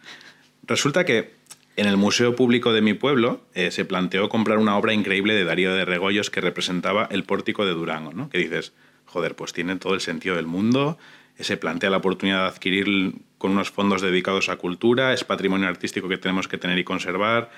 Resulta 0.67 1.05
que 1.05 1.35
en 1.77 1.87
el 1.87 1.97
Museo 1.97 2.37
Público 2.37 2.73
de 2.73 2.83
mi 2.83 2.95
pueblo 2.95 3.45
eh, 3.55 3.73
se 3.73 3.85
planteó 3.85 4.29
comprar 4.29 4.59
una 4.59 4.77
obra 4.77 4.93
increíble 4.93 5.35
de 5.35 5.45
Darío 5.45 5.75
de 5.75 5.85
Regoyos 5.85 6.31
que 6.31 6.41
representaba 6.41 7.09
el 7.11 7.25
pórtico 7.25 7.67
de 7.67 7.73
Durango, 7.73 8.13
¿no? 8.13 8.31
Que 8.31 8.39
dices, 8.39 8.73
joder, 9.15 9.37
pues 9.37 9.53
tiene 9.53 9.77
todo 9.77 9.95
el 9.95 10.01
sentido 10.01 10.35
del 10.35 10.47
mundo, 10.47 10.99
se 11.39 11.57
plantea 11.57 11.89
la 11.89 11.99
oportunidad 11.99 12.43
de 12.43 12.49
adquirir 12.49 13.13
con 13.39 13.53
unos 13.53 13.71
fondos 13.71 14.03
dedicados 14.03 14.49
a 14.49 14.57
cultura, 14.57 15.13
es 15.13 15.23
patrimonio 15.23 15.69
artístico 15.69 16.09
que 16.09 16.19
tenemos 16.19 16.49
que 16.49 16.59
tener 16.59 16.77
y 16.79 16.85
conservar, 16.85 17.53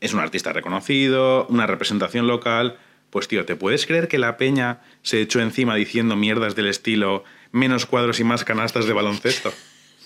es 0.00 0.14
un 0.14 0.20
artista 0.20 0.54
reconocido, 0.54 1.46
una 1.50 1.66
representación 1.66 2.26
local. 2.26 2.78
Pues 3.10 3.28
tío, 3.28 3.44
¿te 3.44 3.54
puedes 3.54 3.84
creer 3.84 4.08
que 4.08 4.16
la 4.16 4.38
peña 4.38 4.80
se 5.02 5.20
echó 5.20 5.40
encima 5.40 5.74
diciendo 5.74 6.16
mierdas 6.16 6.56
del 6.56 6.68
estilo 6.68 7.22
menos 7.52 7.84
cuadros 7.84 8.18
y 8.18 8.24
más 8.24 8.44
canastas 8.44 8.86
de 8.86 8.94
baloncesto? 8.94 9.52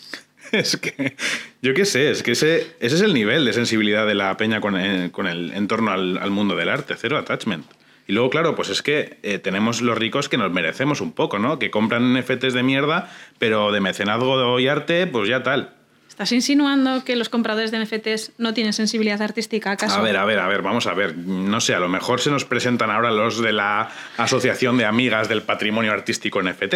es 0.52 0.76
que, 0.78 1.16
yo 1.62 1.74
qué 1.74 1.84
sé, 1.84 2.10
es 2.10 2.24
que 2.24 2.32
ese, 2.32 2.74
ese 2.80 2.96
es 2.96 3.02
el 3.02 3.14
nivel 3.14 3.44
de 3.44 3.52
sensibilidad 3.52 4.04
de 4.04 4.16
la 4.16 4.36
peña 4.36 4.60
con 4.60 4.76
el, 4.76 5.12
con 5.12 5.28
el 5.28 5.52
entorno 5.52 5.92
al, 5.92 6.18
al 6.18 6.30
mundo 6.32 6.56
del 6.56 6.68
arte, 6.68 6.96
cero 6.98 7.18
attachment. 7.18 7.77
Y 8.08 8.14
luego, 8.14 8.30
claro, 8.30 8.54
pues 8.56 8.70
es 8.70 8.82
que 8.82 9.18
eh, 9.22 9.38
tenemos 9.38 9.82
los 9.82 9.96
ricos 9.96 10.30
que 10.30 10.38
nos 10.38 10.50
merecemos 10.50 11.02
un 11.02 11.12
poco, 11.12 11.38
¿no? 11.38 11.58
Que 11.58 11.70
compran 11.70 12.14
NFTs 12.14 12.54
de 12.54 12.62
mierda, 12.62 13.12
pero 13.38 13.70
de 13.70 13.82
mecenazgo 13.82 14.58
y 14.58 14.66
arte, 14.66 15.06
pues 15.06 15.28
ya 15.28 15.42
tal. 15.42 15.74
¿Estás 16.08 16.32
insinuando 16.32 17.04
que 17.04 17.16
los 17.16 17.28
compradores 17.28 17.70
de 17.70 17.84
NFTs 17.84 18.32
no 18.38 18.54
tienen 18.54 18.72
sensibilidad 18.72 19.20
artística, 19.20 19.72
acaso? 19.72 19.98
A 19.98 20.00
ver, 20.00 20.16
a 20.16 20.24
ver, 20.24 20.38
a 20.38 20.48
ver, 20.48 20.62
vamos 20.62 20.86
a 20.86 20.94
ver. 20.94 21.18
No 21.18 21.60
sé, 21.60 21.74
a 21.74 21.80
lo 21.80 21.90
mejor 21.90 22.20
se 22.20 22.30
nos 22.30 22.46
presentan 22.46 22.90
ahora 22.90 23.10
los 23.10 23.42
de 23.42 23.52
la 23.52 23.90
Asociación 24.16 24.78
de 24.78 24.86
Amigas 24.86 25.28
del 25.28 25.42
Patrimonio 25.42 25.92
Artístico 25.92 26.42
NFT. 26.42 26.74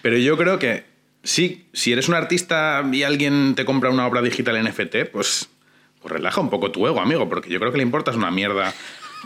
Pero 0.00 0.16
yo 0.16 0.38
creo 0.38 0.58
que 0.58 0.84
sí, 1.22 1.68
si 1.74 1.92
eres 1.92 2.08
un 2.08 2.14
artista 2.14 2.82
y 2.90 3.02
alguien 3.02 3.54
te 3.54 3.66
compra 3.66 3.90
una 3.90 4.06
obra 4.06 4.22
digital 4.22 4.64
NFT, 4.64 5.10
pues, 5.12 5.50
pues 6.00 6.14
relaja 6.14 6.40
un 6.40 6.48
poco 6.48 6.70
tu 6.70 6.86
ego, 6.86 7.00
amigo, 7.00 7.28
porque 7.28 7.50
yo 7.50 7.60
creo 7.60 7.70
que 7.70 7.76
le 7.76 7.84
importas 7.84 8.16
una 8.16 8.30
mierda 8.30 8.72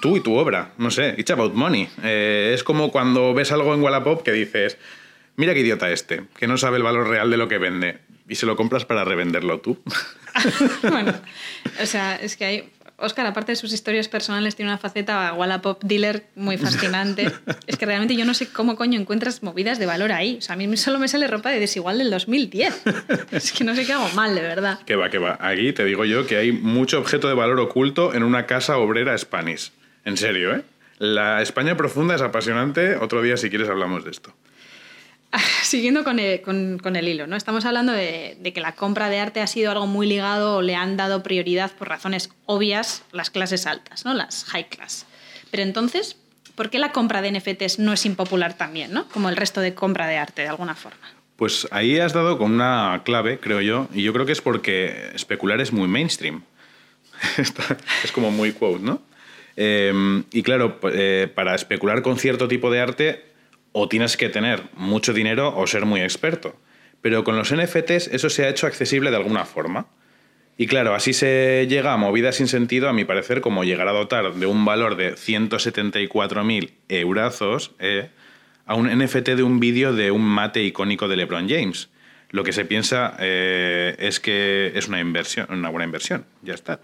tú 0.01 0.17
y 0.17 0.21
tu 0.21 0.35
obra. 0.37 0.73
No 0.79 0.91
sé, 0.91 1.15
it's 1.19 1.31
about 1.31 1.55
money. 1.55 1.89
Eh, 2.03 2.53
es 2.55 2.65
como 2.65 2.91
cuando 2.91 3.35
ves 3.35 3.53
algo 3.53 3.75
en 3.75 3.83
Wallapop 3.83 4.23
que 4.23 4.33
dices, 4.33 4.79
mira 5.37 5.55
qué 5.55 5.61
idiota 5.61 5.91
este, 5.91 6.25
que 6.37 6.47
no 6.47 6.57
sabe 6.57 6.79
el 6.79 6.83
valor 6.83 7.09
real 7.09 7.31
de 7.31 7.37
lo 7.37 7.49
que 7.49 7.59
vende. 7.59 7.99
y 8.29 8.37
se 8.37 8.47
lo 8.47 8.57
compras 8.57 8.85
para 8.85 9.05
revenderlo 9.05 9.61
tú. 9.61 9.79
bueno, 10.83 11.15
o 11.83 11.87
sea, 11.87 12.17
es 12.17 12.37
que 12.37 12.45
hay 12.45 12.73
Oscar, 12.97 13.27
aparte 13.27 13.53
de 13.53 13.57
sus 13.57 13.73
historias 13.73 14.09
personales, 14.09 14.55
tiene 14.55 14.71
una 14.71 14.79
faceta 14.79 15.33
Wallapop 15.35 15.83
dealer 15.83 16.27
muy 16.37 16.57
fascinante. 16.59 17.31
es 17.67 17.77
que 17.77 17.87
realmente 17.87 18.15
yo 18.15 18.25
no 18.25 18.35
sé 18.35 18.49
cómo 18.49 18.77
coño 18.77 19.01
encuentras 19.01 19.43
movidas 19.43 19.79
de 19.79 19.87
valor 19.87 20.13
ahí. 20.13 20.37
O 20.39 20.41
sea, 20.41 20.55
a 20.55 20.57
mí 20.57 20.77
solo 20.77 20.99
me 20.99 21.09
sale 21.09 21.27
ropa 21.27 21.51
de 21.51 21.59
desigual 21.59 21.99
del 21.99 22.11
2010. 22.11 22.83
es 23.33 23.53
que 23.53 23.65
no 23.65 23.75
sé 23.75 23.85
qué 23.85 23.95
hago 23.95 24.09
mal, 24.11 24.35
de 24.35 24.43
verdad. 24.43 24.79
Que 24.87 24.95
va, 24.95 25.11
que 25.11 25.19
va. 25.19 25.37
Aquí 25.41 25.73
te 25.73 25.85
digo 25.85 26.05
yo 26.05 26.27
que 26.27 26.37
hay 26.37 26.53
mucho 26.53 26.99
objeto 27.01 27.27
de 27.27 27.35
valor 27.35 27.59
oculto 27.59 28.15
en 28.15 28.23
una 28.23 28.47
casa 28.47 28.79
obrera 28.79 29.17
Spanish. 29.19 29.73
En 30.05 30.17
serio, 30.17 30.55
¿eh? 30.55 30.63
La 30.99 31.43
España 31.43 31.77
profunda 31.77 32.15
es 32.15 32.23
apasionante. 32.23 32.97
Otro 32.97 33.23
día, 33.23 33.37
si 33.37 33.51
quieres, 33.51 33.69
hablamos 33.69 34.05
de 34.05 34.11
esto. 34.11 34.33
Siguiendo 35.63 36.05
con 36.05 36.19
el, 36.21 37.09
hilo, 37.09 37.27
¿no? 37.27 37.35
Estamos 37.35 37.65
hablando 37.65 37.93
de, 37.93 38.39
que 38.55 38.61
la 38.61 38.73
compra 38.73 39.11
de 39.11 39.19
arte 39.19 39.41
ha 39.41 39.47
sido 39.47 39.73
algo 39.73 39.87
muy 39.87 40.07
ligado 40.07 40.57
o 40.57 40.63
le 40.63 40.77
han 40.77 40.97
dado 40.97 41.23
prioridad 41.23 41.73
por 41.73 41.89
razones 41.89 42.31
obvias 42.47 43.03
las 43.11 43.31
clases 43.31 43.67
altas, 43.67 44.05
¿no? 44.05 44.15
Las 44.15 44.45
high 44.45 44.69
class. 44.69 45.07
Pero 45.51 45.65
entonces, 45.65 46.17
¿por 46.55 46.71
qué 46.71 46.79
la 46.79 46.93
compra 46.93 47.21
de 47.21 47.33
NFTs 47.33 47.81
no 47.81 47.93
es 47.93 48.07
impopular 48.07 48.57
también, 48.57 48.93
¿no? 48.93 49.09
Como 49.09 49.29
el 49.29 49.37
resto 49.37 49.61
de 49.61 49.75
compra 49.75 50.07
de 50.07 50.19
arte, 50.19 50.43
de 50.43 50.49
alguna 50.49 50.77
forma. 50.77 51.09
Pues 51.37 51.67
ahí 51.73 51.99
has 51.99 52.13
dado 52.13 52.39
con 52.39 52.53
una 52.53 53.03
clave, 53.05 53.41
creo 53.41 53.61
yo, 53.61 53.89
y 53.93 54.03
yo 54.03 54.13
creo 54.13 54.27
que 54.27 54.33
es 54.33 54.41
porque 54.41 55.11
especular 55.15 55.61
es 55.61 55.73
muy 55.73 55.89
mainstream. 55.89 56.45
es 58.05 58.13
como 58.13 58.31
muy 58.31 58.53
quote, 58.53 58.85
¿no? 58.85 59.03
Eh, 59.57 60.23
y 60.33 60.43
claro, 60.43 60.79
eh, 60.93 61.29
para 61.35 61.55
especular 61.55 62.03
con 62.03 62.19
cierto 62.19 62.49
tipo 62.49 62.71
de 62.71 62.81
arte 62.81 63.25
o 63.73 63.89
tienes 63.89 64.17
que 64.17 64.29
tener 64.29 64.63
mucho 64.77 65.13
dinero 65.13 65.55
o 65.57 65.67
ser 65.67 65.85
muy 65.85 66.01
experto. 66.01 66.57
Pero 67.03 67.25
con 67.25 67.37
los 67.37 67.55
NFTs 67.55 68.09
eso 68.09 68.31
se 68.31 68.45
ha 68.45 68.49
hecho 68.49 68.67
accesible 68.67 69.11
de 69.11 69.17
alguna 69.17 69.45
forma. 69.45 69.87
Y 70.57 70.67
claro, 70.69 70.95
así 70.95 71.13
se 71.13 71.67
llega 71.69 71.93
a 71.93 71.97
movidas 71.97 72.37
sin 72.37 72.47
sentido, 72.47 72.89
a 72.89 72.93
mi 72.93 73.05
parecer, 73.05 73.41
como 73.41 73.65
llegar 73.65 73.89
a 73.89 73.93
dotar 73.93 74.35
de 74.35 74.47
un 74.47 74.65
valor 74.65 74.97
de 74.97 75.15
174.000 75.15 76.71
eurazos 76.89 77.73
eh, 77.81 78.11
a 78.65 78.77
un 78.77 78.87
NFT 78.87 79.31
de 79.31 79.43
un 79.43 79.59
vídeo 79.59 79.93
de 79.93 80.13
un 80.13 80.23
mate 80.23 80.63
icónico 80.63 81.09
de 81.09 81.17
LeBron 81.17 81.49
James. 81.49 81.91
Lo 82.31 82.45
que 82.45 82.53
se 82.53 82.65
piensa 82.65 83.17
eh, 83.19 83.97
es 83.99 84.21
que 84.21 84.73
es 84.77 84.87
una 84.87 85.01
inversión, 85.01 85.47
una 85.51 85.71
buena 85.71 85.85
inversión. 85.85 86.25
Ya 86.43 86.55
está. 86.55 86.81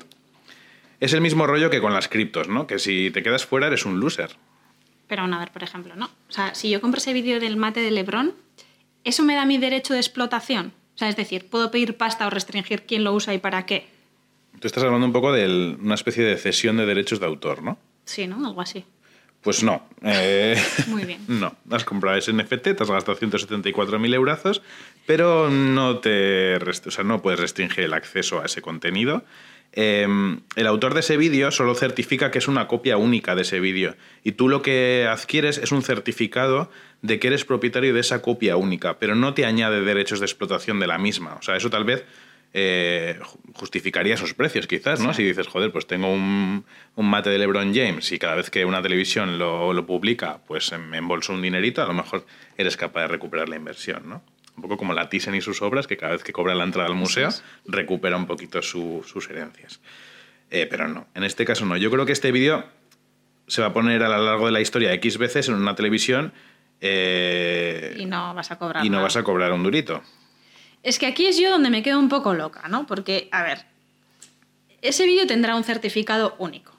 Es 1.00 1.14
el 1.14 1.22
mismo 1.22 1.46
rollo 1.46 1.70
que 1.70 1.80
con 1.80 1.94
las 1.94 2.08
criptos, 2.08 2.48
¿no? 2.48 2.66
Que 2.66 2.78
si 2.78 3.10
te 3.10 3.22
quedas 3.22 3.46
fuera 3.46 3.66
eres 3.66 3.86
un 3.86 3.98
loser. 3.98 4.36
Pero 5.08 5.22
a 5.22 5.38
ver, 5.38 5.50
por 5.50 5.62
ejemplo, 5.62 5.96
¿no? 5.96 6.06
O 6.06 6.32
sea, 6.32 6.54
si 6.54 6.70
yo 6.70 6.80
compro 6.80 6.98
ese 6.98 7.12
vídeo 7.12 7.40
del 7.40 7.56
mate 7.56 7.80
de 7.80 7.90
Lebron, 7.90 8.34
¿eso 9.02 9.24
me 9.24 9.34
da 9.34 9.44
mi 9.46 9.58
derecho 9.58 9.94
de 9.94 9.98
explotación? 9.98 10.72
O 10.94 10.98
sea, 10.98 11.08
es 11.08 11.16
decir, 11.16 11.48
¿puedo 11.48 11.70
pedir 11.70 11.96
pasta 11.96 12.26
o 12.26 12.30
restringir 12.30 12.82
quién 12.82 13.02
lo 13.02 13.14
usa 13.14 13.34
y 13.34 13.38
para 13.38 13.66
qué? 13.66 13.88
Tú 14.60 14.66
estás 14.66 14.84
hablando 14.84 15.06
un 15.06 15.12
poco 15.12 15.32
de 15.32 15.76
una 15.80 15.94
especie 15.94 16.22
de 16.22 16.36
cesión 16.36 16.76
de 16.76 16.84
derechos 16.84 17.18
de 17.18 17.26
autor, 17.26 17.62
¿no? 17.62 17.78
Sí, 18.04 18.26
¿no? 18.26 18.46
Algo 18.46 18.60
así. 18.60 18.84
Pues 19.40 19.62
no. 19.62 19.82
Eh, 20.02 20.62
Muy 20.88 21.04
bien. 21.04 21.22
No, 21.26 21.56
has 21.70 21.84
comprado 21.84 22.18
ese 22.18 22.32
NFT, 22.32 22.62
te 22.62 22.82
has 22.82 22.90
gastado 22.90 23.18
174.000 23.18 24.14
euros, 24.14 24.62
pero 25.06 25.48
no, 25.48 25.98
te 25.98 26.56
o 26.56 26.90
sea, 26.90 27.04
no 27.04 27.22
puedes 27.22 27.40
restringir 27.40 27.84
el 27.84 27.94
acceso 27.94 28.42
a 28.42 28.44
ese 28.44 28.60
contenido 28.60 29.24
Em, 29.72 30.40
el 30.56 30.66
autor 30.66 30.94
de 30.94 31.00
ese 31.00 31.16
vídeo 31.16 31.52
solo 31.52 31.76
certifica 31.76 32.32
que 32.32 32.38
es 32.38 32.48
una 32.48 32.66
copia 32.66 32.96
única 32.96 33.36
de 33.36 33.42
ese 33.42 33.60
vídeo 33.60 33.94
y 34.24 34.32
tú 34.32 34.48
lo 34.48 34.62
que 34.62 35.06
adquieres 35.08 35.58
es 35.58 35.70
un 35.70 35.82
certificado 35.82 36.70
de 37.02 37.20
que 37.20 37.28
eres 37.28 37.44
propietario 37.44 37.94
de 37.94 38.00
esa 38.00 38.20
copia 38.20 38.56
única, 38.56 38.98
pero 38.98 39.14
no 39.14 39.32
te 39.32 39.46
añade 39.46 39.82
derechos 39.82 40.18
de 40.18 40.26
explotación 40.26 40.80
de 40.80 40.88
la 40.88 40.98
misma. 40.98 41.36
O 41.38 41.42
sea, 41.42 41.56
eso 41.56 41.70
tal 41.70 41.84
vez 41.84 42.04
eh, 42.52 43.18
justificaría 43.54 44.14
esos 44.14 44.34
precios, 44.34 44.66
quizás, 44.66 45.00
¿no? 45.00 45.14
Si 45.14 45.22
dices, 45.22 45.46
joder, 45.46 45.70
pues 45.70 45.86
tengo 45.86 46.12
un, 46.12 46.64
mate 46.96 47.30
de 47.30 47.38
LeBron 47.38 47.72
James 47.72 48.10
y 48.10 48.18
cada 48.18 48.34
vez 48.34 48.50
que 48.50 48.64
una 48.64 48.82
televisión 48.82 49.38
lo, 49.38 49.72
lo 49.72 49.86
publica, 49.86 50.40
pues 50.48 50.72
me 50.76 50.98
embolso 50.98 51.32
un 51.32 51.42
dinerito, 51.42 51.80
a 51.80 51.86
lo 51.86 51.94
mejor 51.94 52.26
eres 52.58 52.76
capaz 52.76 53.02
de 53.02 53.08
recuperar 53.08 53.48
la 53.48 53.56
inversión, 53.56 54.08
¿no? 54.08 54.22
Un 54.56 54.62
poco 54.62 54.76
como 54.76 54.92
la 54.92 55.08
Thyssen 55.08 55.34
y 55.34 55.40
sus 55.40 55.62
obras, 55.62 55.86
que 55.86 55.96
cada 55.96 56.12
vez 56.12 56.22
que 56.22 56.32
cobra 56.32 56.54
la 56.54 56.64
entrada 56.64 56.88
al 56.88 56.94
museo 56.94 57.30
recupera 57.66 58.16
un 58.16 58.26
poquito 58.26 58.62
sus 58.62 59.30
herencias. 59.30 59.80
Eh, 60.50 60.66
pero 60.68 60.88
no, 60.88 61.06
en 61.14 61.24
este 61.24 61.44
caso 61.44 61.64
no. 61.64 61.76
Yo 61.76 61.90
creo 61.90 62.04
que 62.04 62.12
este 62.12 62.32
vídeo 62.32 62.64
se 63.46 63.62
va 63.62 63.68
a 63.68 63.72
poner 63.72 64.02
a 64.02 64.08
lo 64.08 64.24
largo 64.24 64.46
de 64.46 64.52
la 64.52 64.60
historia 64.60 64.92
X 64.94 65.18
veces 65.18 65.48
en 65.48 65.54
una 65.54 65.74
televisión. 65.74 66.32
Eh, 66.80 67.96
y 67.98 68.06
no 68.06 68.34
vas 68.34 68.50
a 68.50 68.58
cobrar. 68.58 68.84
Y 68.84 68.90
no 68.90 69.02
vas 69.02 69.16
a 69.16 69.22
cobrar 69.22 69.52
un 69.52 69.62
durito. 69.62 70.02
Es 70.82 70.98
que 70.98 71.06
aquí 71.06 71.26
es 71.26 71.38
yo 71.38 71.50
donde 71.50 71.70
me 71.70 71.82
quedo 71.82 71.98
un 71.98 72.08
poco 72.08 72.34
loca, 72.34 72.68
¿no? 72.68 72.86
Porque, 72.86 73.28
a 73.32 73.42
ver, 73.42 73.66
ese 74.82 75.04
vídeo 75.04 75.26
tendrá 75.26 75.54
un 75.54 75.64
certificado 75.64 76.34
único, 76.38 76.72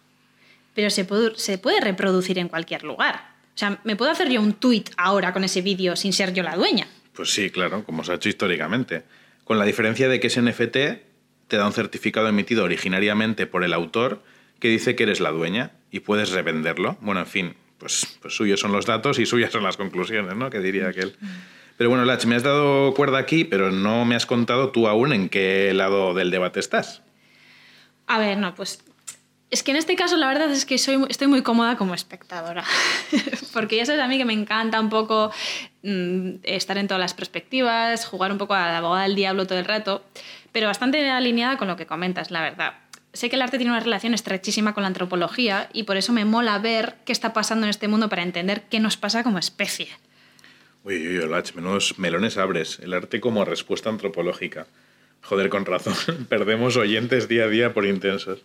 pero 0.73 0.89
se 0.89 1.05
puede, 1.05 1.37
se 1.37 1.57
puede 1.57 1.79
reproducir 1.81 2.39
en 2.39 2.47
cualquier 2.47 2.83
lugar. 2.83 3.31
O 3.53 3.57
sea, 3.57 3.79
me 3.83 3.95
puedo 3.95 4.11
hacer 4.11 4.29
yo 4.29 4.41
un 4.41 4.53
tweet 4.53 4.85
ahora 4.97 5.33
con 5.33 5.43
ese 5.43 5.61
vídeo 5.61 5.95
sin 5.95 6.13
ser 6.13 6.33
yo 6.33 6.41
la 6.41 6.55
dueña. 6.55 6.87
Pues 7.21 7.35
sí, 7.35 7.51
claro, 7.51 7.83
como 7.83 8.03
se 8.03 8.11
ha 8.11 8.15
hecho 8.15 8.29
históricamente. 8.29 9.03
Con 9.43 9.59
la 9.59 9.65
diferencia 9.65 10.09
de 10.09 10.19
que 10.19 10.25
ese 10.25 10.41
NFT 10.41 10.75
te 11.47 11.57
da 11.57 11.67
un 11.67 11.71
certificado 11.71 12.27
emitido 12.27 12.63
originariamente 12.63 13.45
por 13.45 13.63
el 13.63 13.73
autor 13.73 14.23
que 14.59 14.69
dice 14.69 14.95
que 14.95 15.03
eres 15.03 15.19
la 15.19 15.29
dueña 15.29 15.69
y 15.91 15.99
puedes 15.99 16.31
revenderlo. 16.31 16.97
Bueno, 16.99 17.19
en 17.19 17.27
fin, 17.27 17.55
pues, 17.77 18.17
pues 18.23 18.35
suyos 18.35 18.59
son 18.59 18.71
los 18.71 18.87
datos 18.87 19.19
y 19.19 19.27
suyas 19.27 19.51
son 19.51 19.61
las 19.61 19.77
conclusiones, 19.77 20.35
¿no? 20.35 20.49
Que 20.49 20.61
diría 20.61 20.87
aquel. 20.87 21.15
Pero 21.77 21.91
bueno, 21.91 22.05
Lach, 22.05 22.25
me 22.25 22.33
has 22.33 22.41
dado 22.41 22.95
cuerda 22.95 23.19
aquí, 23.19 23.43
pero 23.43 23.71
no 23.71 24.03
me 24.03 24.15
has 24.15 24.25
contado 24.25 24.71
tú 24.71 24.87
aún 24.87 25.13
en 25.13 25.29
qué 25.29 25.71
lado 25.75 26.15
del 26.15 26.31
debate 26.31 26.59
estás. 26.59 27.03
A 28.07 28.17
ver, 28.17 28.39
no, 28.39 28.55
pues 28.55 28.83
es 29.51 29.63
que 29.63 29.71
en 29.71 29.77
este 29.77 29.97
caso 29.97 30.15
la 30.15 30.27
verdad 30.27 30.49
es 30.49 30.65
que 30.65 30.77
soy, 30.77 31.05
estoy 31.09 31.27
muy 31.27 31.43
cómoda 31.43 31.75
como 31.75 31.93
espectadora, 31.93 32.63
porque 33.53 33.75
ya 33.75 33.85
sabes 33.85 34.01
a 34.01 34.07
mí 34.07 34.17
que 34.17 34.25
me 34.25 34.33
encanta 34.33 34.79
un 34.79 34.89
poco 34.89 35.29
mm, 35.29 35.70
estar 35.83 36.77
en 36.77 36.87
todas 36.87 36.99
las 36.99 37.13
perspectivas, 37.13 38.05
jugar 38.05 38.31
un 38.31 38.37
poco 38.37 38.53
a 38.53 38.67
la 38.67 38.77
abogada 38.77 39.03
del 39.03 39.15
diablo 39.15 39.47
todo 39.47 39.59
el 39.59 39.65
rato, 39.65 40.03
pero 40.51 40.67
bastante 40.67 41.09
alineada 41.09 41.57
con 41.57 41.67
lo 41.67 41.75
que 41.75 41.85
comentas, 41.85 42.31
la 42.31 42.41
verdad. 42.41 42.73
Sé 43.13 43.29
que 43.29 43.35
el 43.35 43.41
arte 43.41 43.57
tiene 43.57 43.71
una 43.71 43.81
relación 43.81 44.13
estrechísima 44.13 44.73
con 44.73 44.83
la 44.83 44.87
antropología 44.87 45.69
y 45.73 45.83
por 45.83 45.97
eso 45.97 46.13
me 46.13 46.23
mola 46.23 46.59
ver 46.59 46.95
qué 47.05 47.11
está 47.11 47.33
pasando 47.33 47.65
en 47.65 47.69
este 47.69 47.87
mundo 47.87 48.07
para 48.07 48.23
entender 48.23 48.63
qué 48.69 48.79
nos 48.79 48.95
pasa 48.95 49.23
como 49.23 49.37
especie. 49.37 49.89
Uy, 50.83 50.95
uy, 50.95 51.19
uy, 51.19 51.43
menos 51.55 51.99
melones 51.99 52.37
abres. 52.37 52.79
El 52.79 52.93
arte 52.93 53.19
como 53.19 53.43
respuesta 53.43 53.89
antropológica. 53.89 54.65
Joder, 55.21 55.49
con 55.49 55.65
razón. 55.65 56.25
Perdemos 56.29 56.77
oyentes 56.77 57.27
día 57.27 57.43
a 57.43 57.47
día 57.49 57.73
por 57.73 57.85
intensos. 57.85 58.39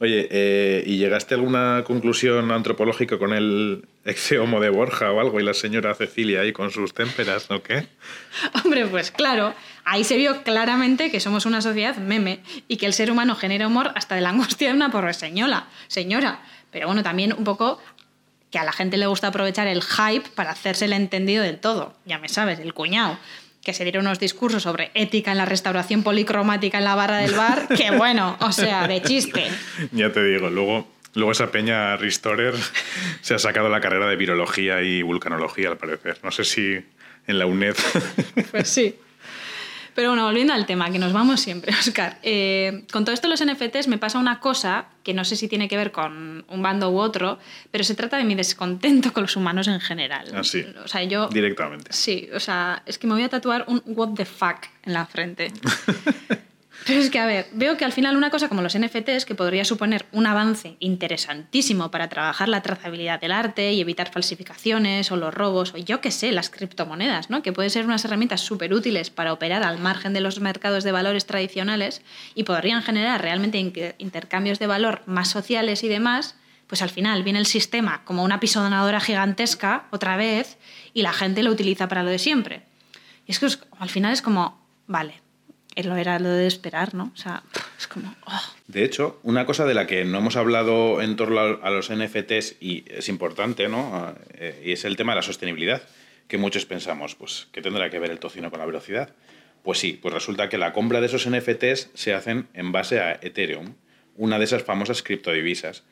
Oye, 0.00 0.28
eh, 0.30 0.84
¿y 0.86 0.96
llegaste 0.96 1.34
a 1.34 1.38
alguna 1.38 1.82
conclusión 1.84 2.52
antropológica 2.52 3.18
con 3.18 3.32
el 3.32 3.84
exeomo 4.04 4.60
de 4.60 4.68
Borja 4.68 5.10
o 5.10 5.20
algo 5.20 5.40
y 5.40 5.42
la 5.42 5.54
señora 5.54 5.92
Cecilia 5.96 6.42
ahí 6.42 6.52
con 6.52 6.70
sus 6.70 6.94
témperas, 6.94 7.50
¿no 7.50 7.62
qué? 7.64 7.88
Hombre, 8.64 8.86
pues 8.86 9.10
claro, 9.10 9.54
ahí 9.84 10.04
se 10.04 10.16
vio 10.16 10.44
claramente 10.44 11.10
que 11.10 11.18
somos 11.18 11.46
una 11.46 11.62
sociedad 11.62 11.96
meme 11.96 12.40
y 12.68 12.76
que 12.76 12.86
el 12.86 12.92
ser 12.92 13.10
humano 13.10 13.34
genera 13.34 13.66
humor 13.66 13.90
hasta 13.96 14.14
de 14.14 14.20
la 14.20 14.30
angustia 14.30 14.68
de 14.68 14.74
una 14.74 14.92
pobre 14.92 15.14
señora. 15.14 15.66
señora. 15.88 16.42
Pero 16.70 16.86
bueno, 16.86 17.02
también 17.02 17.32
un 17.32 17.44
poco 17.44 17.80
que 18.52 18.58
a 18.58 18.64
la 18.64 18.72
gente 18.72 18.98
le 18.98 19.06
gusta 19.06 19.28
aprovechar 19.28 19.66
el 19.66 19.82
hype 19.82 20.28
para 20.34 20.52
hacerse 20.52 20.84
el 20.84 20.92
entendido 20.92 21.42
del 21.42 21.58
todo. 21.58 21.94
Ya 22.04 22.18
me 22.18 22.28
sabes, 22.28 22.60
el 22.60 22.72
cuñado 22.72 23.18
que 23.68 23.74
se 23.74 23.84
dieron 23.84 24.06
unos 24.06 24.18
discursos 24.18 24.62
sobre 24.62 24.90
ética 24.94 25.30
en 25.30 25.36
la 25.36 25.44
restauración 25.44 26.02
policromática 26.02 26.78
en 26.78 26.84
la 26.84 26.94
barra 26.94 27.18
del 27.18 27.34
bar, 27.34 27.68
que 27.68 27.90
bueno, 27.98 28.38
o 28.40 28.50
sea, 28.50 28.88
de 28.88 29.02
chiste. 29.02 29.44
Ya 29.92 30.10
te 30.10 30.24
digo, 30.24 30.48
luego, 30.48 30.88
luego 31.12 31.32
esa 31.32 31.50
peña 31.50 31.94
Restorer 31.98 32.54
se 33.20 33.34
ha 33.34 33.38
sacado 33.38 33.68
la 33.68 33.82
carrera 33.82 34.08
de 34.08 34.16
virología 34.16 34.80
y 34.80 35.02
vulcanología, 35.02 35.68
al 35.68 35.76
parecer. 35.76 36.18
No 36.22 36.30
sé 36.30 36.44
si 36.44 36.82
en 37.26 37.38
la 37.38 37.44
UNED. 37.44 37.76
Pues 38.52 38.68
sí. 38.70 38.96
Pero 39.98 40.10
bueno, 40.10 40.26
volviendo 40.26 40.52
al 40.52 40.64
tema, 40.64 40.92
que 40.92 41.00
nos 41.00 41.12
vamos 41.12 41.40
siempre, 41.40 41.72
Oscar. 41.80 42.18
Eh, 42.22 42.84
con 42.92 43.04
todo 43.04 43.12
esto 43.12 43.26
de 43.26 43.32
los 43.32 43.44
NFTs 43.44 43.88
me 43.88 43.98
pasa 43.98 44.20
una 44.20 44.38
cosa 44.38 44.86
que 45.02 45.12
no 45.12 45.24
sé 45.24 45.34
si 45.34 45.48
tiene 45.48 45.66
que 45.66 45.76
ver 45.76 45.90
con 45.90 46.44
un 46.48 46.62
bando 46.62 46.88
u 46.90 46.98
otro, 47.00 47.40
pero 47.72 47.82
se 47.82 47.96
trata 47.96 48.16
de 48.16 48.22
mi 48.22 48.36
descontento 48.36 49.12
con 49.12 49.24
los 49.24 49.34
humanos 49.34 49.66
en 49.66 49.80
general. 49.80 50.32
Así. 50.36 50.64
Ah, 50.64 50.82
o 50.84 50.86
sea, 50.86 51.02
yo... 51.02 51.26
Directamente. 51.30 51.92
Sí, 51.92 52.28
o 52.32 52.38
sea, 52.38 52.80
es 52.86 52.96
que 52.96 53.08
me 53.08 53.14
voy 53.14 53.24
a 53.24 53.28
tatuar 53.28 53.64
un 53.66 53.82
what 53.86 54.10
the 54.14 54.24
fuck 54.24 54.68
en 54.84 54.92
la 54.92 55.04
frente. 55.04 55.52
Pero 56.88 57.00
es 57.00 57.10
que, 57.10 57.18
a 57.18 57.26
ver, 57.26 57.48
veo 57.52 57.76
que 57.76 57.84
al 57.84 57.92
final 57.92 58.16
una 58.16 58.30
cosa 58.30 58.48
como 58.48 58.62
los 58.62 58.74
NFTs, 58.74 59.26
que 59.26 59.34
podría 59.34 59.66
suponer 59.66 60.06
un 60.10 60.26
avance 60.26 60.76
interesantísimo 60.78 61.90
para 61.90 62.08
trabajar 62.08 62.48
la 62.48 62.62
trazabilidad 62.62 63.20
del 63.20 63.32
arte 63.32 63.74
y 63.74 63.82
evitar 63.82 64.10
falsificaciones 64.10 65.12
o 65.12 65.18
los 65.18 65.34
robos, 65.34 65.74
o 65.74 65.76
yo 65.76 66.00
qué 66.00 66.10
sé, 66.10 66.32
las 66.32 66.48
criptomonedas, 66.48 67.28
¿no? 67.28 67.42
que 67.42 67.52
pueden 67.52 67.70
ser 67.70 67.84
unas 67.84 68.06
herramientas 68.06 68.40
súper 68.40 68.72
útiles 68.72 69.10
para 69.10 69.34
operar 69.34 69.64
al 69.64 69.78
margen 69.78 70.14
de 70.14 70.22
los 70.22 70.40
mercados 70.40 70.82
de 70.82 70.90
valores 70.90 71.26
tradicionales 71.26 72.00
y 72.34 72.44
podrían 72.44 72.80
generar 72.80 73.20
realmente 73.20 73.58
intercambios 73.98 74.58
de 74.58 74.66
valor 74.66 75.02
más 75.04 75.28
sociales 75.28 75.84
y 75.84 75.88
demás, 75.88 76.36
pues 76.68 76.80
al 76.80 76.88
final 76.88 77.22
viene 77.22 77.38
el 77.38 77.44
sistema 77.44 78.02
como 78.06 78.24
una 78.24 78.40
pisonadora 78.40 79.00
gigantesca 79.00 79.88
otra 79.90 80.16
vez 80.16 80.56
y 80.94 81.02
la 81.02 81.12
gente 81.12 81.42
lo 81.42 81.50
utiliza 81.50 81.86
para 81.86 82.02
lo 82.02 82.08
de 82.08 82.18
siempre. 82.18 82.62
Y 83.26 83.32
es 83.32 83.40
que 83.40 83.46
al 83.78 83.90
final 83.90 84.14
es 84.14 84.22
como, 84.22 84.58
vale, 84.86 85.20
lo 85.82 85.96
era 85.96 86.18
lo 86.18 86.30
de 86.30 86.46
esperar, 86.46 86.94
¿no? 86.94 87.12
O 87.14 87.16
sea, 87.16 87.42
es 87.78 87.86
como... 87.86 88.14
oh. 88.26 88.40
De 88.66 88.84
hecho, 88.84 89.18
una 89.22 89.46
cosa 89.46 89.64
de 89.64 89.74
la 89.74 89.86
que 89.86 90.04
no 90.04 90.18
hemos 90.18 90.36
hablado 90.36 91.00
en 91.00 91.16
torno 91.16 91.40
a 91.40 91.52
a 91.62 91.70
los 91.70 91.90
NFTs 91.90 92.56
y 92.60 92.84
es 92.88 93.08
importante, 93.08 93.68
¿no? 93.68 94.14
Eh, 94.34 94.62
Y 94.64 94.72
es 94.72 94.84
el 94.84 94.96
tema 94.96 95.12
de 95.12 95.16
la 95.16 95.22
sostenibilidad, 95.22 95.82
que 96.26 96.38
muchos 96.38 96.66
pensamos, 96.66 97.14
pues, 97.14 97.48
¿qué 97.52 97.62
tendrá 97.62 97.90
que 97.90 97.98
ver 97.98 98.10
el 98.10 98.18
tocino 98.18 98.50
con 98.50 98.60
la 98.60 98.66
velocidad? 98.66 99.14
Pues 99.62 99.78
sí, 99.78 99.98
pues 100.00 100.14
resulta 100.14 100.48
que 100.48 100.58
la 100.58 100.72
compra 100.72 101.00
de 101.00 101.06
esos 101.06 101.28
NFTs 101.28 101.90
se 101.94 102.14
hacen 102.14 102.48
en 102.54 102.72
base 102.72 103.00
a 103.00 103.18
Ethereum, 103.22 103.74
una 104.16 104.38
de 104.38 104.44
esas 104.44 104.62
famosas 104.62 105.02
criptodivisas. 105.02 105.84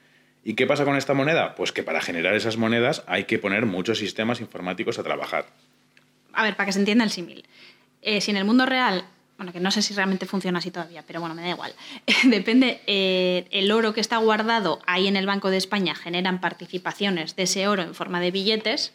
¿Y 0.45 0.55
qué 0.55 0.67
pasa 0.67 0.85
con 0.85 0.97
esta 0.97 1.15
moneda? 1.15 1.55
Pues 1.55 1.73
que 1.73 1.83
para 1.83 2.01
generar 2.01 2.35
esas 2.35 2.57
monedas 2.57 3.03
hay 3.07 3.25
que 3.25 3.39
poner 3.39 3.67
muchos 3.67 3.99
sistemas 3.99 4.41
informáticos 4.41 4.99
a 4.99 5.03
trabajar. 5.03 5.47
A 6.33 6.43
ver, 6.45 6.55
para 6.55 6.67
que 6.67 6.73
se 6.73 6.79
entienda 6.79 7.03
el 7.05 7.11
símil. 7.11 7.45
Eh, 8.03 8.21
si 8.21 8.31
en 8.31 8.37
el 8.37 8.45
mundo 8.45 8.65
real, 8.67 9.07
bueno, 9.37 9.53
que 9.53 9.61
no 9.61 9.71
sé 9.71 9.83
si 9.83 9.95
realmente 9.95 10.27
funciona 10.27 10.59
así 10.59 10.71
todavía, 10.71 11.05
pero 11.07 11.21
bueno, 11.21 11.35
me 11.35 11.43
da 11.43 11.51
igual. 11.51 11.73
Depende, 12.25 12.81
eh, 12.87 13.47
el 13.51 13.71
oro 13.71 13.93
que 13.93 14.01
está 14.01 14.17
guardado 14.17 14.81
ahí 14.87 15.07
en 15.07 15.17
el 15.17 15.27
Banco 15.27 15.51
de 15.51 15.59
España 15.59 15.95
generan 15.95 16.41
participaciones 16.41 17.37
de 17.37 17.43
ese 17.45 17.69
oro 17.69 17.83
en 17.83 17.95
forma 17.95 18.21
de 18.21 18.31
billetes. 18.31 18.93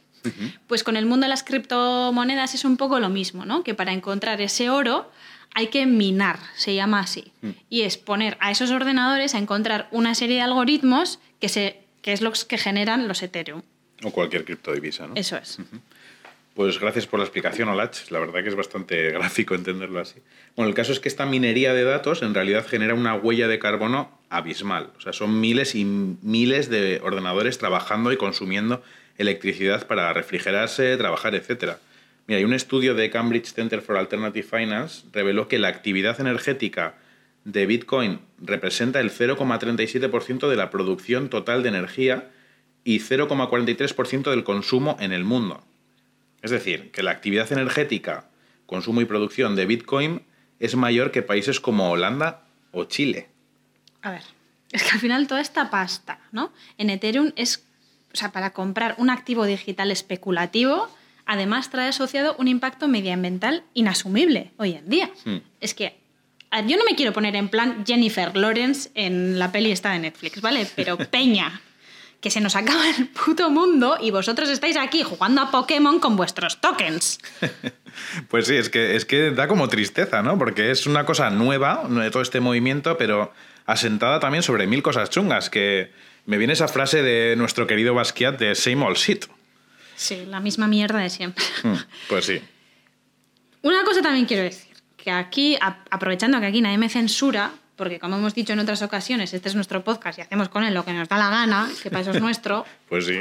Pues 0.67 0.83
con 0.83 0.97
el 0.97 1.07
mundo 1.07 1.25
de 1.25 1.29
las 1.29 1.41
criptomonedas 1.41 2.53
es 2.53 2.63
un 2.63 2.77
poco 2.77 2.99
lo 2.99 3.09
mismo, 3.09 3.43
¿no? 3.43 3.63
Que 3.63 3.73
para 3.73 3.91
encontrar 3.91 4.39
ese 4.39 4.69
oro 4.69 5.09
hay 5.55 5.67
que 5.67 5.87
minar, 5.87 6.39
se 6.55 6.75
llama 6.75 6.99
así. 6.99 7.31
Y 7.69 7.81
es 7.81 7.97
poner 7.97 8.37
a 8.39 8.51
esos 8.51 8.69
ordenadores 8.69 9.33
a 9.33 9.39
encontrar 9.39 9.87
una 9.91 10.13
serie 10.13 10.35
de 10.35 10.41
algoritmos 10.43 11.19
que, 11.39 11.49
se, 11.49 11.81
que 12.03 12.13
es 12.13 12.21
los 12.21 12.45
que 12.45 12.59
generan 12.59 13.07
los 13.07 13.23
Ethereum. 13.23 13.63
O 14.03 14.11
cualquier 14.11 14.45
criptodivisa, 14.45 15.07
¿no? 15.07 15.15
Eso 15.15 15.37
es. 15.37 15.57
Pues 16.53 16.79
gracias 16.79 17.07
por 17.07 17.19
la 17.19 17.25
explicación, 17.25 17.69
Olach. 17.69 18.09
La 18.09 18.19
verdad 18.19 18.43
que 18.43 18.49
es 18.49 18.55
bastante 18.55 19.09
gráfico 19.11 19.55
entenderlo 19.55 19.99
así. 19.99 20.19
Bueno, 20.55 20.69
el 20.69 20.75
caso 20.75 20.91
es 20.91 20.99
que 20.99 21.07
esta 21.07 21.25
minería 21.25 21.73
de 21.73 21.83
datos 21.83 22.21
en 22.21 22.33
realidad 22.33 22.67
genera 22.67 22.93
una 22.93 23.15
huella 23.15 23.47
de 23.47 23.57
carbono 23.57 24.19
abismal. 24.29 24.91
O 24.97 25.01
sea, 25.01 25.13
son 25.13 25.39
miles 25.39 25.75
y 25.75 25.85
miles 25.85 26.69
de 26.69 26.99
ordenadores 27.03 27.57
trabajando 27.57 28.11
y 28.11 28.17
consumiendo 28.17 28.83
electricidad 29.17 29.87
para 29.87 30.11
refrigerarse, 30.11 30.97
trabajar, 30.97 31.35
etc. 31.35 31.77
Mira, 32.27 32.39
hay 32.39 32.43
un 32.43 32.53
estudio 32.53 32.95
de 32.95 33.09
Cambridge 33.09 33.53
Center 33.53 33.81
for 33.81 33.97
Alternative 33.97 34.45
Finance 34.45 35.05
reveló 35.13 35.47
que 35.47 35.59
la 35.59 35.69
actividad 35.69 36.19
energética 36.19 36.95
de 37.45 37.65
Bitcoin 37.65 38.19
representa 38.39 38.99
el 38.99 39.09
0,37% 39.09 40.49
de 40.49 40.55
la 40.55 40.69
producción 40.69 41.29
total 41.29 41.63
de 41.63 41.69
energía 41.69 42.29
y 42.83 42.99
0,43% 42.99 44.29
del 44.29 44.43
consumo 44.43 44.97
en 44.99 45.11
el 45.11 45.23
mundo. 45.23 45.63
Es 46.41 46.51
decir, 46.51 46.91
que 46.91 47.03
la 47.03 47.11
actividad 47.11 47.51
energética, 47.51 48.29
consumo 48.65 49.01
y 49.01 49.05
producción 49.05 49.55
de 49.55 49.65
Bitcoin 49.65 50.23
es 50.59 50.75
mayor 50.75 51.11
que 51.11 51.21
países 51.21 51.59
como 51.59 51.89
Holanda 51.89 52.43
o 52.71 52.85
Chile. 52.85 53.29
A 54.01 54.11
ver, 54.11 54.23
es 54.71 54.83
que 54.83 54.91
al 54.91 54.99
final 54.99 55.27
toda 55.27 55.41
esta 55.41 55.69
pasta, 55.69 56.19
¿no? 56.31 56.51
En 56.77 56.89
Ethereum 56.89 57.31
es, 57.35 57.65
o 58.13 58.17
sea, 58.17 58.31
para 58.31 58.51
comprar 58.51 58.95
un 58.97 59.09
activo 59.09 59.45
digital 59.45 59.91
especulativo, 59.91 60.89
además 61.25 61.69
trae 61.69 61.89
asociado 61.89 62.35
un 62.39 62.47
impacto 62.47 62.87
medioambiental 62.87 63.63
inasumible 63.73 64.51
hoy 64.57 64.73
en 64.73 64.89
día. 64.89 65.11
Hmm. 65.25 65.37
Es 65.59 65.73
que 65.73 66.01
yo 66.67 66.77
no 66.77 66.83
me 66.83 66.95
quiero 66.95 67.13
poner 67.13 67.35
en 67.35 67.49
plan 67.49 67.85
Jennifer 67.85 68.35
Lawrence 68.35 68.89
en 68.93 69.39
la 69.39 69.51
peli 69.51 69.71
esta 69.71 69.91
de 69.91 69.99
Netflix, 69.99 70.41
¿vale? 70.41 70.67
Pero 70.75 70.97
Peña, 71.11 71.61
que 72.21 72.29
se 72.31 72.39
nos 72.39 72.55
acaba 72.55 72.89
el 72.97 73.07
puto 73.07 73.49
mundo 73.49 73.97
y 73.99 74.11
vosotros 74.11 74.47
estáis 74.49 74.77
aquí 74.77 75.03
jugando 75.03 75.41
a 75.41 75.51
Pokémon 75.51 75.99
con 75.99 76.15
vuestros 76.15 76.61
tokens. 76.61 77.19
Pues 78.29 78.47
sí, 78.47 78.55
es 78.55 78.69
que, 78.69 78.95
es 78.95 79.03
que 79.03 79.31
da 79.31 79.49
como 79.49 79.67
tristeza, 79.67 80.21
¿no? 80.23 80.37
Porque 80.37 80.71
es 80.71 80.87
una 80.87 81.05
cosa 81.05 81.29
nueva, 81.29 81.83
de 81.89 82.09
todo 82.09 82.21
este 82.23 82.39
movimiento, 82.39 82.97
pero 82.97 83.33
asentada 83.65 84.21
también 84.21 84.43
sobre 84.43 84.65
mil 84.65 84.81
cosas 84.81 85.09
chungas, 85.09 85.49
que 85.49 85.91
me 86.25 86.37
viene 86.37 86.53
esa 86.53 86.69
frase 86.69 87.03
de 87.03 87.35
nuestro 87.35 87.67
querido 87.67 87.93
Basquiat 87.93 88.39
de 88.39 88.55
same 88.55 88.85
old 88.85 88.95
shit. 88.95 89.25
Sí, 89.97 90.23
la 90.25 90.39
misma 90.39 90.67
mierda 90.67 90.99
de 90.99 91.09
siempre. 91.09 91.43
Hmm, 91.63 91.75
Pues 92.07 92.25
sí. 92.25 92.41
Una 93.61 93.83
cosa 93.83 94.01
también 94.01 94.25
quiero 94.25 94.43
decir, 94.43 94.73
que 94.95 95.11
aquí, 95.11 95.57
aprovechando 95.59 96.39
que 96.39 96.45
aquí 96.45 96.61
nadie 96.61 96.77
me 96.77 96.87
censura, 96.87 97.51
porque 97.75 97.99
como 97.99 98.17
hemos 98.17 98.33
dicho 98.35 98.53
en 98.53 98.59
otras 98.59 98.81
ocasiones, 98.81 99.33
este 99.33 99.49
es 99.49 99.55
nuestro 99.55 99.83
podcast 99.83 100.19
y 100.19 100.21
hacemos 100.21 100.49
con 100.49 100.63
él 100.63 100.73
lo 100.73 100.85
que 100.85 100.93
nos 100.93 101.07
da 101.09 101.17
la 101.17 101.29
gana, 101.29 101.69
que 101.81 101.89
para 101.89 102.01
eso 102.01 102.11
es 102.11 102.21
nuestro, 102.21 102.65
Pues 102.89 103.05
sí. 103.07 103.19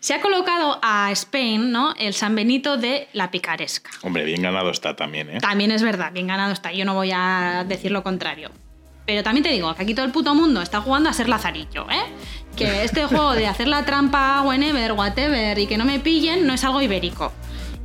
se 0.00 0.14
ha 0.14 0.20
colocado 0.20 0.78
a 0.82 1.10
Spain, 1.12 1.72
¿no? 1.72 1.94
El 1.98 2.14
San 2.14 2.34
Benito 2.34 2.76
de 2.76 3.08
la 3.12 3.30
picaresca. 3.30 3.90
Hombre, 4.02 4.24
bien 4.24 4.42
ganado 4.42 4.70
está 4.70 4.94
también, 4.96 5.30
¿eh? 5.30 5.38
También 5.40 5.70
es 5.72 5.82
verdad, 5.82 6.12
bien 6.12 6.26
ganado 6.26 6.52
está, 6.52 6.72
yo 6.72 6.84
no 6.84 6.94
voy 6.94 7.10
a 7.14 7.64
decir 7.66 7.90
lo 7.90 8.02
contrario. 8.02 8.50
Pero 9.04 9.24
también 9.24 9.42
te 9.42 9.50
digo 9.50 9.74
que 9.74 9.82
aquí 9.82 9.94
todo 9.94 10.06
el 10.06 10.12
puto 10.12 10.32
mundo 10.34 10.62
está 10.62 10.80
jugando 10.80 11.10
a 11.10 11.12
ser 11.12 11.28
lazarillo, 11.28 11.90
¿eh? 11.90 12.04
Que 12.56 12.84
este 12.84 13.04
juego 13.06 13.32
de 13.32 13.48
hacer 13.48 13.66
la 13.66 13.84
trampa 13.84 14.42
whenever, 14.42 14.92
whatever 14.92 15.58
y 15.58 15.66
que 15.66 15.76
no 15.76 15.84
me 15.84 15.98
pillen 15.98 16.46
no 16.46 16.54
es 16.54 16.62
algo 16.62 16.80
ibérico. 16.80 17.32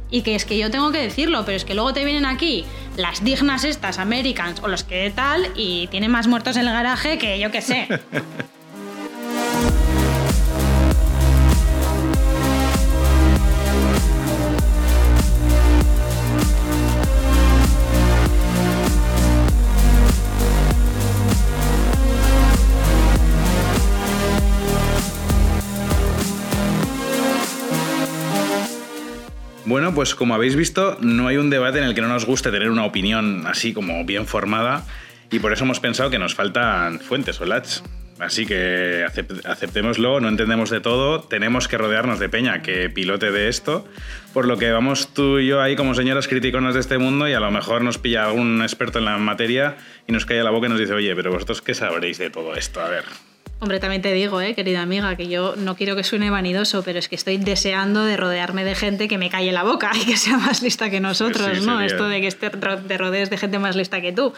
Y 0.09 0.21
que 0.21 0.35
es 0.35 0.45
que 0.45 0.57
yo 0.57 0.71
tengo 0.71 0.91
que 0.91 0.99
decirlo, 0.99 1.43
pero 1.45 1.57
es 1.57 1.65
que 1.65 1.73
luego 1.73 1.93
te 1.93 2.05
vienen 2.05 2.25
aquí 2.25 2.65
las 2.95 3.23
dignas 3.23 3.63
estas, 3.63 3.99
Americans 3.99 4.61
o 4.63 4.67
los 4.67 4.83
que 4.83 5.11
tal, 5.13 5.51
y 5.55 5.87
tienen 5.87 6.11
más 6.11 6.27
muertos 6.27 6.55
en 6.57 6.67
el 6.67 6.73
garaje 6.73 7.17
que 7.17 7.39
yo 7.39 7.51
que 7.51 7.61
sé. 7.61 7.87
Bueno, 29.67 29.93
pues 29.93 30.15
como 30.15 30.33
habéis 30.33 30.55
visto, 30.55 30.97
no 31.01 31.27
hay 31.27 31.35
un 31.35 31.49
debate 31.49 31.79
en 31.79 31.83
el 31.83 31.93
que 31.93 31.99
no 31.99 32.07
nos 32.07 32.25
guste 32.25 32.51
tener 32.51 32.69
una 32.69 32.85
opinión 32.85 33.45
así 33.45 33.73
como 33.73 34.05
bien 34.05 34.25
formada 34.25 34.85
y 35.29 35.39
por 35.39 35.51
eso 35.51 35.65
hemos 35.65 35.81
pensado 35.81 36.09
que 36.09 36.17
nos 36.19 36.35
faltan 36.35 37.01
fuentes 37.01 37.41
o 37.41 37.45
lats. 37.45 37.83
Así 38.17 38.45
que 38.45 39.05
acep- 39.05 39.45
aceptémoslo, 39.45 40.21
no 40.21 40.29
entendemos 40.29 40.69
de 40.69 40.79
todo, 40.79 41.19
tenemos 41.19 41.67
que 41.67 41.77
rodearnos 41.77 42.17
de 42.17 42.29
peña 42.29 42.61
que 42.61 42.89
pilote 42.89 43.29
de 43.31 43.49
esto, 43.49 43.85
por 44.33 44.47
lo 44.47 44.57
que 44.57 44.71
vamos 44.71 45.13
tú 45.13 45.37
y 45.39 45.47
yo 45.47 45.61
ahí 45.61 45.75
como 45.75 45.93
señoras 45.93 46.29
criticonas 46.29 46.73
de 46.73 46.79
este 46.79 46.97
mundo 46.97 47.27
y 47.27 47.33
a 47.33 47.39
lo 47.41 47.51
mejor 47.51 47.83
nos 47.83 47.97
pilla 47.97 48.23
algún 48.25 48.61
experto 48.61 48.99
en 48.99 49.05
la 49.05 49.17
materia 49.17 49.75
y 50.07 50.13
nos 50.13 50.25
cae 50.25 50.41
la 50.43 50.49
boca 50.49 50.67
y 50.67 50.69
nos 50.69 50.79
dice, 50.79 50.93
oye, 50.93 51.13
pero 51.13 51.29
vosotros 51.31 51.61
qué 51.61 51.75
sabréis 51.75 52.17
de 52.17 52.29
todo 52.29 52.55
esto, 52.55 52.79
a 52.81 52.87
ver. 52.87 53.03
Hombre, 53.59 53.79
también 53.79 54.03
te 54.03 54.13
digo, 54.13 54.39
eh, 54.39 54.53
querida 54.53 54.83
amiga, 54.83 55.15
que 55.15 55.27
yo 55.27 55.55
no 55.55 55.75
quiero 55.75 55.95
que 55.95 56.03
suene 56.03 56.29
vanidoso, 56.29 56.83
pero 56.83 56.99
es 56.99 57.09
que 57.09 57.15
estoy 57.15 57.37
deseando 57.37 58.03
de 58.03 58.15
rodearme 58.15 58.63
de 58.63 58.75
gente 58.75 59.07
que 59.07 59.17
me 59.17 59.31
calle 59.31 59.51
la 59.51 59.63
boca 59.63 59.91
y 59.95 60.05
que 60.05 60.15
sea 60.15 60.37
más 60.37 60.61
lista 60.61 60.91
que 60.91 60.99
nosotros, 60.99 61.49
Sí, 61.57 61.65
¿no? 61.65 61.73
sería- 61.79 61.85
Esto 61.87 62.07
de 62.07 62.21
que 62.21 62.31
te 62.31 62.97
rodees 62.99 63.31
de 63.31 63.37
gente 63.37 63.57
más 63.57 63.75
lista 63.75 63.99
que 63.99 64.11
tú. 64.11 64.31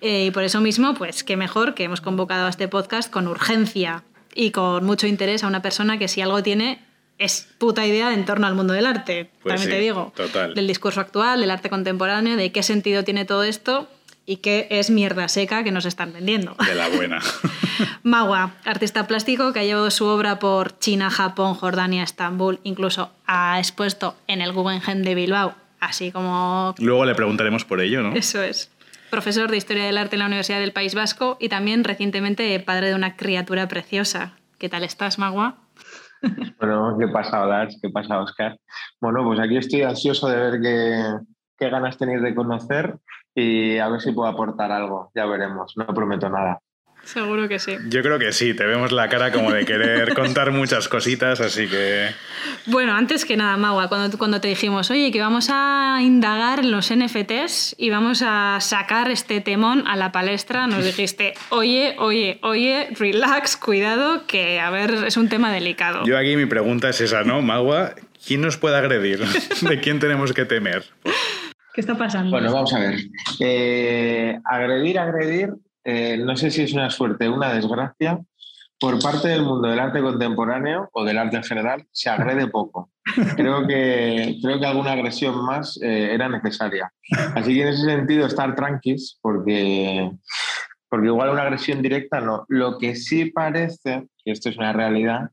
Eh, 0.00 0.26
y 0.26 0.30
por 0.30 0.44
eso 0.44 0.62
mismo, 0.62 0.94
pues 0.94 1.24
qué 1.24 1.36
mejor 1.36 1.74
que 1.74 1.84
hemos 1.84 2.00
convocado 2.00 2.46
a 2.46 2.48
este 2.50 2.66
podcast 2.66 3.10
con 3.10 3.28
urgencia 3.28 4.02
y 4.34 4.50
con 4.50 4.82
mucho 4.84 5.06
interés 5.06 5.44
a 5.44 5.46
una 5.46 5.60
persona 5.60 5.98
que 5.98 6.08
si 6.08 6.22
algo 6.22 6.42
tiene 6.42 6.82
es 7.18 7.46
puta 7.58 7.86
idea 7.86 8.12
en 8.14 8.24
torno 8.24 8.46
al 8.46 8.54
mundo 8.54 8.72
del 8.72 8.86
arte. 8.86 9.30
Pues 9.42 9.54
también 9.56 9.70
sí, 9.70 9.76
te 9.76 9.80
digo. 9.80 10.12
total. 10.16 10.54
Del 10.54 10.66
discurso 10.66 11.00
actual, 11.00 11.40
del 11.40 11.50
arte 11.50 11.68
contemporáneo, 11.68 12.36
de 12.36 12.50
qué 12.50 12.62
sentido 12.62 13.04
tiene 13.04 13.24
todo 13.26 13.44
esto 13.44 13.88
y 14.26 14.36
qué 14.38 14.66
es 14.70 14.90
mierda 14.90 15.28
seca 15.28 15.64
que 15.64 15.70
nos 15.70 15.84
están 15.84 16.12
vendiendo. 16.12 16.56
De 16.66 16.74
la 16.74 16.88
buena. 16.88 17.20
Magua, 18.02 18.52
artista 18.64 19.06
plástico 19.06 19.52
que 19.52 19.60
ha 19.60 19.64
llevado 19.64 19.90
su 19.90 20.06
obra 20.06 20.38
por 20.38 20.78
China, 20.78 21.10
Japón, 21.10 21.54
Jordania, 21.54 22.02
Estambul, 22.02 22.60
incluso 22.62 23.10
ha 23.26 23.58
expuesto 23.58 24.14
en 24.26 24.40
el 24.40 24.52
Guggenheim 24.52 25.02
de 25.02 25.14
Bilbao, 25.14 25.54
así 25.80 26.12
como... 26.12 26.74
Luego 26.78 27.04
le 27.04 27.14
preguntaremos 27.14 27.64
por 27.64 27.80
ello, 27.80 28.02
¿no? 28.02 28.14
Eso 28.14 28.42
es. 28.42 28.70
Profesor 29.10 29.50
de 29.50 29.56
Historia 29.56 29.84
del 29.84 29.98
Arte 29.98 30.16
en 30.16 30.20
la 30.20 30.26
Universidad 30.26 30.58
del 30.58 30.72
País 30.72 30.94
Vasco 30.94 31.36
y 31.40 31.48
también 31.48 31.84
recientemente 31.84 32.58
padre 32.60 32.88
de 32.88 32.94
una 32.94 33.16
criatura 33.16 33.68
preciosa. 33.68 34.32
¿Qué 34.58 34.68
tal 34.68 34.84
estás, 34.84 35.18
Magua? 35.18 35.56
Bueno, 36.58 36.96
¿qué 36.98 37.06
pasa, 37.08 37.44
Lars? 37.44 37.78
¿Qué 37.82 37.90
pasa, 37.90 38.18
Oscar? 38.18 38.56
Bueno, 38.98 39.22
pues 39.24 39.38
aquí 39.38 39.58
estoy 39.58 39.82
ansioso 39.82 40.26
de 40.26 40.36
ver 40.36 40.60
qué, 40.62 41.18
qué 41.58 41.68
ganas 41.70 41.98
tenéis 41.98 42.22
de 42.22 42.34
conocer 42.34 42.96
y 43.34 43.78
a 43.78 43.88
ver 43.88 44.00
si 44.00 44.12
puedo 44.12 44.28
aportar 44.28 44.72
algo. 44.72 45.10
Ya 45.14 45.26
veremos, 45.26 45.74
no 45.76 45.86
prometo 45.86 46.28
nada. 46.28 46.60
Seguro 47.04 47.48
que 47.48 47.58
sí. 47.58 47.76
Yo 47.88 48.02
creo 48.02 48.18
que 48.18 48.32
sí, 48.32 48.54
te 48.54 48.64
vemos 48.64 48.90
la 48.90 49.08
cara 49.08 49.30
como 49.30 49.52
de 49.52 49.64
querer 49.64 50.14
contar 50.14 50.52
muchas 50.52 50.88
cositas, 50.88 51.40
así 51.40 51.68
que... 51.68 52.08
Bueno, 52.66 52.94
antes 52.94 53.24
que 53.24 53.36
nada, 53.36 53.56
Magua, 53.56 53.88
cuando, 53.88 54.16
cuando 54.16 54.40
te 54.40 54.48
dijimos, 54.48 54.90
oye, 54.90 55.12
que 55.12 55.20
vamos 55.20 55.48
a 55.50 55.98
indagar 56.00 56.64
los 56.64 56.90
NFTs 56.94 57.76
y 57.78 57.90
vamos 57.90 58.22
a 58.26 58.58
sacar 58.60 59.10
este 59.10 59.40
temón 59.40 59.86
a 59.86 59.96
la 59.96 60.12
palestra, 60.12 60.66
nos 60.66 60.84
dijiste, 60.84 61.34
oye, 61.50 61.94
oye, 61.98 62.38
oye, 62.42 62.88
relax, 62.98 63.56
cuidado, 63.56 64.26
que 64.26 64.58
a 64.60 64.70
ver, 64.70 64.94
es 65.06 65.16
un 65.16 65.28
tema 65.28 65.52
delicado. 65.52 66.04
Yo 66.06 66.16
aquí 66.16 66.36
mi 66.36 66.46
pregunta 66.46 66.88
es 66.88 67.00
esa, 67.00 67.22
¿no? 67.22 67.42
Magua, 67.42 67.94
¿quién 68.26 68.40
nos 68.40 68.56
puede 68.56 68.76
agredir? 68.76 69.20
¿De 69.60 69.80
quién 69.80 70.00
tenemos 70.00 70.32
que 70.32 70.46
temer? 70.46 70.84
Pues, 71.02 71.14
¿Qué 71.74 71.80
está 71.80 71.98
pasando? 71.98 72.30
Bueno, 72.30 72.52
vamos 72.52 72.72
a 72.72 72.78
ver. 72.78 73.00
Eh, 73.40 74.38
agredir, 74.44 74.96
agredir, 74.96 75.54
eh, 75.82 76.16
no 76.18 76.36
sé 76.36 76.52
si 76.52 76.62
es 76.62 76.72
una 76.72 76.88
suerte 76.88 77.26
o 77.26 77.34
una 77.34 77.52
desgracia. 77.52 78.20
Por 78.78 79.02
parte 79.02 79.28
del 79.28 79.42
mundo 79.42 79.68
del 79.68 79.80
arte 79.80 80.00
contemporáneo 80.00 80.88
o 80.92 81.04
del 81.04 81.18
arte 81.18 81.36
en 81.36 81.42
general, 81.42 81.84
se 81.90 82.10
agrede 82.10 82.46
poco. 82.46 82.90
Creo 83.36 83.66
que, 83.66 84.38
creo 84.40 84.60
que 84.60 84.66
alguna 84.66 84.92
agresión 84.92 85.44
más 85.44 85.76
eh, 85.82 86.14
era 86.14 86.28
necesaria. 86.28 86.92
Así 87.34 87.54
que 87.54 87.62
en 87.62 87.68
ese 87.68 87.84
sentido, 87.84 88.26
estar 88.26 88.54
tranquis, 88.54 89.18
porque, 89.20 90.12
porque 90.88 91.06
igual 91.06 91.30
una 91.30 91.42
agresión 91.42 91.82
directa 91.82 92.20
no. 92.20 92.44
Lo 92.48 92.78
que 92.78 92.94
sí 92.94 93.26
parece, 93.26 94.06
y 94.24 94.30
esto 94.30 94.48
es 94.48 94.56
una 94.56 94.72
realidad, 94.72 95.30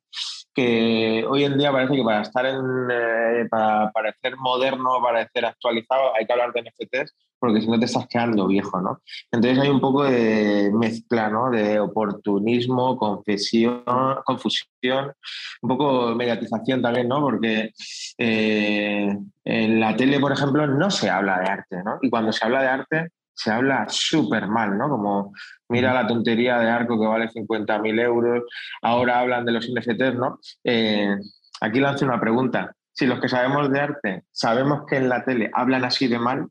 que 0.53 1.25
hoy 1.27 1.43
en 1.43 1.57
día 1.57 1.71
parece 1.71 1.95
que 1.95 2.03
para 2.03 2.21
estar 2.21 2.45
en, 2.45 2.61
eh, 2.91 3.47
para 3.49 3.91
parecer 3.91 4.37
moderno, 4.37 5.01
parecer 5.01 5.45
actualizado, 5.45 6.15
hay 6.15 6.25
que 6.25 6.33
hablar 6.33 6.51
de 6.53 6.61
NFTs, 6.61 7.15
porque 7.39 7.61
si 7.61 7.67
no 7.67 7.79
te 7.79 7.85
estás 7.85 8.07
quedando 8.07 8.47
viejo, 8.47 8.81
¿no? 8.81 9.01
Entonces 9.31 9.59
hay 9.59 9.69
un 9.69 9.81
poco 9.81 10.03
de 10.03 10.71
mezcla, 10.73 11.29
¿no? 11.29 11.49
De 11.49 11.79
oportunismo, 11.79 12.97
confesión, 12.97 13.83
confusión, 14.25 15.13
un 15.61 15.69
poco 15.69 16.15
mediatización 16.15 16.81
también, 16.81 17.07
¿no? 17.07 17.21
Porque 17.21 17.71
eh, 18.17 19.17
en 19.43 19.79
la 19.79 19.95
tele, 19.95 20.19
por 20.19 20.31
ejemplo, 20.31 20.67
no 20.67 20.91
se 20.91 21.09
habla 21.09 21.39
de 21.39 21.47
arte, 21.47 21.83
¿no? 21.83 21.97
Y 22.01 22.09
cuando 22.09 22.31
se 22.31 22.45
habla 22.45 22.61
de 22.61 22.67
arte, 22.67 23.09
se 23.33 23.51
habla 23.51 23.85
súper 23.89 24.47
mal, 24.47 24.77
¿no? 24.77 24.89
Como 24.89 25.33
mira 25.69 25.93
la 25.93 26.07
tontería 26.07 26.59
de 26.59 26.69
arco 26.69 26.99
que 26.99 27.07
vale 27.07 27.29
50.000 27.29 27.99
euros, 28.01 28.43
ahora 28.81 29.19
hablan 29.19 29.45
de 29.45 29.51
los 29.53 29.69
NFTs, 29.69 30.15
¿no? 30.15 30.39
Eh, 30.63 31.15
aquí 31.61 31.79
lanzo 31.79 32.05
una 32.05 32.19
pregunta. 32.19 32.75
Si 32.93 33.05
los 33.05 33.19
que 33.19 33.29
sabemos 33.29 33.71
de 33.71 33.79
arte 33.79 34.23
sabemos 34.31 34.83
que 34.87 34.97
en 34.97 35.09
la 35.09 35.23
tele 35.23 35.49
hablan 35.53 35.85
así 35.85 36.07
de 36.07 36.19
mal, 36.19 36.47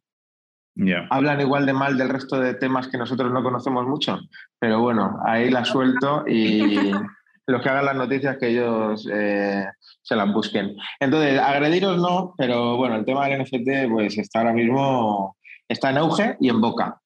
hablan 1.11 1.41
igual 1.41 1.67
de 1.67 1.73
mal 1.73 1.99
del 1.99 2.09
resto 2.09 2.41
de 2.41 2.55
temas 2.55 2.89
que 2.89 2.99
nosotros 2.99 3.31
no 3.31 3.43
conocemos 3.43 3.87
mucho, 3.87 4.19
pero 4.59 4.81
bueno, 4.81 5.19
ahí 5.27 5.51
la 5.51 5.65
suelto 5.65 6.25
y 6.27 6.75
los 7.47 7.63
que 7.63 7.69
hagan 7.69 7.85
las 7.85 7.97
noticias 7.97 8.39
que 8.39 8.49
ellos 8.49 9.07
eh, 9.13 9.67
se 10.03 10.17
las 10.17 10.33
busquen. 10.33 10.77
Entonces, 10.99 11.39
agrediros 11.39 11.99
no, 11.99 12.35
pero 12.39 12.77
bueno, 12.77 12.97
el 12.97 13.05
tema 13.05 13.27
del 13.27 13.43
NFT 13.43 13.91
pues 13.91 14.17
está 14.19 14.41
ahora 14.41 14.53
mismo, 14.53 15.37
está 15.71 15.91
en 15.91 15.99
auge 15.99 16.37
y 16.41 16.49
en 16.49 16.61
boca. 16.61 17.01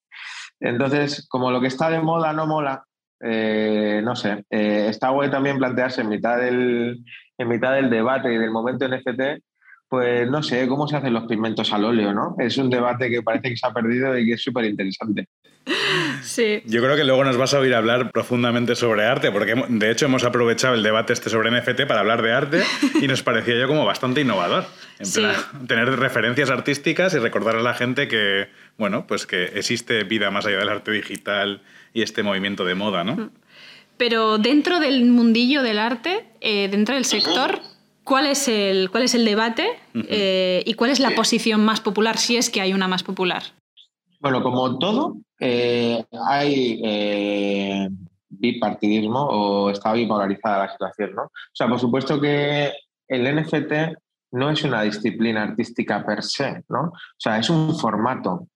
Entonces, 0.59 1.27
como 1.29 1.51
lo 1.51 1.61
que 1.61 1.67
está 1.67 1.91
de 1.91 2.01
moda 2.01 2.33
no 2.33 2.47
mola, 2.47 2.85
eh, 3.21 4.01
no 4.03 4.17
sé, 4.17 4.45
eh, 4.51 4.87
está 4.89 5.11
guay 5.11 5.31
también 5.31 5.59
plantearse 5.59 6.01
en 6.01 6.09
mitad, 6.09 6.39
del, 6.39 7.05
en 7.39 7.49
mitad 7.49 7.75
del 7.75 7.91
debate 7.91 8.33
y 8.33 8.39
del 8.39 8.51
momento 8.51 8.89
NFT, 8.89 9.43
pues 9.89 10.29
no 10.29 10.43
sé 10.43 10.67
cómo 10.67 10.89
se 10.89 10.97
hacen 10.97 11.13
los 11.13 11.25
pigmentos 11.25 11.73
al 11.73 11.85
óleo, 11.85 12.13
¿no? 12.13 12.37
Es 12.39 12.57
un 12.59 12.71
debate 12.71 13.11
que 13.11 13.23
parece 13.23 13.51
que 13.51 13.57
se 13.57 13.67
ha 13.67 13.73
perdido 13.73 14.17
y 14.19 14.27
que 14.27 14.33
es 14.33 14.43
súper 14.43 14.65
interesante. 14.65 15.29
Sí. 16.23 16.63
Yo 16.67 16.83
creo 16.83 16.97
que 16.97 17.05
luego 17.05 17.25
nos 17.25 17.37
vas 17.37 17.55
a 17.55 17.59
oír 17.59 17.75
hablar 17.75 18.11
profundamente 18.11 18.75
sobre 18.75 19.05
arte, 19.05 19.31
porque 19.31 19.55
de 19.69 19.91
hecho 19.91 20.07
hemos 20.07 20.25
aprovechado 20.25 20.75
el 20.75 20.83
debate 20.83 21.13
este 21.13 21.31
sobre 21.31 21.51
NFT 21.51 21.87
para 21.87 22.01
hablar 22.01 22.23
de 22.23 22.33
arte 22.33 22.63
y 23.01 23.07
nos 23.07 23.23
parecía 23.23 23.59
yo 23.59 23.67
como 23.67 23.85
bastante 23.85 24.21
innovador. 24.21 24.65
En 24.99 25.11
plan, 25.11 25.67
tener 25.67 25.89
referencias 25.99 26.51
artísticas 26.51 27.15
y 27.15 27.19
recordar 27.19 27.57
a 27.57 27.63
la 27.63 27.75
gente 27.75 28.09
que, 28.09 28.49
bueno, 28.79 29.07
pues 29.07 29.27
que 29.27 29.45
existe 29.45 30.05
vida 30.05 30.31
más 30.31 30.47
allá 30.47 30.59
del 30.59 30.69
arte 30.69 30.93
digital 30.93 31.63
y 31.93 32.03
este 32.03 32.23
movimiento 32.23 32.65
de 32.65 32.75
moda, 32.75 33.05
¿no? 33.05 33.31
Pero 33.97 34.39
dentro 34.39 34.81
del 34.81 35.05
mundillo 35.05 35.63
del 35.63 35.79
arte, 35.79 36.25
eh, 36.41 36.69
dentro 36.69 36.95
del 36.95 37.05
sector, 37.05 37.61
¿cuál 38.05 38.27
es 38.27 38.49
el, 38.49 38.91
cuál 38.91 39.05
es 39.05 39.15
el 39.15 39.25
debate 39.25 39.67
eh, 39.95 40.63
y 40.67 40.75
cuál 40.75 40.91
es 40.91 41.01
la 41.01 41.15
posición 41.15 41.65
más 41.65 41.81
popular, 41.81 42.19
si 42.19 42.37
es 42.37 42.51
que 42.51 42.61
hay 42.61 42.73
una 42.73 42.89
más 42.89 43.03
popular? 43.03 43.43
Bueno, 44.21 44.43
como 44.43 44.79
todo, 44.79 45.17
eh, 45.41 46.05
hay 46.27 46.81
bipartidismo 48.29 49.21
o 49.21 49.71
está 49.71 49.93
bipolarizada 49.93 50.67
la 50.67 50.73
situación, 50.73 51.15
¿no? 51.15 51.23
O 51.25 51.53
sea, 51.53 51.69
por 51.69 51.79
supuesto 51.79 52.21
que 52.21 52.73
el 53.09 53.35
NFT 53.35 53.73
no 54.33 54.51
es 54.51 54.65
una 54.65 54.83
disciplina 54.83 55.43
artística 55.43 56.05
per 56.05 56.23
se, 56.23 56.65
¿no? 56.69 56.81
O 56.89 57.19
sea, 57.19 57.39
es 57.39 57.51
un 57.51 57.77
formato. 57.79 58.49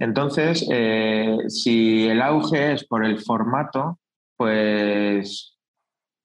Entonces, 0.00 0.66
eh, 0.72 1.36
si 1.48 2.08
el 2.08 2.22
auge 2.22 2.72
es 2.72 2.86
por 2.86 3.04
el 3.04 3.20
formato, 3.20 3.98
pues 4.38 5.51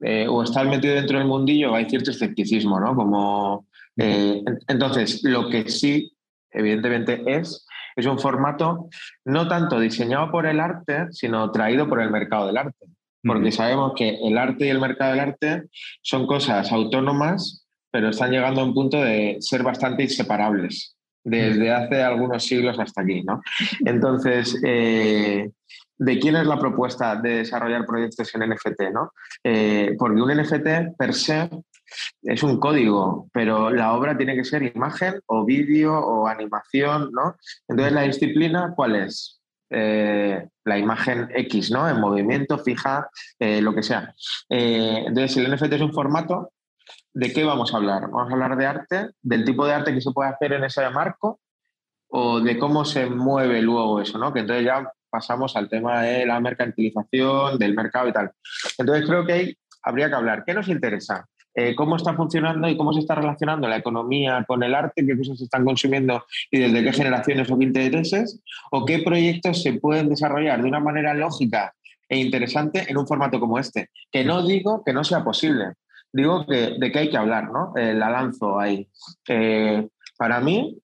eh, 0.01 0.27
o 0.27 0.43
estar 0.43 0.67
metido 0.67 0.93
dentro 0.95 1.17
del 1.17 1.27
mundillo 1.27 1.73
hay 1.73 1.89
cierto 1.89 2.11
escepticismo, 2.11 2.79
¿no? 2.79 2.95
Como, 2.95 3.67
eh, 3.97 4.43
entonces, 4.67 5.23
lo 5.23 5.49
que 5.49 5.69
sí, 5.69 6.11
evidentemente, 6.51 7.23
es, 7.25 7.65
es 7.95 8.05
un 8.05 8.19
formato 8.19 8.89
no 9.25 9.47
tanto 9.47 9.79
diseñado 9.79 10.31
por 10.31 10.45
el 10.45 10.59
arte, 10.59 11.07
sino 11.11 11.51
traído 11.51 11.89
por 11.89 12.01
el 12.01 12.11
mercado 12.11 12.47
del 12.47 12.57
arte. 12.57 12.85
Porque 13.23 13.51
sabemos 13.51 13.93
que 13.95 14.19
el 14.23 14.37
arte 14.37 14.67
y 14.67 14.69
el 14.69 14.79
mercado 14.79 15.11
del 15.11 15.19
arte 15.19 15.63
son 16.01 16.27
cosas 16.27 16.71
autónomas, 16.71 17.65
pero 17.91 18.09
están 18.09 18.31
llegando 18.31 18.61
a 18.61 18.65
un 18.65 18.75
punto 18.75 19.01
de 19.01 19.37
ser 19.39 19.63
bastante 19.63 20.03
inseparables 20.03 20.95
desde 21.23 21.71
hace 21.71 22.03
algunos 22.03 22.43
siglos 22.43 22.79
hasta 22.79 23.01
aquí. 23.01 23.23
¿no? 23.23 23.41
Entonces, 23.85 24.61
eh, 24.65 25.49
¿de 25.97 26.19
quién 26.19 26.35
es 26.35 26.45
la 26.45 26.59
propuesta 26.59 27.15
de 27.15 27.37
desarrollar 27.37 27.85
proyectos 27.85 28.33
en 28.35 28.49
NFT? 28.49 28.81
¿no? 28.93 29.11
Eh, 29.43 29.95
porque 29.97 30.21
un 30.21 30.31
NFT 30.31 30.97
per 30.97 31.13
se 31.13 31.49
es 32.21 32.43
un 32.43 32.59
código, 32.59 33.29
pero 33.31 33.69
la 33.69 33.93
obra 33.93 34.17
tiene 34.17 34.35
que 34.35 34.43
ser 34.43 34.63
imagen 34.63 35.21
o 35.27 35.45
vídeo 35.45 35.97
o 35.97 36.27
animación. 36.27 37.09
¿no? 37.11 37.35
Entonces, 37.67 37.93
la 37.93 38.01
disciplina, 38.01 38.73
¿cuál 38.75 38.95
es? 38.95 39.41
Eh, 39.69 40.47
la 40.63 40.77
imagen 40.77 41.29
X, 41.33 41.71
¿no? 41.71 41.89
En 41.89 41.99
movimiento, 41.99 42.57
fija, 42.59 43.09
lo 43.39 43.73
que 43.73 43.83
sea. 43.83 44.13
entonces, 44.49 45.37
el 45.37 45.53
NFT 45.53 45.73
es 45.73 45.81
un 45.81 45.93
formato 45.93 46.51
¿de 47.17 47.33
qué 47.33 47.43
vamos 47.43 47.73
a 47.73 47.77
hablar? 47.77 48.03
Vamos 48.11 48.29
a 48.29 48.33
hablar 48.33 48.57
de 48.57 48.65
arte, 48.67 49.09
del 49.23 49.43
tipo 49.43 49.65
de 49.65 49.73
arte 49.73 49.93
que 49.93 50.01
se 50.01 50.11
puede 50.11 50.29
hacer 50.29 50.53
en 50.53 50.63
ese 50.63 50.87
marco 50.91 51.39
o 52.09 52.39
de 52.39 52.59
cómo 52.59 52.85
se 52.85 53.07
mueve 53.07 53.61
luego 53.61 53.99
eso, 53.99 54.19
¿no? 54.19 54.31
Que 54.31 54.41
entonces 54.41 54.65
ya 54.65 54.91
pasamos 55.17 55.55
al 55.55 55.67
tema 55.67 56.03
de 56.03 56.27
la 56.27 56.39
mercantilización, 56.39 57.57
del 57.57 57.73
mercado 57.73 58.07
y 58.07 58.13
tal. 58.13 58.31
Entonces 58.77 59.07
creo 59.07 59.25
que 59.25 59.33
ahí 59.33 59.57
habría 59.81 60.09
que 60.09 60.15
hablar. 60.15 60.43
¿Qué 60.45 60.53
nos 60.53 60.67
interesa? 60.67 61.25
Eh, 61.55 61.73
¿Cómo 61.75 61.95
está 61.95 62.13
funcionando 62.13 62.69
y 62.69 62.77
cómo 62.77 62.93
se 62.93 62.99
está 62.99 63.15
relacionando 63.15 63.67
la 63.67 63.77
economía 63.77 64.45
con 64.47 64.61
el 64.61 64.75
arte? 64.75 65.03
¿Qué 65.03 65.17
cosas 65.17 65.39
se 65.39 65.45
están 65.45 65.65
consumiendo 65.65 66.23
y 66.51 66.59
desde 66.59 66.83
qué 66.83 66.93
generaciones 66.93 67.49
o 67.49 67.57
qué 67.57 67.65
intereses? 67.65 68.39
¿O 68.69 68.85
qué 68.85 68.99
proyectos 68.99 69.63
se 69.63 69.73
pueden 69.73 70.07
desarrollar 70.07 70.61
de 70.61 70.67
una 70.67 70.79
manera 70.79 71.15
lógica 71.15 71.73
e 72.07 72.19
interesante 72.19 72.85
en 72.87 72.95
un 72.95 73.07
formato 73.07 73.39
como 73.39 73.57
este? 73.57 73.89
Que 74.11 74.23
no 74.23 74.45
digo 74.45 74.83
que 74.85 74.93
no 74.93 75.03
sea 75.03 75.23
posible, 75.23 75.73
digo 76.13 76.45
que, 76.45 76.75
de 76.77 76.91
qué 76.91 76.99
hay 76.99 77.09
que 77.09 77.17
hablar, 77.17 77.51
¿no? 77.51 77.73
Eh, 77.75 77.95
la 77.95 78.11
lanzo 78.11 78.59
ahí. 78.59 78.87
Eh, 79.27 79.87
para 80.15 80.39
mí, 80.41 80.77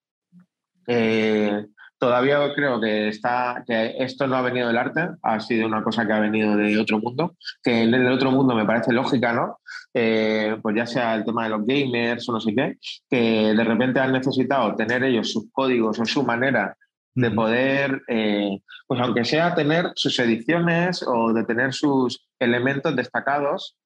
eh, 0.87 1.67
todavía 2.03 2.53
creo 2.53 2.81
que, 2.81 3.07
está, 3.07 3.63
que 3.65 3.95
esto 3.97 4.27
no 4.27 4.35
ha 4.35 4.41
venido 4.41 4.67
del 4.67 4.77
arte, 4.77 5.07
ha 5.21 5.39
sido 5.39 5.65
una 5.65 5.81
cosa 5.81 6.05
que 6.05 6.11
ha 6.11 6.19
venido 6.19 6.57
de 6.57 6.77
otro 6.77 6.99
mundo, 6.99 7.37
que 7.63 7.83
en 7.83 7.93
el 7.93 8.11
otro 8.11 8.29
mundo 8.29 8.53
me 8.53 8.65
parece 8.65 8.91
lógica, 8.91 9.31
¿no? 9.31 9.59
pues 9.93 10.75
ya 10.75 10.85
sea 10.85 11.15
el 11.15 11.23
tema 11.23 11.45
de 11.45 11.51
los 11.51 11.65
gamers 11.65 12.27
o 12.27 12.33
no 12.33 12.41
sé 12.41 12.53
qué, 12.53 12.77
que 13.09 13.53
de 13.53 13.63
repente 13.63 14.01
han 14.01 14.11
necesitado 14.11 14.75
tener 14.75 15.01
ellos 15.05 15.31
sus 15.31 15.45
códigos 15.53 15.97
o 15.97 16.05
su 16.05 16.23
manera 16.23 16.75
de 17.15 17.31
poder, 17.31 18.01
pues 18.05 18.99
aunque 18.99 19.23
sea 19.23 19.55
tener 19.55 19.93
sus 19.95 20.19
ediciones 20.19 21.05
o 21.07 21.31
de 21.31 21.45
tener 21.45 21.73
sus 21.73 22.27
elementos 22.37 22.93
destacados 22.97 23.77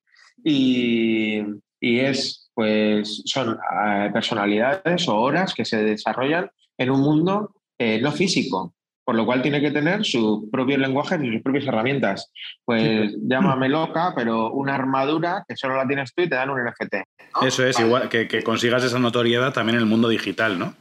y, 0.44 1.44
es, 1.82 2.50
pues, 2.56 3.22
son 3.26 3.60
eh, 3.86 4.10
personalidades 4.12 5.08
o 5.08 5.20
horas 5.20 5.54
que 5.54 5.66
se 5.66 5.84
desarrollan 5.84 6.50
en 6.80 6.90
un 6.90 7.02
mundo 7.02 7.54
eh, 7.78 8.00
no 8.02 8.12
físico, 8.12 8.74
por 9.04 9.16
lo 9.16 9.26
cual 9.26 9.42
tiene 9.42 9.62
que 9.62 9.72
tener 9.72 10.04
sus 10.06 10.50
propios 10.52 10.80
lenguajes 10.80 11.22
y 11.24 11.32
sus 11.32 11.42
propias 11.42 11.66
herramientas. 11.66 12.32
Pues 12.66 13.16
llámame 13.22 13.70
loca, 13.70 14.14
pero 14.16 14.52
una 14.52 14.76
armadura 14.76 15.44
que 15.48 15.56
solo 15.56 15.76
la 15.76 15.88
tienes 15.88 16.14
tú 16.14 16.24
y 16.24 16.30
te 16.30 16.36
dan 16.36 16.50
un 16.50 16.64
NFT. 16.64 16.96
Eso 17.46 17.66
es, 17.66 17.80
igual 17.80 18.10
que, 18.10 18.28
que, 18.28 18.44
consigas 18.44 18.84
esa 18.84 19.00
notoriedad 19.00 19.54
también 19.54 19.76
en 19.76 19.84
el 19.84 19.88
mundo 19.88 20.10
digital, 20.10 20.58
¿no? 20.58 20.76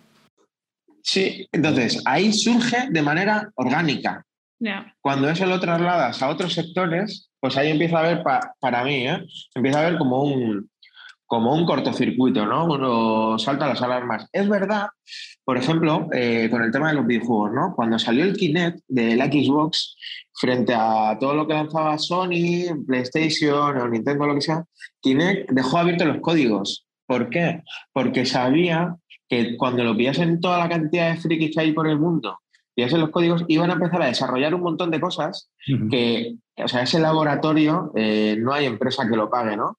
Sí, 1.03 1.47
entonces 1.53 2.03
ahí 2.05 2.33
surge 2.33 2.89
de 2.91 3.03
manera 3.03 3.51
orgánica. 3.55 4.25
Cuando 5.01 5.29
eso 5.29 5.47
lo 5.47 5.61
trasladas 5.61 6.23
a 6.23 6.29
otros 6.29 6.55
sectores, 6.55 7.31
pues 7.41 7.57
ahí 7.57 7.71
empieza 7.71 7.99
a 7.99 8.03
ver, 8.03 8.23
para 8.59 8.85
mí, 8.85 9.07
¿eh? 9.07 9.25
empieza 9.55 9.81
a 9.81 9.91
ver 9.91 9.99
como 9.99 10.23
un, 10.23 10.71
como 11.27 11.55
un 11.55 11.67
cortocircuito, 11.67 12.47
¿no? 12.47 12.67
Uno 12.67 13.39
salta 13.39 13.69
las 13.69 13.83
alarmas. 13.83 14.29
Es 14.33 14.49
verdad, 14.49 14.87
por 15.45 15.59
ejemplo, 15.59 16.09
eh, 16.13 16.49
con 16.51 16.63
el 16.63 16.71
tema 16.71 16.89
de 16.89 16.95
los 16.95 17.07
videojuegos, 17.07 17.53
¿no? 17.53 17.75
Cuando 17.75 17.99
salió 17.99 18.25
el 18.25 18.37
Kinect 18.37 18.81
del 18.89 19.21
Xbox 19.21 19.97
frente 20.33 20.75
a 20.75 21.17
todo 21.19 21.35
lo 21.35 21.47
que 21.47 21.55
lanzaba 21.55 21.99
Sony, 21.99 22.85
PlayStation 22.87 23.77
o 23.77 23.89
Nintendo, 23.89 24.27
lo 24.27 24.35
que 24.35 24.41
sea, 24.41 24.65
Kinect 25.01 25.51
dejó 25.51 25.79
abiertos 25.79 26.07
los 26.07 26.21
códigos. 26.21 26.87
¿Por 27.07 27.29
qué? 27.29 27.63
Porque 27.93 28.25
sabía 28.25 28.97
que 29.29 29.57
cuando 29.57 29.83
lo 29.83 29.97
pillasen 29.97 30.41
toda 30.41 30.59
la 30.59 30.69
cantidad 30.69 31.11
de 31.11 31.21
frikis 31.21 31.55
que 31.55 31.61
hay 31.61 31.73
por 31.73 31.89
el 31.89 31.99
mundo, 31.99 32.39
pillasen 32.75 33.01
los 33.01 33.11
códigos, 33.11 33.45
iban 33.49 33.71
a 33.71 33.75
empezar 33.75 34.03
a 34.03 34.07
desarrollar 34.07 34.55
un 34.55 34.63
montón 34.63 34.91
de 34.91 35.01
cosas 35.01 35.51
que, 35.91 36.37
o 36.57 36.69
sea, 36.69 36.83
ese 36.83 36.99
laboratorio 36.99 37.93
eh, 37.95 38.37
no 38.39 38.53
hay 38.53 38.67
empresa 38.67 39.07
que 39.09 39.17
lo 39.17 39.31
pague, 39.31 39.57
¿no? 39.57 39.79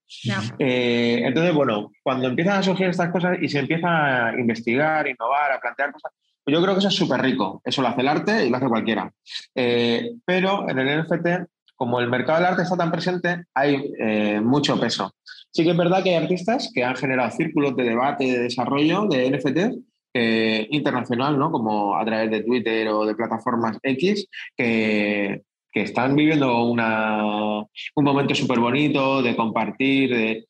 Eh, 0.60 1.22
entonces, 1.24 1.54
bueno, 1.54 1.92
cuando 2.04 2.28
empiezan 2.28 2.60
a 2.60 2.64
surgir 2.64 2.88
estas 2.88 3.12
cosas 3.12 3.38
y 3.42 3.50
se 3.50 3.60
empieza 3.60 4.28
a 4.28 4.40
investigar, 4.40 5.08
innovar, 5.08 5.52
a 5.52 5.60
plantear 5.60 5.92
cosas, 5.92 6.12
pues 6.44 6.56
yo 6.56 6.62
creo 6.62 6.74
que 6.74 6.80
eso 6.80 6.88
es 6.88 6.96
súper 6.96 7.22
rico. 7.22 7.62
Eso 7.66 7.82
lo 7.82 7.90
hace 7.90 8.02
el 8.02 8.08
arte 8.08 8.46
y 8.46 8.50
lo 8.50 8.58
hace 8.58 8.68
cualquiera. 8.68 9.12
Eh, 9.56 10.12
pero 10.26 10.70
en 10.70 10.80
el 10.80 11.02
NFT, 11.02 11.50
como 11.76 12.00
el 12.00 12.10
mercado 12.10 12.40
del 12.40 12.48
arte 12.48 12.64
está 12.64 12.78
tan 12.78 12.92
presente, 12.92 13.46
hay 13.54 14.42
mucho 14.42 14.80
peso. 14.80 15.14
Sí 15.52 15.64
que 15.64 15.72
es 15.72 15.78
verdad 15.78 16.04
que 16.04 16.12
hay 16.16 16.24
artistas 16.24 16.72
que 16.74 16.84
han 16.84 16.96
generado 16.96 17.32
círculos 17.32 17.76
de 17.76 17.84
debate, 17.84 18.26
de 18.26 18.40
desarrollo 18.40 19.08
de 19.08 19.30
NFT 19.32 19.78
eh, 20.20 20.68
internacional, 20.72 21.38
¿no? 21.38 21.52
como 21.52 21.96
a 21.96 22.04
través 22.04 22.32
de 22.32 22.42
Twitter 22.42 22.88
o 22.88 23.06
de 23.06 23.14
plataformas 23.14 23.78
X, 23.84 24.28
que, 24.56 25.44
que 25.78 25.84
están 25.84 26.16
viviendo 26.16 26.64
una, 26.64 27.24
un 27.24 28.04
momento 28.04 28.34
súper 28.34 28.60
bonito 28.60 29.22
de 29.22 29.36
compartir, 29.36 30.10
de, 30.10 30.48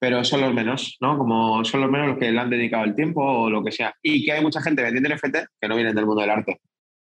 pero 0.00 0.24
son 0.24 0.40
los 0.40 0.52
menos, 0.52 0.96
¿no? 1.00 1.16
Como 1.16 1.64
son 1.64 1.80
los 1.80 1.90
menos 1.90 2.08
los 2.08 2.18
que 2.18 2.32
le 2.32 2.40
han 2.40 2.50
dedicado 2.50 2.84
el 2.84 2.96
tiempo 2.96 3.22
o 3.22 3.50
lo 3.50 3.62
que 3.62 3.70
sea. 3.70 3.94
Y 4.02 4.24
que 4.24 4.32
hay 4.32 4.42
mucha 4.42 4.60
gente 4.60 4.82
vendiendo 4.82 5.14
NFT 5.14 5.36
que 5.60 5.68
no 5.68 5.76
vienen 5.76 5.94
del 5.94 6.06
mundo 6.06 6.22
del 6.22 6.30
arte, 6.30 6.60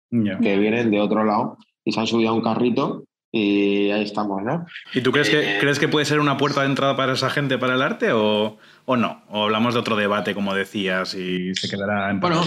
que 0.10 0.58
vienen 0.58 0.92
de 0.92 1.00
otro 1.00 1.24
lado 1.24 1.58
y 1.86 1.94
se 1.94 2.00
han 2.00 2.08
subido 2.08 2.32
a 2.32 2.34
un 2.34 2.42
carrito 2.42 3.06
y 3.32 3.90
ahí 3.92 4.04
estamos, 4.04 4.44
¿no? 4.44 4.66
¿Y 4.94 5.00
tú 5.00 5.14
crees 5.14 5.30
que, 5.30 5.40
eh, 5.40 5.58
crees 5.62 5.80
que 5.80 5.88
puede 5.88 6.06
ser 6.06 6.20
una 6.20 6.36
puerta 6.36 6.62
de 6.62 6.68
entrada 6.68 6.98
para 6.98 7.14
esa 7.14 7.30
gente 7.30 7.58
para 7.58 7.76
el 7.76 7.82
arte 7.82 8.12
o, 8.12 8.58
o 8.84 8.98
no? 8.98 9.24
¿O 9.30 9.44
hablamos 9.44 9.74
de 9.74 9.80
otro 9.80 9.96
debate, 9.96 10.34
como 10.34 10.54
decías, 10.54 11.16
y 11.16 11.56
se 11.56 11.70
quedará 11.70 12.12
en 12.12 12.20
Bueno, 12.20 12.44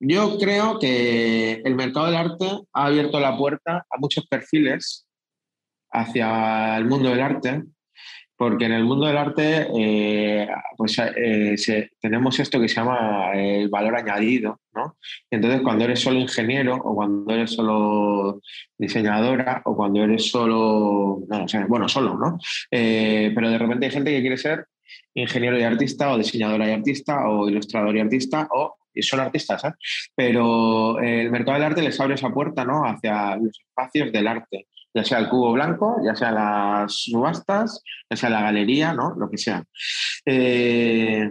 yo 0.00 0.38
creo 0.38 0.78
que 0.78 1.62
el 1.64 1.74
mercado 1.74 2.06
del 2.06 2.16
arte 2.16 2.46
ha 2.72 2.86
abierto 2.86 3.20
la 3.20 3.36
puerta 3.36 3.86
a 3.88 3.98
muchos 3.98 4.26
perfiles 4.26 5.06
hacia 5.92 6.76
el 6.78 6.86
mundo 6.86 7.10
del 7.10 7.20
arte 7.20 7.64
porque 8.40 8.64
en 8.64 8.72
el 8.72 8.84
mundo 8.84 9.04
del 9.04 9.18
arte 9.18 9.68
eh, 9.76 10.48
pues, 10.74 10.98
eh, 10.98 11.90
tenemos 12.00 12.40
esto 12.40 12.58
que 12.58 12.68
se 12.68 12.76
llama 12.76 13.32
el 13.34 13.68
valor 13.68 13.94
añadido, 13.94 14.60
¿no? 14.72 14.96
Entonces, 15.30 15.60
cuando 15.60 15.84
eres 15.84 16.00
solo 16.00 16.18
ingeniero 16.18 16.76
o 16.76 16.94
cuando 16.94 17.34
eres 17.34 17.50
solo 17.50 18.40
diseñadora 18.78 19.60
o 19.66 19.76
cuando 19.76 20.02
eres 20.02 20.30
solo, 20.30 21.18
no, 21.28 21.46
bueno, 21.68 21.86
solo, 21.86 22.16
¿no? 22.16 22.38
Eh, 22.70 23.30
pero 23.34 23.50
de 23.50 23.58
repente 23.58 23.84
hay 23.84 23.92
gente 23.92 24.10
que 24.10 24.20
quiere 24.22 24.38
ser 24.38 24.64
ingeniero 25.12 25.58
y 25.58 25.62
artista 25.62 26.10
o 26.10 26.16
diseñadora 26.16 26.66
y 26.66 26.72
artista 26.72 27.28
o 27.28 27.46
ilustrador 27.46 27.94
y 27.94 28.00
artista 28.00 28.48
o 28.52 28.78
y 28.94 29.02
son 29.02 29.20
artistas, 29.20 29.64
¿eh? 29.64 29.72
pero 30.14 30.98
el 31.00 31.30
mercado 31.30 31.58
del 31.58 31.66
arte 31.66 31.82
les 31.82 32.00
abre 32.00 32.14
esa 32.14 32.30
puerta 32.30 32.64
¿no? 32.64 32.84
hacia 32.84 33.36
los 33.36 33.58
espacios 33.60 34.12
del 34.12 34.28
arte 34.28 34.66
ya 34.94 35.04
sea 35.04 35.18
el 35.18 35.28
cubo 35.28 35.52
blanco, 35.52 35.96
ya 36.04 36.14
sea 36.14 36.32
las 36.32 36.92
subastas, 37.04 37.82
ya 38.10 38.16
sea 38.16 38.30
la 38.30 38.42
galería, 38.42 38.92
¿no? 38.92 39.14
Lo 39.16 39.30
que 39.30 39.38
sea. 39.38 39.64
Eh, 40.26 41.30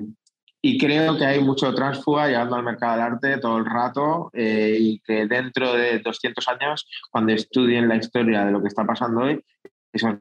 y 0.61 0.77
creo 0.77 1.17
que 1.17 1.25
hay 1.25 1.39
mucho 1.41 1.73
transfuga 1.73 2.27
llegando 2.27 2.55
al 2.55 2.63
mercado 2.63 2.93
del 2.93 3.01
arte 3.01 3.37
todo 3.37 3.57
el 3.57 3.65
rato 3.65 4.29
eh, 4.33 4.77
y 4.77 4.99
que 4.99 5.25
dentro 5.25 5.73
de 5.73 5.99
200 5.99 6.47
años, 6.49 6.87
cuando 7.09 7.33
estudien 7.33 7.87
la 7.87 7.95
historia 7.95 8.45
de 8.45 8.51
lo 8.51 8.61
que 8.61 8.67
está 8.67 8.85
pasando 8.85 9.21
hoy, 9.21 9.43
esos 9.93 10.15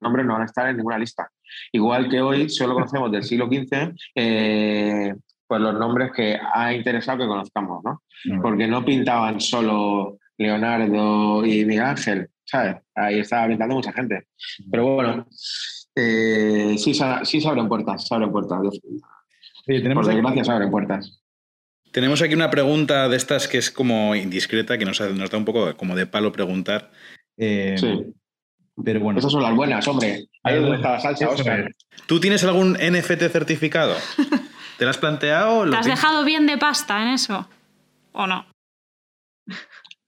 nombres 0.00 0.26
no 0.26 0.34
van 0.34 0.42
a 0.42 0.46
estar 0.46 0.68
en 0.68 0.76
ninguna 0.76 0.98
lista. 0.98 1.30
Igual 1.72 2.08
que 2.08 2.20
hoy 2.20 2.48
solo 2.48 2.74
conocemos 2.74 3.10
del 3.12 3.22
siglo 3.22 3.46
XV 3.46 3.94
eh, 4.14 5.14
pues 5.48 5.60
los 5.60 5.74
nombres 5.74 6.12
que 6.14 6.38
ha 6.54 6.72
interesado 6.74 7.18
que 7.18 7.26
conozcamos, 7.26 7.82
¿no? 7.82 8.02
Porque 8.42 8.66
no 8.66 8.84
pintaban 8.84 9.40
solo 9.40 10.18
Leonardo 10.36 11.44
y 11.44 11.64
Miguel 11.64 11.84
Ángel, 11.84 12.28
¿sabes? 12.44 12.76
Ahí 12.94 13.20
estaba 13.20 13.48
pintando 13.48 13.74
mucha 13.74 13.92
gente. 13.92 14.26
Pero 14.70 14.94
bueno, 14.94 15.26
eh, 15.94 16.74
sí, 16.78 16.92
sí 17.24 17.40
se 17.40 17.48
abren 17.48 17.68
puertas, 17.68 18.06
se 18.06 18.14
abren 18.14 18.30
puertas. 18.30 18.58
Por 19.66 20.06
desgracia 20.06 20.44
se 20.44 20.52
abren 20.52 20.70
puertas. 20.70 21.20
Tenemos 21.90 22.20
aquí 22.20 22.34
una 22.34 22.50
pregunta 22.50 23.08
de 23.08 23.16
estas 23.16 23.48
que 23.48 23.58
es 23.58 23.70
como 23.70 24.14
indiscreta, 24.14 24.76
que 24.76 24.84
nos, 24.84 25.00
nos 25.00 25.30
da 25.30 25.38
un 25.38 25.44
poco 25.46 25.74
como 25.76 25.96
de 25.96 26.06
palo 26.06 26.30
preguntar. 26.30 26.90
Eh, 27.38 27.76
sí. 27.78 28.12
Pero 28.84 29.00
bueno. 29.00 29.18
Esas 29.18 29.32
son 29.32 29.42
las 29.42 29.54
buenas, 29.54 29.88
hombre. 29.88 30.28
Ahí 30.42 30.56
es 30.56 30.60
donde 30.60 30.76
está 30.76 30.92
la 30.92 31.00
salsa, 31.00 31.30
Oscar. 31.30 31.72
¿Tú 32.06 32.20
tienes 32.20 32.44
algún 32.44 32.74
NFT 32.74 33.28
certificado? 33.30 33.96
¿Te 34.78 34.84
lo 34.84 34.90
has 34.90 34.98
planteado? 34.98 35.68
¿Te 35.68 35.76
has 35.76 35.86
dejado 35.86 36.24
bien 36.24 36.46
de 36.46 36.56
pasta 36.56 37.02
en 37.02 37.08
eso? 37.08 37.48
¿O 38.12 38.26
no? 38.28 38.46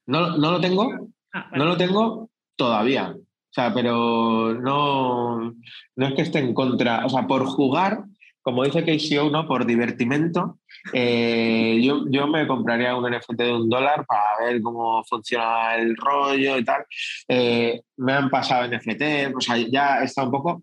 No, 0.07 0.37
no 0.37 0.53
lo 0.53 0.61
tengo. 0.61 1.09
Ah, 1.33 1.51
no 1.53 1.65
lo 1.65 1.77
tengo 1.77 2.31
todavía. 2.55 3.15
O 3.17 3.53
sea, 3.53 3.75
pero 3.75 4.55
no, 4.55 5.55
no 5.97 6.07
es 6.07 6.15
que 6.15 6.23
esté 6.23 6.39
en 6.39 6.55
contra. 6.55 7.05
O 7.05 7.09
sea, 7.09 7.27
por 7.27 7.47
jugar, 7.47 8.05
como 8.43 8.63
dice 8.63 8.85
KCO, 8.85 9.31
¿no? 9.31 9.49
Por 9.49 9.67
divertimento, 9.67 10.61
eh, 10.93 11.81
yo, 11.83 12.05
yo, 12.09 12.29
me 12.29 12.47
compraría 12.47 12.95
un 12.95 13.11
NFT 13.11 13.33
de 13.33 13.53
un 13.53 13.69
dólar 13.69 14.07
para 14.07 14.45
ver 14.45 14.63
cómo 14.63 15.03
funciona 15.05 15.75
el 15.75 15.97
rollo 15.97 16.59
y 16.59 16.65
tal. 16.65 16.85
Eh, 17.27 17.83
me 17.97 18.13
han 18.13 18.31
pasado 18.31 18.69
NFT, 18.69 19.35
o 19.37 19.41
sea, 19.41 19.57
ya 19.57 20.03
está 20.03 20.23
un 20.23 20.31
poco. 20.31 20.63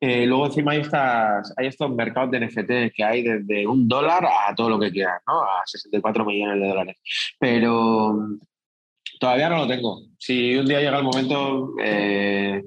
Eh, 0.00 0.26
luego 0.26 0.46
encima 0.46 0.72
hay, 0.72 0.80
estas, 0.80 1.54
hay 1.56 1.68
estos 1.68 1.90
mercados 1.94 2.30
de 2.30 2.40
NFT 2.46 2.94
que 2.94 3.04
hay 3.04 3.22
desde 3.22 3.66
un 3.66 3.88
dólar 3.88 4.26
a 4.26 4.54
todo 4.54 4.70
lo 4.70 4.78
que 4.78 4.90
quieras, 4.90 5.22
¿no? 5.26 5.42
A 5.42 5.62
64 5.64 6.24
millones 6.24 6.60
de 6.60 6.68
dólares. 6.68 6.96
Pero, 7.38 8.38
Todavía 9.18 9.48
no 9.48 9.58
lo 9.58 9.68
tengo. 9.68 10.02
Si 10.18 10.56
un 10.56 10.66
día 10.66 10.80
llega 10.80 10.98
el 10.98 11.04
momento, 11.04 11.74
eh, 11.82 12.62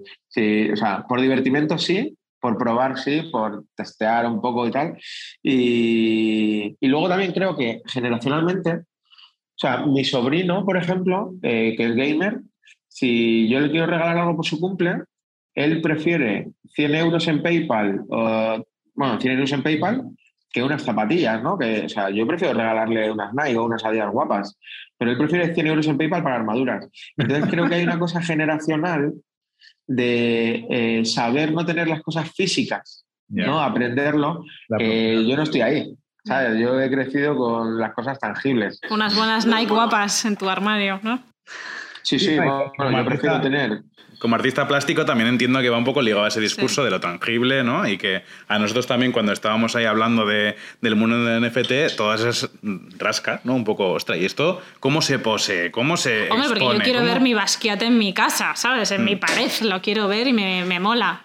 o 0.72 0.76
sea, 0.76 1.06
por 1.08 1.22
divertimento 1.22 1.78
sí, 1.78 2.18
por 2.40 2.58
probar 2.58 2.98
sí, 2.98 3.24
por 3.32 3.66
testear 3.76 4.26
un 4.26 4.42
poco 4.42 4.68
y 4.68 4.72
tal. 4.72 4.98
Y, 5.44 6.76
luego 6.82 7.10
también 7.10 7.34
creo 7.34 7.56
que 7.56 7.82
generacionalmente, 7.86 8.74
o 8.74 9.58
sea, 9.58 9.86
mi 9.86 10.04
sobrino, 10.04 10.66
por 10.66 10.78
ejemplo, 10.78 11.34
eh, 11.44 11.76
que 11.78 11.86
es 11.86 11.96
gamer, 11.96 12.42
si 12.88 13.48
yo 13.50 13.60
le 13.60 13.70
quiero 13.70 13.86
regalar 13.86 14.18
algo 14.18 14.38
por 14.38 14.46
su 14.46 14.60
cumple, 14.60 15.04
él 15.60 15.82
prefiere 15.82 16.48
100 16.74 16.96
euros 16.96 17.28
en 17.28 17.44
PayPal, 17.44 18.02
o, 18.10 18.66
bueno, 18.96 19.20
100 19.20 19.34
euros 19.34 19.52
en 19.52 19.64
PayPal 19.64 20.04
que 20.52 20.64
unas 20.64 20.82
zapatillas, 20.82 21.44
¿no? 21.44 21.58
Que, 21.58 21.86
o 21.86 21.90
sea, 21.90 22.10
yo 22.10 22.26
prefiero 22.26 22.56
regalarle 22.56 23.12
unas 23.12 23.34
Nike 23.34 23.58
o 23.58 23.66
unas 23.66 23.84
Adidas 23.84 24.12
guapas, 24.12 24.58
pero 24.98 25.12
él 25.12 25.18
prefiere 25.18 25.54
100 25.54 25.68
euros 25.68 25.88
en 25.88 25.98
PayPal 25.98 26.24
para 26.24 26.38
armaduras. 26.38 26.88
Entonces 27.18 27.46
creo 27.50 27.68
que 27.68 27.76
hay 27.76 27.84
una 27.84 28.00
cosa 28.00 28.22
generacional 28.22 29.14
de 29.86 30.66
eh, 30.70 31.06
saber 31.06 31.52
no 31.52 31.66
tener 31.66 31.88
las 31.88 32.02
cosas 32.02 32.32
físicas, 32.32 33.06
¿no? 33.28 33.62
Aprenderlo. 33.62 34.46
yo 34.70 35.36
no 35.36 35.44
estoy 35.44 35.62
ahí. 35.62 35.94
¿sabes? 36.24 36.60
Yo 36.60 36.80
he 36.80 36.90
crecido 36.90 37.36
con 37.36 37.80
las 37.80 37.94
cosas 37.94 38.20
tangibles. 38.20 38.80
Unas 38.90 39.16
buenas 39.16 39.46
Nike 39.46 39.74
guapas 39.74 40.26
en 40.26 40.36
tu 40.36 40.50
armario, 40.50 41.00
¿no? 41.04 41.22
Sí, 42.10 42.18
sí, 42.18 42.38
bueno, 42.38 42.98
yo 42.98 43.06
prefiero 43.06 43.40
tener 43.40 43.84
como 44.18 44.36
artista 44.36 44.68
plástico 44.68 45.06
también 45.06 45.30
entiendo 45.30 45.62
que 45.62 45.70
va 45.70 45.78
un 45.78 45.86
poco 45.86 46.02
ligado 46.02 46.26
a 46.26 46.28
ese 46.28 46.42
discurso 46.42 46.84
de 46.84 46.90
lo 46.90 47.00
tangible, 47.00 47.64
¿no? 47.64 47.88
Y 47.88 48.00
que 48.00 48.24
a 48.48 48.58
nosotros 48.58 48.88
también 48.88 49.12
cuando 49.12 49.32
estábamos 49.32 49.76
ahí 49.76 49.86
hablando 49.86 50.26
de, 50.26 50.56
del 50.82 50.96
mundo 50.96 51.24
del 51.24 51.48
NFT, 51.48 51.96
todas 51.96 52.22
esas 52.22 52.50
rasca, 52.98 53.42
¿no? 53.44 53.54
Un 53.54 53.64
poco, 53.64 53.92
ostras, 53.92 54.18
¿y 54.18 54.26
esto 54.26 54.60
cómo 54.80 55.04
se 55.04 55.20
posee? 55.20 55.70
¿Cómo 55.70 55.98
se 55.98 56.30
Hombre, 56.32 56.50
porque 56.50 56.66
yo 56.66 56.80
quiero 56.80 57.04
ver 57.04 57.22
mi 57.22 57.36
basquiate 57.36 57.86
en 57.86 58.00
mi 58.00 58.12
casa, 58.12 58.56
¿sabes? 58.56 58.90
En 58.90 59.06
mi 59.06 59.16
mm. 59.16 59.20
pared, 59.20 59.52
lo 59.62 59.80
quiero 59.80 60.08
ver 60.08 60.28
y 60.28 60.34
me, 60.34 60.66
me 60.66 60.80
mola. 60.80 61.22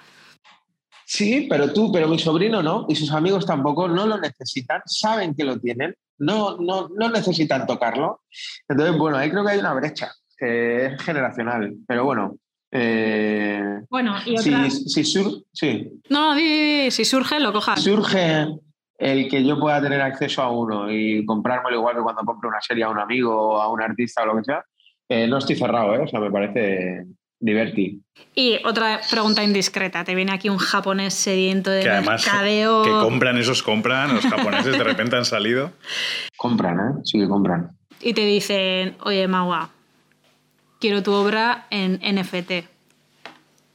Sí, 1.06 1.46
pero 1.48 1.72
tú, 1.72 1.90
pero 1.90 2.08
mi 2.08 2.18
sobrino 2.18 2.62
no, 2.62 2.84
y 2.90 2.94
sus 2.94 3.10
amigos 3.10 3.46
tampoco, 3.46 3.88
no 3.88 4.06
lo 4.06 4.18
necesitan, 4.18 4.82
saben 4.84 5.34
que 5.34 5.44
lo 5.44 5.58
tienen, 5.58 5.94
no, 6.18 6.58
no, 6.58 6.90
no 6.94 7.08
necesitan 7.08 7.66
tocarlo. 7.66 8.20
Entonces, 8.68 8.98
bueno, 8.98 9.16
ahí 9.16 9.30
creo 9.30 9.44
que 9.44 9.52
hay 9.52 9.58
una 9.58 9.72
brecha 9.72 10.12
que 10.36 10.86
es 10.86 11.02
generacional, 11.02 11.74
pero 11.86 12.04
bueno, 12.04 12.36
eh, 12.76 13.80
bueno, 13.88 14.16
y 14.26 14.36
otra... 14.36 14.68
Si, 14.68 15.04
sí. 15.04 15.90
No, 16.08 16.34
si 16.34 17.04
surge, 17.04 17.38
lo 17.38 17.52
cojas. 17.52 17.82
Surge 17.82 18.48
el 18.98 19.28
que 19.28 19.44
yo 19.44 19.58
pueda 19.60 19.80
tener 19.80 20.00
acceso 20.00 20.42
a 20.42 20.50
uno 20.50 20.90
y 20.90 21.24
comprármelo 21.24 21.76
igual 21.76 21.96
que 21.96 22.02
cuando 22.02 22.22
compro 22.22 22.48
una 22.48 22.60
serie 22.60 22.84
a 22.84 22.88
un 22.88 22.98
amigo 22.98 23.32
o 23.32 23.60
a 23.60 23.70
un 23.70 23.80
artista 23.80 24.22
o 24.22 24.26
lo 24.26 24.36
que 24.36 24.44
sea, 24.44 24.64
eh, 25.08 25.26
no 25.28 25.38
estoy 25.38 25.54
cerrado, 25.56 25.94
¿eh? 25.94 26.00
O 26.00 26.08
sea, 26.08 26.18
me 26.18 26.30
parece 26.30 27.04
divertido. 27.38 28.00
Y 28.34 28.58
otra 28.64 29.00
pregunta 29.10 29.44
indiscreta. 29.44 30.02
Te 30.02 30.14
viene 30.14 30.32
aquí 30.32 30.48
un 30.48 30.58
japonés 30.58 31.14
sediento 31.14 31.70
de 31.70 31.82
que 31.82 31.90
además, 31.90 32.24
mercadeo. 32.24 32.82
Que 32.82 32.90
compran, 32.90 33.36
esos 33.36 33.62
compran. 33.62 34.14
Los 34.14 34.24
japoneses 34.24 34.76
de 34.78 34.84
repente 34.84 35.16
han 35.16 35.24
salido. 35.24 35.72
Compran, 36.36 36.78
¿eh? 36.78 37.00
Sí 37.04 37.18
que 37.18 37.28
compran. 37.28 37.70
Y 38.00 38.14
te 38.14 38.24
dicen, 38.24 38.96
oye, 39.04 39.28
Magua, 39.28 39.70
quiero 40.84 41.02
tu 41.02 41.14
obra 41.14 41.66
en 41.70 41.94
NFT. 41.94 42.68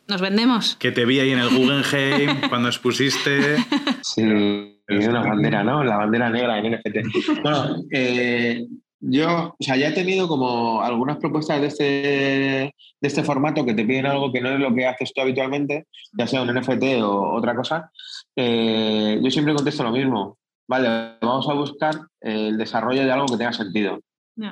Nos 0.09 0.21
vendemos. 0.21 0.75
Que 0.75 0.91
te 0.91 1.05
vi 1.05 1.19
ahí 1.19 1.31
en 1.31 1.39
el 1.39 1.49
Guggenheim 1.49 2.49
cuando 2.49 2.67
expusiste. 2.67 3.57
Sí, 4.03 4.21
una 4.21 5.21
bandera, 5.21 5.63
¿no? 5.63 5.83
La 5.83 5.97
bandera 5.97 6.29
negra 6.29 6.59
en 6.59 6.73
NFT. 6.73 7.41
Bueno, 7.41 7.77
eh, 7.91 8.63
yo, 8.99 9.55
o 9.59 9.63
sea, 9.63 9.75
ya 9.75 9.87
he 9.87 9.91
tenido 9.91 10.27
como 10.27 10.83
algunas 10.83 11.17
propuestas 11.17 11.59
de 11.61 11.67
este, 11.67 11.83
de 11.83 12.73
este 13.01 13.23
formato 13.23 13.65
que 13.65 13.73
te 13.73 13.85
piden 13.85 14.05
algo 14.05 14.31
que 14.31 14.41
no 14.41 14.49
es 14.51 14.59
lo 14.59 14.71
que 14.75 14.85
haces 14.85 15.11
tú 15.11 15.21
habitualmente, 15.21 15.87
ya 16.15 16.27
sea 16.27 16.43
un 16.43 16.53
NFT 16.53 17.01
o 17.01 17.33
otra 17.33 17.55
cosa. 17.55 17.89
Eh, 18.35 19.19
yo 19.19 19.31
siempre 19.31 19.55
contesto 19.55 19.83
lo 19.83 19.91
mismo. 19.91 20.37
Vale, 20.67 21.17
vamos 21.21 21.49
a 21.49 21.53
buscar 21.53 21.95
el 22.21 22.55
desarrollo 22.55 23.03
de 23.03 23.11
algo 23.11 23.25
que 23.25 23.37
tenga 23.37 23.53
sentido. 23.53 23.99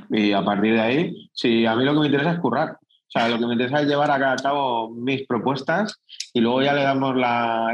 Y 0.10 0.32
a 0.32 0.44
partir 0.44 0.74
de 0.74 0.82
ahí, 0.82 1.30
si 1.34 1.66
a 1.66 1.76
mí 1.76 1.84
lo 1.84 1.94
que 1.94 2.00
me 2.00 2.06
interesa 2.08 2.34
es 2.34 2.40
currar. 2.40 2.72
O 2.72 3.10
sea, 3.10 3.30
lo 3.30 3.40
que 3.40 3.46
me 3.46 3.54
interesa 3.54 3.82
es 3.82 3.88
llevar 3.88 4.12
a 4.12 4.36
cabo 4.36 4.90
mis 4.90 5.26
propuestas 5.26 6.02
y 6.34 6.42
luego 6.42 6.62
ya 6.62 6.74
le 6.74 6.84
damos 6.84 7.16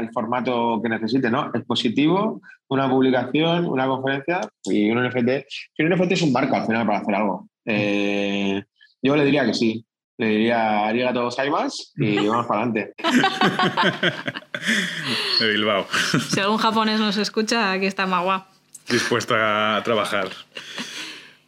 el 0.00 0.10
formato 0.12 0.80
que 0.80 0.88
necesite, 0.88 1.28
¿no? 1.28 1.50
Expositivo, 1.52 2.40
una 2.68 2.88
publicación, 2.88 3.66
una 3.66 3.88
conferencia 3.88 4.42
y 4.64 4.90
un 4.90 5.04
NFT. 5.04 5.44
Si 5.76 5.82
un 5.82 5.90
NFT 5.90 6.12
es 6.12 6.22
un 6.22 6.32
marco 6.32 6.54
al 6.54 6.66
final 6.66 6.86
para 6.86 6.98
hacer 6.98 7.14
algo. 7.16 7.48
Eh, 7.64 8.62
yo 9.02 9.16
le 9.16 9.24
diría 9.24 9.44
que 9.44 9.54
sí. 9.54 9.84
Le 10.16 10.28
diría 10.28 10.86
arigato 10.86 11.28
más 11.50 11.92
y 11.96 12.16
vamos 12.28 12.46
para 12.46 12.62
adelante. 12.62 12.94
De 15.40 15.48
Bilbao. 15.48 15.84
Si 16.30 16.38
algún 16.38 16.58
japonés 16.58 17.00
nos 17.00 17.16
escucha, 17.16 17.72
aquí 17.72 17.86
está 17.86 18.06
Magua. 18.06 18.46
Dispuesto 18.88 19.34
a 19.36 19.82
trabajar. 19.84 20.28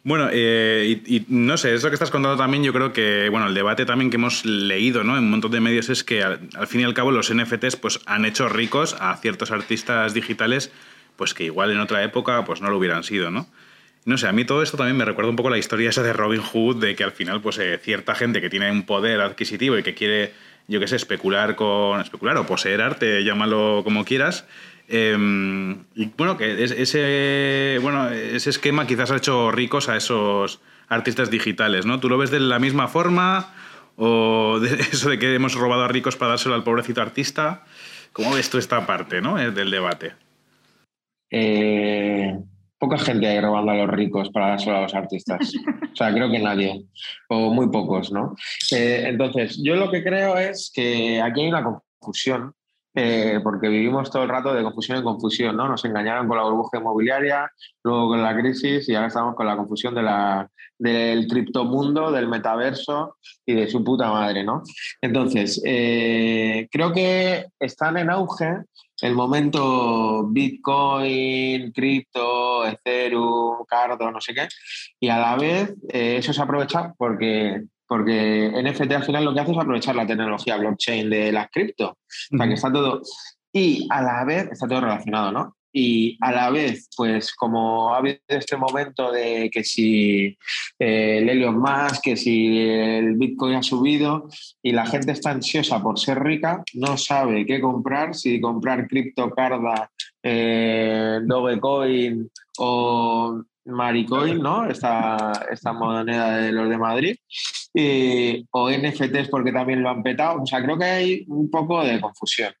Bueno, 0.07 0.29
eh, 0.31 1.01
y, 1.05 1.25
no 1.27 1.57
sé, 1.57 1.73
eso 1.73 1.89
que 1.89 1.95
estás 1.95 2.11
contando 2.11 2.37
también, 2.37 2.63
yo 2.63 2.71
creo 2.71 2.93
que, 2.93 3.27
bueno, 3.27 3.47
el 3.47 3.53
debate 3.53 3.85
también 3.85 4.09
que 4.09 4.15
hemos 4.15 4.45
leído 4.45 5.03
¿no? 5.03 5.17
en 5.17 5.25
un 5.25 5.31
montón 5.31 5.51
de 5.51 5.59
medios 5.59 5.89
es 5.89 6.05
que 6.05 6.23
al, 6.23 6.39
fin 6.65 6.79
y 6.79 6.83
al 6.85 6.93
cabo 6.93 7.11
los 7.11 7.29
NFTs 7.29 7.75
pues, 7.75 7.99
han 8.05 8.23
hecho 8.23 8.47
ricos 8.47 8.95
a 9.01 9.17
ciertos 9.17 9.51
artistas 9.51 10.13
digitales 10.13 10.71
pues 11.17 11.33
que 11.33 11.43
igual 11.43 11.71
en 11.71 11.81
otra 11.81 12.05
época 12.05 12.45
pues 12.45 12.61
no 12.61 12.69
lo 12.69 12.77
hubieran 12.77 13.03
sido, 13.03 13.31
¿no? 13.31 13.47
No 14.05 14.17
sé, 14.17 14.29
a 14.29 14.31
mí 14.31 14.45
todo 14.45 14.63
esto 14.63 14.77
también 14.77 14.95
me 14.95 15.03
recuerda 15.03 15.29
un 15.29 15.35
poco 15.35 15.49
la 15.49 15.57
historia 15.57 15.89
esa 15.89 16.03
de 16.03 16.13
Robin 16.13 16.41
Hood, 16.41 16.77
de 16.77 16.95
que 16.95 17.03
al 17.03 17.11
final 17.11 17.41
pues 17.41 17.57
eh, 17.57 17.77
cierta 17.77 18.15
gente 18.15 18.39
que 18.39 18.49
tiene 18.49 18.71
un 18.71 18.85
poder 18.85 19.19
adquisitivo 19.19 19.77
y 19.77 19.83
que 19.83 19.93
quiere, 19.93 20.31
yo 20.67 20.79
qué 20.79 20.87
sé, 20.87 20.95
especular 20.95 21.55
con 21.55 22.01
especular 22.01 22.37
o 22.37 22.45
poseer 22.45 22.81
arte, 22.81 23.23
llámalo 23.23 23.81
como 23.83 24.05
quieras, 24.05 24.45
Em, 24.87 25.83
y 25.95 26.05
bueno, 26.17 26.37
que 26.37 26.63
ese, 26.63 27.77
bueno, 27.81 28.09
ese 28.09 28.49
esquema 28.49 28.87
quizás 28.87 29.11
ha 29.11 29.17
hecho 29.17 29.51
ricos 29.51 29.89
a 29.89 29.97
esos 29.97 30.61
artistas 30.87 31.29
digitales, 31.29 31.85
¿no? 31.85 31.99
¿Tú 31.99 32.07
lo 32.07 32.17
ves 32.17 32.31
de 32.31 32.39
la 32.39 32.59
misma 32.59 32.87
forma? 32.87 33.53
¿O 33.97 34.59
eso 34.91 35.09
de 35.09 35.19
que 35.19 35.35
hemos 35.35 35.55
robado 35.55 35.83
a 35.83 35.87
ricos 35.89 36.15
para 36.15 36.29
dárselo 36.29 36.55
al 36.55 36.63
pobrecito 36.63 37.01
artista? 37.01 37.65
¿Cómo 38.13 38.33
ves 38.33 38.49
tú 38.49 38.57
esta 38.57 38.85
parte 38.87 39.21
¿no? 39.21 39.37
Eh, 39.37 39.51
del 39.51 39.69
debate? 39.69 40.13
Eh, 41.29 42.39
poca 42.79 42.97
gente 42.97 43.27
hay 43.27 43.41
robando 43.41 43.71
a 43.71 43.75
los 43.75 43.89
ricos 43.89 44.29
para 44.29 44.49
dárselo 44.49 44.77
a 44.77 44.81
los 44.81 44.93
artistas. 44.93 45.53
O 45.91 45.95
sea, 45.95 46.13
creo 46.13 46.29
que 46.29 46.39
nadie, 46.39 46.85
o 47.29 47.51
muy 47.51 47.69
pocos, 47.69 48.11
¿no? 48.11 48.35
Eh, 48.71 49.05
entonces, 49.07 49.59
yo 49.63 49.75
lo 49.75 49.89
que 49.89 50.03
creo 50.03 50.37
es 50.37 50.71
que 50.73 51.21
aquí 51.21 51.41
hay 51.41 51.47
una 51.47 51.63
confusión 51.63 52.53
eh, 52.99 53.39
porque 53.43 53.67
vivimos 53.67 54.09
todo 54.09 54.23
el 54.23 54.29
rato 54.29 54.55
de 54.55 54.63
confusión 54.63 54.97
en 54.97 55.03
confusión, 55.03 55.55
¿no? 55.55 55.67
Nos 55.67 55.85
engañaron 55.85 56.27
con 56.27 56.35
la 56.35 56.43
burbuja 56.43 56.79
inmobiliaria, 56.79 57.51
luego 57.83 58.09
con 58.09 58.23
la 58.23 58.35
crisis 58.35 58.89
y 58.89 58.95
ahora 58.95 59.07
estamos 59.09 59.35
con 59.35 59.45
la 59.45 59.55
confusión 59.55 59.93
de 59.93 60.01
la, 60.01 60.49
del 60.79 61.27
criptomundo, 61.27 62.11
del 62.11 62.27
metaverso 62.27 63.17
y 63.45 63.53
de 63.53 63.69
su 63.69 63.83
puta 63.83 64.09
madre, 64.09 64.43
¿no? 64.43 64.63
Entonces, 64.99 65.61
eh, 65.63 66.67
creo 66.71 66.91
que 66.91 67.45
están 67.59 67.97
en 67.97 68.09
auge 68.09 68.63
el 69.01 69.13
momento 69.13 70.27
Bitcoin, 70.27 71.71
cripto, 71.71 72.65
Ethereum, 72.65 73.65
Cardo, 73.67 74.11
no 74.11 74.21
sé 74.21 74.33
qué, 74.33 74.47
y 74.99 75.09
a 75.09 75.17
la 75.17 75.35
vez 75.35 75.75
eh, 75.89 76.17
eso 76.17 76.33
se 76.33 76.41
aprovecha 76.41 76.93
porque 76.97 77.63
porque 77.87 78.51
NFT 78.51 78.91
al 78.91 79.03
final 79.03 79.23
lo 79.23 79.33
que 79.33 79.39
hace 79.39 79.51
es 79.53 79.57
aprovechar 79.57 79.95
la 79.95 80.05
tecnología 80.05 80.57
blockchain 80.57 81.09
de 81.09 81.31
las 81.31 81.49
cripto. 81.49 81.97
O 82.33 82.37
sea, 82.37 82.47
que 82.47 82.53
está 82.53 82.71
todo. 82.71 83.01
Y 83.53 83.87
a 83.89 84.01
la 84.01 84.25
vez 84.25 84.49
está 84.51 84.67
todo 84.67 84.81
relacionado, 84.81 85.31
¿no? 85.31 85.56
Y 85.79 86.17
a 86.21 86.31
la 86.31 86.49
vez, 86.49 86.89
pues 86.97 87.35
como 87.35 87.93
ha 87.93 87.97
habido 87.99 88.17
este 88.27 88.57
momento 88.57 89.11
de 89.11 89.47
que 89.53 89.63
si 89.63 90.35
eh, 90.79 91.19
el 91.19 91.29
Elon 91.29 91.59
Musk, 91.59 92.01
que 92.01 92.17
si 92.17 92.67
el 92.67 93.13
Bitcoin 93.13 93.57
ha 93.57 93.61
subido 93.61 94.27
y 94.63 94.71
la 94.71 94.87
gente 94.87 95.11
está 95.11 95.29
ansiosa 95.29 95.79
por 95.79 95.99
ser 95.99 96.23
rica, 96.23 96.63
no 96.73 96.97
sabe 96.97 97.45
qué 97.45 97.61
comprar, 97.61 98.15
si 98.15 98.41
comprar 98.41 98.87
criptocarda, 98.87 99.91
eh, 100.23 101.19
Dogecoin 101.23 102.27
o 102.57 103.43
Maricoin, 103.65 104.39
¿no? 104.39 104.67
Esta, 104.67 105.45
esta 105.51 105.73
moneda 105.73 106.37
de 106.37 106.53
los 106.53 106.69
de 106.69 106.77
Madrid. 106.79 107.15
o 108.49 108.71
NFTs 108.71 109.29
porque 109.29 109.51
también 109.51 109.83
lo 109.83 109.91
han 109.91 110.01
petado. 110.01 110.41
O 110.41 110.45
sea, 110.47 110.63
creo 110.63 110.75
que 110.75 110.85
hay 110.85 111.25
un 111.27 111.51
poco 111.51 111.83
de 111.83 112.01
confusión. 112.01 112.51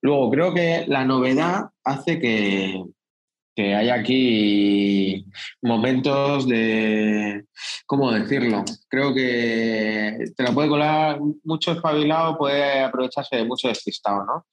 Luego, 0.00 0.30
creo 0.30 0.54
que 0.54 0.84
la 0.88 1.04
novedad 1.04 1.66
hace 1.84 2.18
que, 2.18 2.82
que 3.56 3.74
hay 3.74 3.88
aquí 3.88 5.24
momentos 5.62 6.46
de, 6.46 7.46
¿cómo 7.86 8.12
decirlo? 8.12 8.62
Creo 8.88 9.14
que 9.14 10.26
te 10.36 10.42
la 10.42 10.52
puede 10.52 10.68
colar 10.68 11.18
mucho 11.42 11.72
espabilado, 11.72 12.36
puede 12.36 12.80
aprovecharse 12.80 13.36
de 13.36 13.44
mucho 13.46 13.68
despistado, 13.68 14.24
¿no? 14.26 14.46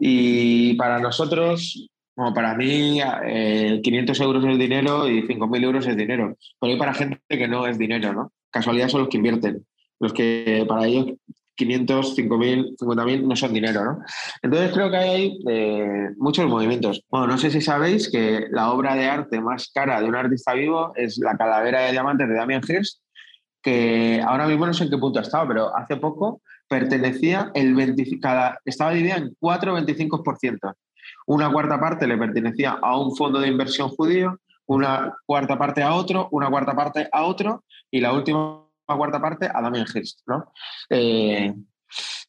Y 0.00 0.74
para 0.74 0.98
nosotros, 0.98 1.88
como 2.14 2.34
para 2.34 2.56
mí, 2.56 3.00
500 3.82 4.20
eh, 4.20 4.24
euros 4.24 4.44
es 4.44 4.58
dinero 4.58 5.08
y 5.08 5.22
5.000 5.22 5.64
euros 5.64 5.86
es 5.86 5.96
dinero. 5.96 6.36
Pero 6.60 6.72
hay 6.72 6.78
para 6.78 6.94
gente 6.94 7.20
que 7.28 7.46
no 7.46 7.68
es 7.68 7.78
dinero, 7.78 8.12
¿no? 8.12 8.32
Casualidad 8.50 8.88
son 8.88 9.02
los 9.02 9.08
que 9.08 9.18
invierten. 9.18 9.64
Los 10.00 10.12
que 10.12 10.64
para 10.66 10.86
ellos 10.86 11.12
500, 11.60 12.16
5.000, 12.16 12.76
50.000 12.78 13.26
no 13.26 13.36
son 13.36 13.52
dinero, 13.52 13.84
¿no? 13.84 13.98
Entonces 14.40 14.72
creo 14.72 14.90
que 14.90 14.96
hay 14.96 15.38
eh, 15.46 16.08
muchos 16.16 16.48
movimientos. 16.48 17.04
Bueno, 17.10 17.26
no 17.26 17.38
sé 17.38 17.50
si 17.50 17.60
sabéis 17.60 18.10
que 18.10 18.46
la 18.50 18.72
obra 18.72 18.94
de 18.94 19.06
arte 19.06 19.40
más 19.40 19.70
cara 19.74 20.00
de 20.00 20.08
un 20.08 20.16
artista 20.16 20.54
vivo 20.54 20.92
es 20.96 21.18
la 21.18 21.36
calavera 21.36 21.82
de 21.82 21.92
diamantes 21.92 22.28
de 22.28 22.34
Damien 22.34 22.62
Hirst, 22.66 23.02
que 23.62 24.22
ahora 24.26 24.46
mismo 24.46 24.66
no 24.66 24.72
sé 24.72 24.84
en 24.84 24.90
qué 24.90 24.96
punto 24.96 25.18
ha 25.18 25.22
estado, 25.22 25.48
pero 25.48 25.76
hace 25.76 25.96
poco 25.96 26.40
pertenecía 26.66 27.50
el 27.54 27.74
25, 27.74 28.28
estaba 28.64 28.92
dividida 28.92 29.16
en 29.16 29.36
4-25%. 29.38 30.74
Una 31.26 31.52
cuarta 31.52 31.78
parte 31.78 32.06
le 32.06 32.16
pertenecía 32.16 32.78
a 32.80 32.98
un 32.98 33.14
fondo 33.14 33.38
de 33.38 33.48
inversión 33.48 33.90
judío, 33.90 34.38
una 34.66 35.14
cuarta 35.26 35.58
parte 35.58 35.82
a 35.82 35.92
otro, 35.92 36.28
una 36.30 36.48
cuarta 36.48 36.74
parte 36.74 37.08
a 37.12 37.24
otro 37.24 37.64
y 37.90 38.00
la 38.00 38.12
última 38.12 38.69
cuarta 38.96 39.20
parte 39.20 39.48
a 39.52 39.60
Damien 39.60 39.86
Hirst. 39.92 40.20
¿no? 40.26 40.52
Eh, 40.88 41.54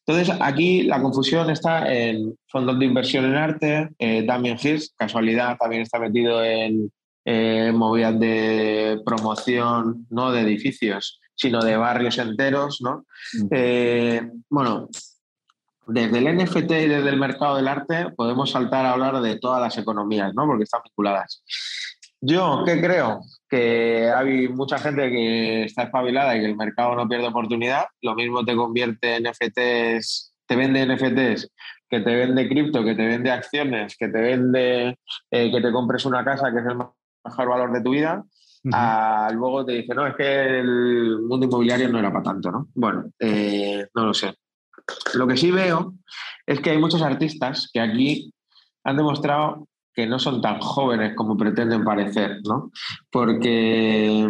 entonces, 0.04 0.36
aquí 0.40 0.82
la 0.82 1.00
confusión 1.00 1.50
está 1.50 1.92
en 1.92 2.36
fondos 2.48 2.78
de 2.78 2.84
inversión 2.86 3.24
en 3.24 3.36
arte. 3.36 3.88
Eh, 3.98 4.24
Damien 4.26 4.58
Hirst, 4.60 4.96
casualidad, 4.96 5.56
también 5.56 5.82
está 5.82 5.98
metido 6.00 6.42
en 6.42 6.92
eh, 7.24 7.70
movidas 7.72 8.18
de 8.18 9.00
promoción, 9.04 10.06
no 10.10 10.32
de 10.32 10.40
edificios, 10.40 11.20
sino 11.36 11.62
de 11.62 11.76
barrios 11.76 12.18
enteros. 12.18 12.80
¿no? 12.80 13.06
Mm. 13.34 13.48
Eh, 13.52 14.30
bueno, 14.50 14.88
desde 15.86 16.18
el 16.18 16.36
NFT 16.36 16.70
y 16.70 16.88
desde 16.88 17.08
el 17.08 17.18
mercado 17.18 17.56
del 17.56 17.68
arte 17.68 18.10
podemos 18.16 18.50
saltar 18.50 18.84
a 18.86 18.92
hablar 18.92 19.20
de 19.20 19.38
todas 19.38 19.60
las 19.60 19.78
economías, 19.78 20.32
¿no? 20.34 20.46
Porque 20.46 20.64
están 20.64 20.80
vinculadas. 20.84 21.44
Yo, 22.24 22.62
¿qué 22.64 22.80
creo? 22.80 23.20
Que 23.48 24.08
hay 24.14 24.46
mucha 24.46 24.78
gente 24.78 25.10
que 25.10 25.64
está 25.64 25.82
espabilada 25.82 26.36
y 26.36 26.40
que 26.40 26.46
el 26.46 26.56
mercado 26.56 26.94
no 26.94 27.08
pierde 27.08 27.26
oportunidad. 27.26 27.86
Lo 28.00 28.14
mismo 28.14 28.44
te 28.44 28.54
convierte 28.54 29.16
en 29.16 29.24
NFTs, 29.24 30.32
te 30.46 30.54
vende 30.54 30.86
NFTs, 30.86 31.50
que 31.90 31.98
te 31.98 32.14
vende 32.14 32.48
cripto, 32.48 32.84
que 32.84 32.94
te 32.94 33.06
vende 33.06 33.32
acciones, 33.32 33.96
que 33.98 34.06
te 34.06 34.20
vende 34.20 34.98
eh, 35.32 35.50
que 35.50 35.60
te 35.60 35.72
compres 35.72 36.04
una 36.04 36.24
casa, 36.24 36.52
que 36.52 36.60
es 36.60 36.66
el 36.66 36.76
mejor 36.76 37.48
valor 37.48 37.72
de 37.72 37.82
tu 37.82 37.90
vida. 37.90 38.24
luego 39.32 39.66
te 39.66 39.72
dice, 39.72 39.92
no, 39.92 40.06
es 40.06 40.14
que 40.14 40.60
el 40.60 41.22
mundo 41.22 41.46
inmobiliario 41.46 41.88
no 41.88 41.98
era 41.98 42.12
para 42.12 42.22
tanto, 42.22 42.52
¿no? 42.52 42.68
Bueno, 42.72 43.10
eh, 43.18 43.84
no 43.96 44.06
lo 44.06 44.14
sé. 44.14 44.32
Lo 45.14 45.26
que 45.26 45.36
sí 45.36 45.50
veo 45.50 45.94
es 46.46 46.60
que 46.60 46.70
hay 46.70 46.78
muchos 46.78 47.02
artistas 47.02 47.68
que 47.72 47.80
aquí 47.80 48.32
han 48.84 48.96
demostrado 48.96 49.66
que 49.94 50.06
no 50.06 50.18
son 50.18 50.40
tan 50.40 50.60
jóvenes 50.60 51.14
como 51.14 51.36
pretenden 51.36 51.84
parecer, 51.84 52.38
¿no? 52.44 52.70
Porque 53.10 54.26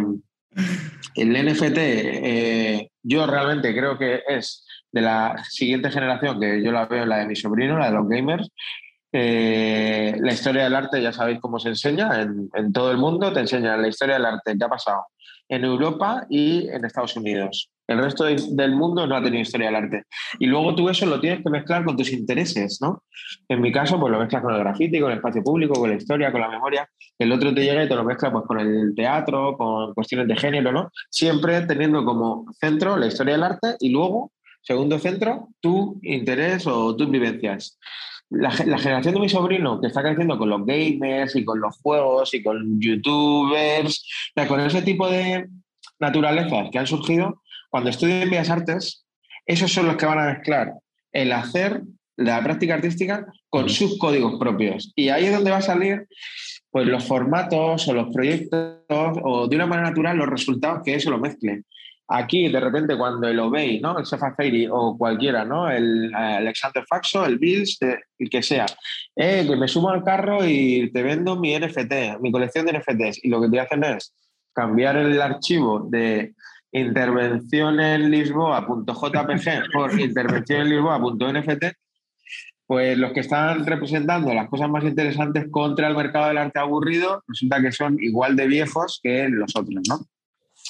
el 1.15 1.45
NFT, 1.45 1.77
eh, 1.77 2.89
yo 3.01 3.25
realmente 3.25 3.73
creo 3.73 3.97
que 3.97 4.21
es 4.27 4.65
de 4.91 5.01
la 5.01 5.43
siguiente 5.49 5.89
generación, 5.89 6.39
que 6.39 6.63
yo 6.63 6.71
la 6.71 6.85
veo 6.85 7.05
la 7.05 7.17
de 7.17 7.27
mi 7.27 7.35
sobrino, 7.35 7.77
la 7.77 7.87
de 7.87 7.97
los 7.97 8.07
gamers. 8.07 8.49
Eh, 9.11 10.15
la 10.19 10.33
historia 10.33 10.63
del 10.63 10.75
arte, 10.75 11.01
ya 11.01 11.13
sabéis 11.13 11.39
cómo 11.39 11.59
se 11.59 11.69
enseña 11.69 12.21
en, 12.21 12.49
en 12.53 12.73
todo 12.73 12.91
el 12.91 12.97
mundo, 12.97 13.31
te 13.31 13.41
enseña 13.41 13.77
la 13.77 13.87
historia 13.87 14.15
del 14.15 14.25
arte, 14.25 14.57
qué 14.57 14.65
ha 14.65 14.69
pasado 14.69 15.05
en 15.49 15.65
Europa 15.65 16.25
y 16.29 16.67
en 16.69 16.85
Estados 16.85 17.15
Unidos. 17.15 17.69
El 17.87 17.97
resto 17.97 18.23
del 18.23 18.75
mundo 18.75 19.05
no 19.05 19.15
ha 19.15 19.23
tenido 19.23 19.41
historia 19.41 19.67
del 19.67 19.75
arte. 19.75 20.03
Y 20.39 20.45
luego 20.45 20.73
tú 20.73 20.87
eso 20.87 21.05
lo 21.05 21.19
tienes 21.19 21.43
que 21.43 21.49
mezclar 21.49 21.83
con 21.83 21.97
tus 21.97 22.11
intereses, 22.13 22.79
¿no? 22.81 23.03
En 23.49 23.59
mi 23.59 23.71
caso, 23.71 23.99
pues 23.99 24.11
lo 24.11 24.19
mezclas 24.19 24.41
con 24.41 24.53
el 24.53 24.59
grafiti, 24.59 24.99
con 25.01 25.11
el 25.11 25.17
espacio 25.17 25.43
público, 25.43 25.73
con 25.73 25.89
la 25.89 25.97
historia, 25.97 26.31
con 26.31 26.41
la 26.41 26.49
memoria. 26.49 26.87
El 27.19 27.31
otro 27.31 27.53
te 27.53 27.61
llega 27.63 27.83
y 27.83 27.89
te 27.89 27.95
lo 27.95 28.05
mezcla 28.05 28.31
pues, 28.31 28.45
con 28.45 28.59
el 28.59 28.93
teatro, 28.95 29.57
con 29.57 29.93
cuestiones 29.93 30.27
de 30.27 30.35
género, 30.37 30.71
¿no? 30.71 30.91
Siempre 31.09 31.61
teniendo 31.61 32.05
como 32.05 32.45
centro 32.59 32.95
la 32.95 33.07
historia 33.07 33.33
del 33.33 33.43
arte 33.43 33.75
y 33.79 33.89
luego, 33.89 34.31
segundo 34.61 34.97
centro, 34.97 35.49
tu 35.59 35.99
interés 36.03 36.65
o 36.65 36.95
tus 36.95 37.09
vivencias. 37.09 37.77
La, 38.29 38.49
la, 38.65 38.79
generación 38.79 39.13
de 39.13 39.19
mi 39.19 39.29
sobrino, 39.29 39.79
que 39.79 39.87
está 39.87 40.01
creciendo 40.01 40.37
con 40.37 40.49
los 40.49 40.65
gamers 40.65 41.35
y 41.35 41.43
con 41.43 41.59
los 41.59 41.77
juegos 41.81 42.33
y 42.33 42.41
con 42.41 42.79
youtubers, 42.79 44.07
con 44.47 44.59
ese 44.61 44.81
tipo 44.81 45.07
de 45.07 45.49
naturalezas 45.99 46.69
que 46.71 46.79
han 46.79 46.87
surgido, 46.87 47.42
cuando 47.73 47.89
estudien 47.89 48.29
Bellas 48.29 48.51
Artes, 48.51 49.03
esos 49.47 49.73
son 49.73 49.87
los 49.87 49.97
que 49.97 50.05
van 50.05 50.19
a 50.19 50.31
mezclar 50.31 50.75
el 51.11 51.31
hacer, 51.31 51.81
la 52.15 52.39
práctica 52.43 52.75
artística, 52.75 53.25
con 53.49 53.67
sus 53.67 53.97
códigos 53.97 54.35
propios. 54.39 54.93
Y 54.95 55.09
ahí 55.09 55.25
es 55.25 55.33
donde 55.33 55.49
va 55.49 55.57
a 55.57 55.61
salir 55.61 56.07
pues, 56.69 56.85
los 56.85 57.03
formatos 57.03 57.87
o 57.87 57.93
los 57.95 58.13
proyectos 58.13 58.77
o 58.91 59.47
de 59.47 59.55
una 59.55 59.65
manera 59.65 59.89
natural 59.89 60.17
los 60.17 60.29
resultados 60.29 60.83
que 60.85 60.93
eso 60.93 61.09
lo 61.09 61.17
mezcle. 61.17 61.63
Aquí, 62.09 62.47
de 62.47 62.59
repente, 62.59 62.95
cuando 62.95 63.27
el 63.27 63.39
Obey, 63.39 63.79
¿no? 63.79 63.97
el 63.97 64.05
Sefa 64.05 64.35
Fairy 64.35 64.67
o 64.71 64.95
cualquiera, 64.95 65.43
¿no? 65.43 65.67
el 65.67 66.13
Alexander 66.13 66.85
Faxo, 66.87 67.25
el 67.25 67.39
Bills, 67.39 67.79
el 67.81 68.29
que 68.29 68.43
sea, 68.43 68.67
eh, 69.15 69.47
que 69.49 69.55
me 69.55 69.67
sumo 69.67 69.89
al 69.89 70.03
carro 70.03 70.45
y 70.45 70.91
te 70.91 71.01
vendo 71.01 71.37
mi 71.37 71.57
NFT, 71.57 72.21
mi 72.21 72.31
colección 72.31 72.67
de 72.67 72.73
NFTs. 72.73 73.25
Y 73.25 73.29
lo 73.29 73.41
que 73.41 73.49
te 73.49 73.59
hacen 73.59 73.83
es 73.83 74.13
cambiar 74.53 74.95
el 74.97 75.19
archivo 75.19 75.87
de 75.89 76.35
intervención 76.73 77.79
en 77.79 78.11
Lisboa.jpg 78.11 79.71
por 79.71 79.99
intervención 79.99 80.61
en 80.61 80.69
Lisboa.nft, 80.69 81.63
pues 82.65 82.97
los 82.97 83.13
que 83.13 83.19
están 83.19 83.65
representando 83.65 84.33
las 84.33 84.49
cosas 84.49 84.69
más 84.69 84.83
interesantes 84.83 85.45
contra 85.51 85.87
el 85.87 85.95
mercado 85.95 86.27
del 86.27 86.39
arte 86.39 86.59
aburrido 86.59 87.23
resulta 87.27 87.61
que 87.61 87.71
son 87.71 87.97
igual 88.01 88.35
de 88.35 88.47
viejos 88.47 88.99
que 89.01 89.29
los 89.29 89.55
otros, 89.55 89.83
¿no? 89.87 89.99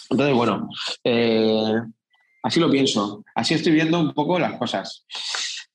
Entonces, 0.09 0.35
bueno, 0.35 0.69
eh, 1.03 1.81
así 2.43 2.59
lo 2.59 2.69
pienso, 2.69 3.23
así 3.35 3.53
estoy 3.53 3.71
viendo 3.71 3.99
un 3.99 4.13
poco 4.13 4.37
las 4.39 4.57
cosas. 4.57 5.05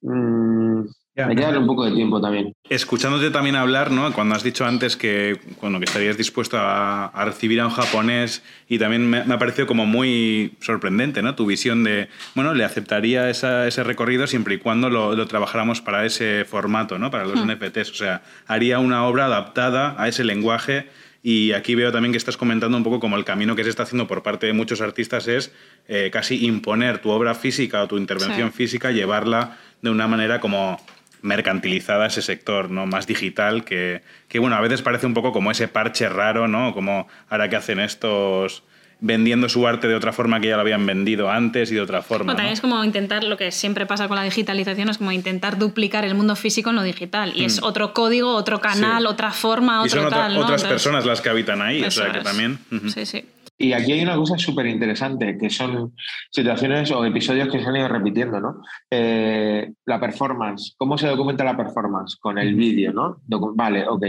Mm, 0.03 0.83
hay 1.27 1.35
que 1.35 1.43
darle 1.43 1.59
un 1.59 1.67
poco 1.67 1.85
de 1.85 1.93
tiempo 1.93 2.21
también. 2.21 2.53
Escuchándote 2.69 3.31
también 3.31 3.57
hablar, 3.57 3.91
¿no? 3.91 4.13
Cuando 4.13 4.35
has 4.35 4.43
dicho 4.43 4.65
antes 4.65 4.97
que, 4.97 5.41
bueno, 5.61 5.79
que 5.79 5.85
estarías 5.85 6.17
dispuesto 6.17 6.57
a, 6.59 7.11
recibir 7.25 7.61
a 7.61 7.67
un 7.67 7.73
japonés 7.73 8.43
y 8.69 8.79
también 8.79 9.09
me, 9.09 9.19
ha 9.19 9.39
parecido 9.39 9.67
como 9.67 9.87
muy 9.87 10.53
sorprendente, 10.61 11.23
¿no? 11.23 11.35
Tu 11.35 11.47
visión 11.47 11.85
de, 11.85 12.09
bueno, 12.35 12.55
le 12.55 12.65
aceptaría 12.65 13.31
ese 13.31 13.85
recorrido 13.85 14.27
siempre 14.27 14.55
y 14.55 14.59
cuando 14.59 14.91
lo, 14.91 15.27
trabajáramos 15.27 15.81
para 15.81 16.07
ese 16.07 16.45
formato, 16.45 16.99
¿no? 16.99 17.11
Para 17.11 17.25
los 17.25 17.41
hmm. 17.41 17.51
NFTs. 17.51 17.91
O 17.91 17.95
sea, 17.95 18.23
haría 18.47 18.79
una 18.79 19.05
obra 19.05 19.27
adaptada 19.27 19.95
a 19.99 20.09
ese 20.09 20.25
lenguaje 20.25 20.87
y 21.23 21.53
aquí 21.53 21.75
veo 21.75 21.91
también 21.91 22.13
que 22.13 22.19
estás 22.19 22.37
comentando 22.37 22.77
un 22.77 22.85
poco 22.85 23.01
como 23.01 23.17
el 23.17 23.25
camino 23.25 23.57
que 23.57 23.65
se 23.65 23.71
está 23.71 23.83
haciendo 23.83 24.07
por 24.07 24.23
parte 24.23 24.47
de 24.47 24.53
muchos 24.53 24.81
artistas 24.81 25.27
es 25.27 25.53
eh, 25.89 26.11
casi 26.13 26.47
imponer 26.47 26.99
tu 26.99 27.11
obra 27.11 27.35
física 27.35 27.83
o 27.83 27.89
tu 27.89 27.99
intervención 27.99 28.53
física, 28.53 28.93
llevarla 28.93 29.59
de 29.83 29.91
una 29.91 30.07
manera 30.07 30.41
como 30.41 30.81
mercantilizada 31.23 32.07
ese 32.07 32.23
sector, 32.23 32.71
¿no? 32.71 32.87
Más 32.87 33.07
digital, 33.07 33.65
que, 33.65 34.03
que, 34.29 34.39
bueno, 34.39 34.57
a 34.57 34.61
veces 34.61 34.83
parece 34.83 35.07
un 35.07 35.15
poco 35.15 35.33
como 35.33 35.51
ese 35.51 35.69
parche 35.69 36.09
raro, 36.09 36.49
¿no? 36.49 36.73
Como 36.75 37.09
ahora 37.29 37.49
que 37.49 37.57
hacen 37.57 37.81
estos 37.81 38.63
vendiendo 39.01 39.49
su 39.49 39.67
arte 39.67 39.87
de 39.87 39.95
otra 39.95 40.13
forma 40.13 40.41
que 40.41 40.49
ya 40.49 40.57
lo 40.57 40.63
habían 40.63 40.85
vendido 40.85 41.31
antes 41.31 41.71
y 41.71 41.77
de 41.77 41.81
otra 41.81 42.03
forma. 42.03 42.35
también 42.35 42.53
es 42.53 42.61
como 42.61 42.83
intentar, 42.83 43.23
lo 43.23 43.37
que 43.37 43.53
siempre 43.53 43.87
pasa 43.87 44.09
con 44.09 44.17
la 44.17 44.25
digitalización, 44.25 44.89
es 44.89 44.99
como 44.99 45.13
intentar 45.13 45.59
duplicar 45.59 46.05
el 46.05 46.15
mundo 46.15 46.35
físico 46.35 46.71
en 46.71 46.77
lo 46.77 46.83
digital. 46.83 47.33
Y 47.35 47.45
es 47.45 47.61
mm. 47.61 47.65
otro 47.65 47.95
código, 47.95 48.35
otro 48.35 48.61
canal, 48.61 49.07
otra 49.07 49.31
forma, 49.31 49.83
otro 49.83 50.01
y 50.01 50.11
son 50.11 50.37
otras 50.37 50.65
personas 50.65 51.07
las 51.07 51.21
que 51.21 51.29
habitan 51.29 51.63
ahí, 51.63 51.85
o 51.85 51.91
sea 51.91 52.11
que 52.13 52.21
también... 52.21 52.59
Sí, 52.93 53.07
sí. 53.07 53.25
Y 53.61 53.73
aquí 53.73 53.93
hay 53.93 54.03
una 54.03 54.15
cosa 54.15 54.39
súper 54.39 54.67
interesante, 54.67 55.37
que 55.37 55.51
son 55.51 55.95
situaciones 56.31 56.93
o 56.93 57.05
episodios 57.05 57.49
que 57.49 57.61
se 57.61 57.67
han 57.67 57.75
ido 57.75 57.89
repitiendo, 57.89 58.41
¿no? 58.41 58.63
Eh, 58.89 59.73
la 59.85 59.99
performance, 59.99 60.77
¿cómo 60.79 60.97
se 60.97 61.09
documenta 61.09 61.43
la 61.43 61.57
performance? 61.57 62.17
Con 62.21 62.39
el 62.39 62.55
vídeo, 62.55 62.93
¿no? 62.93 63.21
vale, 63.27 63.87
ok. 63.89 64.05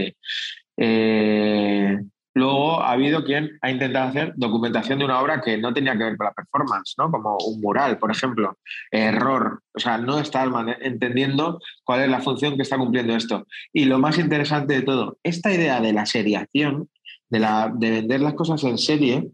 Eh, 0.76 1.98
luego 2.34 2.80
ha 2.80 2.92
habido 2.92 3.24
quien 3.24 3.58
ha 3.60 3.72
intentado 3.72 4.08
hacer 4.08 4.34
documentación 4.36 5.00
de 5.00 5.04
una 5.04 5.20
obra 5.20 5.40
que 5.40 5.58
no 5.58 5.74
tenía 5.74 5.98
que 5.98 6.04
ver 6.04 6.16
con 6.16 6.26
la 6.26 6.32
performance, 6.32 6.94
¿no? 6.96 7.10
Como 7.10 7.36
un 7.38 7.60
mural, 7.60 7.98
por 7.98 8.12
ejemplo. 8.12 8.56
Error. 8.92 9.62
O 9.74 9.80
sea, 9.80 9.98
no 9.98 10.20
está 10.20 10.48
entendiendo 10.80 11.58
cuál 11.82 12.02
es 12.02 12.08
la 12.08 12.20
función 12.20 12.54
que 12.54 12.62
está 12.62 12.78
cumpliendo 12.78 13.16
esto. 13.16 13.48
Y 13.72 13.86
lo 13.86 13.98
más 13.98 14.16
interesante 14.16 14.74
de 14.74 14.82
todo, 14.82 15.18
esta 15.24 15.52
idea 15.52 15.80
de 15.80 15.92
la 15.92 16.06
seriación, 16.06 16.88
de, 17.28 17.40
la, 17.40 17.72
de 17.74 17.90
vender 17.90 18.20
las 18.20 18.34
cosas 18.34 18.62
en 18.62 18.78
serie, 18.78 19.28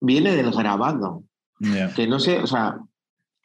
viene 0.00 0.36
del 0.36 0.50
grabado. 0.50 1.24
Que 1.94 2.06
no 2.06 2.18
sé, 2.18 2.38
o 2.38 2.46
sea, 2.46 2.78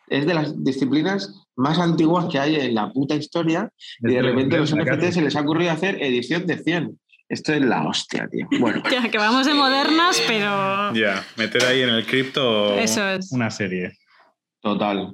es 0.08 0.26
de 0.26 0.34
las 0.34 0.64
disciplinas 0.64 1.34
más 1.56 1.80
antiguas 1.80 2.28
que 2.32 2.40
hay 2.40 2.56
en 2.56 2.76
la 2.76 2.92
puta 2.92 3.16
historia 3.16 3.70
y 4.00 4.14
de 4.14 4.22
repente 4.22 4.56
a 4.56 4.60
los 4.60 4.74
NFT 4.74 5.12
se 5.12 5.22
les 5.22 5.36
ha 5.36 5.42
ocurrido 5.42 5.72
hacer 5.72 6.02
edición 6.02 6.46
de 6.46 6.58
100. 6.58 7.00
Esto 7.28 7.54
es 7.54 7.62
la 7.62 7.88
hostia, 7.88 8.28
tío. 8.32 8.48
Bueno. 8.60 8.84
Ya, 8.92 9.10
que 9.10 9.18
vamos 9.18 9.48
de 9.48 9.54
modernas, 9.54 10.22
pero... 10.28 10.94
Ya, 10.94 11.26
meter 11.38 11.66
ahí 11.66 11.82
en 11.82 11.90
el 11.90 12.06
cripto 12.06 12.76
una 13.32 13.50
serie. 13.52 13.98
Total. 14.62 15.12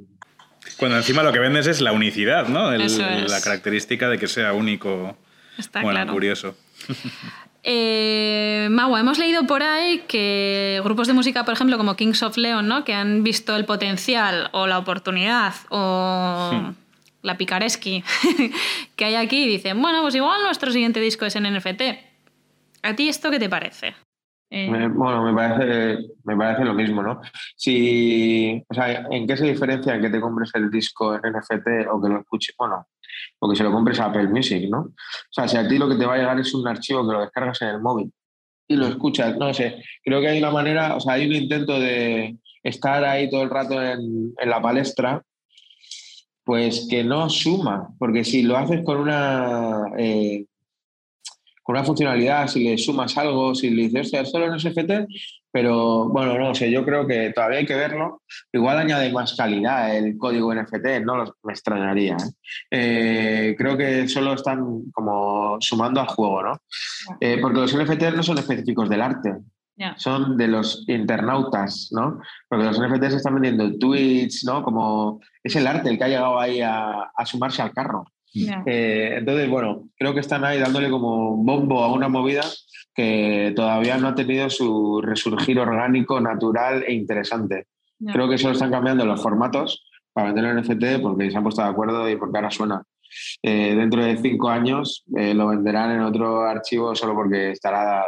Cuando 0.78 0.98
encima 0.98 1.24
lo 1.24 1.32
que 1.32 1.40
vendes 1.40 1.68
es 1.68 1.82
la 1.82 1.92
unicidad, 1.92 2.48
¿no? 2.48 2.72
La 2.72 3.42
característica 3.42 4.10
de 4.10 4.20
que 4.20 4.28
sea 4.28 4.54
único. 4.54 5.18
Está 5.58 5.82
bueno, 5.82 6.12
curioso. 6.12 6.56
Eh, 7.64 8.70
hemos 9.02 9.20
leído 9.20 9.46
por 9.46 9.64
ahí 9.64 10.04
que 10.08 10.82
grupos 10.84 11.08
de 11.08 11.14
música, 11.14 11.44
por 11.44 11.54
ejemplo, 11.54 11.78
como 11.78 11.96
Kings 11.96 12.24
of 12.24 12.38
Leon, 12.38 12.68
¿no? 12.68 12.84
que 12.84 12.94
han 12.94 13.24
visto 13.24 13.56
el 13.56 13.66
potencial 13.66 14.50
o 14.54 14.68
la 14.68 14.78
oportunidad 14.80 15.54
o 15.70 16.74
la 17.22 17.38
picaresqui 17.38 18.04
que 18.96 19.06
hay 19.06 19.16
aquí 19.16 19.44
y 19.44 19.48
dicen, 19.48 19.82
bueno, 19.82 20.02
pues 20.02 20.16
igual 20.16 20.42
nuestro 20.44 20.72
siguiente 20.72 21.00
disco 21.00 21.26
es 21.26 21.36
en 21.36 21.44
NFT. 21.44 21.82
¿A 22.84 22.96
ti 22.96 23.10
esto 23.10 23.30
qué 23.30 23.40
te 23.40 23.50
parece? 23.50 23.96
Eh, 24.54 24.90
bueno, 24.94 25.24
me 25.24 25.34
parece, 25.34 26.10
me 26.26 26.36
parece 26.36 26.66
lo 26.66 26.74
mismo, 26.74 27.02
¿no? 27.02 27.22
Si, 27.56 28.62
o 28.68 28.74
sea, 28.74 29.08
¿en 29.10 29.26
qué 29.26 29.38
se 29.38 29.46
diferencia 29.46 30.02
que 30.02 30.10
te 30.10 30.20
compres 30.20 30.52
el 30.56 30.70
disco 30.70 31.16
en 31.16 31.22
NFT 31.22 31.88
o 31.90 32.02
que 32.02 32.10
lo 32.10 32.20
escuches? 32.20 32.56
Bueno, 32.58 32.86
o 33.40 33.50
que 33.50 33.56
se 33.56 33.64
lo 33.64 33.72
compres 33.72 34.00
a 34.02 34.06
Apple 34.06 34.28
Music, 34.28 34.68
¿no? 34.70 34.94
O 35.32 35.34
sea, 35.34 35.48
si 35.48 35.56
a 35.56 35.68
ti 35.68 35.78
lo 35.78 35.88
que 35.88 35.96
te 35.96 36.06
va 36.06 36.16
a 36.16 36.18
llegar 36.18 36.40
es 36.40 36.54
un 36.54 36.68
archivo 36.68 37.08
que 37.08 37.14
lo 37.14 37.22
descargas 37.22 37.62
en 37.62 37.70
el 37.70 37.82
móvil 37.82 38.12
y 38.68 38.76
lo 38.76 38.88
escuchas, 38.88 39.38
no 39.38 39.54
sé, 39.54 39.84
creo 40.04 40.20
que 40.20 40.28
hay 40.28 40.40
una 40.40 40.52
manera, 40.52 40.96
o 40.96 41.00
sea, 41.00 41.14
hay 41.14 41.26
un 41.26 41.36
intento 41.36 41.80
de 41.80 42.38
estar 42.64 43.04
ahí 43.04 43.30
todo 43.30 43.44
el 43.44 43.50
rato 43.50 43.82
en, 43.82 44.34
en 44.38 44.50
la 44.50 44.62
palestra, 44.62 45.24
pues 46.44 46.88
que 46.90 47.04
no 47.04 47.30
suma, 47.30 47.90
porque 47.98 48.24
si 48.24 48.44
lo 48.44 48.58
haces 48.58 48.84
con 48.84 48.98
una... 48.98 49.86
Eh, 49.98 50.46
con 51.64 51.76
una 51.76 51.86
funcionalidad, 51.86 52.48
si 52.48 52.64
le 52.64 52.78
sumas 52.78 53.18
algo, 53.18 53.54
si 53.54 53.70
le 53.70 53.84
dices, 53.84 54.02
hostia, 54.02 54.26
solo 54.26 54.46
en 54.48 54.60
SFT, 54.60 55.08
pero 55.52 56.08
bueno, 56.10 56.38
no 56.40 56.56
sé, 56.56 56.72
yo 56.72 56.86
creo 56.86 57.06
que 57.06 57.32
todavía 57.32 57.60
hay 57.60 57.66
que 57.66 57.76
verlo. 57.76 58.22
Igual 58.54 58.78
añade 58.78 59.12
más 59.12 59.36
calidad 59.36 59.96
el 59.96 60.18
código 60.18 60.54
NFT, 60.56 61.04
no 61.04 61.26
me 61.44 61.54
extrañaría. 61.54 62.16
¿eh? 62.16 62.32
Eh, 62.72 63.56
creo 63.58 63.78
que 63.78 64.08
solo 64.08 64.34
están 64.34 64.90
como 64.92 65.58
sumando 65.60 66.00
al 66.00 66.08
juego, 66.08 66.42
¿no? 66.44 66.62
Eh, 67.20 67.38
porque 67.42 67.60
los 67.60 67.76
NFT 67.76 68.16
no 68.16 68.24
son 68.24 68.38
específicos 68.38 68.90
del 68.90 69.02
arte, 69.02 69.36
son 69.98 70.38
de 70.38 70.48
los 70.48 70.86
internautas, 70.88 71.90
¿no? 71.92 72.22
Porque 72.48 72.66
los 72.66 72.80
NFTs 72.80 73.16
están 73.16 73.34
vendiendo 73.34 73.78
tweets, 73.78 74.44
¿no? 74.46 74.64
Como 74.64 75.20
es 75.44 75.56
el 75.56 75.68
arte 75.68 75.90
el 75.90 75.98
que 75.98 76.04
ha 76.06 76.08
llegado 76.08 76.40
ahí 76.40 76.62
a, 76.62 77.12
a 77.16 77.26
sumarse 77.26 77.62
al 77.62 77.74
carro. 77.74 78.06
Entonces, 78.34 79.50
bueno, 79.50 79.90
creo 79.98 80.14
que 80.14 80.20
están 80.20 80.46
ahí 80.46 80.60
dándole 80.60 80.90
como 80.90 81.36
bombo 81.38 81.84
a 81.84 81.92
una 81.92 82.08
movida 82.08 82.44
que 82.94 83.54
todavía 83.56 83.98
no 83.98 84.10
ha 84.10 84.16
tenido 84.16 84.50
su 84.50 85.02
resurgir 85.02 85.60
orgánico, 85.60 86.20
natural 86.20 86.84
e 86.88 86.94
interesante. 86.94 87.68
Creo 88.12 88.28
que 88.28 88.38
solo 88.38 88.54
están 88.54 88.72
cambiando 88.72 89.06
los 89.06 89.22
formatos 89.22 89.86
para 90.14 90.32
vender 90.32 90.46
el 90.46 90.62
NFT 90.62 91.02
porque 91.02 91.30
se 91.30 91.38
han 91.38 91.44
puesto 91.44 91.62
de 91.62 91.70
acuerdo 91.70 92.10
y 92.10 92.16
porque 92.16 92.38
ahora 92.38 92.52
suena. 92.52 92.84
Eh, 93.44 93.76
dentro 93.76 94.04
de 94.04 94.18
cinco 94.18 94.50
años 94.50 95.04
eh, 95.16 95.34
lo 95.34 95.48
venderán 95.48 95.92
en 95.92 96.02
otro 96.02 96.44
archivo 96.44 96.96
solo 96.96 97.14
porque 97.14 97.52
estará 97.52 98.06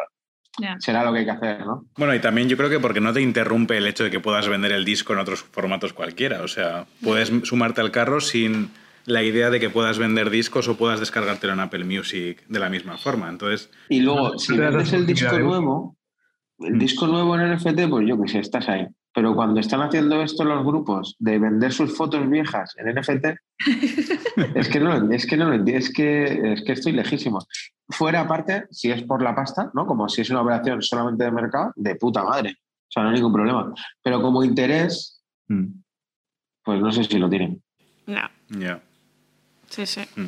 será 0.80 1.04
lo 1.04 1.12
que 1.12 1.20
hay 1.20 1.26
que 1.26 1.32
hacer, 1.32 1.66
¿no? 1.66 1.86
Bueno, 1.98 2.14
y 2.14 2.20
también 2.20 2.48
yo 2.48 2.56
creo 2.56 2.70
que 2.70 2.80
porque 2.80 3.02
no 3.02 3.12
te 3.12 3.22
interrumpe 3.22 3.78
el 3.78 3.88
hecho 3.88 4.04
de 4.04 4.12
que 4.12 4.20
puedas 4.20 4.48
vender 4.48 4.72
el 4.72 4.86
disco 4.86 5.14
en 5.14 5.20
otros 5.20 5.44
formatos 5.44 5.94
cualquiera. 5.94 6.42
O 6.44 6.48
sea, 6.48 6.86
puedes 7.04 7.32
sumarte 7.44 7.82
al 7.82 7.92
carro 7.92 8.22
sin 8.22 8.70
la 9.06 9.24
idea 9.24 9.50
de 9.50 9.60
que 9.60 9.70
puedas 9.70 9.98
vender 9.98 10.30
discos 10.30 10.68
o 10.68 10.78
puedas 10.78 11.00
descargártelo 11.00 11.54
en 11.54 11.60
Apple 11.60 11.84
Music 11.84 12.44
de 12.48 12.60
la 12.60 12.70
misma 12.70 12.98
forma. 12.98 13.30
Entonces, 13.30 13.70
y 13.90 14.02
luego, 14.02 14.38
si 14.38 14.58
vendes 14.58 14.94
el 14.94 15.06
disco 15.06 15.38
nuevo, 15.40 15.98
el 16.60 16.76
mm. 16.76 16.80
disco 16.80 17.08
nuevo 17.08 17.38
en 17.38 17.54
NFT, 17.54 17.90
pues 17.90 18.08
yo 18.08 18.22
que 18.22 18.28
sé, 18.28 18.40
estás 18.40 18.70
ahí. 18.70 18.88
Pero 19.16 19.36
cuando 19.36 19.60
están 19.60 19.82
haciendo 19.82 20.24
esto 20.24 20.44
los 20.44 20.66
grupos 20.66 21.16
de 21.20 21.38
vender 21.38 21.72
sus 21.72 21.96
fotos 21.96 22.28
viejas 22.28 22.74
en 22.78 22.96
NFT, 22.96 23.26
es 24.56 24.70
que 24.70 24.80
no, 24.80 25.12
es 25.12 25.28
que 25.28 25.38
no 25.38 25.50
lo 25.50 25.54
entiendo, 25.54 25.80
es 25.80 25.94
que, 25.94 26.54
es 26.54 26.64
que 26.64 26.72
estoy 26.72 26.94
lejísimo. 26.94 27.40
Fuera 27.90 28.22
aparte, 28.22 28.66
si 28.72 28.90
es 28.90 29.04
por 29.04 29.22
la 29.22 29.36
pasta, 29.36 29.70
¿no? 29.76 29.86
Como 29.86 30.10
si 30.10 30.22
es 30.22 30.30
una 30.32 30.42
operación 30.42 30.82
solamente 30.82 31.26
de 31.26 31.32
mercado, 31.32 31.74
de 31.76 31.96
puta 31.96 32.24
madre. 32.24 32.56
O 32.60 32.90
sea, 32.90 33.04
no 33.04 33.10
hay 33.10 33.16
ningún 33.16 33.34
problema. 33.34 33.72
Pero 34.02 34.22
como 34.22 34.44
interés, 34.44 35.22
mm. 35.48 35.66
pues 36.64 36.82
no 36.82 36.92
sé 36.92 37.04
si 37.04 37.20
lo 37.20 37.30
tienen. 37.30 37.62
No. 38.08 38.30
Ya. 38.50 38.82
Sí, 39.74 39.88
sí. 39.88 40.02
Mm. 40.16 40.28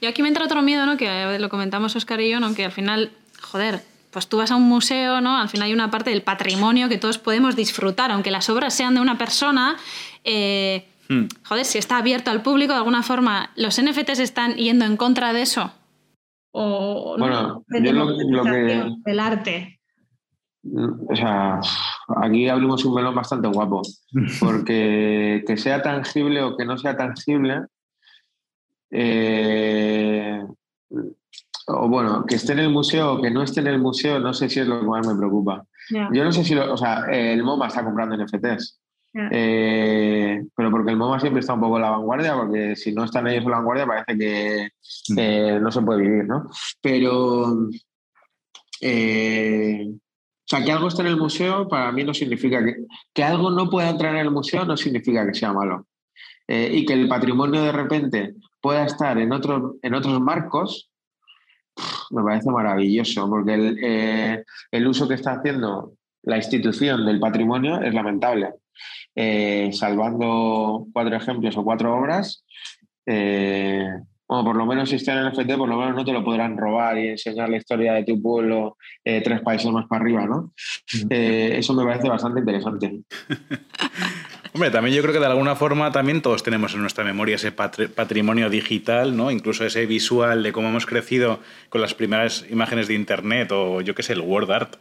Y 0.00 0.06
aquí 0.06 0.22
me 0.22 0.28
entra 0.28 0.46
otro 0.46 0.62
miedo, 0.62 0.86
¿no? 0.86 0.96
Que 0.96 1.38
lo 1.38 1.48
comentamos 1.50 1.94
Oscar 1.94 2.22
y 2.22 2.30
yo, 2.30 2.40
¿no? 2.40 2.54
Que 2.54 2.64
al 2.64 2.72
final, 2.72 3.12
joder, 3.42 3.82
pues 4.10 4.28
tú 4.28 4.38
vas 4.38 4.50
a 4.50 4.56
un 4.56 4.62
museo, 4.62 5.20
¿no? 5.20 5.36
Al 5.36 5.50
final 5.50 5.66
hay 5.66 5.74
una 5.74 5.90
parte 5.90 6.08
del 6.08 6.22
patrimonio 6.22 6.88
que 6.88 6.96
todos 6.96 7.18
podemos 7.18 7.54
disfrutar, 7.54 8.10
aunque 8.10 8.30
las 8.30 8.48
obras 8.48 8.72
sean 8.72 8.94
de 8.94 9.02
una 9.02 9.18
persona. 9.18 9.76
Eh, 10.24 10.88
hmm. 11.10 11.24
Joder, 11.44 11.66
si 11.66 11.76
está 11.76 11.98
abierto 11.98 12.30
al 12.30 12.42
público 12.42 12.72
de 12.72 12.78
alguna 12.78 13.02
forma, 13.02 13.50
¿los 13.56 13.80
NFTs 13.80 14.20
están 14.20 14.54
yendo 14.54 14.86
en 14.86 14.96
contra 14.96 15.34
de 15.34 15.42
eso? 15.42 15.70
O 16.52 17.16
bueno, 17.18 17.62
yo 17.68 17.92
lo, 17.92 18.44
que. 18.44 18.84
El 19.04 19.20
arte. 19.20 19.80
O 21.08 21.14
sea, 21.14 21.60
aquí 22.22 22.48
abrimos 22.48 22.84
un 22.86 22.94
melón 22.94 23.14
bastante 23.14 23.48
guapo, 23.48 23.82
porque 24.40 25.44
que 25.46 25.56
sea 25.58 25.82
tangible 25.82 26.42
o 26.42 26.56
que 26.56 26.64
no 26.64 26.78
sea 26.78 26.96
tangible, 26.96 27.66
eh, 28.92 30.44
o 31.66 31.88
bueno, 31.88 32.24
que 32.26 32.36
esté 32.36 32.52
en 32.52 32.60
el 32.60 32.70
museo 32.70 33.14
o 33.14 33.22
que 33.22 33.30
no 33.30 33.42
esté 33.42 33.60
en 33.60 33.68
el 33.68 33.78
museo, 33.78 34.18
no 34.18 34.32
sé 34.34 34.48
si 34.48 34.60
es 34.60 34.66
lo 34.66 34.80
que 34.80 34.86
más 34.86 35.06
me 35.06 35.16
preocupa. 35.16 35.64
Yo 35.90 36.24
no 36.24 36.32
sé 36.32 36.44
si, 36.44 36.54
lo, 36.54 36.72
o 36.72 36.76
sea, 36.76 37.04
el 37.10 37.42
MoMA 37.42 37.66
está 37.66 37.84
comprando 37.84 38.16
NFTs. 38.16 38.80
Eh, 39.14 40.42
pero 40.56 40.70
porque 40.70 40.90
el 40.90 40.96
MoMA 40.96 41.20
siempre 41.20 41.40
está 41.40 41.52
un 41.52 41.60
poco 41.60 41.76
en 41.76 41.82
la 41.82 41.90
vanguardia, 41.90 42.34
porque 42.34 42.76
si 42.76 42.92
no 42.92 43.04
están 43.04 43.26
ellos 43.26 43.44
en 43.44 43.50
la 43.50 43.56
vanguardia 43.58 43.86
parece 43.86 44.18
que 44.18 44.68
mm. 45.10 45.18
eh, 45.18 45.58
no 45.60 45.70
se 45.70 45.82
puede 45.82 46.02
vivir, 46.02 46.24
¿no? 46.24 46.48
Pero, 46.80 47.68
eh, 48.80 49.86
o 49.86 50.46
sea, 50.46 50.64
que 50.64 50.72
algo 50.72 50.88
esté 50.88 51.02
en 51.02 51.08
el 51.08 51.18
museo 51.18 51.68
para 51.68 51.92
mí 51.92 52.04
no 52.04 52.14
significa 52.14 52.64
que, 52.64 52.76
que 53.12 53.22
algo 53.22 53.50
no 53.50 53.68
pueda 53.68 53.90
entrar 53.90 54.14
en 54.14 54.20
el 54.20 54.30
museo, 54.30 54.64
no 54.64 54.76
significa 54.76 55.26
que 55.26 55.34
sea 55.34 55.52
malo. 55.52 55.86
y 56.48 56.84
que 56.84 56.94
el 56.94 57.08
patrimonio 57.08 57.62
de 57.62 57.72
repente 57.72 58.34
pueda 58.62 58.86
estar 58.86 59.18
en, 59.18 59.32
otros 59.32 59.74
en 59.82 59.94
otros 59.94 60.20
marcos, 60.20 60.90
me 62.10 62.22
parece 62.22 62.50
maravilloso, 62.50 63.28
porque 63.28 63.76
eh, 63.82 64.44
el, 64.70 64.86
uso 64.86 65.08
que 65.08 65.14
está 65.14 65.32
haciendo 65.32 65.94
la 66.22 66.36
institución 66.36 67.04
del 67.04 67.20
patrimonio 67.20 67.82
es 67.82 67.92
lamentable. 67.92 68.50
Eh, 69.14 69.70
salvando 69.72 70.86
cuatro 70.92 71.16
ejemplos 71.16 71.56
o 71.56 71.64
cuatro 71.64 71.94
obras, 71.94 72.44
eh, 73.04 73.86
bueno, 74.28 74.44
por 74.44 74.56
lo 74.56 74.64
menos 74.64 74.88
si 74.88 74.96
está 74.96 75.12
en 75.12 75.26
el 75.26 75.32
FT, 75.32 75.58
por 75.58 75.68
lo 75.68 75.76
menos 75.76 75.94
no 75.94 76.04
te 76.04 76.12
lo 76.12 76.24
podrán 76.24 76.56
robar 76.56 76.96
y 76.96 77.08
enseñar 77.08 77.50
la 77.50 77.58
historia 77.58 77.92
de 77.94 78.04
tu 78.04 78.22
pueblo 78.22 78.78
tres 79.04 79.42
países 79.42 79.70
más 79.70 79.86
para 79.86 80.00
arriba, 80.00 80.24
¿no? 80.24 80.52
eso 81.10 81.74
me 81.74 81.84
parece 81.84 82.08
bastante 82.08 82.40
interesante. 82.40 83.00
Hombre, 84.54 84.70
también 84.70 84.94
yo 84.94 85.00
creo 85.02 85.14
que 85.14 85.20
de 85.20 85.26
alguna 85.26 85.56
forma 85.56 85.92
también 85.92 86.20
todos 86.20 86.42
tenemos 86.42 86.74
en 86.74 86.82
nuestra 86.82 87.04
memoria 87.04 87.36
ese 87.36 87.52
patrimonio 87.52 88.50
digital, 88.50 89.16
¿no? 89.16 89.30
Incluso 89.30 89.64
ese 89.64 89.86
visual 89.86 90.42
de 90.42 90.52
cómo 90.52 90.68
hemos 90.68 90.84
crecido 90.84 91.40
con 91.70 91.80
las 91.80 91.94
primeras 91.94 92.44
imágenes 92.50 92.86
de 92.86 92.94
Internet 92.94 93.50
o 93.52 93.80
yo 93.80 93.94
qué 93.94 94.02
sé, 94.02 94.12
el 94.12 94.20
word 94.20 94.50
art. 94.50 94.76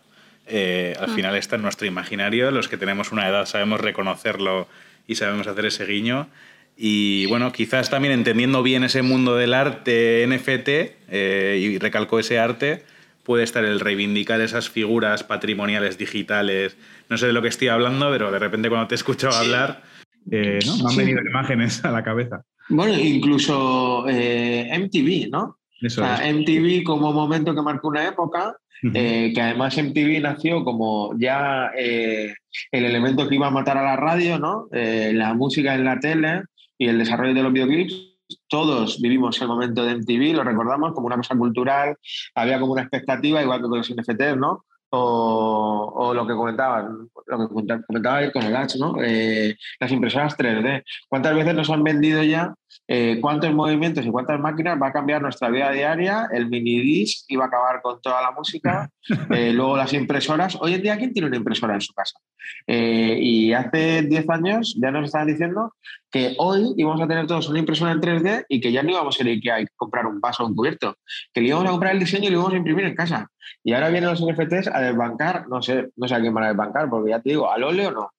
Eh, 0.47 0.95
al 0.99 1.11
ah. 1.11 1.13
final 1.13 1.35
está 1.37 1.55
en 1.55 1.61
nuestro 1.61 1.87
imaginario, 1.87 2.51
los 2.51 2.67
que 2.67 2.75
tenemos 2.75 3.13
una 3.13 3.29
edad 3.29 3.45
sabemos 3.45 3.79
reconocerlo 3.79 4.67
y 5.07 5.15
sabemos 5.15 5.47
hacer 5.47 5.65
ese 5.65 5.85
guiño. 5.85 6.27
Y 6.75 7.25
bueno, 7.27 7.53
quizás 7.53 7.89
también 7.89 8.13
entendiendo 8.13 8.63
bien 8.63 8.83
ese 8.83 9.03
mundo 9.03 9.37
del 9.37 9.53
arte 9.53 10.25
NFT, 10.27 10.67
eh, 11.09 11.57
y 11.61 11.77
recalco 11.77 12.19
ese 12.19 12.39
arte, 12.39 12.83
puede 13.23 13.43
estar 13.43 13.63
el 13.63 13.79
reivindicar 13.79 14.41
esas 14.41 14.69
figuras 14.69 15.23
patrimoniales 15.23 15.97
digitales. 15.97 16.75
No 17.11 17.17
sé 17.17 17.27
de 17.27 17.33
lo 17.33 17.41
que 17.41 17.49
estoy 17.49 17.67
hablando, 17.67 18.09
pero 18.09 18.31
de 18.31 18.39
repente 18.39 18.69
cuando 18.69 18.87
te 18.87 18.93
he 18.93 18.95
escuchado 18.95 19.35
hablar, 19.35 19.83
eh, 20.31 20.59
¿no? 20.65 20.77
me 20.77 20.91
han 20.91 20.95
venido 20.95 21.19
imágenes 21.21 21.83
a 21.83 21.91
la 21.91 22.05
cabeza. 22.05 22.45
Bueno, 22.69 22.97
incluso 22.97 24.05
eh, 24.07 24.71
MTV, 24.79 25.29
¿no? 25.29 25.57
Eso 25.81 26.01
MTV 26.03 26.85
como 26.85 27.11
momento 27.11 27.53
que 27.53 27.61
marcó 27.61 27.89
una 27.89 28.07
época, 28.07 28.55
eh, 28.93 29.33
que 29.35 29.41
además 29.41 29.77
MTV 29.77 30.21
nació 30.21 30.63
como 30.63 31.13
ya 31.19 31.71
el 31.75 32.35
elemento 32.71 33.27
que 33.27 33.35
iba 33.35 33.47
a 33.47 33.51
matar 33.51 33.77
a 33.77 33.83
la 33.83 33.97
radio, 33.97 34.39
¿no? 34.39 34.69
la 34.71 35.33
música 35.33 35.75
en 35.75 35.83
la 35.83 35.99
tele 35.99 36.43
y 36.77 36.87
el 36.87 36.97
desarrollo 36.97 37.33
de 37.33 37.43
los 37.43 37.51
videoclips 37.51 38.11
todos 38.47 39.01
vivimos 39.01 39.41
el 39.41 39.49
momento 39.49 39.83
de 39.83 39.95
MTV, 39.95 40.35
lo 40.35 40.45
recordamos 40.45 40.93
como 40.93 41.07
una 41.07 41.17
cosa 41.17 41.35
cultural, 41.35 41.97
había 42.35 42.61
como 42.61 42.71
una 42.71 42.83
expectativa, 42.83 43.41
igual 43.41 43.61
que 43.61 43.67
con 43.67 43.79
los 43.79 43.93
NFTs, 43.93 44.37
¿no? 44.37 44.63
O, 44.93 46.11
lo 46.13 46.27
que 46.27 46.33
comentaba, 46.33 46.81
lo 47.27 47.37
que 47.37 47.47
comentaba 47.47 48.31
con 48.31 48.43
el 48.43 48.55
H, 48.55 48.77
¿no? 48.77 48.95
Eh, 49.01 49.55
las 49.79 49.91
impresoras 49.91 50.37
3D. 50.37 50.83
¿Cuántas 51.07 51.33
veces 51.33 51.55
nos 51.55 51.69
han 51.69 51.83
vendido 51.83 52.21
ya 52.23 52.53
eh, 52.87 53.19
cuántos 53.21 53.53
movimientos 53.53 54.05
y 54.05 54.11
cuántas 54.11 54.39
máquinas 54.39 54.81
va 54.81 54.87
a 54.87 54.91
cambiar 54.91 55.21
nuestra 55.21 55.49
vida 55.49 55.71
diaria? 55.71 56.27
El 56.33 56.49
mini 56.49 56.81
disc 56.81 57.23
iba 57.29 57.45
a 57.45 57.47
acabar 57.47 57.81
con 57.81 58.01
toda 58.01 58.21
la 58.21 58.31
música. 58.31 58.89
Eh, 59.31 59.53
luego 59.53 59.77
las 59.77 59.93
impresoras. 59.93 60.57
Hoy 60.59 60.73
en 60.73 60.81
día, 60.81 60.97
¿quién 60.97 61.13
tiene 61.13 61.27
una 61.27 61.37
impresora 61.37 61.73
en 61.73 61.81
su 61.81 61.93
casa? 61.93 62.19
y 62.67 63.53
hace 63.53 64.01
10 64.01 64.29
años 64.29 64.75
ya 64.79 64.91
nos 64.91 65.05
estaban 65.05 65.27
diciendo 65.27 65.73
que 66.11 66.35
hoy 66.37 66.73
íbamos 66.75 67.01
a 67.01 67.07
tener 67.07 67.25
todos 67.25 67.49
una 67.49 67.59
impresora 67.59 67.91
en 67.91 68.01
3D 68.01 68.45
y 68.49 68.59
que 68.59 68.71
ya 68.71 68.83
no 68.83 68.91
íbamos 68.91 69.19
a 69.19 69.23
ir 69.27 69.51
a 69.51 69.63
comprar 69.77 70.05
un 70.05 70.19
vaso 70.19 70.43
o 70.43 70.47
un 70.47 70.55
cubierto, 70.55 70.97
que 71.33 71.41
le 71.41 71.47
íbamos 71.47 71.67
a 71.67 71.71
comprar 71.71 71.93
el 71.93 71.99
diseño 71.99 72.27
y 72.27 72.31
lo 72.31 72.39
íbamos 72.39 72.53
a 72.53 72.57
imprimir 72.57 72.85
en 72.85 72.95
casa. 72.95 73.27
Y 73.63 73.73
ahora 73.73 73.89
vienen 73.89 74.09
los 74.09 74.21
NFTs 74.21 74.67
a 74.67 74.81
desbancar, 74.81 75.47
no 75.47 75.61
sé, 75.61 75.89
no 75.95 76.07
sé 76.07 76.15
a 76.15 76.21
quién 76.21 76.33
van 76.33 76.45
a 76.45 76.47
desbancar, 76.49 76.89
porque 76.89 77.11
ya 77.11 77.21
te 77.21 77.31
digo, 77.31 77.51
al 77.51 77.63
óleo 77.63 77.91
no, 77.91 78.11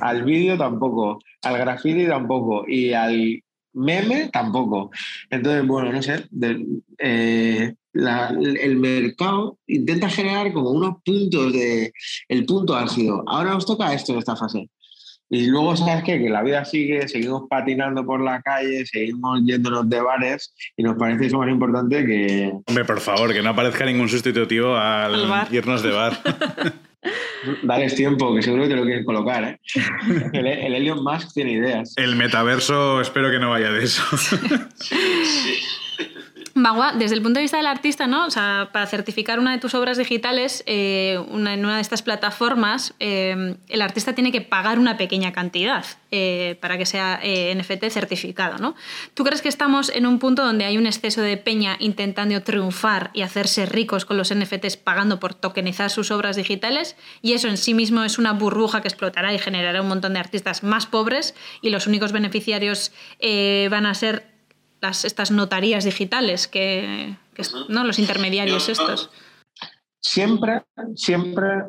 al 0.00 0.24
vídeo 0.24 0.56
tampoco, 0.56 1.20
al 1.42 1.58
graffiti 1.58 2.06
tampoco 2.06 2.64
y 2.66 2.92
al 2.92 3.42
meme 3.74 4.28
tampoco. 4.32 4.90
Entonces, 5.30 5.66
bueno, 5.66 5.92
no 5.92 6.02
sé, 6.02 6.24
eh, 6.98 7.74
el 7.94 8.76
mercado 8.76 9.58
intenta 9.66 10.08
generar 10.08 10.52
como 10.52 10.70
unos 10.70 10.96
puntos 11.04 11.52
de 11.52 11.92
el 12.28 12.44
punto 12.44 12.76
álgido. 12.76 13.22
Ahora 13.26 13.50
nos 13.50 13.66
toca 13.66 13.92
esto 13.92 14.12
en 14.12 14.18
esta 14.18 14.36
fase. 14.36 14.68
Y 15.30 15.46
luego, 15.46 15.76
¿sabes 15.76 16.04
qué? 16.04 16.18
Que 16.18 16.30
la 16.30 16.42
vida 16.42 16.64
sigue, 16.64 17.06
seguimos 17.06 17.42
patinando 17.50 18.04
por 18.04 18.22
la 18.22 18.40
calle, 18.40 18.86
seguimos 18.86 19.40
yéndonos 19.44 19.88
de 19.88 20.00
bares 20.00 20.54
y 20.76 20.82
nos 20.82 20.96
parece 20.96 21.26
eso 21.26 21.38
más 21.38 21.50
importante 21.50 22.06
que... 22.06 22.52
Hombre, 22.66 22.84
por 22.84 23.00
favor, 23.00 23.32
que 23.32 23.42
no 23.42 23.50
aparezca 23.50 23.84
ningún 23.84 24.08
sustitutivo 24.08 24.74
al, 24.74 25.46
irnos 25.50 25.82
de 25.82 25.90
bar. 25.90 26.18
Dales 27.62 27.94
tiempo, 27.94 28.34
que 28.34 28.42
seguro 28.42 28.64
que 28.64 28.70
te 28.70 28.76
lo 28.76 28.84
quieren 28.84 29.04
colocar. 29.04 29.44
¿eh? 29.44 29.60
El, 30.32 30.46
el 30.46 30.74
Elon 30.74 31.04
Musk 31.04 31.32
tiene 31.34 31.52
ideas. 31.52 31.92
El 31.96 32.16
metaverso, 32.16 33.00
espero 33.00 33.30
que 33.30 33.38
no 33.38 33.50
vaya 33.50 33.70
de 33.70 33.84
eso. 33.84 34.02
Magua, 36.58 36.92
desde 36.92 37.14
el 37.14 37.22
punto 37.22 37.38
de 37.38 37.42
vista 37.42 37.56
del 37.56 37.66
artista, 37.66 38.06
¿no? 38.06 38.26
O 38.26 38.30
sea, 38.30 38.70
para 38.72 38.86
certificar 38.86 39.38
una 39.38 39.52
de 39.52 39.58
tus 39.58 39.74
obras 39.74 39.96
digitales 39.96 40.62
eh, 40.66 41.14
en 41.14 41.64
una 41.64 41.76
de 41.76 41.80
estas 41.80 42.02
plataformas, 42.02 42.94
eh, 43.00 43.56
el 43.68 43.82
artista 43.82 44.14
tiene 44.14 44.32
que 44.32 44.40
pagar 44.40 44.78
una 44.78 44.96
pequeña 44.96 45.32
cantidad 45.32 45.84
eh, 46.10 46.58
para 46.60 46.76
que 46.78 46.86
sea 46.86 47.20
NFT 47.22 47.90
certificado, 47.90 48.58
¿no? 48.58 48.74
¿Tú 49.14 49.24
crees 49.24 49.42
que 49.42 49.48
estamos 49.48 49.90
en 49.90 50.06
un 50.06 50.18
punto 50.18 50.44
donde 50.44 50.64
hay 50.64 50.76
un 50.76 50.86
exceso 50.86 51.22
de 51.22 51.36
peña 51.36 51.76
intentando 51.78 52.42
triunfar 52.42 53.10
y 53.14 53.22
hacerse 53.22 53.66
ricos 53.66 54.04
con 54.04 54.16
los 54.16 54.34
NFTs 54.34 54.76
pagando 54.76 55.20
por 55.20 55.34
tokenizar 55.34 55.90
sus 55.90 56.10
obras 56.10 56.36
digitales? 56.36 56.96
Y 57.22 57.32
eso 57.32 57.48
en 57.48 57.56
sí 57.56 57.74
mismo 57.74 58.04
es 58.04 58.18
una 58.18 58.32
burbuja 58.32 58.82
que 58.82 58.88
explotará 58.88 59.32
y 59.32 59.38
generará 59.38 59.82
un 59.82 59.88
montón 59.88 60.14
de 60.14 60.20
artistas 60.20 60.62
más 60.62 60.86
pobres 60.86 61.34
y 61.62 61.70
los 61.70 61.86
únicos 61.86 62.12
beneficiarios 62.12 62.92
van 63.70 63.86
a 63.86 63.94
ser 63.94 64.37
estas 64.80 65.30
notarías 65.30 65.84
digitales, 65.84 66.48
que, 66.48 67.16
¿no? 67.68 67.84
los 67.84 67.98
intermediarios 67.98 68.68
estos. 68.68 69.10
Siempre, 70.00 70.62
siempre 70.94 71.64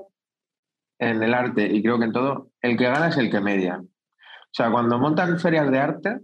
en 0.99 1.23
el 1.23 1.33
arte, 1.33 1.65
y 1.65 1.81
creo 1.81 1.97
que 1.97 2.05
en 2.05 2.11
todo, 2.11 2.51
el 2.61 2.77
que 2.77 2.83
gana 2.85 3.07
es 3.07 3.17
el 3.17 3.31
que 3.31 3.39
media. 3.39 3.81
O 3.81 4.53
sea, 4.53 4.71
cuando 4.71 4.97
montan 4.99 5.39
ferias 5.39 5.69
de 5.71 5.79
arte, 5.79 6.19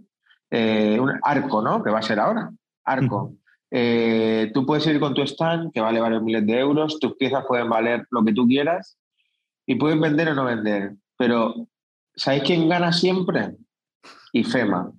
eh, 0.50 0.98
un 1.00 1.12
arco, 1.22 1.62
¿no? 1.62 1.82
Que 1.82 1.90
va 1.90 1.98
a 2.00 2.02
ser 2.02 2.20
ahora, 2.20 2.50
arco. 2.84 3.34
Eh, 3.70 4.50
tú 4.54 4.64
puedes 4.64 4.86
ir 4.86 5.00
con 5.00 5.14
tu 5.14 5.22
stand, 5.22 5.72
que 5.72 5.80
vale 5.80 6.00
varios 6.00 6.22
miles 6.22 6.46
de 6.46 6.58
euros, 6.58 6.98
tus 7.00 7.16
piezas 7.16 7.44
pueden 7.48 7.68
valer 7.68 8.06
lo 8.10 8.24
que 8.24 8.32
tú 8.32 8.46
quieras, 8.46 8.98
y 9.66 9.74
puedes 9.74 9.98
vender 9.98 10.28
o 10.28 10.34
no 10.34 10.44
vender. 10.44 10.94
Pero, 11.18 11.54
¿sabéis 12.14 12.44
quién 12.44 12.68
gana 12.68 12.92
siempre? 12.92 13.56
IFEMA. 14.32 14.92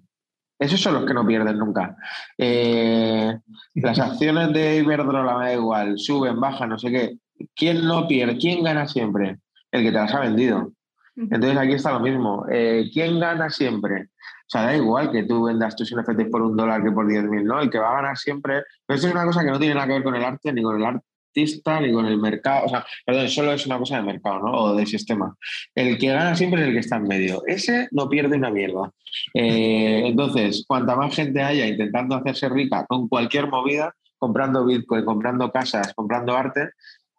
Esos 0.59 0.81
son 0.81 0.95
los 0.95 1.05
que 1.05 1.13
no 1.13 1.25
pierden 1.25 1.57
nunca. 1.57 1.95
Eh, 2.37 3.37
las 3.75 3.99
acciones 3.99 4.53
de 4.53 4.77
Iberdrola 4.77 5.37
me 5.37 5.45
da 5.45 5.53
igual, 5.53 5.99
suben, 5.99 6.39
bajan, 6.39 6.69
no 6.69 6.79
sé 6.79 6.91
qué. 6.91 7.17
¿Quién 7.55 7.85
no 7.85 8.07
pierde? 8.07 8.37
¿Quién 8.37 8.63
gana 8.63 8.87
siempre? 8.87 9.37
El 9.71 9.83
que 9.83 9.91
te 9.91 9.97
las 9.97 10.13
ha 10.13 10.21
vendido. 10.21 10.71
Entonces 11.15 11.57
aquí 11.57 11.73
está 11.73 11.93
lo 11.93 11.99
mismo. 11.99 12.45
Eh, 12.49 12.89
¿Quién 12.93 13.19
gana 13.19 13.49
siempre? 13.49 14.03
O 14.03 14.49
sea, 14.49 14.63
da 14.63 14.75
igual 14.75 15.11
que 15.11 15.23
tú 15.23 15.45
vendas 15.45 15.75
tus 15.75 15.93
NFTs 15.93 16.29
por 16.31 16.41
un 16.41 16.55
dólar 16.55 16.83
que 16.83 16.91
por 16.91 17.07
10.000, 17.07 17.43
¿no? 17.43 17.59
El 17.59 17.69
que 17.69 17.79
va 17.79 17.91
a 17.91 18.01
ganar 18.01 18.17
siempre. 18.17 18.63
Pero 18.85 18.95
esto 18.95 19.07
es 19.07 19.13
una 19.13 19.25
cosa 19.25 19.43
que 19.43 19.51
no 19.51 19.59
tiene 19.59 19.75
nada 19.75 19.87
que 19.87 19.93
ver 19.93 20.03
con 20.03 20.15
el 20.15 20.23
arte 20.23 20.53
ni 20.53 20.61
con 20.61 20.77
el 20.77 20.85
artista 20.85 21.16
ni 21.35 21.91
con 21.91 22.05
el 22.05 22.17
mercado. 22.17 22.65
O 22.65 22.69
sea, 22.69 22.85
perdón, 23.05 23.29
solo 23.29 23.53
es 23.53 23.65
una 23.65 23.77
cosa 23.77 23.97
de 23.97 24.03
mercado, 24.03 24.39
¿no? 24.39 24.51
O 24.51 24.75
de 24.75 24.85
sistema. 24.85 25.35
El 25.75 25.97
que 25.97 26.07
gana 26.07 26.35
siempre 26.35 26.61
es 26.61 26.67
el 26.67 26.73
que 26.73 26.79
está 26.79 26.97
en 26.97 27.03
medio. 27.03 27.43
Ese 27.45 27.87
no 27.91 28.09
pierde 28.09 28.37
una 28.37 28.49
mierda. 28.49 28.91
Eh, 29.33 30.03
entonces, 30.05 30.65
cuanta 30.67 30.95
más 30.95 31.15
gente 31.15 31.41
haya 31.41 31.67
intentando 31.67 32.15
hacerse 32.15 32.49
rica 32.49 32.85
con 32.87 33.07
cualquier 33.07 33.47
movida, 33.47 33.93
comprando 34.17 34.65
Bitcoin, 34.65 35.05
comprando 35.05 35.51
casas, 35.51 35.93
comprando 35.95 36.35
arte, 36.35 36.69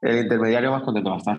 el 0.02 0.18
intermediario 0.18 0.70
más 0.70 0.82
contento 0.82 1.10
va 1.10 1.16
a 1.16 1.18
estar. 1.18 1.38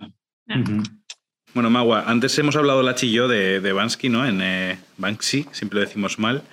Bueno, 1.54 1.70
Magua, 1.70 2.04
antes 2.08 2.38
hemos 2.40 2.56
hablado 2.56 2.84
la 2.84 2.96
y 3.02 3.12
yo 3.12 3.28
de, 3.28 3.60
de 3.60 3.74
Bansky, 3.74 4.10
¿no? 4.10 4.26
En 4.26 4.40
eh, 4.42 4.78
Banksy, 4.98 5.48
siempre 5.52 5.80
lo 5.80 5.86
decimos 5.86 6.20
mal. 6.20 6.44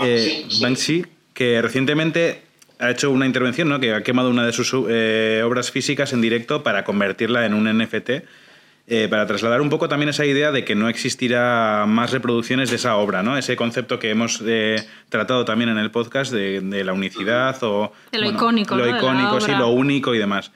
Eh, 0.00 0.46
Banksy, 0.60 1.06
que 1.34 1.60
recientemente 1.62 2.42
ha 2.80 2.90
hecho 2.90 3.10
una 3.10 3.26
intervención, 3.26 3.68
¿no? 3.68 3.78
Que 3.78 3.94
ha 3.94 4.02
quemado 4.02 4.30
una 4.30 4.44
de 4.44 4.52
sus 4.52 4.74
eh, 4.88 5.42
obras 5.44 5.70
físicas 5.70 6.12
en 6.12 6.20
directo 6.20 6.62
para 6.62 6.84
convertirla 6.84 7.46
en 7.46 7.54
un 7.54 7.64
NFT. 7.78 8.10
para 9.08 9.24
trasladar 9.26 9.60
un 9.60 9.70
poco 9.70 9.88
también 9.88 10.08
esa 10.08 10.26
idea 10.26 10.50
de 10.50 10.64
que 10.64 10.74
no 10.74 10.88
existirá 10.88 11.84
más 11.86 12.10
reproducciones 12.10 12.70
de 12.70 12.76
esa 12.76 12.96
obra, 12.96 13.22
¿no? 13.22 13.38
Ese 13.38 13.54
concepto 13.54 14.00
que 14.00 14.10
hemos 14.10 14.42
tratado 15.08 15.44
también 15.44 15.70
en 15.70 15.78
el 15.78 15.92
podcast 15.92 16.32
de, 16.32 16.82
la 16.84 16.92
unicidad 16.92 17.56
o... 17.62 17.92
De 18.10 18.18
lo 18.18 18.30
icónico, 18.30 18.74
Lo 18.74 18.86
¿no? 18.86 18.96
icónico, 18.96 19.40
sí, 19.40 19.52
lo 19.52 19.68
único 19.68 20.12
y 20.14 20.18
demás. 20.18 20.50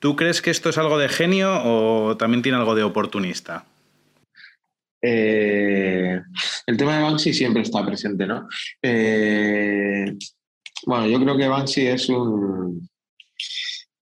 ¿Tú 0.00 0.16
crees 0.16 0.40
que 0.40 0.50
esto 0.50 0.70
es 0.70 0.78
algo 0.78 0.98
de 0.98 1.08
genio 1.08 1.62
o 1.62 2.16
también 2.16 2.42
tiene 2.42 2.58
algo 2.58 2.74
de 2.74 2.82
oportunista? 2.82 3.64
Eh, 5.02 6.20
el 6.66 6.76
tema 6.76 6.96
de 6.96 7.02
Banksy 7.02 7.34
siempre 7.34 7.62
está 7.62 7.84
presente, 7.84 8.26
¿no? 8.26 8.48
Eh, 8.82 10.16
bueno, 10.86 11.06
yo 11.06 11.20
creo 11.20 11.36
que 11.36 11.48
Banksy 11.48 11.86
es 11.86 12.08
un 12.08 12.88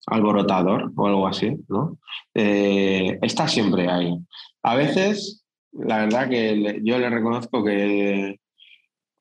alborotador 0.07 0.93
o 0.95 1.07
algo 1.07 1.27
así, 1.27 1.57
¿no? 1.69 1.99
Eh, 2.35 3.19
está 3.23 3.49
siempre 3.49 3.89
ahí. 3.89 4.17
A 4.63 4.77
veces, 4.77 5.45
la 5.73 5.99
verdad 5.99 6.29
que 6.29 6.81
yo 6.83 6.99
le 6.99 7.11
reconozco 7.11 7.65
que, 7.65 8.39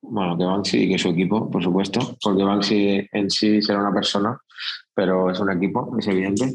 bueno, 0.02 0.38
que 0.38 0.46
Banksy 0.46 0.84
y 0.84 0.90
que 0.90 0.98
su 0.98 1.10
equipo, 1.10 1.50
por 1.50 1.64
supuesto, 1.64 2.18
porque 2.22 2.44
Banksy 2.44 3.08
en 3.12 3.30
sí 3.30 3.62
será 3.62 3.80
una 3.80 3.94
persona, 3.94 4.38
pero 4.94 5.32
es 5.32 5.40
un 5.40 5.52
equipo, 5.52 5.96
es 5.98 6.08
evidente. 6.08 6.54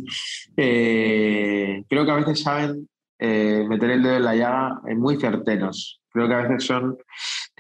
Eh, 0.57 1.83
creo 1.89 2.05
que 2.05 2.11
a 2.11 2.17
veces 2.17 2.43
saben 2.43 2.89
eh, 3.19 3.65
meter 3.69 3.91
el 3.91 4.03
dedo 4.03 4.17
en 4.17 4.25
la 4.25 4.35
llaga 4.35 4.81
muy 4.97 5.19
certeros. 5.19 6.01
Creo 6.13 6.27
que 6.27 6.35
a 6.35 6.43
veces 6.43 6.65
son, 6.65 6.97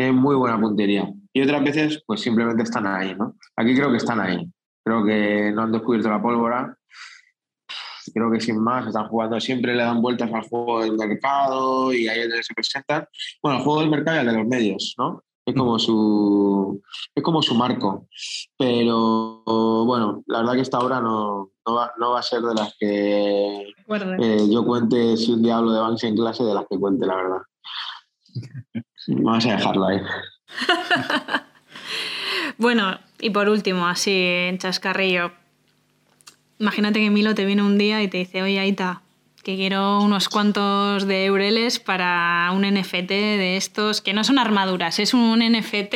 tienen 0.00 0.16
muy 0.16 0.34
buena 0.34 0.58
puntería. 0.58 1.12
Y 1.30 1.42
otras 1.42 1.62
veces, 1.62 2.02
pues 2.06 2.22
simplemente 2.22 2.62
están 2.62 2.86
ahí, 2.86 3.14
¿no? 3.14 3.36
Aquí 3.54 3.74
creo 3.74 3.90
que 3.90 3.98
están 3.98 4.18
ahí. 4.18 4.50
Creo 4.82 5.04
que 5.04 5.52
no 5.54 5.60
han 5.60 5.72
descubierto 5.72 6.08
la 6.08 6.22
pólvora. 6.22 6.74
Creo 8.14 8.30
que 8.30 8.40
sin 8.40 8.58
más 8.58 8.86
están 8.86 9.08
jugando, 9.08 9.38
siempre 9.38 9.74
le 9.74 9.82
dan 9.82 10.00
vueltas 10.00 10.32
al 10.32 10.48
juego 10.48 10.80
del 10.80 10.96
mercado 10.96 11.92
y 11.92 12.08
ahí 12.08 12.20
es 12.20 12.28
donde 12.28 12.42
se 12.42 12.54
presentan. 12.54 13.04
Bueno, 13.42 13.58
el 13.58 13.64
juego 13.64 13.80
del 13.80 13.90
mercado 13.90 14.16
y 14.16 14.20
el 14.20 14.26
de 14.26 14.32
los 14.32 14.46
medios, 14.46 14.94
¿no? 14.96 15.22
es 15.44 15.54
como 15.54 15.78
su, 15.78 16.82
es 17.14 17.22
como 17.22 17.42
su 17.42 17.54
marco. 17.54 18.06
Pero 18.56 19.42
bueno, 19.84 20.22
la 20.26 20.38
verdad 20.38 20.54
que 20.54 20.60
esta 20.62 20.78
obra 20.78 21.00
no, 21.02 21.50
no, 21.66 21.74
va, 21.74 21.92
no 21.98 22.12
va 22.12 22.20
a 22.20 22.22
ser 22.22 22.40
de 22.40 22.54
las 22.54 22.74
que 22.78 23.66
eh, 23.68 24.48
yo 24.50 24.64
cuente 24.64 25.16
si 25.18 25.32
un 25.32 25.42
diablo 25.42 25.72
de 25.72 25.80
Banksy 25.80 26.06
en 26.06 26.16
clase, 26.16 26.42
de 26.42 26.54
las 26.54 26.64
que 26.70 26.78
cuente, 26.78 27.06
la 27.06 27.16
verdad. 27.16 27.42
Vamos 29.08 29.46
a 29.46 29.52
dejarlo 29.52 29.86
ahí. 29.86 30.00
bueno, 32.58 32.98
y 33.20 33.30
por 33.30 33.48
último, 33.48 33.86
así 33.86 34.12
en 34.12 34.58
chascarrillo. 34.58 35.32
Imagínate 36.58 37.00
que 37.00 37.10
Milo 37.10 37.34
te 37.34 37.44
viene 37.44 37.62
un 37.62 37.78
día 37.78 38.02
y 38.02 38.08
te 38.08 38.18
dice, 38.18 38.42
oye, 38.42 38.58
Aita, 38.58 39.02
que 39.42 39.56
quiero 39.56 40.00
unos 40.00 40.28
cuantos 40.28 41.06
de 41.06 41.24
eureles 41.26 41.78
para 41.78 42.50
un 42.52 42.62
NFT 42.62 43.08
de 43.08 43.56
estos, 43.56 44.00
que 44.00 44.12
no 44.12 44.24
son 44.24 44.38
armaduras, 44.38 44.98
es 44.98 45.14
un 45.14 45.40
NFT 45.40 45.94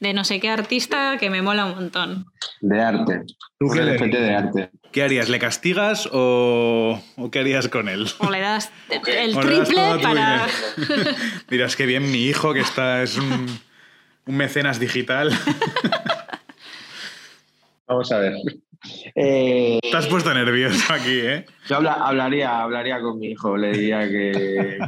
de 0.00 0.12
no 0.14 0.24
sé 0.24 0.40
qué 0.40 0.50
artista 0.50 1.16
que 1.18 1.30
me 1.30 1.42
mola 1.42 1.66
un 1.66 1.74
montón. 1.74 2.26
De 2.60 2.80
arte. 2.80 3.22
¿Tú 3.58 3.66
un 3.66 3.72
qué 3.72 3.82
NFT 3.82 4.16
de 4.16 4.34
arte. 4.34 4.70
¿Qué 4.92 5.02
harías? 5.02 5.28
¿Le 5.28 5.38
castigas 5.38 6.08
o, 6.12 7.02
o 7.16 7.30
qué 7.30 7.40
harías 7.40 7.68
con 7.68 7.88
él? 7.88 8.06
O 8.18 8.30
le 8.30 8.40
das 8.40 8.70
el 9.06 9.34
das 9.34 9.44
triple 9.44 9.98
para... 10.02 10.46
Dirás 11.48 11.76
que 11.76 11.86
bien 11.86 12.10
mi 12.10 12.24
hijo, 12.26 12.52
que 12.54 12.60
está, 12.60 13.02
es 13.02 13.16
un, 13.16 13.46
un 14.26 14.36
mecenas 14.36 14.78
digital. 14.78 15.30
Vamos 17.86 18.10
a 18.12 18.18
ver. 18.18 18.34
Eh, 19.14 19.78
Te 19.82 19.96
has 19.96 20.06
puesto 20.06 20.32
nervioso 20.34 20.92
aquí, 20.92 21.20
¿eh? 21.20 21.44
yo 21.68 21.76
habla- 21.76 21.94
hablaría, 21.94 22.60
hablaría 22.62 23.00
con 23.00 23.18
mi 23.18 23.28
hijo, 23.28 23.56
le 23.56 23.72
diría 23.72 24.08
que 24.08 24.78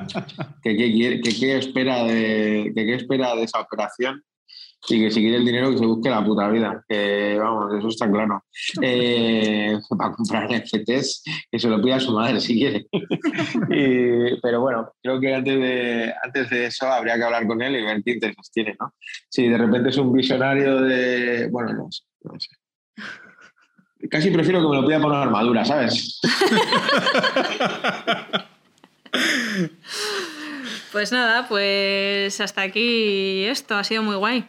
qué 0.62 1.20
que 1.38 1.56
espera, 1.58 2.04
de, 2.04 2.72
que 2.74 2.94
espera 2.94 3.34
de 3.34 3.44
esa 3.44 3.60
operación 3.60 4.22
y 4.88 5.00
que 5.00 5.10
si 5.10 5.20
quiere 5.20 5.38
el 5.38 5.44
dinero 5.44 5.70
que 5.72 5.78
se 5.78 5.86
busque 5.86 6.08
la 6.10 6.24
puta 6.24 6.48
vida. 6.48 6.84
Que 6.88 7.36
vamos, 7.40 7.74
eso 7.76 7.88
está 7.88 8.08
claro. 8.10 8.44
Eh, 8.82 9.76
para 9.98 10.12
comprar 10.12 10.48
NFTs, 10.52 11.22
que 11.50 11.58
se 11.58 11.68
lo 11.68 11.82
pida 11.82 11.96
a 11.96 12.00
su 12.00 12.12
madre 12.12 12.40
si 12.40 12.54
quiere. 12.56 12.86
Y- 13.70 14.40
pero 14.40 14.60
bueno, 14.60 14.92
creo 15.02 15.18
que 15.18 15.34
antes 15.34 15.58
de, 15.58 16.14
antes 16.22 16.50
de 16.50 16.66
eso 16.66 16.86
habría 16.86 17.16
que 17.16 17.24
hablar 17.24 17.46
con 17.46 17.60
él 17.62 17.76
y 17.76 17.82
ver 17.84 18.02
qué 18.04 18.12
intereses 18.12 18.50
tiene, 18.52 18.76
¿no? 18.78 18.92
Si 19.28 19.48
de 19.48 19.58
repente 19.58 19.88
es 19.88 19.96
un 19.96 20.12
visionario 20.12 20.80
de. 20.82 21.48
Bueno, 21.50 21.72
no 21.72 21.90
sé. 21.90 22.02
no 22.22 22.38
sé. 22.38 22.50
Casi 24.10 24.30
prefiero 24.30 24.60
que 24.60 24.68
me 24.68 24.76
lo 24.76 24.86
pida 24.86 25.00
por 25.00 25.10
una 25.10 25.22
armadura, 25.22 25.64
¿sabes? 25.64 26.20
Pues 30.92 31.12
nada, 31.12 31.46
pues 31.46 32.40
hasta 32.40 32.62
aquí 32.62 33.44
esto, 33.44 33.74
ha 33.74 33.84
sido 33.84 34.02
muy 34.02 34.16
guay. 34.16 34.48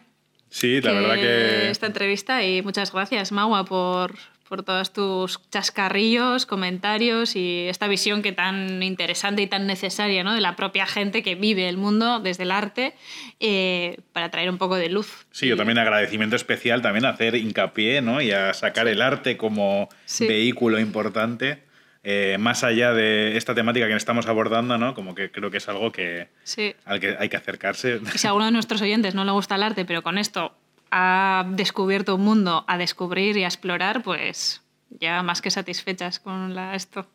Sí, 0.49 0.79
la 0.79 0.93
verdad 0.93 1.15
que... 1.15 1.69
Esta 1.69 1.87
entrevista 1.87 2.41
y 2.41 2.61
muchas 2.61 2.93
gracias, 2.93 3.33
Magua, 3.33 3.65
por, 3.65 4.15
por 4.47 4.63
todos 4.63 4.93
tus 4.93 5.39
chascarrillos, 5.49 6.45
comentarios 6.45 7.35
y 7.35 7.67
esta 7.67 7.87
visión 7.87 8.21
que 8.21 8.31
tan 8.31 8.81
interesante 8.83 9.41
y 9.41 9.47
tan 9.47 9.67
necesaria 9.67 10.23
¿no? 10.23 10.33
de 10.33 10.41
la 10.41 10.55
propia 10.55 10.85
gente 10.85 11.21
que 11.23 11.35
vive 11.35 11.67
el 11.69 11.77
mundo 11.77 12.19
desde 12.19 12.43
el 12.43 12.51
arte 12.51 12.95
eh, 13.39 13.97
para 14.13 14.31
traer 14.31 14.49
un 14.49 14.57
poco 14.57 14.75
de 14.75 14.89
luz. 14.89 15.27
Sí, 15.31 15.47
yo 15.47 15.57
también 15.57 15.77
agradecimiento 15.77 16.35
especial 16.35 16.81
también 16.81 17.05
a 17.05 17.09
hacer 17.09 17.35
hincapié 17.35 18.01
¿no? 18.01 18.21
y 18.21 18.31
a 18.31 18.53
sacar 18.53 18.87
el 18.87 19.01
arte 19.01 19.37
como 19.37 19.89
Sí. 20.05 20.25
vehículo 20.27 20.79
importante, 20.79 21.63
eh, 22.03 22.37
más 22.39 22.63
allá 22.63 22.93
de 22.93 23.35
esta 23.35 23.53
temática 23.53 23.87
que 23.87 23.93
estamos 23.95 24.27
abordando, 24.27 24.77
¿no? 24.77 24.93
como 24.95 25.13
que 25.13 25.29
creo 25.31 25.51
que 25.51 25.57
es 25.57 25.67
algo 25.67 25.91
que, 25.91 26.29
Sí. 26.43 26.73
al 26.85 26.99
que 26.99 27.17
hay 27.19 27.27
que 27.29 27.35
acercarse. 27.37 27.99
Y 28.13 28.17
si 28.17 28.27
a 28.27 28.29
alguno 28.29 28.45
de 28.45 28.51
nuestros 28.51 28.81
oyentes 28.81 29.13
no 29.13 29.25
le 29.25 29.31
gusta 29.31 29.55
el 29.55 29.63
arte, 29.63 29.83
pero 29.83 30.01
con 30.03 30.17
esto 30.17 30.55
ha 30.91 31.45
descubierto 31.55 32.15
un 32.15 32.23
mundo 32.23 32.63
a 32.67 32.77
descubrir 32.77 33.37
y 33.37 33.43
a 33.43 33.47
explorar, 33.47 34.03
pues 34.03 34.61
ya 34.89 35.23
más 35.23 35.41
que 35.41 35.51
satisfechas 35.51 36.19
con 36.19 36.55
la, 36.55 36.75
esto. 36.75 37.05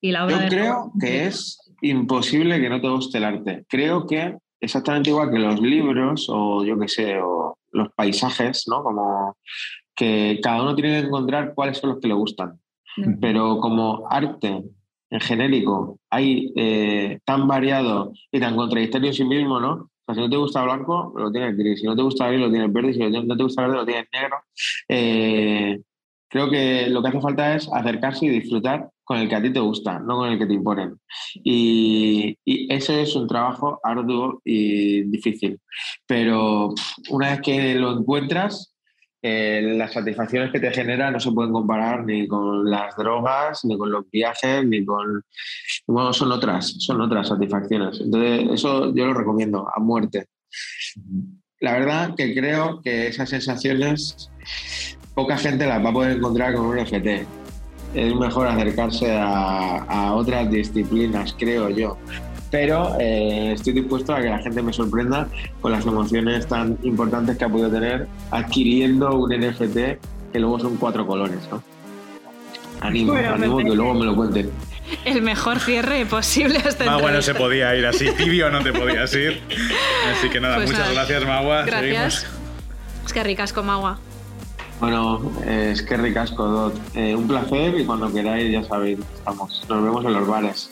Y 0.00 0.12
la 0.12 0.24
obra 0.24 0.36
Yo 0.36 0.42
de 0.42 0.48
creo 0.48 0.92
que 0.98 1.26
es 1.26 1.58
imposible 1.82 2.60
que 2.60 2.70
no 2.70 2.80
te 2.80 2.88
guste 2.88 3.18
el 3.18 3.24
arte. 3.24 3.64
Creo 3.68 4.06
que 4.06 4.36
exactamente 4.60 5.10
igual 5.10 5.30
que 5.30 5.38
los 5.38 5.60
libros 5.60 6.26
o 6.28 6.64
yo 6.64 6.78
qué 6.78 6.88
sé, 6.88 7.18
o 7.20 7.58
los 7.72 7.88
paisajes, 7.94 8.64
¿no? 8.66 8.82
Como 8.82 9.36
que 9.94 10.40
cada 10.42 10.62
uno 10.62 10.74
tiene 10.74 11.00
que 11.00 11.06
encontrar 11.06 11.54
cuáles 11.54 11.78
son 11.78 11.90
los 11.90 12.00
que 12.00 12.08
le 12.08 12.14
gustan. 12.14 12.58
Pero 13.20 13.58
como 13.58 14.06
arte 14.10 14.62
en 15.10 15.20
genérico 15.20 15.98
hay 16.10 16.52
eh, 16.56 17.18
tan 17.24 17.46
variado 17.46 18.12
y 18.30 18.40
tan 18.40 18.56
contradictorio 18.56 19.08
en 19.08 19.14
sí 19.14 19.24
mismo, 19.24 19.60
¿no? 19.60 19.89
Sea, 20.14 20.14
si 20.14 20.20
no 20.20 20.30
te 20.30 20.36
gusta 20.36 20.62
blanco, 20.62 21.12
lo 21.16 21.30
tienes 21.30 21.56
gris. 21.56 21.80
Si 21.80 21.86
no 21.86 21.96
te 21.96 22.02
gusta 22.02 22.28
gris, 22.28 22.40
lo 22.40 22.50
tienes 22.50 22.72
verde. 22.72 22.92
Si 22.92 22.98
no 22.98 23.36
te 23.36 23.42
gusta 23.42 23.62
verde, 23.62 23.76
lo 23.76 23.86
tienes 23.86 24.06
negro. 24.12 24.36
Eh, 24.88 25.80
creo 26.28 26.50
que 26.50 26.88
lo 26.88 27.02
que 27.02 27.08
hace 27.08 27.20
falta 27.20 27.54
es 27.56 27.68
acercarse 27.72 28.26
y 28.26 28.28
disfrutar 28.28 28.88
con 29.04 29.18
el 29.18 29.28
que 29.28 29.34
a 29.34 29.42
ti 29.42 29.52
te 29.52 29.60
gusta, 29.60 29.98
no 29.98 30.18
con 30.18 30.30
el 30.30 30.38
que 30.38 30.46
te 30.46 30.54
imponen. 30.54 30.94
Y, 31.34 32.38
y 32.44 32.72
ese 32.72 33.02
es 33.02 33.16
un 33.16 33.26
trabajo 33.26 33.80
arduo 33.82 34.40
y 34.44 35.02
difícil. 35.10 35.60
Pero 36.06 36.72
una 37.10 37.30
vez 37.30 37.40
que 37.40 37.74
lo 37.74 37.98
encuentras, 37.98 38.72
eh, 39.22 39.60
las 39.76 39.92
satisfacciones 39.92 40.50
que 40.50 40.60
te 40.60 40.70
genera 40.70 41.10
no 41.10 41.20
se 41.20 41.30
pueden 41.32 41.52
comparar 41.52 42.04
ni 42.04 42.26
con 42.26 42.70
las 42.70 42.96
drogas, 42.96 43.64
ni 43.64 43.76
con 43.76 43.92
los 43.92 44.10
viajes, 44.10 44.64
ni 44.64 44.84
con... 44.84 45.22
Bueno, 45.86 46.12
son 46.12 46.32
otras, 46.32 46.74
son 46.78 47.00
otras 47.02 47.28
satisfacciones. 47.28 48.00
Entonces, 48.00 48.48
eso 48.52 48.94
yo 48.94 49.06
lo 49.06 49.14
recomiendo 49.14 49.68
a 49.74 49.78
muerte. 49.78 50.26
La 51.60 51.74
verdad 51.74 52.14
que 52.16 52.34
creo 52.34 52.80
que 52.80 53.08
esas 53.08 53.28
sensaciones 53.28 54.30
poca 55.14 55.36
gente 55.36 55.66
las 55.66 55.84
va 55.84 55.90
a 55.90 55.92
poder 55.92 56.16
encontrar 56.16 56.54
con 56.54 56.66
un 56.66 56.78
NFT. 56.78 57.26
Es 57.94 58.14
mejor 58.14 58.46
acercarse 58.46 59.12
a, 59.12 59.78
a 59.82 60.14
otras 60.14 60.50
disciplinas, 60.50 61.34
creo 61.38 61.68
yo. 61.68 61.98
Pero 62.50 62.96
eh, 62.98 63.52
estoy 63.52 63.72
dispuesto 63.74 64.14
a 64.14 64.20
que 64.20 64.28
la 64.28 64.38
gente 64.38 64.62
me 64.62 64.72
sorprenda 64.72 65.28
con 65.60 65.72
las 65.72 65.86
emociones 65.86 66.46
tan 66.46 66.78
importantes 66.82 67.36
que 67.38 67.44
ha 67.44 67.48
podido 67.48 67.70
tener 67.70 68.06
adquiriendo 68.30 69.14
un 69.14 69.30
NFT 69.30 69.76
que 70.32 70.38
luego 70.38 70.58
son 70.58 70.76
cuatro 70.76 71.06
colores, 71.06 71.40
¿no? 71.50 71.62
Animo, 72.80 73.12
animo 73.14 73.58
que 73.58 73.74
luego 73.74 73.94
me 73.94 74.06
lo 74.06 74.16
cuenten. 74.16 74.50
El 75.04 75.22
mejor 75.22 75.60
cierre 75.60 76.04
posible 76.06 76.58
hasta 76.58 76.84
Magua 76.84 77.12
no 77.12 77.22
se 77.22 77.34
podía 77.34 77.76
ir 77.76 77.86
así, 77.86 78.10
tibio 78.12 78.50
no 78.50 78.62
te 78.62 78.72
podías 78.72 79.14
ir. 79.14 79.40
Así 80.12 80.28
que 80.28 80.40
nada, 80.40 80.56
Pues 80.56 80.70
muchas 80.70 80.88
nada. 80.88 80.94
gracias, 80.94 81.24
Magua. 81.26 81.62
Gracias. 81.62 82.14
Seguimos. 82.14 82.26
Es 83.06 83.12
que 83.12 83.22
ricas 83.22 83.52
como 83.52 83.72
agua. 83.72 83.98
Bueno, 84.80 85.20
eh, 85.44 85.70
es 85.74 85.82
que 85.82 85.96
ricasco, 85.96 86.44
Dot. 86.46 86.80
Eh, 86.94 87.14
un 87.14 87.28
placer 87.28 87.78
y 87.78 87.84
cuando 87.84 88.10
queráis, 88.12 88.50
ya 88.50 88.64
sabéis, 88.64 88.98
estamos. 89.14 89.62
Nos 89.68 89.82
vemos 89.84 90.04
en 90.04 90.12
los 90.14 90.26
bares. 90.26 90.70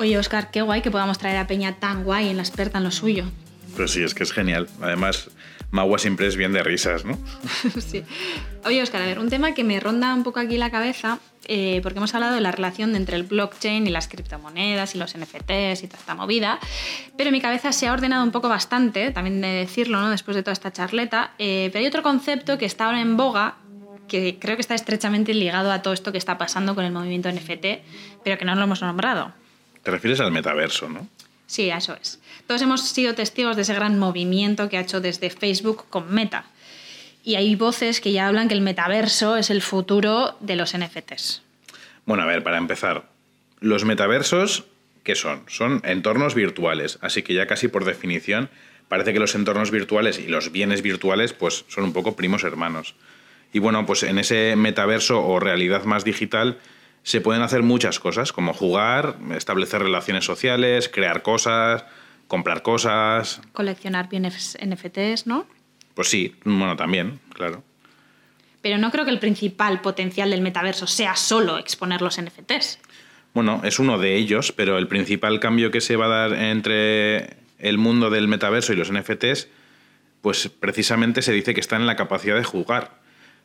Oye, 0.00 0.16
Oscar, 0.16 0.50
qué 0.50 0.62
guay 0.62 0.80
que 0.80 0.90
podamos 0.90 1.18
traer 1.18 1.36
a 1.36 1.46
Peña 1.46 1.78
tan 1.78 2.04
guay 2.04 2.30
en 2.30 2.38
la 2.38 2.42
experta 2.42 2.78
en 2.78 2.84
lo 2.84 2.90
suyo. 2.90 3.26
Pues 3.76 3.92
sí, 3.92 4.02
es 4.02 4.14
que 4.14 4.22
es 4.22 4.32
genial. 4.32 4.68
Además, 4.80 5.30
Magua 5.70 5.98
siempre 5.98 6.26
es 6.26 6.36
bien 6.36 6.52
de 6.52 6.62
risas, 6.62 7.04
¿no? 7.04 7.18
sí. 7.80 8.02
Oye, 8.64 8.82
Oscar, 8.82 9.02
a 9.02 9.06
ver, 9.06 9.18
un 9.18 9.30
tema 9.30 9.54
que 9.54 9.64
me 9.64 9.78
ronda 9.80 10.14
un 10.14 10.24
poco 10.24 10.40
aquí 10.40 10.56
la 10.56 10.70
cabeza, 10.70 11.18
eh, 11.46 11.80
porque 11.82 11.98
hemos 11.98 12.14
hablado 12.14 12.34
de 12.34 12.40
la 12.40 12.50
relación 12.50 12.96
entre 12.96 13.16
el 13.16 13.22
blockchain 13.22 13.86
y 13.86 13.90
las 13.90 14.08
criptomonedas 14.08 14.94
y 14.94 14.98
los 14.98 15.16
NFTs 15.16 15.82
y 15.82 15.86
toda 15.86 15.98
esta 15.98 16.14
movida, 16.14 16.58
pero 17.16 17.30
mi 17.30 17.40
cabeza 17.40 17.72
se 17.72 17.86
ha 17.86 17.92
ordenado 17.92 18.24
un 18.24 18.32
poco 18.32 18.48
bastante, 18.48 19.10
también 19.12 19.40
de 19.40 19.48
decirlo, 19.48 20.00
¿no? 20.00 20.10
Después 20.10 20.36
de 20.36 20.42
toda 20.42 20.52
esta 20.52 20.72
charleta, 20.72 21.32
eh, 21.38 21.70
pero 21.72 21.82
hay 21.82 21.86
otro 21.86 22.02
concepto 22.02 22.58
que 22.58 22.66
está 22.66 22.86
ahora 22.86 23.00
en 23.00 23.16
boga 23.16 23.56
que 24.08 24.38
creo 24.40 24.56
que 24.56 24.62
está 24.62 24.74
estrechamente 24.74 25.32
ligado 25.32 25.70
a 25.70 25.82
todo 25.82 25.94
esto 25.94 26.10
que 26.10 26.18
está 26.18 26.36
pasando 26.36 26.74
con 26.74 26.84
el 26.84 26.92
movimiento 26.92 27.30
NFT, 27.30 27.66
pero 28.24 28.36
que 28.38 28.44
no 28.44 28.56
lo 28.56 28.64
hemos 28.64 28.82
nombrado. 28.82 29.32
Te 29.84 29.92
refieres 29.92 30.18
al 30.20 30.32
metaverso, 30.32 30.88
¿no? 30.88 31.06
Sí, 31.50 31.68
eso 31.68 31.96
es. 32.00 32.20
Todos 32.46 32.62
hemos 32.62 32.80
sido 32.80 33.16
testigos 33.16 33.56
de 33.56 33.62
ese 33.62 33.74
gran 33.74 33.98
movimiento 33.98 34.68
que 34.68 34.78
ha 34.78 34.82
hecho 34.82 35.00
desde 35.00 35.30
Facebook 35.30 35.84
con 35.90 36.14
Meta. 36.14 36.44
Y 37.24 37.34
hay 37.34 37.56
voces 37.56 38.00
que 38.00 38.12
ya 38.12 38.28
hablan 38.28 38.46
que 38.46 38.54
el 38.54 38.60
metaverso 38.60 39.36
es 39.36 39.50
el 39.50 39.60
futuro 39.60 40.36
de 40.38 40.54
los 40.54 40.78
NFTs. 40.78 41.42
Bueno, 42.06 42.22
a 42.22 42.26
ver, 42.26 42.44
para 42.44 42.56
empezar, 42.56 43.02
los 43.58 43.84
metaversos, 43.84 44.62
¿qué 45.02 45.16
son? 45.16 45.42
Son 45.48 45.82
entornos 45.84 46.36
virtuales, 46.36 47.00
así 47.02 47.24
que 47.24 47.34
ya 47.34 47.48
casi 47.48 47.66
por 47.66 47.84
definición 47.84 48.48
parece 48.86 49.12
que 49.12 49.18
los 49.18 49.34
entornos 49.34 49.72
virtuales 49.72 50.20
y 50.20 50.28
los 50.28 50.52
bienes 50.52 50.82
virtuales 50.82 51.32
pues 51.32 51.64
son 51.66 51.82
un 51.82 51.92
poco 51.92 52.14
primos 52.14 52.44
hermanos. 52.44 52.94
Y 53.52 53.58
bueno, 53.58 53.86
pues 53.86 54.04
en 54.04 54.20
ese 54.20 54.54
metaverso 54.54 55.20
o 55.26 55.40
realidad 55.40 55.82
más 55.82 56.04
digital 56.04 56.60
se 57.02 57.20
pueden 57.20 57.42
hacer 57.42 57.62
muchas 57.62 57.98
cosas, 57.98 58.32
como 58.32 58.52
jugar, 58.52 59.16
establecer 59.34 59.82
relaciones 59.82 60.24
sociales, 60.24 60.88
crear 60.88 61.22
cosas, 61.22 61.84
comprar 62.28 62.62
cosas. 62.62 63.40
Coleccionar 63.52 64.08
bienes 64.08 64.56
NFTs, 64.64 65.26
¿no? 65.26 65.46
Pues 65.94 66.08
sí, 66.08 66.36
bueno, 66.44 66.76
también, 66.76 67.20
claro. 67.34 67.62
Pero 68.62 68.78
no 68.78 68.90
creo 68.90 69.04
que 69.04 69.10
el 69.10 69.18
principal 69.18 69.80
potencial 69.80 70.30
del 70.30 70.42
metaverso 70.42 70.86
sea 70.86 71.16
solo 71.16 71.58
exponer 71.58 72.02
los 72.02 72.20
NFTs. 72.20 72.78
Bueno, 73.32 73.60
es 73.64 73.78
uno 73.78 73.98
de 73.98 74.16
ellos, 74.16 74.52
pero 74.52 74.76
el 74.76 74.88
principal 74.88 75.40
cambio 75.40 75.70
que 75.70 75.80
se 75.80 75.96
va 75.96 76.06
a 76.06 76.28
dar 76.28 76.32
entre 76.34 77.36
el 77.58 77.78
mundo 77.78 78.10
del 78.10 78.28
metaverso 78.28 78.72
y 78.72 78.76
los 78.76 78.92
NFTs, 78.92 79.48
pues 80.20 80.48
precisamente 80.48 81.22
se 81.22 81.32
dice 81.32 81.54
que 81.54 81.60
está 81.60 81.76
en 81.76 81.86
la 81.86 81.96
capacidad 81.96 82.36
de 82.36 82.44
jugar. 82.44 82.99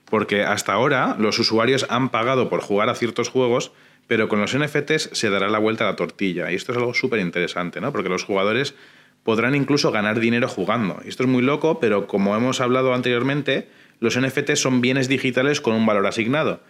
Porque 0.09 0.43
hasta 0.43 0.73
ahora 0.73 1.15
los 1.19 1.39
usuarios 1.39 1.85
han 1.89 2.09
pagado 2.09 2.49
por 2.49 2.61
jugar 2.61 2.89
a 2.89 2.95
ciertos 2.95 3.29
juegos, 3.29 3.71
pero 4.07 4.27
con 4.27 4.39
los 4.39 4.55
NFTs 4.57 5.09
se 5.13 5.29
dará 5.29 5.49
la 5.49 5.59
vuelta 5.59 5.85
a 5.85 5.91
la 5.91 5.95
tortilla. 5.95 6.51
Y 6.51 6.55
esto 6.55 6.71
es 6.71 6.77
algo 6.77 6.93
súper 6.93 7.19
interesante, 7.19 7.81
¿no? 7.81 7.91
Porque 7.91 8.09
los 8.09 8.23
jugadores 8.23 8.75
podrán 9.23 9.55
incluso 9.55 9.91
ganar 9.91 10.19
dinero 10.19 10.47
jugando. 10.47 11.01
Y 11.03 11.09
esto 11.09 11.23
es 11.23 11.29
muy 11.29 11.41
loco, 11.41 11.79
pero 11.79 12.05
como 12.05 12.35
hemos 12.35 12.61
hablado 12.61 12.93
anteriormente, 12.93 13.67
los 13.99 14.19
NFTs 14.19 14.59
son 14.59 14.81
bienes 14.81 15.07
digitales 15.07 15.61
con 15.61 15.73
un 15.73 15.85
valor 15.85 16.05
asignado. 16.05 16.61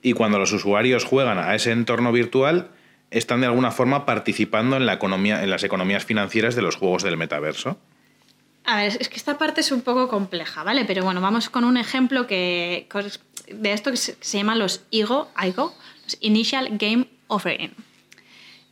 Y 0.00 0.12
cuando 0.12 0.38
los 0.38 0.52
usuarios 0.52 1.04
juegan 1.04 1.38
a 1.38 1.54
ese 1.54 1.72
entorno 1.72 2.12
virtual, 2.12 2.70
están 3.10 3.40
de 3.40 3.48
alguna 3.48 3.72
forma 3.72 4.06
participando 4.06 4.76
en, 4.76 4.86
la 4.86 4.94
economía, 4.94 5.42
en 5.42 5.50
las 5.50 5.64
economías 5.64 6.04
financieras 6.04 6.54
de 6.54 6.62
los 6.62 6.76
juegos 6.76 7.02
del 7.02 7.16
metaverso. 7.16 7.78
A 8.64 8.76
ver, 8.76 8.96
es 9.00 9.08
que 9.08 9.16
esta 9.16 9.38
parte 9.38 9.60
es 9.62 9.72
un 9.72 9.80
poco 9.80 10.08
compleja, 10.08 10.62
¿vale? 10.62 10.84
Pero 10.84 11.04
bueno, 11.04 11.20
vamos 11.20 11.48
con 11.48 11.64
un 11.64 11.76
ejemplo 11.76 12.26
que, 12.26 12.88
de 13.48 13.72
esto 13.72 13.90
que 13.90 13.96
se, 13.96 14.16
se 14.20 14.38
llama 14.38 14.54
los 14.54 14.82
IGO, 14.90 15.30
IGO, 15.42 15.74
los 16.04 16.16
Initial 16.20 16.68
Game 16.78 17.08
Offering. 17.28 17.74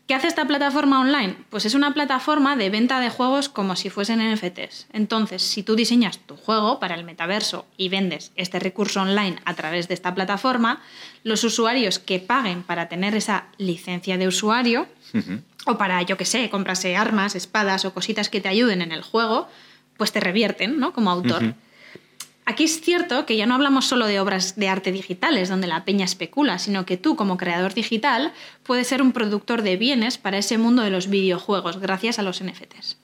¿Qué 0.09 0.15
hace 0.15 0.27
esta 0.27 0.47
plataforma 0.47 1.01
online? 1.01 1.37
Pues 1.51 1.67
es 1.67 1.75
una 1.75 1.93
plataforma 1.93 2.57
de 2.57 2.71
venta 2.71 2.99
de 2.99 3.11
juegos 3.11 3.51
como 3.51 3.77
si 3.77 3.91
fuesen 3.91 4.21
NFTs. 4.33 4.87
Entonces, 4.95 5.43
si 5.43 5.63
tú 5.63 5.77
diseñas 5.77 6.19
tu 6.21 6.35
juego 6.35 6.81
para 6.81 6.95
el 6.95 7.05
metaverso 7.05 7.67
y 7.77 7.91
vendes 7.91 8.33
este 8.35 8.59
recurso 8.59 9.03
online 9.03 9.37
a 9.45 9.53
través 9.53 9.87
de 9.87 9.93
esta 9.93 10.15
plataforma, 10.15 10.81
los 11.25 11.45
usuarios 11.45 11.99
que 11.99 12.21
paguen 12.21 12.63
para 12.63 12.89
tener 12.89 13.15
esa 13.15 13.49
licencia 13.59 14.17
de 14.17 14.29
usuario, 14.29 14.89
uh 15.13 15.19
-huh. 15.19 15.43
o 15.67 15.77
para, 15.77 16.01
yo 16.01 16.17
que 16.17 16.25
sé, 16.25 16.49
comprarse 16.49 16.97
armas, 16.97 17.35
espadas 17.35 17.85
o 17.85 17.93
cositas 17.93 18.31
que 18.31 18.41
te 18.41 18.49
ayuden 18.49 18.81
en 18.81 18.93
el 18.93 19.03
juego, 19.03 19.47
pues 19.99 20.13
te 20.13 20.21
revierten, 20.21 20.81
¿no? 20.81 20.95
Como 20.95 21.11
autor. 21.11 21.43
Uh 21.43 21.47
-huh. 21.49 21.55
Aquí 22.47 22.65
es 22.65 22.81
cierto 22.81 23.27
que 23.27 23.37
ya 23.37 23.45
no 23.45 23.55
hablamos 23.55 23.85
solo 23.85 24.07
de 24.07 24.21
obras 24.21 24.57
de 24.57 24.71
arte 24.71 24.91
digitales 24.91 25.51
donde 25.51 25.67
la 25.67 25.85
peña 25.85 26.07
especula, 26.07 26.59
sino 26.59 26.87
que 26.87 26.97
tú 26.97 27.15
como 27.15 27.37
creador 27.37 27.75
digital 27.75 28.33
puedes 28.63 28.87
ser 28.87 29.03
un 29.03 29.13
productor 29.13 29.61
de 29.61 29.77
bienes 29.77 30.17
para 30.17 30.39
ese 30.39 30.57
mundo 30.57 30.83
de 30.83 30.89
los 30.89 31.11
videojuegos 31.11 31.79
gracias 31.79 32.19
a 32.19 32.23
los 32.23 32.43
NFTs 32.43 32.97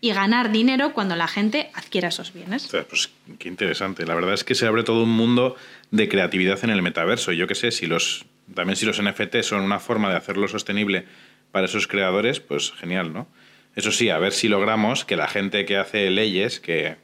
y 0.00 0.12
ganar 0.12 0.52
dinero 0.52 0.92
cuando 0.92 1.16
la 1.16 1.26
gente 1.26 1.72
adquiera 1.74 2.10
esos 2.10 2.32
bienes. 2.32 2.66
O 2.66 2.68
sea, 2.68 2.84
pues 2.84 3.10
qué 3.40 3.48
interesante. 3.48 4.06
La 4.06 4.14
verdad 4.14 4.34
es 4.34 4.44
que 4.44 4.54
se 4.54 4.68
abre 4.68 4.84
todo 4.84 5.02
un 5.02 5.16
mundo 5.16 5.56
de 5.90 6.08
creatividad 6.08 6.62
en 6.62 6.70
el 6.70 6.82
metaverso. 6.82 7.32
Yo 7.32 7.48
qué 7.48 7.56
sé, 7.56 7.72
si 7.72 7.86
los 7.86 8.24
también 8.54 8.76
si 8.76 8.86
los 8.86 9.02
NFTs 9.02 9.46
son 9.46 9.62
una 9.62 9.80
forma 9.80 10.10
de 10.10 10.16
hacerlo 10.16 10.46
sostenible 10.46 11.06
para 11.50 11.66
esos 11.66 11.88
creadores, 11.88 12.38
pues 12.38 12.70
genial, 12.72 13.12
¿no? 13.12 13.26
Eso 13.74 13.90
sí, 13.90 14.10
a 14.10 14.18
ver 14.18 14.32
si 14.32 14.48
logramos 14.48 15.04
que 15.04 15.16
la 15.16 15.28
gente 15.28 15.64
que 15.64 15.76
hace 15.76 16.10
leyes, 16.10 16.60
que 16.60 16.96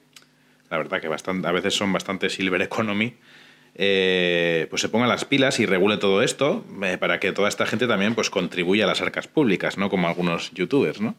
la 0.71 0.77
verdad 0.77 1.01
que 1.01 1.09
bastante, 1.09 1.49
a 1.49 1.53
veces 1.53 1.75
son 1.75 1.93
bastante 1.93 2.29
silver 2.29 2.61
economy, 2.63 3.15
eh, 3.75 4.67
pues 4.71 4.83
se 4.83 4.89
ponga 4.89 5.07
las 5.07 5.25
pilas 5.25 5.61
y 5.61 5.67
regule 5.67 5.99
todo 5.99 6.23
esto 6.23 6.65
eh, 6.83 6.99
para 6.99 7.21
que 7.21 7.33
toda 7.33 7.49
esta 7.49 7.65
gente 7.65 7.87
también 7.87 8.15
pues 8.15 8.29
contribuya 8.29 8.85
a 8.85 8.87
las 8.89 9.01
arcas 9.01 9.29
públicas, 9.29 9.79
¿no? 9.79 9.89
Como 9.89 10.09
algunos 10.09 10.51
youtubers, 10.53 11.01
¿no? 11.01 11.15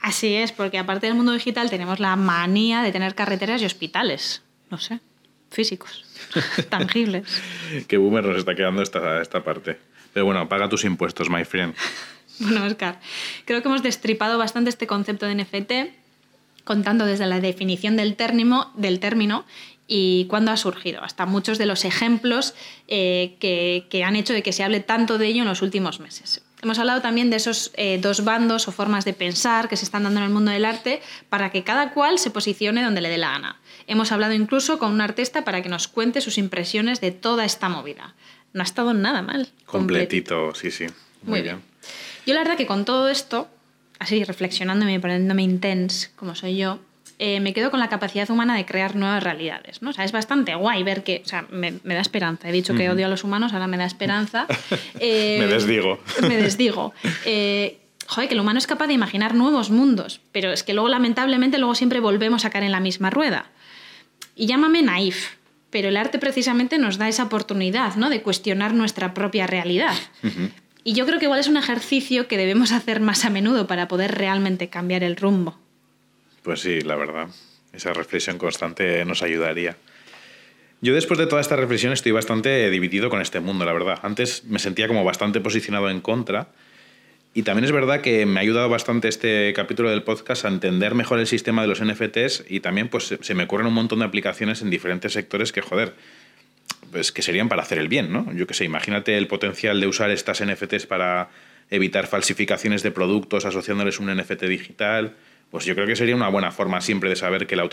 Así 0.00 0.34
es, 0.34 0.50
porque 0.50 0.78
aparte 0.78 1.06
del 1.06 1.14
mundo 1.14 1.32
digital 1.32 1.70
tenemos 1.70 2.00
la 2.00 2.16
manía 2.16 2.82
de 2.82 2.90
tener 2.90 3.14
carreteras 3.14 3.62
y 3.62 3.66
hospitales, 3.66 4.42
no 4.68 4.78
sé, 4.78 4.98
físicos, 5.48 6.04
tangibles. 6.68 7.40
Qué 7.86 7.96
boomer 7.98 8.24
nos 8.24 8.38
está 8.38 8.56
quedando 8.56 8.82
esta, 8.82 9.22
esta 9.22 9.44
parte. 9.44 9.78
Pero 10.12 10.26
bueno, 10.26 10.48
paga 10.48 10.68
tus 10.68 10.84
impuestos, 10.84 11.30
my 11.30 11.44
friend. 11.44 11.74
Bueno, 12.38 12.64
Oscar, 12.64 13.00
creo 13.44 13.62
que 13.62 13.68
hemos 13.68 13.82
destripado 13.82 14.38
bastante 14.38 14.70
este 14.70 14.86
concepto 14.86 15.26
de 15.26 15.34
NFT 15.34 15.72
contando 16.64 17.06
desde 17.06 17.26
la 17.26 17.40
definición 17.40 17.96
del 17.96 18.16
término, 18.16 18.72
del 18.76 19.00
término 19.00 19.44
y 19.88 20.26
cuándo 20.26 20.52
ha 20.52 20.56
surgido, 20.56 21.02
hasta 21.02 21.26
muchos 21.26 21.58
de 21.58 21.66
los 21.66 21.84
ejemplos 21.84 22.54
eh, 22.88 23.36
que, 23.40 23.86
que, 23.90 24.04
han 24.04 24.16
hecho 24.16 24.32
de 24.32 24.42
que 24.42 24.52
se 24.52 24.62
hable 24.62 24.80
tanto 24.80 25.18
de 25.18 25.26
ello 25.26 25.42
en 25.42 25.48
los 25.48 25.60
últimos 25.60 26.00
meses. 26.00 26.42
Hemos 26.62 26.78
hablado 26.78 27.02
también 27.02 27.28
de 27.28 27.36
esos 27.36 27.72
eh, 27.74 27.98
dos 28.00 28.22
bandos 28.22 28.68
o 28.68 28.72
formas 28.72 29.04
de 29.04 29.14
pensar 29.14 29.68
que 29.68 29.76
se 29.76 29.84
están 29.84 30.04
dando 30.04 30.20
en 30.20 30.26
el 30.26 30.32
mundo 30.32 30.52
del 30.52 30.64
arte 30.64 31.02
para 31.28 31.50
que 31.50 31.64
cada 31.64 31.90
cual 31.90 32.20
se 32.20 32.30
posicione 32.30 32.84
donde 32.84 33.00
le 33.00 33.08
dé 33.08 33.18
la 33.18 33.32
gana. 33.32 33.60
Hemos 33.88 34.12
hablado 34.12 34.32
incluso 34.32 34.78
con 34.78 34.92
un 34.92 35.00
artista 35.00 35.42
para 35.44 35.60
que 35.60 35.68
nos 35.68 35.88
cuente 35.88 36.20
sus 36.20 36.38
impresiones 36.38 37.00
de 37.00 37.10
toda 37.10 37.44
esta 37.44 37.68
movida. 37.68 38.14
No 38.52 38.60
ha 38.60 38.64
estado 38.64 38.94
nada 38.94 39.22
mal. 39.22 39.48
Completito, 39.66 40.52
Completito. 40.52 40.54
sí, 40.54 40.70
sí. 40.70 40.84
Muy, 41.22 41.30
Muy 41.30 41.42
bien. 41.42 41.56
bien. 41.56 41.71
Yo 42.26 42.34
la 42.34 42.40
verdad 42.40 42.56
que 42.56 42.66
con 42.66 42.84
todo 42.84 43.08
esto 43.08 43.48
así 44.02 44.24
reflexionándome 44.24 44.94
y 44.94 44.98
poniéndome 44.98 45.42
intense, 45.42 46.10
como 46.16 46.34
soy 46.34 46.56
yo, 46.56 46.80
eh, 47.18 47.40
me 47.40 47.52
quedo 47.52 47.70
con 47.70 47.78
la 47.78 47.88
capacidad 47.88 48.28
humana 48.30 48.56
de 48.56 48.66
crear 48.66 48.96
nuevas 48.96 49.22
realidades. 49.22 49.80
¿no? 49.80 49.90
O 49.90 49.92
sea, 49.92 50.04
es 50.04 50.12
bastante 50.12 50.54
guay 50.54 50.82
ver 50.82 51.04
que, 51.04 51.22
o 51.24 51.28
sea, 51.28 51.46
me, 51.50 51.74
me 51.84 51.94
da 51.94 52.00
esperanza. 52.00 52.48
He 52.48 52.52
dicho 52.52 52.74
que 52.74 52.90
odio 52.90 53.06
a 53.06 53.08
los 53.08 53.22
humanos, 53.22 53.52
ahora 53.52 53.68
me 53.68 53.76
da 53.76 53.84
esperanza. 53.86 54.46
Eh, 55.04 55.38
me 55.40 55.46
desdigo. 55.46 55.98
Me 56.22 56.36
desdigo. 56.36 56.92
Eh, 57.24 57.80
joder, 58.06 58.28
que 58.28 58.34
el 58.34 58.40
humano 58.40 58.58
es 58.58 58.66
capaz 58.66 58.86
de 58.86 58.92
imaginar 58.92 59.34
nuevos 59.34 59.70
mundos, 59.70 60.20
pero 60.30 60.52
es 60.52 60.62
que 60.62 60.74
luego, 60.74 60.88
lamentablemente, 60.88 61.58
luego 61.58 61.74
siempre 61.74 61.98
volvemos 61.98 62.44
a 62.44 62.50
caer 62.50 62.64
en 62.64 62.72
la 62.72 62.78
misma 62.78 63.10
rueda. 63.10 63.46
Y 64.36 64.46
llámame 64.46 64.82
naif, 64.82 65.36
pero 65.70 65.88
el 65.88 65.96
arte 65.96 66.18
precisamente 66.18 66.78
nos 66.78 66.98
da 66.98 67.08
esa 67.08 67.24
oportunidad 67.24 67.96
¿no? 67.96 68.10
de 68.10 68.22
cuestionar 68.22 68.74
nuestra 68.74 69.12
propia 69.12 69.46
realidad. 69.46 69.94
Uh 70.22 70.28
-huh. 70.28 70.50
Y 70.84 70.94
yo 70.94 71.06
creo 71.06 71.18
que 71.18 71.26
igual 71.26 71.40
es 71.40 71.48
un 71.48 71.56
ejercicio 71.56 72.26
que 72.26 72.36
debemos 72.36 72.72
hacer 72.72 73.00
más 73.00 73.24
a 73.24 73.30
menudo 73.30 73.66
para 73.66 73.88
poder 73.88 74.16
realmente 74.16 74.68
cambiar 74.68 75.04
el 75.04 75.16
rumbo. 75.16 75.58
Pues 76.42 76.60
sí, 76.60 76.80
la 76.80 76.96
verdad. 76.96 77.28
esa 77.72 77.92
reflexión 77.92 78.38
constante 78.38 79.04
nos 79.04 79.22
ayudaría. 79.22 79.76
Yo 80.80 80.94
después 80.94 81.18
de 81.18 81.28
toda 81.28 81.40
esta 81.40 81.54
reflexión 81.54 81.92
estoy 81.92 82.10
bastante 82.10 82.68
dividido 82.68 83.08
con 83.08 83.20
este 83.20 83.38
mundo, 83.38 83.64
la 83.64 83.72
verdad. 83.72 84.00
Antes 84.02 84.44
me 84.44 84.58
sentía 84.58 84.88
como 84.88 85.04
bastante 85.04 85.40
posicionado 85.40 85.88
en 85.88 86.00
contra. 86.00 86.48
Y 87.34 87.44
también 87.44 87.64
es 87.64 87.72
verdad 87.72 88.00
que 88.00 88.26
me 88.26 88.40
ha 88.40 88.42
ayudado 88.42 88.68
bastante 88.68 89.08
este 89.08 89.52
capítulo 89.54 89.88
del 89.88 90.02
podcast 90.02 90.44
a 90.44 90.48
entender 90.48 90.94
mejor 90.94 91.20
el 91.20 91.26
sistema 91.26 91.62
de 91.62 91.68
los 91.68 91.82
NFTs 91.82 92.44
y 92.48 92.60
también 92.60 92.88
pues 92.88 93.16
se 93.18 93.34
me 93.34 93.44
ocurren 93.44 93.68
un 93.68 93.74
montón 93.74 94.00
de 94.00 94.04
aplicaciones 94.04 94.60
en 94.60 94.68
diferentes 94.68 95.12
sectores 95.12 95.52
que, 95.52 95.62
joder, 95.62 95.94
pues 96.92 97.10
que 97.10 97.22
serían 97.22 97.48
para 97.48 97.62
hacer 97.62 97.78
el 97.78 97.88
bien, 97.88 98.12
¿no? 98.12 98.32
Yo 98.34 98.46
qué 98.46 98.54
sé, 98.54 98.64
imagínate 98.64 99.16
el 99.16 99.26
potencial 99.26 99.80
de 99.80 99.86
usar 99.86 100.10
estas 100.10 100.44
NFTs 100.44 100.86
para 100.86 101.30
evitar 101.70 102.06
falsificaciones 102.06 102.82
de 102.82 102.90
productos 102.90 103.46
asociándoles 103.46 103.98
un 103.98 104.14
NFT 104.14 104.42
digital, 104.42 105.16
pues 105.50 105.64
yo 105.64 105.74
creo 105.74 105.86
que 105.86 105.96
sería 105.96 106.14
una 106.14 106.28
buena 106.28 106.50
forma 106.52 106.80
siempre 106.82 107.08
de 107.08 107.16
saber 107.16 107.46
que 107.46 107.56
la, 107.56 107.68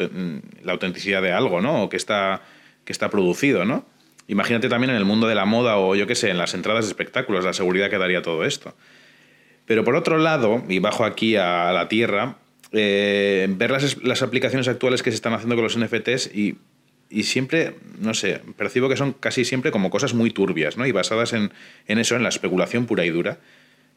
autenticidad 0.72 1.22
de 1.22 1.34
algo, 1.34 1.62
¿no? 1.62 1.84
O 1.84 1.90
que 1.90 1.98
está, 1.98 2.42
que 2.86 2.94
está 2.94 3.10
producido, 3.10 3.66
¿no? 3.66 3.86
Imagínate 4.28 4.70
también 4.70 4.92
en 4.92 4.96
el 4.96 5.06
mundo 5.06 5.28
de 5.28 5.36
la 5.36 5.46
moda 5.46 5.78
o 5.78 5.96
yo 5.96 6.08
qué 6.08 6.16
sé, 6.16 6.30
en 6.30 6.38
las 6.38 6.54
entradas 6.54 6.86
de 6.86 6.92
espectáculos, 6.92 7.44
la 7.44 7.54
seguridad 7.54 7.90
que 7.90 7.98
daría 7.98 8.22
todo 8.22 8.46
esto. 8.46 8.76
Pero 9.66 9.84
por 9.84 9.96
otro 9.96 10.18
lado, 10.18 10.64
y 10.70 10.80
bajo 10.80 11.04
aquí 11.04 11.36
a 11.36 11.72
la 11.74 11.90
tierra, 11.90 12.38
eh, 12.72 13.48
ver 13.50 13.72
las, 13.72 14.22
aplicaciones 14.22 14.68
actuales 14.68 15.02
que 15.02 15.10
se 15.10 15.16
están 15.16 15.34
haciendo 15.34 15.56
con 15.56 15.64
los 15.64 15.78
NFTs 15.78 16.28
y, 16.34 16.58
y, 17.10 17.24
siempre, 17.24 17.76
no 18.00 18.14
sé, 18.14 18.42
percibo 18.58 18.90
que 18.90 18.98
son 18.98 19.14
casi 19.14 19.46
siempre 19.46 19.72
como 19.72 19.90
cosas 19.90 20.14
muy 20.14 20.32
turbias, 20.32 20.78
¿no? 20.78 20.86
Y 20.86 20.92
basadas 20.92 21.34
en, 21.34 21.52
en 21.88 22.00
eso, 22.00 22.16
en 22.16 22.24
la 22.24 22.30
especulación 22.30 22.86
pura 22.86 23.06
y 23.06 23.10
dura. 23.10 23.40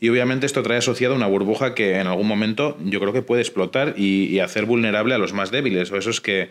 Y 0.03 0.09
obviamente 0.09 0.47
esto 0.47 0.65
trae 0.65 0.79
asociado 0.79 1.15
una 1.15 1.29
burbuja 1.29 1.77
que 1.77 2.01
en 2.01 2.09
algún 2.09 2.27
momento 2.27 2.77
yo 2.85 2.99
creo 2.99 3.13
que 3.13 3.23
puede 3.23 3.41
explotar 3.41 3.95
y, 3.97 4.41
hacer 4.41 4.67
vulnerable 4.67 5.15
a 5.15 5.19
los 5.19 5.33
más 5.33 5.53
débiles 5.53 5.93
o 5.93 5.97
esos 5.97 6.21
que 6.21 6.51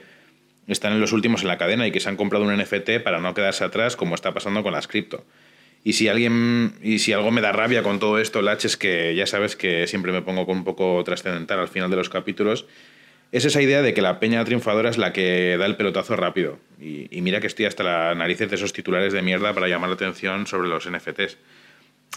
están 0.67 0.93
en 0.93 1.01
los 1.01 1.11
últimos 1.11 1.41
en 1.41 1.49
la 1.49 1.57
cadena 1.57 1.85
y 1.85 1.91
que 1.91 1.99
se 1.99 2.07
han 2.07 2.15
comprado 2.15 2.45
un 2.45 2.55
NFT 2.55 3.01
para 3.03 3.19
no 3.19 3.33
quedarse 3.33 3.65
atrás 3.65 3.97
como 3.97 4.15
está 4.15 4.33
pasando 4.33 4.63
con 4.63 4.71
las 4.71 4.87
cripto. 4.87 5.25
Y 5.83 5.93
si 5.93 6.07
alguien 6.07 6.75
y 6.81 6.99
si 6.99 7.11
algo 7.11 7.29
me 7.29 7.41
da 7.41 7.51
rabia 7.51 7.83
con 7.83 7.99
todo 7.99 8.19
esto, 8.19 8.41
Lach, 8.41 8.63
es 8.63 8.77
que 8.77 9.15
ya 9.15 9.27
sabes 9.27 9.57
que 9.57 9.85
siempre 9.85 10.13
me 10.13 10.21
pongo 10.21 10.45
con 10.45 10.59
un 10.59 10.63
poco 10.63 11.03
trascendental 11.03 11.59
al 11.59 11.67
final 11.67 11.89
de 11.89 11.97
los 11.97 12.07
capítulos, 12.07 12.67
es 13.31 13.45
esa 13.45 13.61
idea 13.61 13.81
de 13.81 13.93
que 13.93 14.01
la 14.01 14.19
peña 14.19 14.43
triunfadora 14.43 14.89
es 14.89 14.97
la 14.97 15.13
que 15.13 15.55
da 15.57 15.65
el 15.65 15.77
pelotazo 15.77 16.15
rápido. 16.15 16.59
Y, 16.79 17.21
mira 17.21 17.39
que 17.39 17.47
estoy 17.47 17.65
hasta 17.65 17.83
la 17.83 18.15
narices 18.15 18.49
de 18.49 18.55
esos 18.55 18.73
titulares 18.73 19.13
de 19.13 19.21
mierda 19.21 19.53
para 19.53 19.67
llamar 19.67 19.89
la 19.89 19.95
atención 19.95 20.47
sobre 20.47 20.67
los 20.67 20.89
NFTs. 20.89 21.37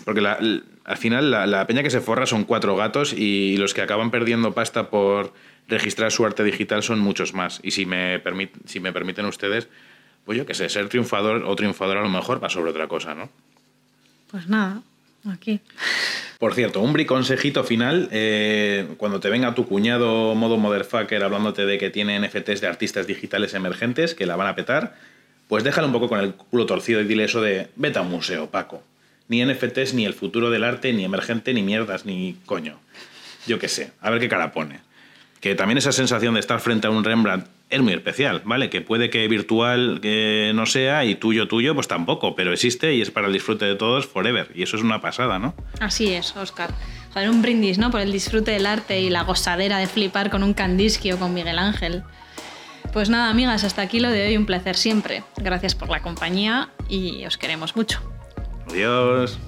Porque 0.05 0.27
al 0.27 0.97
final 0.97 1.31
la, 1.31 1.67
peña 1.69 1.85
que 1.85 1.91
se 1.91 2.01
forra 2.01 2.27
son 2.27 2.45
cuatro 2.45 2.75
gatos 2.75 3.13
y 3.13 3.57
los 3.59 3.75
que 3.75 3.83
acaban 3.83 4.11
perdiendo 4.11 4.53
pasta 4.53 4.91
por 4.91 5.33
registrar 5.69 6.11
su 6.11 6.27
arte 6.27 6.43
digital 6.43 6.83
son 6.83 6.99
muchos 6.99 7.33
más. 7.33 7.61
Y 7.63 7.71
si 7.71 7.87
me, 7.87 8.21
si 8.67 8.81
me 8.81 8.93
permiten 8.93 9.27
ustedes, 9.27 9.69
pues 10.25 10.37
yo 10.37 10.47
qué 10.47 10.55
sé, 10.55 10.69
ser 10.69 10.89
triunfador 10.89 11.45
o 11.45 11.55
triunfador 11.55 11.99
a 11.99 12.03
lo 12.03 12.09
mejor 12.09 12.43
va 12.43 12.49
sobre 12.49 12.71
otra 12.71 12.89
cosa, 12.89 13.15
¿no? 13.15 13.31
Pues 14.33 14.49
nada, 14.49 14.83
aquí. 15.31 15.61
Por 16.39 16.55
cierto, 16.55 16.81
un 16.81 16.93
consejito 17.05 17.65
final. 17.65 18.09
Eh, 18.13 18.87
cuando 18.97 19.21
te 19.21 19.31
venga 19.31 19.55
tu 19.55 19.67
cuñado 19.67 20.35
modo 20.35 20.57
motherfucker 20.57 21.23
hablándote 21.23 21.67
de 21.67 21.79
que 21.79 21.91
tiene 21.91 22.19
NFTs 22.19 22.61
de 22.61 22.67
artistas 22.67 23.07
digitales 23.07 23.55
emergentes 23.55 24.15
que 24.15 24.27
la 24.27 24.37
van 24.37 24.49
a 24.49 24.55
petar, 24.55 24.97
pues 25.49 25.65
déjale 25.65 25.87
un 25.87 25.93
poco 25.93 26.09
con 26.09 26.21
el 26.21 26.35
culo 26.35 26.67
torcido 26.67 27.01
y 27.01 27.05
dile 27.05 27.25
eso 27.25 27.41
de 27.41 27.69
vete 27.77 27.99
a 27.99 28.03
museo, 28.03 28.51
Paco 28.51 28.83
ni 29.29 29.45
NFTs, 29.45 29.95
ni 29.95 30.05
el 30.05 30.15
futuro 30.15 30.51
del 30.51 30.65
arte, 30.65 30.93
ni 30.93 31.05
emergente, 31.05 31.55
ni 31.55 31.63
mierdas, 31.63 32.05
ni 32.05 32.37
coño. 32.47 32.79
Yo 33.47 33.59
qué 33.59 33.69
sé, 33.69 33.93
a 34.01 34.11
ver 34.11 34.21
qué 34.21 34.29
cara 34.29 34.53
pone. 34.53 34.81
Que 35.45 35.55
también 35.55 35.77
esa 35.77 35.93
sensación 35.93 36.33
de 36.33 36.41
estar 36.41 36.59
frente 36.59 36.87
a 36.87 36.91
un 36.91 37.05
Rembrandt 37.05 37.49
es 37.69 37.83
muy 37.83 37.93
especial, 37.93 38.41
¿vale? 38.47 38.71
Que 38.71 38.81
puede 38.81 39.11
que 39.11 39.29
virtual 39.29 39.99
que 40.01 40.53
no 40.55 40.65
sea 40.65 41.05
y 41.05 41.17
tuyo 41.17 41.49
tuyo, 41.49 41.75
pues 41.75 41.87
tampoco, 41.87 42.35
pero 42.35 42.51
existe 42.51 42.95
y 42.95 43.03
es 43.03 43.11
para 43.11 43.27
el 43.27 43.35
disfrute 43.35 43.67
de 43.67 43.75
todos 43.75 44.07
forever. 44.07 44.51
Y 44.55 44.63
eso 44.63 44.79
es 44.79 44.83
una 44.83 45.03
pasada, 45.03 45.39
¿no? 45.39 45.55
Así 45.81 46.15
es, 46.15 46.35
Oscar. 46.35 46.71
Joder, 47.13 47.29
un 47.29 47.43
brindis, 47.43 47.77
¿no? 47.77 47.91
Por 47.91 48.01
el 48.01 48.11
disfrute 48.11 48.53
del 48.53 48.65
arte 48.65 49.03
y 49.03 49.11
la 49.11 49.23
gozadera 49.25 49.77
de 49.77 49.87
flipar 49.87 50.31
con 50.31 50.43
un 50.43 50.55
Kandinsky 50.55 51.13
o 51.13 51.19
con 51.19 51.35
Miguel 51.35 51.59
Ángel. 51.59 52.05
Pues 52.95 53.11
nada, 53.11 53.29
amigas, 53.29 53.65
hasta 53.65 53.83
aquí 53.83 54.01
lo 54.01 54.09
de 54.09 54.27
hoy, 54.27 54.39
un 54.39 54.47
placer 54.47 54.77
siempre. 54.77 55.25
Gracias 55.37 55.75
por 55.75 55.91
la 55.91 56.01
compañía 56.01 56.71
y 56.89 57.23
os 57.27 57.37
queremos 57.37 57.77
mucho. 57.77 58.01
Adiós. 58.71 59.39